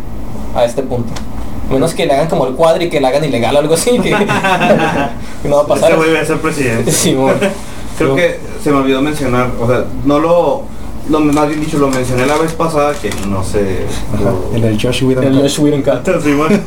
a 0.57 0.65
este 0.65 0.81
punto 0.83 1.11
menos 1.69 1.93
que 1.93 2.05
le 2.05 2.13
hagan 2.13 2.27
como 2.29 2.47
el 2.47 2.53
cuadro 2.53 2.83
y 2.83 2.89
que 2.89 2.99
le 3.01 3.07
hagan 3.07 3.23
ilegal 3.25 3.55
o 3.55 3.59
algo 3.59 3.73
así 3.73 3.91
que, 3.99 4.09
que 4.11 5.49
no 5.49 5.57
va 5.57 5.61
a 5.63 5.67
pasar 5.67 5.91
Este 5.93 6.13
va 6.13 6.19
a 6.21 6.25
ser 6.25 6.37
presidente. 6.39 6.91
Simón. 6.93 7.33
Creo 7.97 8.09
Yo- 8.09 8.15
que 8.15 8.39
se 8.63 8.71
me 8.71 8.77
olvidó 8.77 9.01
mencionar, 9.01 9.49
o 9.59 9.67
sea, 9.67 9.83
no 10.05 10.19
lo, 10.19 10.63
lo 11.09 11.19
más 11.19 11.47
bien 11.49 11.59
dicho, 11.59 11.77
lo 11.77 11.89
mencioné 11.89 12.25
la 12.25 12.37
vez 12.37 12.53
pasada 12.53 12.93
que 12.93 13.09
no 13.27 13.43
sé. 13.43 13.85
En 14.53 14.63
el 14.63 14.81
Josh 14.81 15.03
Whedon. 15.03 15.23
el 15.25 15.41
Josh 15.41 15.59
Whedon. 15.59 15.83
Sí, 16.23 16.33
bueno. 16.37 16.57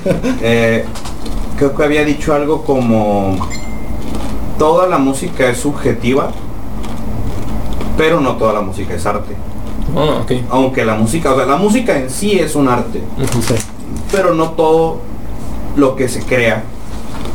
Eh, 0.43 0.85
creo 1.57 1.75
que 1.75 1.83
había 1.85 2.05
dicho 2.05 2.35
algo 2.35 2.63
como 2.63 3.39
toda 4.59 4.87
la 4.87 4.99
música 4.99 5.49
es 5.49 5.59
subjetiva, 5.59 6.31
pero 7.97 8.21
no 8.21 8.37
toda 8.37 8.53
la 8.55 8.61
música 8.61 8.95
es 8.95 9.07
arte. 9.07 9.35
Ok. 9.95 10.33
Aunque 10.51 10.85
la 10.85 10.95
música, 10.95 11.33
o 11.33 11.37
sea, 11.37 11.47
la 11.47 11.57
música 11.57 11.97
en 11.99 12.11
sí 12.11 12.39
es 12.39 12.55
un 12.55 12.69
arte, 12.69 13.01
Sí. 13.47 13.55
Pero 14.13 14.35
no 14.35 14.51
todo 14.51 14.99
lo 15.77 15.97
que 15.97 16.09
se 16.09 16.23
crea 16.23 16.65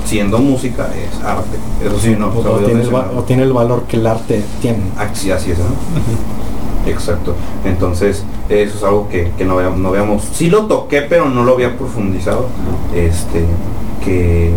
siendo 0.06 0.38
música 0.40 0.90
es 0.96 1.24
arte. 1.24 1.58
Eso 1.84 2.00
sí, 2.00 2.16
no. 2.18 2.28
O, 2.28 2.40
o 2.40 2.58
tiene 2.60 2.82
el 2.84 2.88
va- 2.88 3.02
mencionarlo. 3.02 3.20
o 3.20 3.24
tiene 3.24 3.44
el 3.44 3.54
valor 3.54 3.84
que 3.84 3.98
el 3.98 4.06
arte 4.08 4.44
tiene. 4.62 4.80
Así, 4.98 5.32
así 5.32 5.52
es, 5.52 5.58
¿no? 5.60 5.66
Exacto. 6.90 7.34
Entonces, 7.66 8.24
eso 8.50 8.78
es 8.78 8.84
algo 8.84 9.10
que, 9.10 9.32
que 9.38 9.46
no, 9.46 9.56
veamos, 9.56 9.80
no 9.80 9.92
veamos. 9.92 10.24
Sí 10.34 10.50
lo 10.50 10.66
toqué, 10.68 11.02
pero 11.02 11.30
no 11.30 11.44
lo 11.44 11.54
había 11.54 11.76
profundizado. 11.78 12.46
Este, 12.94 13.46
que, 14.04 14.52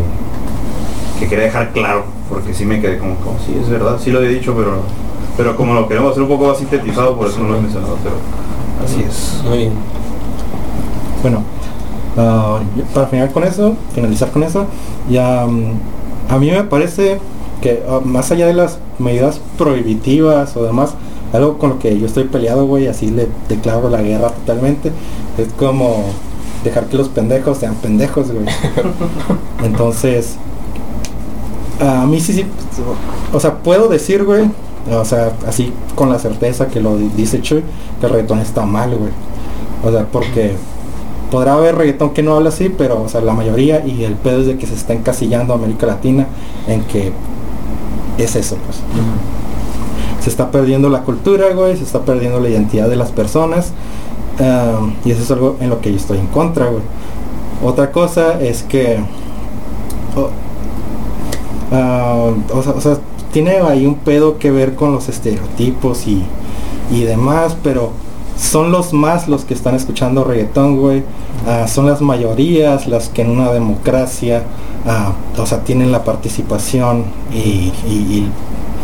que 1.19 1.27
quería 1.29 1.45
dejar 1.47 1.73
claro, 1.73 2.05
porque 2.29 2.53
sí 2.53 2.67
me 2.67 2.81
quedé 2.83 2.99
como, 2.99 3.15
como 3.17 3.39
sí, 3.47 3.57
es 3.59 3.69
verdad, 3.71 3.99
sí 4.03 4.11
lo 4.11 4.19
había 4.19 4.31
dicho, 4.31 4.55
pero, 4.55 4.83
pero 5.39 5.57
como 5.57 5.73
lo 5.73 5.89
queremos 5.89 6.11
hacer 6.11 6.23
un 6.23 6.29
poco 6.29 6.49
más 6.49 6.59
sintetizado, 6.59 7.17
por 7.17 7.29
eso 7.29 7.39
no 7.41 7.49
lo 7.49 7.57
he 7.57 7.61
mencionado, 7.63 7.97
pero 8.03 8.17
así 8.85 9.03
es. 9.09 9.43
Muy 9.49 9.59
bien. 9.59 9.73
Bueno, 11.23 11.43
ah, 12.19 12.59
para 12.93 13.07
finalizar 13.07 13.33
con 13.33 13.45
eso, 13.45 13.75
finalizar 13.95 14.31
con 14.31 14.43
eso, 14.43 14.67
ya 15.11 15.47
mm, 15.47 15.73
a 16.29 16.39
mí 16.39 16.51
me 16.51 16.65
parece 16.65 17.19
que 17.63 17.83
ah, 17.89 18.01
más 18.05 18.31
allá 18.31 18.47
de 18.47 18.55
las 18.55 18.79
medidas 18.99 19.41
prohibitivas 19.57 20.55
o 20.57 20.65
demás, 20.65 20.91
algo 21.33 21.59
con 21.59 21.71
lo 21.71 21.79
que 21.79 21.99
yo 21.99 22.07
estoy 22.07 22.25
peleado, 22.25 22.67
güey, 22.67 22.87
así 22.89 23.07
le 23.11 23.29
declaro 23.49 23.89
la 23.89 24.03
guerra 24.03 24.29
totalmente, 24.31 24.93
es 25.39 25.49
como 25.59 26.05
dejar 26.65 26.87
que 26.87 26.97
los 26.97 27.09
pendejos 27.09 27.59
sean 27.59 27.75
pendejos, 27.77 28.33
güey. 28.33 28.47
Entonces, 29.65 30.37
a 31.81 32.05
mí 32.07 32.21
sí, 32.21 32.33
sí, 32.33 32.45
o 33.33 33.39
sea, 33.41 33.55
puedo 33.59 33.89
decir, 33.89 34.25
güey, 34.25 34.51
o 34.91 35.05
sea, 35.05 35.33
así 35.47 35.73
con 35.95 36.11
la 36.11 36.19
certeza 36.19 36.67
que 36.69 36.81
lo 36.81 36.97
di- 36.97 37.11
dice 37.17 37.41
Chuy, 37.43 37.63
que 38.01 38.07
el 38.07 38.13
reggaetón 38.13 38.41
está 38.41 38.65
mal, 38.65 38.97
güey. 38.97 39.13
O 39.85 39.91
sea, 39.93 40.07
porque 40.11 40.57
podrá 41.31 41.55
haber 41.55 41.77
reggaetón 41.77 42.11
que 42.11 42.23
no 42.23 42.35
habla 42.35 42.49
así, 42.49 42.69
pero 42.69 43.03
o 43.03 43.09
sea, 43.09 43.21
la 43.21 43.33
mayoría 43.33 43.85
y 43.87 44.05
el 44.05 44.15
pedo 44.15 44.41
es 44.41 44.47
de 44.47 44.59
que 44.59 44.67
se 44.67 44.75
está 44.75 44.93
encasillando 44.93 45.55
América 45.55 45.87
Latina 45.87 46.27
en 46.67 46.83
que 46.83 47.13
es 48.19 48.37
eso, 48.37 48.57
pues. 48.67 48.79
Se 50.23 50.31
está 50.31 50.51
perdiendo 50.51 50.89
la 50.89 51.03
cultura, 51.03 51.53
güey, 51.55 51.77
se 51.77 51.85
está 51.85 52.01
perdiendo 52.01 52.41
la 52.41 52.49
identidad 52.49 52.89
de 52.89 52.97
las 52.97 53.11
personas. 53.11 53.73
y 55.05 55.11
eso 55.11 55.23
es 55.23 55.31
algo 55.31 55.57
en 55.61 55.71
lo 55.71 55.81
que 55.81 55.91
yo 55.91 55.97
estoy 55.97 56.19
en 56.19 56.27
contra, 56.27 56.67
güey. 56.67 56.83
Otra 57.65 57.93
cosa 57.93 58.41
es 58.41 58.63
que... 58.63 58.99
o 61.73 62.63
sea, 62.63 62.73
o 62.73 62.81
sea, 62.81 62.99
tiene 63.33 63.59
ahí 63.59 63.87
un 63.87 63.97
pedo 63.97 64.39
que 64.39 64.51
ver 64.51 64.75
con 64.75 64.93
los 64.93 65.09
estereotipos 65.09 66.07
y, 66.07 66.25
y 66.91 67.03
demás, 67.03 67.57
pero 67.63 67.93
son 68.39 68.71
los 68.71 68.93
más 68.93 69.29
los 69.29 69.45
que 69.45 69.53
están 69.53 69.75
escuchando 69.75 70.25
reggaetón, 70.25 70.77
güey. 70.77 71.03
Ah, 71.47 71.67
son 71.67 71.87
las 71.87 72.01
mayorías 72.01 72.87
las 72.87 73.09
que 73.09 73.23
en 73.23 73.31
una 73.31 73.53
democracia, 73.53 74.45
ah, 74.87 75.13
o 75.37 75.47
sea, 75.47 75.65
tienen 75.65 75.91
la 75.93 76.05
participación 76.05 77.05
y, 77.33 77.73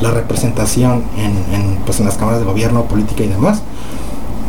la 0.01 0.11
representación 0.11 1.05
en, 1.17 1.79
pues, 1.87 2.01
en 2.01 2.07
las 2.07 2.17
cámaras 2.17 2.41
de 2.41 2.47
gobierno, 2.47 2.85
política 2.85 3.23
y 3.23 3.29
demás. 3.29 3.63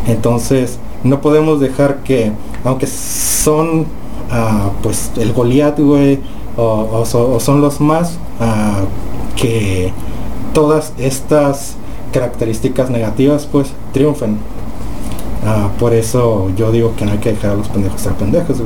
Entonces, 0.07 0.79
no 1.03 1.21
podemos 1.21 1.59
dejar 1.59 1.97
que, 1.97 2.31
aunque 2.63 2.87
son 2.87 3.85
ah, 4.31 4.71
pues 4.81 5.11
el 5.17 5.33
Goliat, 5.33 5.79
güey, 5.79 6.19
o, 6.57 7.05
son 7.39 7.61
los 7.61 7.79
más, 7.79 8.17
que 9.35 9.93
todas 10.53 10.93
estas 10.97 11.75
características 12.11 12.89
negativas 12.89 13.47
pues 13.51 13.67
triunfen. 13.93 14.37
Ah, 15.43 15.69
por 15.79 15.93
eso 15.93 16.49
yo 16.55 16.71
digo 16.71 16.95
que 16.95 17.05
no 17.05 17.11
hay 17.11 17.17
que 17.17 17.33
dejar 17.33 17.51
a 17.51 17.55
los 17.55 17.67
pendejos 17.67 18.01
ser 18.01 18.13
pendejos, 18.13 18.57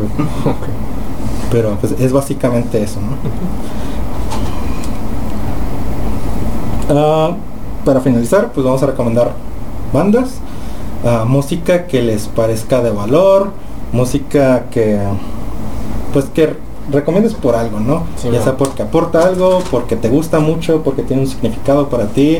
Pero 1.52 1.76
pues 1.82 1.96
es 2.00 2.14
básicamente 2.14 2.84
eso, 2.84 3.00
ah, 6.90 7.32
para 7.84 8.02
finalizar, 8.02 8.52
pues 8.54 8.66
vamos 8.66 8.84
a 8.84 8.88
recomendar 8.88 9.34
bandas, 9.92 10.36
ah, 11.06 11.26
música 11.28 11.88
que 11.88 12.04
les 12.04 12.28
parezca 12.28 12.82
de 12.82 12.92
valor, 12.92 13.50
música 13.92 14.66
que 14.70 15.00
pues 16.14 16.26
que 16.26 16.56
recomiendes 16.92 17.34
por 17.34 17.56
algo, 17.56 17.80
¿no? 17.80 18.04
ya 18.32 18.42
sea 18.42 18.58
porque 18.58 18.84
aporta 18.84 19.26
algo, 19.26 19.62
porque 19.70 19.96
te 19.96 20.10
gusta 20.10 20.40
mucho, 20.40 20.82
porque 20.84 21.04
tiene 21.04 21.24
un 21.24 21.28
significado 21.28 21.90
para 21.90 22.08
ti, 22.08 22.40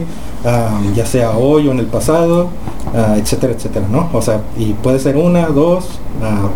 ya 0.96 1.06
sea 1.06 1.32
hoy 1.32 1.68
o 1.68 1.72
en 1.72 1.80
el 1.80 1.88
pasado, 1.88 2.50
uh, 2.94 3.16
etcétera, 3.18 3.54
etcétera, 3.54 3.86
¿no? 3.90 4.10
O 4.14 4.22
sea, 4.22 4.42
y 4.58 4.74
puede 4.74 5.00
ser 5.00 5.18
una, 5.18 5.48
dos 5.48 6.00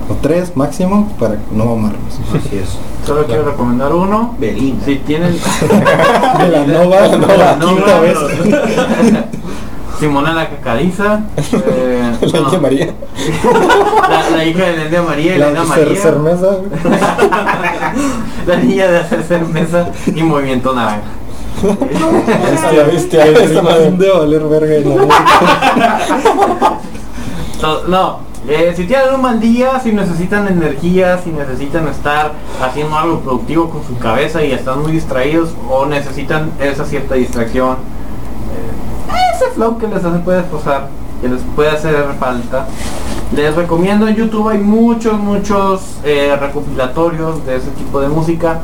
o 0.10 0.16
tres 0.22 0.56
máximo 0.56 1.12
para 1.20 1.38
no 1.52 1.64
amarnos. 1.64 2.20
Así 2.34 2.58
es. 2.58 2.78
Solo 3.06 3.26
quiero 3.26 3.44
recomendar 3.44 3.94
uno. 3.94 4.36
Belinda. 4.40 4.86
Si 4.86 4.96
tienen... 4.98 5.34
de 6.40 6.48
la 6.50 6.66
nova, 6.68 7.08
la 7.08 7.60
quinta 7.60 8.00
vez. 8.00 8.18
Simona 10.00 10.34
la. 10.34 10.44
Eh, 10.44 10.50
la 12.22 12.40
no, 12.40 12.60
María. 12.60 12.94
La, 14.32 14.44
hija 14.44 14.66
de 14.66 14.90
la 14.90 15.02
María 15.02 15.36
y 15.36 15.40
la, 15.40 15.52
la 15.52 15.64
María. 15.64 16.02
Cermesa. 16.02 16.58
la 18.46 18.56
niña 18.58 18.88
de 18.88 19.00
hacer 19.00 19.24
cermesa 19.24 19.92
y 20.08 20.24
movimiento 20.24 20.74
naranja. 20.74 21.04
Hostia, 21.64 22.84
bestia, 22.84 23.26
esta 23.26 23.62
de 23.62 24.10
valer 24.10 24.44
verga 24.44 24.90
no, 27.62 27.88
no 27.88 28.34
eh, 28.46 28.74
si 28.76 28.84
tienen 28.84 29.16
un 29.16 29.22
mal 29.22 29.40
día, 29.40 29.80
si 29.80 29.94
necesitan 29.94 30.50
energía, 30.50 31.18
si 31.24 31.30
necesitan 31.30 31.88
estar 31.88 32.34
haciendo 32.62 32.98
algo 32.98 33.22
productivo 33.22 33.70
con 33.70 33.86
su 33.86 33.98
cabeza 33.98 34.44
y 34.44 34.52
están 34.52 34.82
muy 34.82 34.92
distraídos 34.92 35.52
o 35.70 35.86
necesitan 35.86 36.52
esa 36.60 36.84
cierta 36.84 37.16
distracción, 37.16 37.78
ese 39.34 39.50
flow 39.52 39.78
que 39.78 39.88
les 39.88 40.02
puede 40.26 40.40
esposar, 40.42 40.90
que 41.22 41.30
les 41.30 41.42
puede 41.56 41.70
hacer 41.70 41.96
falta. 42.20 42.68
Les 43.34 43.56
recomiendo 43.56 44.10
en 44.10 44.16
YouTube 44.16 44.50
hay 44.50 44.60
muchos, 44.60 45.18
muchos 45.18 45.82
eh, 46.04 46.36
recopilatorios 46.38 47.46
de 47.46 47.56
ese 47.56 47.70
tipo 47.72 48.02
de 48.02 48.10
música. 48.10 48.60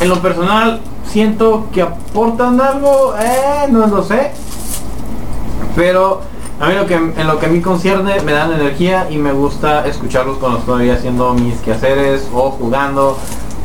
En 0.00 0.08
lo 0.08 0.20
personal 0.20 0.80
siento 1.06 1.68
que 1.72 1.82
aportan 1.82 2.60
algo, 2.60 3.14
eh, 3.18 3.66
no 3.70 3.86
lo 3.86 4.02
sé. 4.02 4.32
Pero 5.74 6.22
a 6.60 6.68
mí 6.68 6.74
lo 6.74 6.86
que 6.86 6.94
en 6.94 7.26
lo 7.26 7.38
que 7.38 7.46
a 7.46 7.48
mí 7.48 7.60
concierne 7.60 8.20
me 8.20 8.32
dan 8.32 8.52
energía 8.52 9.08
y 9.10 9.18
me 9.18 9.32
gusta 9.32 9.86
escucharlos 9.86 10.38
cuando 10.38 10.58
estoy 10.58 10.90
haciendo 10.90 11.34
mis 11.34 11.56
quehaceres 11.60 12.28
o 12.34 12.50
jugando, 12.50 13.18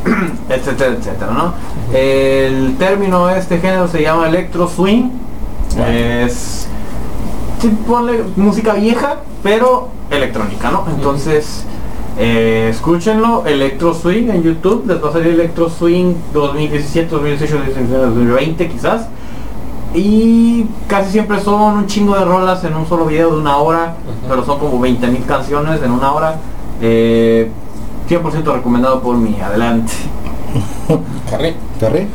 etcétera, 0.50 0.96
etcétera, 0.98 1.32
¿no? 1.32 1.54
El 1.94 2.76
término 2.78 3.28
de 3.28 3.40
este 3.40 3.60
género 3.60 3.88
se 3.88 4.02
llama 4.02 4.28
electro 4.28 4.68
swing 4.68 5.10
es 5.80 6.68
ponle 7.88 8.24
música 8.36 8.74
vieja, 8.74 9.18
pero 9.44 9.90
electrónica, 10.10 10.72
¿no? 10.72 10.86
Entonces, 10.90 11.66
eh, 12.18 12.68
escúchenlo, 12.70 13.46
Electro 13.46 13.94
Swing 13.94 14.30
en 14.30 14.44
YouTube, 14.44 14.86
les 14.88 15.04
va 15.04 15.10
a 15.10 15.14
salir 15.14 15.34
Electro 15.34 15.70
Swing 15.70 16.14
2017, 16.34 17.10
2018, 17.10 17.58
2020 17.90 18.70
quizás. 18.70 19.08
Y 19.94 20.66
casi 20.88 21.12
siempre 21.12 21.40
son 21.42 21.78
un 21.78 21.88
chingo 21.88 22.16
de 22.16 22.24
rolas 22.24 22.64
en 22.64 22.76
un 22.76 22.88
solo 22.88 23.06
video 23.06 23.32
de 23.32 23.42
una 23.42 23.58
hora, 23.58 23.96
pero 24.28 24.46
son 24.46 24.60
como 24.60 24.80
20.000 24.80 25.26
canciones 25.26 25.82
en 25.84 25.92
una 25.92 26.14
hora. 26.14 26.40
100% 26.82 26.84
eh, 26.84 27.42
recomendado 28.54 29.02
por 29.02 29.18
mí, 29.18 29.38
adelante. 29.42 29.92
Carré, 31.30 31.56
Carré. 31.80 32.08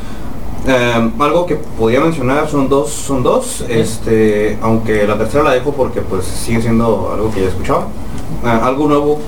Em, 0.66 1.12
algo 1.22 1.46
que 1.46 1.54
podía 1.54 2.00
mencionar 2.00 2.48
son 2.48 2.68
dos, 2.68 2.90
son 2.90 3.22
dos, 3.22 3.64
este, 3.68 4.58
aunque 4.60 5.06
la 5.06 5.16
tercera 5.16 5.44
la 5.44 5.52
dejo 5.52 5.72
porque 5.72 6.00
pues 6.00 6.24
sigue 6.24 6.60
siendo 6.60 7.12
algo 7.12 7.30
que 7.30 7.42
ya 7.42 7.48
escuchaba. 7.48 7.86
Ah, 8.44 8.62
algo 8.64 8.88
nuevo, 8.88 9.20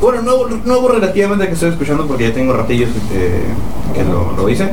bueno, 0.00 0.22
nuevo, 0.22 0.48
nuevo 0.64 0.88
relativamente 0.88 1.46
que 1.46 1.54
estoy 1.54 1.70
escuchando 1.70 2.06
porque 2.06 2.28
ya 2.28 2.34
tengo 2.34 2.52
ratillos 2.52 2.90
que, 3.10 4.04
lo, 4.04 4.48
hice. 4.48 4.72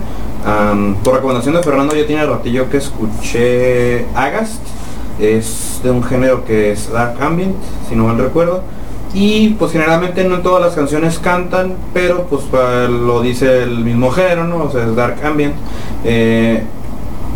por 1.03 1.15
recomendación 1.15 1.55
de 1.55 1.63
Fernando 1.63 1.95
ya 1.95 2.05
tiene 2.05 2.25
ratillo 2.25 2.69
que 2.69 2.77
escuché 2.77 4.05
Agast, 4.15 4.61
es 5.19 5.79
de 5.83 5.91
un 5.91 6.03
género 6.03 6.43
que 6.45 6.71
es 6.71 6.91
Dark 6.91 7.21
Ambient, 7.21 7.55
si 7.87 7.95
no 7.95 8.05
mal 8.05 8.17
recuerdo. 8.17 8.63
Y 9.13 9.49
pues 9.59 9.73
generalmente 9.73 10.23
no 10.23 10.39
todas 10.39 10.63
las 10.63 10.73
canciones 10.73 11.19
cantan, 11.19 11.75
pero 11.93 12.27
pues 12.27 12.43
lo 12.89 13.21
dice 13.21 13.63
el 13.63 13.79
mismo 13.79 14.09
género, 14.11 14.45
¿no? 14.45 14.63
O 14.63 14.71
sea, 14.71 14.85
es 14.85 14.95
Dark 14.95 15.17
Ambient. 15.23 15.53
Eh, 16.05 16.63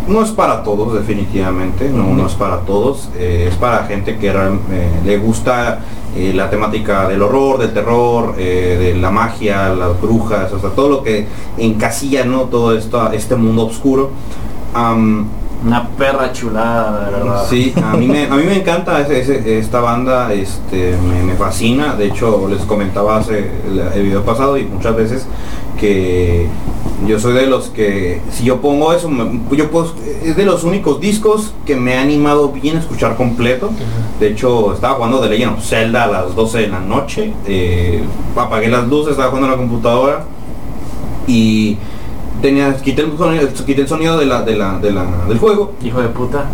no 0.07 0.23
es 0.23 0.31
para 0.31 0.63
todos, 0.63 0.93
definitivamente, 0.93 1.89
no, 1.89 2.13
no 2.13 2.27
es 2.27 2.33
para 2.33 2.59
todos, 2.61 3.09
eh, 3.17 3.47
es 3.49 3.55
para 3.55 3.85
gente 3.85 4.17
que 4.17 4.29
eh, 4.29 4.89
le 5.05 5.17
gusta 5.17 5.79
la 6.15 6.49
temática 6.49 7.09
del 7.09 7.21
horror, 7.21 7.57
del 7.57 7.73
terror, 7.73 8.37
de 8.37 8.95
la 8.97 9.11
magia, 9.11 9.67
las 9.75 9.99
brujas, 9.99 10.49
o 10.53 10.59
sea, 10.59 10.69
todo 10.69 10.87
lo 10.87 11.03
que 11.03 11.27
encasilla, 11.57 12.23
¿no? 12.23 12.43
Todo 12.43 12.73
esto, 12.73 13.11
este 13.11 13.35
mundo 13.35 13.65
oscuro. 13.65 14.11
Una 15.63 15.87
perra 15.89 16.31
chulada, 16.31 17.05
de 17.05 17.11
verdad. 17.11 17.45
Sí, 17.49 17.73
a 17.83 17.95
mí 17.95 18.07
me, 18.07 18.25
a 18.25 18.35
mí 18.35 18.43
me 18.43 18.57
encanta 18.57 19.01
esta 19.01 19.79
banda, 19.79 20.31
este, 20.33 20.95
me, 20.97 21.33
fascina. 21.35 21.95
De 21.95 22.07
hecho, 22.07 22.47
les 22.47 22.61
comentaba 22.61 23.17
hace 23.17 23.51
el, 23.95 24.03
video 24.03 24.23
pasado 24.23 24.57
y 24.57 24.65
muchas 24.65 24.95
veces 24.95 25.27
que 25.79 26.47
yo 27.07 27.19
soy 27.19 27.33
de 27.33 27.47
los 27.47 27.67
que, 27.69 28.21
si 28.31 28.45
yo 28.45 28.61
pongo 28.61 28.93
eso, 28.93 29.09
yo 29.51 29.69
puedo, 29.71 29.93
es 30.23 30.35
de 30.35 30.45
los 30.45 30.63
únicos 30.63 30.99
discos 30.99 31.53
que 31.65 31.75
me 31.75 31.97
ha 31.97 32.01
animado 32.01 32.49
bien 32.49 32.77
a 32.77 32.79
escuchar 32.79 33.15
completo. 33.15 33.71
De 34.19 34.29
hecho, 34.29 34.73
estaba 34.73 34.95
jugando 34.95 35.21
de 35.21 35.29
Legend 35.29 35.57
of 35.57 35.65
Zelda 35.65 36.03
a 36.03 36.07
las 36.07 36.35
12 36.35 36.59
de 36.59 36.67
la 36.67 36.79
noche. 36.79 37.33
Eh, 37.47 38.03
apagué 38.35 38.69
las 38.69 38.87
luces, 38.87 39.11
estaba 39.11 39.29
jugando 39.29 39.47
en 39.47 39.51
la 39.51 39.57
computadora 39.57 40.25
y 41.27 41.77
tenía, 42.41 42.75
quité 42.77 43.01
el 43.01 43.17
sonido, 43.17 43.47
quité 43.65 43.81
el 43.81 43.87
sonido 43.87 44.17
de 44.17 44.25
la, 44.25 44.41
de 44.43 44.55
la, 44.55 44.79
de 44.79 44.91
la, 44.91 45.05
del 45.27 45.39
juego. 45.39 45.73
Hijo 45.83 46.01
de 46.01 46.09
puta. 46.09 46.45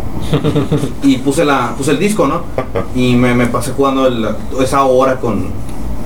Y 1.02 1.18
puse 1.18 1.44
la, 1.44 1.74
puse 1.76 1.90
el 1.90 1.98
disco, 1.98 2.26
¿no? 2.26 2.42
Y 2.94 3.14
me, 3.16 3.34
me 3.34 3.46
pasé 3.46 3.72
jugando 3.72 4.08
esa 4.60 4.84
hora 4.84 5.16
con, 5.16 5.46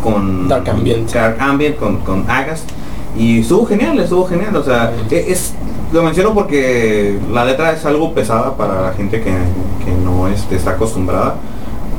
con 0.03 0.48
Dark 0.48 0.69
Ambient. 0.69 1.12
Dark 1.12 1.36
Ambient, 1.40 1.77
con, 1.77 1.98
con 1.98 2.28
Agas. 2.28 2.65
Y 3.16 3.40
estuvo 3.40 3.66
genial, 3.66 3.98
estuvo 3.98 4.27
genial. 4.27 4.57
O 4.57 4.65
sea, 4.65 4.93
e, 5.11 5.24
es, 5.28 5.55
lo 5.93 6.03
menciono 6.03 6.35
porque 6.35 7.19
la 7.32 7.44
letra 7.44 7.73
es 7.73 7.85
algo 7.85 8.12
pesada 8.12 8.57
para 8.57 8.82
la 8.82 8.93
gente 8.93 9.20
que, 9.20 9.31
que 9.31 9.93
no 10.05 10.28
este, 10.28 10.57
está 10.57 10.73
acostumbrada 10.73 11.36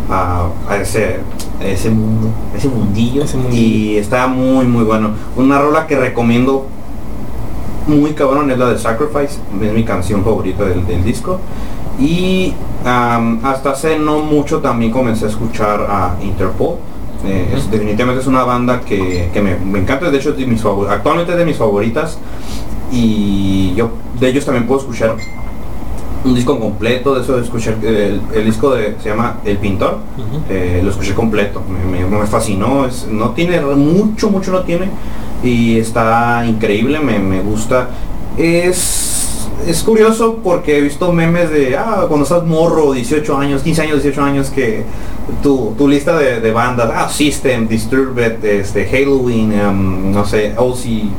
a, 0.09 0.49
a 0.67 0.77
ese, 0.77 1.19
ese 1.61 1.89
mundo, 1.89 2.29
ese 2.55 2.67
mundillo, 2.67 3.23
ese 3.23 3.37
mundillo. 3.37 3.61
Y 3.61 3.97
está 3.97 4.27
muy, 4.27 4.65
muy 4.65 4.83
bueno. 4.83 5.11
Una 5.35 5.59
rola 5.59 5.87
que 5.87 5.97
recomiendo 5.97 6.67
muy 7.87 8.13
cabrón 8.13 8.51
es 8.51 8.57
la 8.57 8.69
de 8.69 8.77
Sacrifice, 8.77 9.39
es 9.61 9.73
mi 9.73 9.83
canción 9.83 10.23
favorita 10.23 10.65
del, 10.65 11.03
disco. 11.03 11.39
Y 11.99 12.53
hasta 12.83 13.71
hace 13.71 13.97
no 13.97 14.19
mucho 14.19 14.59
también 14.59 14.91
comencé 14.91 15.25
a 15.25 15.29
escuchar 15.29 15.87
a 15.89 16.15
Interpol. 16.21 16.75
Eh, 17.25 17.47
definitivamente 17.71 18.21
es 18.21 18.27
una 18.27 18.43
banda 18.43 18.81
que, 18.81 19.29
me, 19.41 19.79
encanta, 19.79 20.11
de 20.11 20.17
hecho 20.17 20.33
de 20.33 20.45
mis 20.45 20.63
actualmente 20.63 21.35
de 21.35 21.45
mis 21.45 21.57
favoritas. 21.57 22.19
Y 22.91 23.73
yo 23.75 23.91
de 24.19 24.29
ellos 24.29 24.45
también 24.45 24.67
puedo 24.67 24.79
escuchar 24.81 25.15
un 26.23 26.35
disco 26.35 26.59
completo, 26.59 27.15
de 27.15 27.21
eso 27.21 27.39
escuché 27.39 27.75
el, 27.81 28.45
disco 28.45 28.71
de, 28.71 28.95
se 29.01 29.09
llama 29.09 29.37
El 29.45 29.57
Pintor, 29.57 29.99
eh, 30.49 30.81
lo 30.83 30.91
escuché 30.91 31.13
completo, 31.13 31.61
me, 31.61 32.27
fascinó, 32.27 32.85
es, 32.85 33.07
no 33.07 33.31
tiene 33.31 33.61
mucho, 33.61 34.29
mucho 34.29 34.51
no 34.51 34.61
tiene, 34.61 34.89
y 35.43 35.77
está 35.79 36.45
increíble, 36.47 36.99
me, 36.99 37.41
gusta. 37.41 37.89
Es 38.37 39.13
es 39.65 39.81
curioso 39.83 40.39
porque 40.43 40.77
he 40.77 40.81
visto 40.81 41.11
memes 41.11 41.49
de, 41.49 41.75
ah, 41.75 42.05
cuando 42.07 42.23
estás 42.23 42.45
morro, 42.45 42.93
18 42.93 43.37
años, 43.37 43.63
15 43.63 43.81
años, 43.81 44.03
18 44.03 44.21
años, 44.21 44.49
que 44.49 44.83
tu, 45.41 45.73
tu 45.77 45.87
lista 45.87 46.17
de, 46.17 46.51
bandas, 46.51 46.89
ah, 46.93 47.09
System, 47.09 47.67
Disturbed, 47.67 48.43
este, 48.45 48.85
Halloween, 48.85 49.51
em, 49.51 50.11
no 50.11 50.25
sé, 50.25 50.53
OC, 50.55 51.09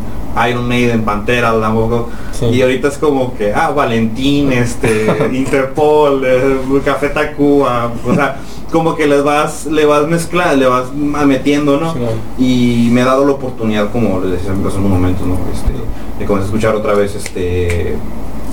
Iron 0.49 0.69
Maiden, 0.69 1.03
Pantera, 1.03 1.59
tampoco. 1.61 2.09
Y 2.53 2.63
ahorita 2.63 2.89
es 2.89 2.99
como 2.99 3.37
que, 3.37 3.53
ah, 3.53 3.71
Valentín, 3.71 4.53
este, 4.53 5.07
Interpol, 5.33 6.23
eh, 6.25 6.59
Café 6.85 7.09
Tacuba, 7.09 7.93
o 8.07 8.15
sea, 8.15 8.39
como 8.71 8.95
que 8.97 9.07
les 9.07 9.23
vas, 9.23 9.67
le 9.67 9.85
vas 9.87 10.07
mezclar, 10.07 10.57
le 10.57 10.67
vas 10.67 10.93
metiendo, 10.93 11.81
¿no? 11.81 11.95
y 12.39 12.89
me 12.93 13.03
ha 13.03 13.07
dado 13.07 13.25
la 13.25 13.33
oportunidad, 13.33 13.91
como 13.91 14.21
les 14.21 14.33
decía 14.33 14.53
en 14.53 14.85
un 14.85 14.91
momento, 14.91 15.25
¿no? 15.27 15.39
Este, 15.53 15.73
de 16.19 16.27
comenzar 16.27 16.45
a 16.45 16.47
escuchar 16.47 16.75
otra 16.75 16.95
vez 16.95 17.15
este. 17.15 17.97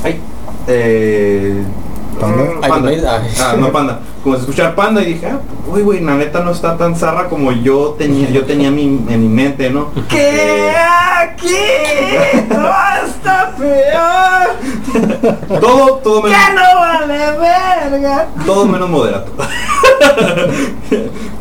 Ay. 0.04 0.20
Eh, 0.68 1.64
Panda. 2.16 3.22
Ah, 3.40 3.56
no 3.58 3.72
Panda. 3.72 4.00
Como 4.24 4.36
escuchar 4.36 4.76
Panda 4.76 5.02
y 5.04 5.14
dije, 5.14 5.28
ah, 5.28 5.40
uy, 5.68 5.82
güey, 5.82 6.02
la 6.02 6.16
neta 6.16 6.40
no 6.40 6.52
está 6.52 6.78
tan 6.78 6.96
zarra 6.96 7.30
como 7.30 7.52
yo 7.52 7.96
tenía, 7.98 8.30
yo 8.30 8.44
tenía 8.44 8.72
mi, 8.72 8.84
en 8.84 9.22
mi 9.22 9.30
mente, 9.30 9.70
¿no? 9.70 9.92
¿Qué 10.10 10.72
aquí 11.22 11.48
no 12.50 12.70
está 13.06 13.56
peor? 13.56 15.62
todo, 15.62 15.96
todo 15.98 16.24
menos. 16.24 16.38
¡Que 16.38 16.54
no 16.56 16.62
vale 16.80 17.18
verga! 17.38 18.28
Todo 18.46 18.66
menos 18.66 18.90
moderato. 18.90 19.32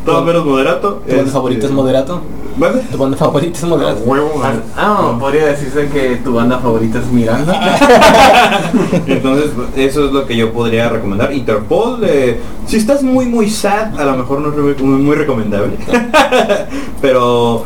todo 0.05 0.21
menos 0.23 0.45
moderato. 0.45 1.01
¿Tu 1.07 1.15
banda 1.15 1.31
favorito 1.31 1.65
es 1.65 1.71
moderato? 1.71 2.21
¿Vale? 2.57 2.81
¿Tu 2.89 2.97
banda 2.97 3.17
favorita 3.17 3.57
es 3.57 3.63
moderato? 3.65 4.01
Ah, 4.37 4.53
ah, 4.77 5.17
podría 5.19 5.47
decirse 5.47 5.89
que 5.89 6.15
tu 6.17 6.33
banda 6.33 6.59
favorita 6.59 6.99
es 6.99 7.07
Miranda. 7.07 7.77
Entonces, 9.07 9.51
eso 9.75 10.05
es 10.05 10.11
lo 10.11 10.25
que 10.25 10.37
yo 10.37 10.53
podría 10.65 10.89
recomendar. 10.89 11.31
Interpol, 11.31 11.99
eh, 12.03 12.39
si 12.65 12.77
estás 12.77 13.03
muy 13.03 13.27
muy 13.27 13.51
sad, 13.51 13.99
a 13.99 14.03
lo 14.03 14.17
mejor 14.17 14.39
no 14.39 14.49
es 14.49 14.81
muy, 14.81 14.99
muy 14.99 15.15
recomendable. 15.15 15.77
Pero 17.01 17.65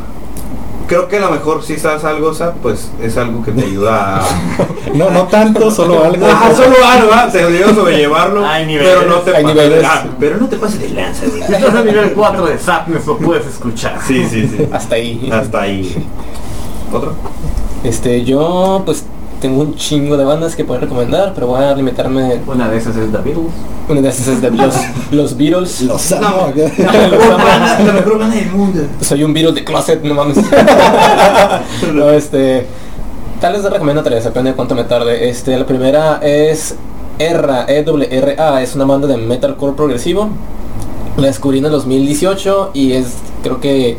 creo 0.86 1.08
que 1.08 1.16
a 1.16 1.22
lo 1.22 1.32
mejor 1.32 1.64
si 1.64 1.76
estás 1.76 2.04
algo, 2.04 2.34
sad, 2.34 2.56
pues 2.62 2.92
es 3.02 3.16
algo 3.16 3.42
que 3.42 3.54
te 3.54 3.64
ayuda 3.64 4.18
a... 4.18 4.22
no, 4.96 5.12
no 5.12 5.28
tanto, 5.28 5.72
solo 5.72 6.04
algo. 6.04 6.26
Ah, 6.30 6.52
solo 6.54 6.76
algo, 6.86 7.10
¿ah? 7.14 7.30
te 7.32 7.42
ayuda 7.42 7.70
a 7.70 7.76
sobrellevarlo. 7.76 8.44
pero 8.68 9.06
no 9.08 9.20
te 9.20 9.32
pases, 9.32 9.86
ah, 9.86 10.06
pero 10.20 10.38
no 10.38 10.50
te 10.50 10.58
pases 10.58 10.82
de 10.82 10.90
lanza. 10.90 11.26
Estás 11.26 11.76
a 11.76 11.84
nivel 11.86 12.12
4 12.12 12.46
de 12.48 12.60
sadness, 12.60 13.08
lo 13.08 13.18
puedes 13.18 13.46
escuchar. 13.46 13.98
Sí, 14.06 14.26
sí, 14.30 14.46
sí. 14.46 14.68
Hasta 14.74 14.96
ahí. 14.96 15.30
Hasta 15.32 15.62
ahí. 15.62 16.06
¿Otro? 16.92 17.16
Este, 17.82 18.26
yo 18.26 18.82
pues 18.84 19.06
tengo 19.42 19.62
un 19.62 19.76
chingo 19.76 20.18
de 20.18 20.26
bandas 20.26 20.56
que 20.56 20.66
puedo 20.66 20.80
recomendar, 20.80 21.34
pero 21.34 21.48
voy 21.48 21.64
a 21.64 21.74
limitarme. 21.74 22.42
Una 22.46 22.68
de 22.70 22.78
esas 22.78 22.96
es 22.96 23.12
The 23.12 23.18
Beatles. 23.18 23.52
Una 23.88 24.02
de 24.02 24.10
esas 24.10 24.28
es 24.28 24.42
The 24.42 24.52
los, 24.52 24.76
los 25.12 25.38
Beatles. 25.38 25.82
Los 25.82 26.12
no, 26.12 26.20
la 26.56 27.94
mejor 27.94 28.20
banda 28.20 28.36
del 28.36 28.52
mundo. 28.52 28.82
Soy 29.02 29.24
un 29.24 29.34
Beatle 29.34 29.54
de 29.54 29.64
closet, 29.64 30.04
no 30.04 30.14
mames. 30.14 30.38
no, 31.94 32.10
este. 32.10 32.66
Tal 33.40 33.54
vez 33.54 33.64
te 33.64 33.70
recomiendo 33.70 34.04
tres, 34.04 34.26
depende 34.26 34.50
de 34.50 34.56
cuánto 34.56 34.76
me 34.76 34.84
tarde. 34.84 35.30
Este, 35.30 35.58
la 35.58 35.66
primera 35.66 36.20
es 36.22 36.76
ERA, 37.20 37.66
E-W-R-A, 37.70 38.62
es 38.62 38.76
una 38.76 38.84
banda 38.84 39.08
de 39.08 39.16
metalcore 39.16 39.76
progresivo. 39.76 40.30
La 41.16 41.28
descubrí 41.28 41.60
en 41.60 41.66
el 41.66 41.72
2018 41.72 42.72
y 42.74 42.94
es, 42.94 43.16
creo 43.42 43.62
que 43.62 43.98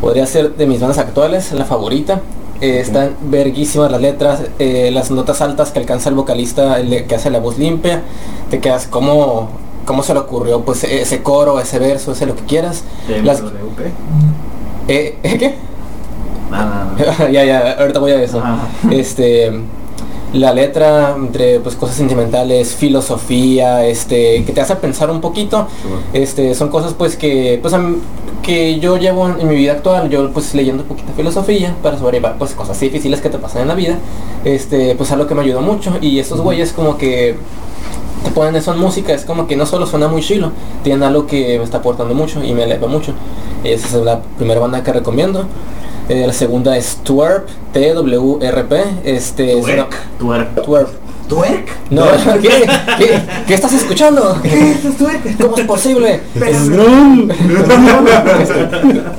podría 0.00 0.24
ser 0.24 0.56
de 0.56 0.66
mis 0.66 0.80
bandas 0.80 0.98
actuales, 0.98 1.52
la 1.52 1.66
favorita. 1.66 2.22
Eh, 2.60 2.80
están 2.80 3.16
verguísimas 3.22 3.90
las 3.90 4.00
letras, 4.00 4.42
eh, 4.58 4.90
las 4.92 5.10
notas 5.10 5.40
altas 5.40 5.70
que 5.70 5.78
alcanza 5.78 6.10
el 6.10 6.14
vocalista, 6.14 6.78
el 6.78 7.06
que 7.06 7.14
hace 7.14 7.30
la 7.30 7.38
voz 7.38 7.58
limpia, 7.58 8.02
te 8.50 8.60
quedas 8.60 8.86
como 8.86 9.48
cómo 9.86 10.02
se 10.02 10.12
le 10.12 10.20
ocurrió 10.20 10.60
pues 10.60 10.84
ese 10.84 11.22
coro, 11.22 11.58
ese 11.58 11.78
verso, 11.78 12.12
ese 12.12 12.26
lo 12.26 12.36
que 12.36 12.44
quieras. 12.44 12.84
Las... 13.24 13.42
¿Eh, 14.88 15.18
¿Qué? 15.22 15.54
ya, 17.32 17.44
ya, 17.44 17.72
ahorita 17.78 17.98
voy 17.98 18.12
a 18.12 18.22
eso. 18.22 18.42
Este 18.90 19.52
la 20.32 20.52
letra 20.54 21.14
entre 21.16 21.60
pues 21.60 21.74
cosas 21.74 21.96
sentimentales, 21.96 22.74
filosofía, 22.74 23.84
este, 23.86 24.44
que 24.44 24.52
te 24.52 24.60
hace 24.60 24.76
pensar 24.76 25.10
un 25.10 25.20
poquito, 25.20 25.66
este, 26.12 26.54
son 26.54 26.68
cosas 26.68 26.94
pues 26.94 27.16
que 27.16 27.58
pues 27.60 27.74
que 28.42 28.78
yo 28.80 28.96
llevo 28.96 29.28
en, 29.28 29.48
mi 29.48 29.56
vida 29.56 29.72
actual, 29.72 30.08
yo 30.08 30.30
pues 30.32 30.54
leyendo 30.54 30.82
un 30.82 30.88
poquito 30.88 31.12
filosofía 31.16 31.74
para 31.82 31.98
sobrevivir 31.98 32.32
pues 32.38 32.52
cosas 32.52 32.78
difíciles 32.80 33.20
que 33.20 33.28
te 33.28 33.38
pasan 33.38 33.62
en 33.62 33.68
la 33.68 33.74
vida, 33.74 33.98
este, 34.44 34.94
pues 34.94 35.10
algo 35.12 35.26
que 35.26 35.34
me 35.34 35.42
ayudó 35.42 35.60
mucho. 35.60 35.98
Y 36.00 36.18
estos 36.18 36.40
güeyes 36.40 36.72
como 36.72 36.96
que 36.96 37.36
te 38.24 38.30
ponen 38.30 38.54
eso 38.56 38.72
en 38.72 38.78
música, 38.78 39.12
es 39.12 39.24
como 39.24 39.46
que 39.46 39.56
no 39.56 39.66
solo 39.66 39.86
suena 39.86 40.08
muy 40.08 40.22
chilo, 40.22 40.52
tienen 40.82 41.02
algo 41.02 41.26
que 41.26 41.58
me 41.58 41.64
está 41.64 41.78
aportando 41.78 42.14
mucho 42.14 42.42
y 42.42 42.52
me 42.52 42.64
eleva 42.64 42.86
mucho. 42.86 43.12
Esa 43.64 43.98
es 43.98 44.04
la 44.04 44.20
primera 44.38 44.60
banda 44.60 44.82
que 44.82 44.92
recomiendo. 44.92 45.46
Eh, 46.10 46.26
la 46.26 46.32
segunda 46.32 46.76
es 46.76 46.96
Twerp, 47.04 47.46
T-W-R-P. 47.72 48.84
Este, 49.04 49.60
twerk. 49.60 49.94
twerk. 50.18 50.64
Twerk. 50.64 50.88
¿Twerk? 51.28 51.68
No, 51.90 52.04
¿qué? 52.42 52.66
¿Qué? 52.98 53.22
¿Qué 53.46 53.54
estás 53.54 53.72
escuchando? 53.74 54.36
¿Qué 54.42 54.72
es 54.72 54.96
twerk? 54.98 55.40
¿Cómo 55.40 55.56
es 55.56 55.64
posible? 55.66 56.20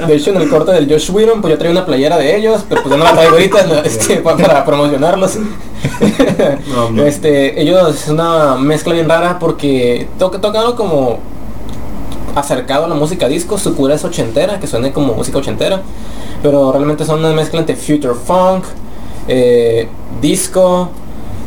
de 0.05 0.15
hecho, 0.15 0.31
en 0.31 0.41
el 0.41 0.49
corte 0.49 0.73
del 0.73 0.91
Josh 0.91 1.11
Whedon, 1.11 1.39
pues 1.39 1.51
yo 1.51 1.57
traía 1.57 1.71
una 1.71 1.85
playera 1.85 2.17
de 2.17 2.35
ellos, 2.35 2.65
pero 2.67 2.83
pues 2.83 2.97
no 2.97 3.05
la 3.05 3.13
traigo 3.13 3.35
ahorita 3.35 3.83
este, 3.85 4.17
para 4.17 4.65
promocionarlos. 4.65 5.37
este, 7.05 7.61
ellos 7.61 8.03
es 8.03 8.09
una 8.09 8.55
mezcla 8.57 8.93
bien 8.93 9.07
rara 9.07 9.39
porque 9.39 10.09
toca, 10.19 10.41
toca 10.41 10.59
algo 10.59 10.75
como 10.75 11.19
acercado 12.35 12.85
a 12.85 12.87
la 12.87 12.95
música 12.95 13.27
disco, 13.27 13.57
su 13.57 13.75
cura 13.75 13.95
es 13.95 14.03
ochentera, 14.03 14.59
que 14.59 14.67
suene 14.67 14.91
como 14.91 15.13
música 15.13 15.37
ochentera 15.37 15.81
pero 16.41 16.71
realmente 16.71 17.05
son 17.05 17.19
una 17.19 17.33
mezcla 17.33 17.59
entre 17.59 17.75
future 17.75 18.13
funk, 18.15 18.63
eh, 19.27 19.87
disco, 20.19 20.89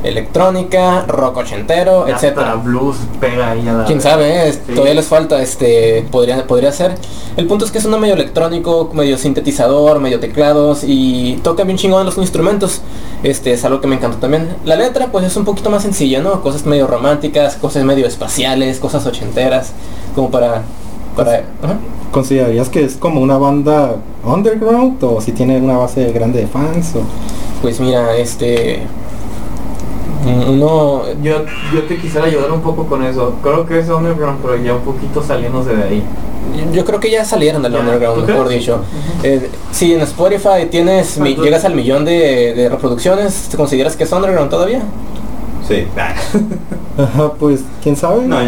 electrónica, 0.04 1.04
rock 1.06 1.38
ochentero, 1.38 2.06
etcétera. 2.06 2.54
blues 2.54 2.96
pega 3.20 3.50
ahí 3.50 3.66
a 3.66 3.84
Quién 3.84 4.00
sabe, 4.00 4.48
eh, 4.48 4.52
todavía 4.74 4.94
les 4.94 5.06
falta, 5.06 5.42
este, 5.42 6.06
podría, 6.10 6.46
podría 6.46 6.72
ser. 6.72 6.94
El 7.36 7.46
punto 7.46 7.64
es 7.64 7.72
que 7.72 7.78
es 7.78 7.84
una 7.84 7.96
medio 7.96 8.14
electrónico, 8.14 8.90
medio 8.92 9.18
sintetizador, 9.18 9.98
medio 10.00 10.20
teclados 10.20 10.84
y 10.86 11.40
toca 11.42 11.64
bien 11.64 11.78
chingón 11.78 12.06
los 12.06 12.18
instrumentos. 12.18 12.82
Este 13.22 13.52
es 13.52 13.64
algo 13.64 13.80
que 13.80 13.86
me 13.86 13.96
encantó 13.96 14.18
también. 14.18 14.56
La 14.64 14.76
letra 14.76 15.08
pues 15.08 15.24
es 15.24 15.36
un 15.36 15.44
poquito 15.44 15.70
más 15.70 15.82
sencilla, 15.82 16.20
¿no? 16.20 16.42
Cosas 16.42 16.66
medio 16.66 16.86
románticas, 16.86 17.56
cosas 17.56 17.84
medio 17.84 18.06
espaciales, 18.06 18.78
cosas 18.78 19.06
ochenteras, 19.06 19.72
como 20.14 20.30
para 20.30 20.62
¿Considerarías 22.10 22.68
que 22.68 22.84
es 22.84 22.96
como 22.96 23.20
una 23.20 23.38
banda 23.38 23.96
underground 24.24 25.02
o 25.02 25.20
si 25.20 25.32
tiene 25.32 25.58
una 25.58 25.76
base 25.76 26.12
grande 26.12 26.40
de 26.40 26.46
fans? 26.46 26.94
O? 26.94 27.02
Pues 27.62 27.80
mira, 27.80 28.16
este 28.16 28.82
uno 30.24 31.02
yo, 31.22 31.44
yo 31.72 31.82
te 31.88 31.98
quisiera 31.98 32.26
ayudar 32.26 32.50
un 32.52 32.60
poco 32.60 32.86
con 32.86 33.04
eso. 33.04 33.34
Creo 33.42 33.66
que 33.66 33.78
es 33.78 33.88
underground, 33.88 34.38
pero 34.42 34.56
ya 34.56 34.74
un 34.74 34.82
poquito 34.82 35.22
saliéndose 35.22 35.74
de 35.74 35.82
ahí. 35.82 36.04
Yo 36.72 36.84
creo 36.84 37.00
que 37.00 37.10
ya 37.10 37.24
salieron 37.24 37.62
del 37.62 37.74
underground, 37.74 38.26
mejor 38.26 38.48
dicho. 38.48 38.80
Eh, 39.22 39.50
si 39.72 39.94
en 39.94 40.02
Spotify 40.02 40.66
tienes 40.70 41.18
llegas 41.18 41.64
al 41.64 41.74
millón 41.74 42.04
de, 42.04 42.54
de 42.54 42.68
reproducciones, 42.68 43.48
¿te 43.50 43.56
consideras 43.56 43.96
que 43.96 44.04
es 44.04 44.12
underground 44.12 44.50
todavía? 44.50 44.82
Sí. 45.66 45.86
pues, 47.38 47.64
¿quién 47.82 47.96
sabe? 47.96 48.26
No, 48.26 48.38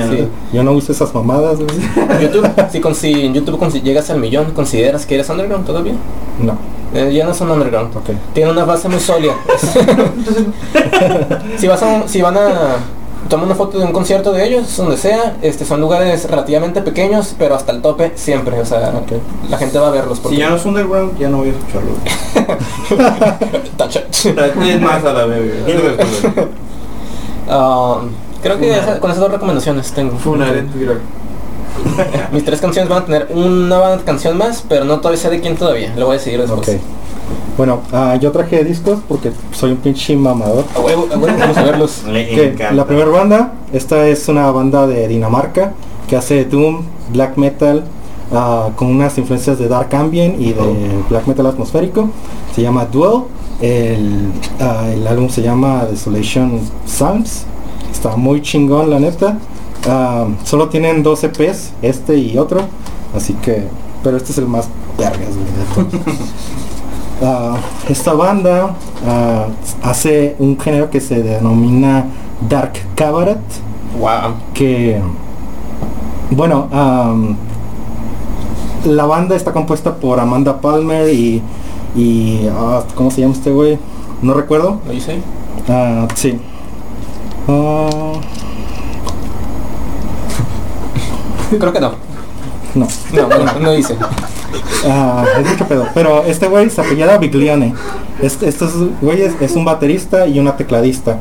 Yo 0.53 0.63
no 0.63 0.73
uso 0.73 0.93
esas 0.93 1.15
mamadas. 1.15 1.59
YouTube, 2.21 2.49
si, 2.71 2.81
con, 2.81 2.95
si 2.95 3.13
en 3.25 3.35
YouTube 3.35 3.59
con, 3.59 3.73
si 3.73 3.81
llegas 3.81 4.11
al 4.11 4.21
millón, 4.21 4.53
¿consideras 4.53 5.07
que 5.07 5.15
eres 5.15 5.29
underground 5.29 5.67
todavía? 5.67 5.95
No. 6.41 6.57
Eh, 6.95 7.13
ya 7.13 7.27
no 7.27 7.35
son 7.35 7.51
underground. 7.51 7.97
Okay. 7.97 8.17
Tienen 8.33 8.53
una 8.53 8.65
base 8.65 8.89
muy 8.89 9.01
sólida. 9.01 9.35
si, 11.59 11.67
vas 11.67 11.83
a, 11.83 12.09
si 12.09 12.23
van 12.23 12.37
a 12.37 12.77
tomar 13.29 13.47
una 13.47 13.55
foto 13.55 13.79
de 13.79 13.85
un 13.85 13.93
concierto 13.93 14.33
de 14.33 14.47
ellos, 14.47 14.77
donde 14.77 14.97
sea, 14.97 15.37
este 15.43 15.65
son 15.65 15.81
lugares 15.81 16.29
relativamente 16.31 16.83
pequeños, 16.83 17.35
pero 17.39 17.55
hasta 17.55 17.73
el 17.73 17.83
tope 17.83 18.13
siempre, 18.15 18.61
o 18.61 18.65
sea, 18.65 18.93
la 19.49 19.59
gente 19.59 19.79
va 19.79 19.89
a 19.89 19.91
verlos. 19.91 20.21
Porque... 20.21 20.37
Si 20.37 20.43
ya 20.43 20.51
no 20.51 20.57
es 20.57 20.65
underground, 20.65 21.19
ya 21.19 21.29
no 21.29 21.39
voy 21.39 21.49
a 21.49 21.53
escucharlo. 21.53 21.93
es 24.67 24.81
más 24.81 25.05
a 25.05 25.13
la 25.13 25.27
bebé. 25.27 25.65
Ah, 27.49 28.01
creo 28.43 28.59
que 28.59 28.77
con 29.01 29.11
esas 29.11 29.21
dos 29.21 29.33
recomendaciones 29.33 29.93
tengo. 29.93 30.17
Funar 30.19 30.57
en 30.57 30.69
Twitter. 30.69 30.99
Mis 32.33 32.45
tres 32.45 32.61
canciones 32.61 32.89
van 32.89 33.03
a 33.03 33.07
tener 33.07 33.29
una 33.35 33.99
canción 34.05 34.37
más, 34.37 34.65
pero 34.69 34.85
no 34.85 34.99
todavía 34.99 35.21
sé 35.21 35.31
de 35.31 35.41
quién 35.41 35.57
todavía. 35.57 35.95
Lo 35.97 36.07
voy 36.07 36.17
a 36.17 36.19
seguir 36.19 36.41
después. 36.41 36.79
Bueno, 37.57 37.81
uh, 37.93 38.19
yo 38.19 38.33
traje 38.33 38.63
discos 38.65 38.99
porque 39.09 39.33
soy 39.53 39.71
un 39.73 39.79
pinche 39.79 40.15
mamador. 40.15 40.65
vamos 40.75 41.57
a 41.57 41.63
verlos. 41.63 42.03
la 42.73 42.87
primera 42.87 43.09
banda, 43.09 43.53
esta 43.73 44.07
es 44.09 44.29
una 44.29 44.51
banda 44.51 44.87
de 44.87 45.09
Dinamarca 45.09 45.73
que 46.07 46.17
hace 46.17 46.45
Doom, 46.45 46.83
Black 47.13 47.37
Metal, 47.37 47.85
uh, 48.31 48.73
con 48.77 48.89
unas 48.89 49.17
influencias 49.19 49.59
de 49.59 49.69
Dark 49.69 49.95
Ambient 49.95 50.41
y 50.41 50.53
de 50.53 51.03
Black 51.09 51.27
Metal 51.27 51.47
atmosférico. 51.47 52.11
Se 52.55 52.63
llama 52.63 52.85
Duel 52.85 53.23
El, 53.61 54.33
ah, 54.61 54.89
el 54.93 55.07
álbum 55.07 55.29
se 55.31 55.43
llama 55.43 55.87
Desolation 55.87 56.61
Sounds. 56.85 57.47
Está 57.91 58.17
muy 58.17 58.43
chingón, 58.43 58.91
la 58.91 59.01
neta. 59.01 59.39
Ah, 59.89 60.27
solo 60.45 60.69
tienen 60.69 61.03
dos 61.03 61.23
EPs, 61.25 61.73
este 61.83 62.17
y 62.17 62.39
otro. 62.39 62.61
Así 63.15 63.35
que, 63.35 63.67
pero 64.03 64.17
este 64.17 64.33
es 64.33 64.39
el 64.39 64.47
más 64.47 64.69
vergas. 64.99 65.31
Ah, 67.23 67.57
esta 67.89 68.13
banda 68.13 68.77
ah, 69.07 69.47
hace 69.83 70.37
un 70.39 70.61
género 70.61 70.91
que 70.91 71.01
se 71.01 71.23
denomina 71.23 72.05
Dark 72.47 72.75
Cabaret, 72.95 73.39
Wow. 73.99 74.35
que, 74.53 75.01
bueno, 76.31 76.69
la 78.85 79.07
banda 79.07 79.35
está 79.35 79.55
compuesta 79.55 79.95
por 79.95 80.21
Amanda 80.21 80.61
Palmer 80.61 81.09
y, 81.09 81.41
y 81.95 82.47
¿cómo 82.95 83.11
se 83.11 83.23
llama 83.23 83.33
este 83.33 83.51
güey? 83.51 83.79
No 84.21 84.35
recuerdo. 84.35 84.81
¿Lo? 84.87 85.01
Ah, 85.71 86.07
sí. 86.15 86.39
Creo 91.51 91.73
que 91.73 91.81
no. 91.81 91.93
no. 92.75 92.87
No, 93.13 93.29
no, 93.29 93.61
no 93.61 93.73
dice. 93.73 93.97
Ah, 94.89 95.25
es 95.39 95.51
mucho 95.51 95.67
pedo. 95.67 95.87
Pero 95.95 96.23
este 96.25 96.47
güey 96.47 96.71
se 96.71 96.81
apellida 96.81 97.19
Biglione. 97.19 97.75
Este, 98.23 98.49
estos 98.49 98.73
güeyes 99.01 99.35
es 99.41 99.53
un 99.57 99.65
baterista 99.65 100.27
y 100.27 100.39
una 100.39 100.57
tecladista. 100.57 101.19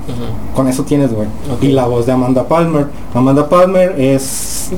Con 0.56 0.68
eso 0.68 0.84
tienes, 0.84 1.12
güey. 1.14 1.28
Y 1.62 1.70
la 1.70 1.86
voz 1.86 2.06
de 2.06 2.12
Amanda 2.12 2.48
Palmer. 2.48 2.88
Amanda 3.14 3.50
Palmer 3.50 4.00
es 4.00 4.70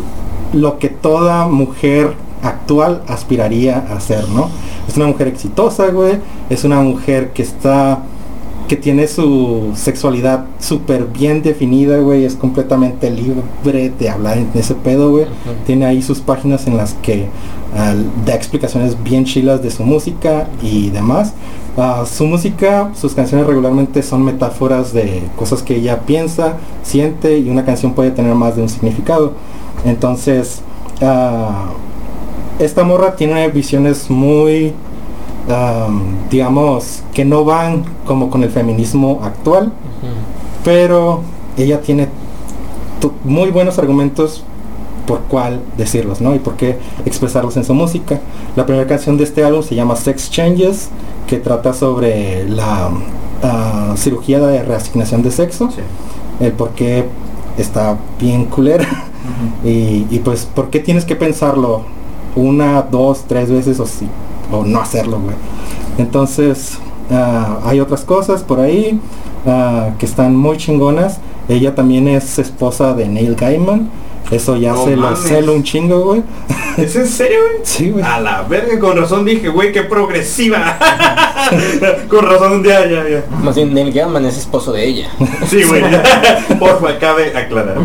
lo 0.54 0.80
que 0.80 0.90
toda 0.90 1.48
mujer 1.48 2.14
actual 2.42 3.02
aspiraría 3.08 3.86
a 3.90 4.00
ser, 4.00 4.28
¿no? 4.30 4.50
Es 4.88 4.96
una 4.96 5.08
mujer 5.08 5.28
exitosa, 5.28 5.88
güey. 5.88 6.20
Es 6.50 6.64
una 6.64 6.80
mujer 6.82 7.32
que 7.32 7.44
está 7.44 8.00
que 8.68 8.76
tiene 8.76 9.08
su 9.08 9.72
sexualidad 9.76 10.46
súper 10.60 11.06
bien 11.06 11.42
definida, 11.42 11.98
güey. 12.00 12.26
Es 12.26 12.36
completamente 12.36 13.10
libre 13.10 13.90
de 13.98 14.10
hablar 14.10 14.38
en 14.38 14.50
ese 14.54 14.76
pedo, 14.76 15.12
güey. 15.12 15.26
Tiene 15.66 15.86
ahí 15.86 16.02
sus 16.02 16.20
páginas 16.20 16.68
en 16.68 16.78
las 16.78 16.94
que 16.96 17.28
ah, 17.76 17.96
da 18.26 18.36
explicaciones 18.36 19.02
bien 19.04 19.26
chilas 19.26 19.62
de 19.64 19.72
su 19.72 19.84
música 19.84 20.48
y 20.62 20.90
demás. 20.90 21.34
Ah, 21.78 22.06
su 22.12 22.26
música, 22.26 22.92
sus 22.96 23.14
canciones 23.14 23.48
regularmente 23.48 24.02
son 24.04 24.24
metáforas 24.24 24.94
de 24.94 25.24
cosas 25.36 25.62
que 25.62 25.76
ella 25.76 26.02
piensa, 26.02 26.58
siente 26.84 27.38
y 27.38 27.50
una 27.50 27.66
canción 27.66 27.94
puede 27.94 28.12
tener 28.12 28.36
más 28.36 28.56
de 28.56 28.64
un 28.64 28.70
significado. 28.70 29.34
Entonces, 29.86 30.62
ah, 31.02 31.70
esta 32.60 32.84
morra 32.84 33.16
tiene 33.16 33.48
visiones 33.50 34.10
muy, 34.10 34.74
am, 35.50 36.30
digamos, 36.30 37.04
que 37.14 37.26
no 37.26 37.46
van 37.46 37.84
como 38.06 38.30
con 38.30 38.44
el 38.44 38.50
feminismo 38.50 39.22
actual, 39.24 39.72
pero 40.64 41.22
ella 41.58 41.82
tiene 41.82 42.10
muy 43.24 43.52
buenos 43.52 43.80
argumentos 43.80 44.44
por 45.06 45.22
cuál 45.22 45.62
decirlos, 45.78 46.20
¿no? 46.20 46.36
Y 46.36 46.40
por 46.40 46.56
qué 46.56 46.78
expresarlos 47.06 47.56
en 47.56 47.64
su 47.64 47.74
música. 47.74 48.20
La 48.56 48.66
primera 48.66 48.86
canción 48.88 49.18
de 49.18 49.24
este 49.24 49.44
álbum 49.44 49.64
se 49.64 49.74
llama 49.74 49.96
Sex 49.96 50.30
Changes, 50.30 50.90
que 51.28 51.38
trata 51.38 51.74
sobre 51.74 52.48
la 52.50 52.90
ah, 53.42 53.94
cirugía 53.96 54.40
de 54.40 54.64
reasignación 54.64 55.24
de 55.24 55.32
sexo, 55.32 55.70
Sí. 55.72 55.82
el 56.42 56.52
por 56.52 56.72
qué 56.72 57.06
está 57.58 57.98
bien 58.20 58.46
culera 58.46 58.86
y, 59.64 60.06
y, 60.10 60.22
pues 60.24 60.46
por 60.46 60.70
qué 60.70 60.80
tienes 60.80 61.06
que 61.06 61.16
pensarlo 61.16 61.84
una, 62.36 62.82
dos, 62.84 63.24
tres 63.28 63.50
veces 63.50 63.80
o 63.80 63.86
sí, 63.86 64.08
o 64.52 64.64
no 64.64 64.82
hacerlo, 64.82 65.20
güey. 65.20 65.36
Entonces, 65.98 66.78
ah, 67.12 67.60
hay 67.66 67.80
otras 67.80 68.02
cosas 68.02 68.44
por 68.44 68.60
ahí 68.60 69.00
ah, 69.46 69.90
que 69.98 70.06
están 70.06 70.36
muy 70.36 70.58
chingonas. 70.58 71.20
Ella 71.50 71.76
también 71.76 72.08
es 72.08 72.40
esposa 72.40 72.94
de 72.94 73.08
Neil 73.08 73.36
Gaiman. 73.36 73.90
Eso 74.30 74.58
ya 74.58 74.74
No 74.74 74.84
se 74.84 74.96
lo 74.98 75.16
celo 75.16 75.54
un 75.54 75.64
chingo, 75.64 76.04
güey. 76.04 76.22
¿Es 76.76 76.96
en 76.98 77.08
serio, 77.08 77.40
güey? 77.50 77.62
Sí, 77.64 77.92
güey. 77.92 78.04
A 78.04 78.20
la 78.20 78.42
verga, 78.44 78.78
con 78.78 78.98
razón 78.98 79.24
dije, 79.24 79.48
güey, 79.48 79.72
qué 79.72 79.84
progresiva. 79.84 80.78
con 82.10 82.26
razón, 82.26 82.62
ya, 82.62 82.86
ya, 82.86 83.08
ya. 83.08 83.24
Más 83.42 83.56
bien 83.56 83.74
Neil 83.74 83.94
Gaiman 83.94 84.26
es 84.26 84.38
esposo 84.38 84.74
de 84.74 84.86
ella. 84.86 85.10
Sí, 85.48 85.64
güey. 85.64 85.82
Porfa, 86.60 87.00
cabe 87.00 87.38
aclarar. 87.38 87.78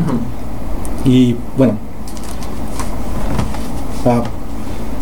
Y 1.04 1.36
bueno. 1.56 1.78
Ah, 4.04 4.22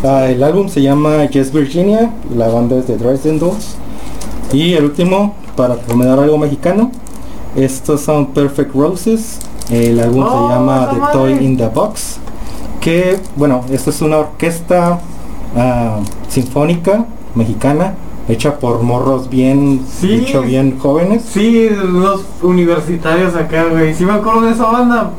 ah, 0.03 0.25
el 0.27 0.43
álbum 0.43 0.67
se 0.69 0.81
llama 0.81 1.25
Yes 1.25 1.51
Virginia, 1.53 2.11
la 2.35 2.47
banda 2.47 2.77
es 2.77 2.87
de 2.87 2.97
Dresden 2.97 3.39
Dolls. 3.39 3.75
Y 4.53 4.73
el 4.73 4.85
último, 4.85 5.35
para 5.55 5.75
recomendar 5.75 6.19
algo 6.19 6.37
mexicano, 6.37 6.91
estos 7.55 8.01
son 8.01 8.27
Perfect 8.27 8.73
Roses. 8.75 9.39
El 9.69 9.99
álbum 9.99 10.23
Oh, 10.27 10.47
se 10.49 10.53
llama 10.53 10.81
esa 10.83 10.91
The 10.91 10.99
madre. 10.99 11.13
Toy 11.37 11.45
in 11.45 11.57
the 11.57 11.67
Box. 11.67 12.17
Que, 12.81 13.19
bueno, 13.35 13.63
esto 13.71 13.89
es 13.91 14.01
una 14.01 14.17
orquesta 14.17 14.99
ah, 15.55 15.99
sinfónica 16.27 17.05
mexicana 17.35 17.93
hecha 18.27 18.57
por 18.59 18.81
morros 18.81 19.29
bien, 19.29 19.81
Sí. 19.99 20.13
hecho 20.15 20.41
bien 20.41 20.77
jóvenes. 20.79 21.23
Sí, 21.31 21.69
los 21.69 22.21
universitarios 22.41 23.35
acá, 23.35 23.65
güey. 23.69 23.93
Si 23.93 24.05
me 24.05 24.13
acuerdo 24.13 24.41
de 24.41 24.51
esa 24.51 24.65
banda. 24.65 25.11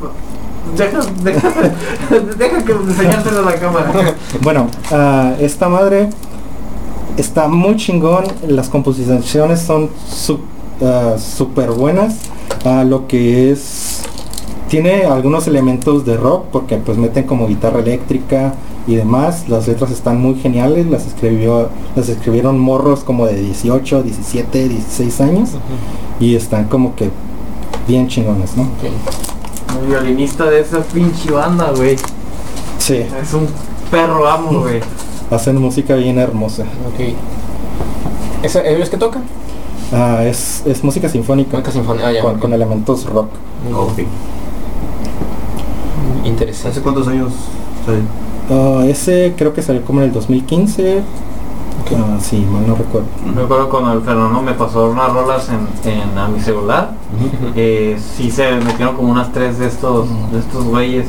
Deja, 0.77 1.01
deja, 1.23 1.49
deja 2.39 2.65
que 2.65 2.73
enseñárselo 2.73 3.41
a 3.41 3.51
la 3.51 3.55
cámara. 3.57 3.93
Bueno, 4.43 4.69
ah, 4.91 5.35
esta 5.41 5.69
madre 5.69 6.09
está 7.17 7.49
muy 7.49 7.77
chingón, 7.77 8.25
las 8.47 8.69
composiciones 8.69 9.61
son 9.61 9.91
súper 11.19 11.71
buenas, 11.71 12.17
Ah, 12.65 12.85
lo 12.85 13.09
que 13.09 13.51
es 13.51 14.03
tiene 14.69 15.05
algunos 15.05 15.49
elementos 15.49 16.05
de 16.07 16.17
rock 16.17 16.47
porque 16.53 16.77
pues 16.77 16.97
meten 16.97 17.25
como 17.25 17.49
guitarra 17.49 17.81
eléctrica 17.81 18.55
y 18.87 18.95
demás, 18.95 19.49
las 19.49 19.67
letras 19.67 19.91
están 19.91 20.21
muy 20.21 20.37
geniales, 20.37 20.87
las 20.87 21.07
escribió 21.07 21.71
las 21.97 22.09
escribieron 22.09 22.61
morros 22.61 23.01
como 23.01 23.27
de 23.27 23.35
18, 23.35 24.05
17, 24.05 24.69
16 24.69 25.21
años 25.21 25.51
y 26.21 26.37
están 26.37 26.67
como 26.67 26.95
que 26.95 27.11
bien 27.89 28.07
chingones, 28.07 28.57
¿no? 28.57 28.69
El 29.81 29.87
violinista 29.89 30.45
de 30.47 30.61
esa 30.61 30.81
pinche 30.81 31.31
banda, 31.31 31.73
güey. 31.77 31.97
Sí, 32.79 32.97
Es 33.21 33.33
un 33.33 33.47
perro 33.91 34.29
amo, 34.29 34.61
güey. 34.61 34.81
hacen 35.31 35.57
música 35.61 35.95
bien 35.95 36.19
hermosa. 36.19 36.63
Ok. 36.63 37.15
¿Esa, 38.43 38.61
¿Ellos 38.67 38.91
que 38.91 38.97
tocan? 38.97 39.23
Ah, 39.93 40.25
es, 40.25 40.63
es 40.67 40.83
música 40.83 41.09
sinfónica 41.09 41.59
Música 41.59 41.73
sinfónica. 41.73 42.09
Ah, 42.09 42.13
ya. 42.13 42.23
con, 42.23 42.53
elementos 42.53 43.05
rock. 43.07 43.29
Ok. 43.75 44.01
Interesante. 46.25 46.71
¿Hace 46.71 46.81
cuántos 46.83 47.09
años 47.09 47.33
salió? 47.87 48.03
Ah, 48.51 48.85
ese 48.87 49.35
creo 49.37 49.53
que 49.53 49.63
salió 49.63 49.85
como 49.85 50.01
en 50.01 50.07
el 50.07 50.13
2015. 50.13 51.03
Ah, 51.95 52.19
sí, 52.21 52.47
mal 52.51 52.67
no 52.67 52.75
recuerdo. 52.75 53.07
Me 53.35 53.43
acuerdo 53.43 53.69
cuando 53.69 53.93
el 53.93 54.03
Fernando 54.03 54.41
me 54.43 54.53
pasó 54.55 54.91
unas 54.91 55.13
rolas 55.13 55.49
en, 55.51 55.91
en- 55.91 56.17
a 56.19 56.29
mi 56.29 56.41
celular. 56.41 56.93
Eh, 57.57 57.99
sí 58.17 58.31
se 58.31 58.51
metieron 58.53 58.97
como 58.97 59.11
unas 59.13 59.33
tres 59.33 59.59
de 59.59 59.67
estos, 59.67 60.07
de 60.33 60.39
estos 60.39 60.65
güeyes. 60.65 61.07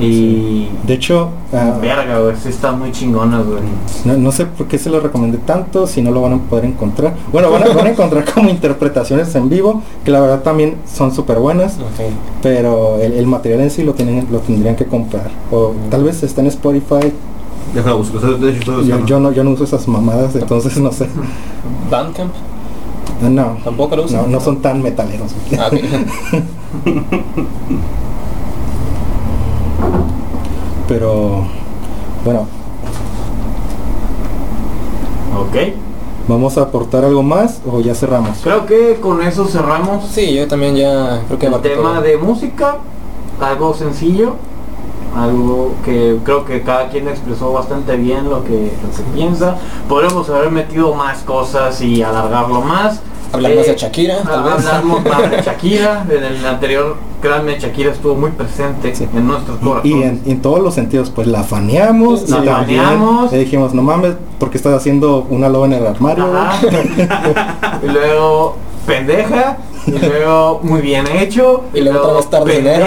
Y. 0.00 0.68
De 0.84 0.94
hecho, 0.94 1.30
ah, 1.52 1.76
Verga, 1.80 2.20
güey, 2.20 2.36
sí 2.36 2.50
están 2.50 2.78
muy 2.78 2.92
chingonas, 2.92 3.44
güey. 3.44 3.58
no, 4.04 4.16
no 4.16 4.30
sé 4.30 4.46
por 4.46 4.68
qué 4.68 4.78
se 4.78 4.90
lo 4.90 5.00
recomendé 5.00 5.38
tanto, 5.38 5.88
si 5.88 6.02
no 6.02 6.12
lo 6.12 6.22
van 6.22 6.34
a 6.34 6.36
poder 6.38 6.66
encontrar. 6.66 7.14
Bueno, 7.32 7.50
van 7.50 7.64
a, 7.64 7.74
van 7.74 7.86
a 7.88 7.90
encontrar 7.90 8.24
como 8.32 8.48
interpretaciones 8.48 9.34
en 9.34 9.48
vivo, 9.48 9.82
que 10.04 10.12
la 10.12 10.20
verdad 10.20 10.42
también 10.42 10.76
son 10.86 11.12
súper 11.12 11.38
buenas, 11.40 11.74
Ok. 11.78 12.12
pero 12.42 12.98
el, 13.00 13.12
el 13.14 13.26
material 13.26 13.60
en 13.62 13.70
sí 13.70 13.82
lo, 13.82 13.94
tienen, 13.94 14.28
lo 14.30 14.38
tendrían 14.38 14.76
que 14.76 14.86
comprar. 14.86 15.30
O 15.50 15.72
tal 15.90 16.04
vez 16.04 16.22
está 16.22 16.42
en 16.42 16.46
Spotify. 16.46 17.12
Déjala 17.78 17.94
buscar. 17.96 18.20
De 18.38 18.50
hecho, 18.50 18.80
estoy 18.80 19.06
Yo, 19.06 19.20
no, 19.20 19.30
yo 19.30 19.44
no 19.44 19.50
uso 19.50 19.62
esas 19.64 19.86
mamadas, 19.86 20.34
entonces 20.34 20.76
no 20.78 20.90
sé. 20.90 21.08
Bandcamp. 21.90 22.32
No, 23.22 23.56
Tampoco 23.64 23.94
lo 23.96 24.04
usan. 24.04 24.22
no, 24.22 24.26
no 24.28 24.40
son 24.40 24.60
tan 24.60 24.82
metaleros. 24.82 25.32
Ah. 25.58 25.70
Pero 30.88 31.44
bueno, 32.24 32.46
Ok. 35.38 35.56
vamos 36.26 36.56
a 36.58 36.62
aportar 36.62 37.04
algo 37.04 37.22
más 37.22 37.60
o 37.70 37.80
ya 37.80 37.94
cerramos. 37.94 38.38
Creo 38.42 38.66
que 38.66 38.98
con 39.00 39.22
eso 39.22 39.46
cerramos 39.46 40.06
Sí, 40.08 40.34
yo 40.34 40.48
también 40.48 40.74
ya 40.76 41.22
creo 41.26 41.38
que 41.38 41.46
el 41.46 41.54
tema 41.60 41.92
todo. 41.94 42.02
de 42.02 42.16
música. 42.16 42.76
Algo 43.40 43.72
sencillo. 43.74 44.34
Algo 45.16 45.74
que 45.84 46.16
creo 46.24 46.44
que 46.44 46.62
cada 46.62 46.88
quien 46.88 47.08
expresó 47.08 47.52
bastante 47.52 47.96
bien 47.96 48.28
lo 48.28 48.44
que, 48.44 48.72
lo 48.82 48.96
que 48.96 49.02
piensa. 49.14 49.56
Podríamos 49.88 50.28
haber 50.30 50.50
metido 50.50 50.94
más 50.94 51.18
cosas 51.22 51.80
y 51.80 52.02
alargarlo 52.02 52.60
más. 52.60 53.00
Hablar 53.30 53.56
más 53.56 53.66
de 53.66 53.76
Shakira, 53.76 54.22
tal 54.22 54.42
vez. 54.42 54.66
Hablamos 54.66 55.04
más 55.04 55.30
de 55.30 55.42
Shakira. 55.44 56.06
En 56.08 56.24
el 56.24 56.46
anterior 56.46 56.96
créanme, 57.20 57.58
Shakira 57.58 57.92
estuvo 57.92 58.14
muy 58.14 58.30
presente 58.30 58.94
Sí. 58.94 59.06
en 59.14 59.26
nuestros 59.26 59.58
Y 59.60 59.64
corazones. 59.64 60.04
en, 60.04 60.22
en 60.32 60.40
todos 60.42 60.60
los 60.60 60.72
sentidos, 60.74 61.10
pues 61.10 61.26
la 61.26 61.42
faneamos. 61.42 62.28
La 62.30 62.38
y 62.38 62.44
también 62.46 62.82
faneamos. 62.84 63.32
Le 63.32 63.38
dijimos, 63.40 63.74
no 63.74 63.82
mames, 63.82 64.14
porque 64.38 64.56
estás 64.56 64.72
haciendo 64.74 65.26
una 65.28 65.48
loba 65.50 65.66
en 65.66 65.72
el 65.74 65.86
armario. 65.86 66.26
Y 67.82 67.86
luego 67.86 68.56
pendeja. 68.88 69.58
Y 69.86 69.92
luego 69.92 70.60
muy 70.62 70.80
bien 70.80 71.06
hecho. 71.06 71.64
Y 71.72 71.80
luego 71.82 72.00
otra 72.00 72.14
vez 72.16 72.30
tarde 72.30 72.52
de 72.54 72.58
enero. 72.58 72.86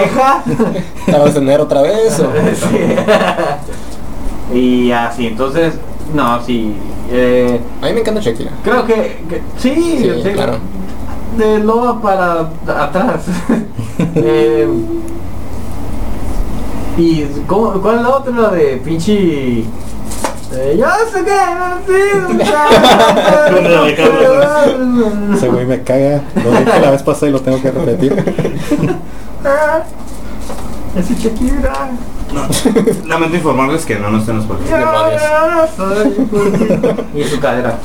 Estabas 1.06 1.36
en 1.36 1.42
enero 1.44 1.62
otra 1.64 1.82
vez. 1.82 2.20
o- 2.20 2.32
Sí. 4.52 4.58
y 4.58 4.92
así, 4.92 5.26
entonces, 5.28 5.74
no, 6.14 6.42
sí. 6.44 6.74
eh, 7.10 7.58
A 7.80 7.86
mí 7.86 7.92
me 7.94 8.00
encanta 8.00 8.20
Shakira. 8.20 8.50
creo 8.62 8.84
que, 8.84 9.22
que- 9.28 9.42
sí, 9.56 10.10
claro. 10.34 10.56
de 11.38 11.58
loba 11.60 12.00
para 12.00 12.50
atrás. 12.84 13.22
Eh, 14.16 14.66
y 16.98 17.24
¿cómo- 17.46 17.72
¿cuál 17.80 17.96
es 17.96 18.02
la 18.02 18.08
otra? 18.10 18.32
La 18.36 18.48
de 18.50 18.76
pinche... 18.84 19.64
eh, 20.54 20.76
yo 20.78 20.86
sé 21.12 21.24
que 21.24 21.32
Ese 25.34 25.48
güey 25.48 25.66
me 25.66 25.82
caga. 25.82 26.22
Lo 26.44 26.50
dije 26.50 26.80
la 26.80 26.90
vez 26.90 27.02
pasada 27.02 27.28
y 27.28 27.32
lo 27.32 27.40
tengo 27.40 27.60
que 27.60 27.70
repetir. 27.70 28.12
Ese 30.96 31.14
Shakira. 31.14 31.90
No, 32.32 32.46
lamento 33.06 33.36
informarles 33.36 33.84
que 33.84 33.98
no 33.98 34.10
nos 34.10 34.22
estén 34.22 34.36
los 34.36 34.46
Y 37.14 37.24
su 37.24 37.38
cadera. 37.40 37.76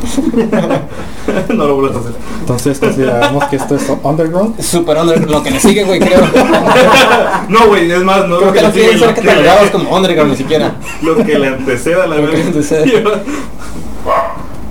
no 1.54 1.64
lo 1.66 1.74
vuelvas 1.76 1.96
a 1.96 2.00
hacer. 2.00 2.12
Entonces 2.40 2.78
consideramos 2.78 3.44
que 3.44 3.56
esto 3.56 3.74
es 3.76 3.90
underground. 4.02 4.60
Super 4.60 4.96
under, 4.98 5.30
lo 5.30 5.42
que 5.42 5.50
le 5.50 5.60
sigue, 5.60 5.84
güey, 5.84 5.98
creo. 6.00 6.20
No, 7.48 7.66
güey, 7.66 7.90
es 7.90 8.02
más, 8.02 8.26
no 8.28 8.36
Creo 8.38 8.46
lo 8.48 8.52
que 8.52 8.62
le 8.62 8.72
sigue, 8.72 8.98
ser 8.98 9.00
lo 9.08 9.14
que 9.14 9.20
catalogados 9.22 9.62
le- 9.64 9.70
como 9.72 9.96
underground 9.96 10.30
ni 10.32 10.36
siquiera. 10.36 10.72
Lo 11.02 11.16
que 11.16 11.38
le 11.38 11.48
anteceda 11.48 12.04
a 12.04 12.06
la 12.06 12.16
Lo 12.16 12.30
que 12.30 12.36
le 12.36 12.42
antecede. 12.44 13.02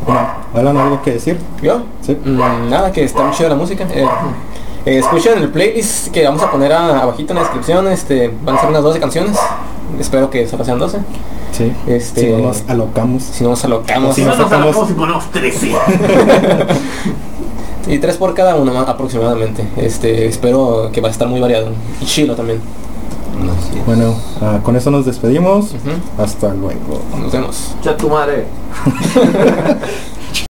Bueno, 0.05 0.29
¿Alan 0.55 0.77
algo 0.77 1.01
que 1.03 1.11
decir? 1.13 1.37
¿Yo? 1.61 1.81
Sí. 2.01 2.17
Mm, 2.23 2.69
nada, 2.69 2.91
que 2.91 3.03
está 3.03 3.23
muy 3.23 3.35
chida 3.35 3.49
la 3.49 3.55
música. 3.55 3.85
Eh, 3.93 4.05
eh, 4.85 4.97
escuchen 4.99 5.37
el 5.37 5.49
playlist 5.49 6.07
que 6.11 6.23
vamos 6.23 6.41
a 6.41 6.49
poner 6.49 6.71
a- 6.73 7.01
abajito 7.01 7.33
en 7.33 7.35
la 7.37 7.41
descripción. 7.43 7.87
Este, 7.87 8.33
van 8.43 8.55
a 8.55 8.59
ser 8.61 8.69
unas 8.69 8.81
12 8.83 8.99
canciones. 8.99 9.37
Espero 9.99 10.29
que 10.29 10.47
solo 10.47 10.65
sean 10.65 10.79
12. 10.79 10.99
Sí. 11.51 11.71
Este- 11.87 12.21
Si 12.21 12.27
no 12.31 12.37
nos 12.39 12.63
alocamos. 12.67 13.23
Si 13.23 13.43
no 13.43 13.49
nos 13.51 13.63
alocamos. 13.65 14.15
Si 14.15 14.21
Si 14.21 14.27
no 14.27 14.35
no 14.35 14.43
nos 14.43 14.51
alocamos 14.51 14.89
y 14.89 14.93
ponemos 14.93 15.31
13. 15.31 15.71
Y 17.87 17.97
tres 17.97 18.17
por 18.17 18.35
cada 18.35 18.55
uno 18.55 18.77
aproximadamente. 18.81 19.65
Este, 19.75 20.27
espero 20.27 20.91
que 20.93 21.01
va 21.01 21.07
a 21.07 21.11
estar 21.11 21.27
muy 21.27 21.39
variado. 21.39 21.69
Y 21.99 22.05
chilo 22.05 22.35
también. 22.35 22.59
Bueno, 23.85 24.15
ah, 24.41 24.59
con 24.61 24.75
eso 24.75 24.91
nos 24.91 25.05
despedimos. 25.05 25.73
Hasta 26.17 26.53
luego. 26.53 27.01
Nos 27.19 27.31
vemos. 27.31 27.73
Ya 27.83 27.97
tu 27.97 28.09
madre. 28.09 28.45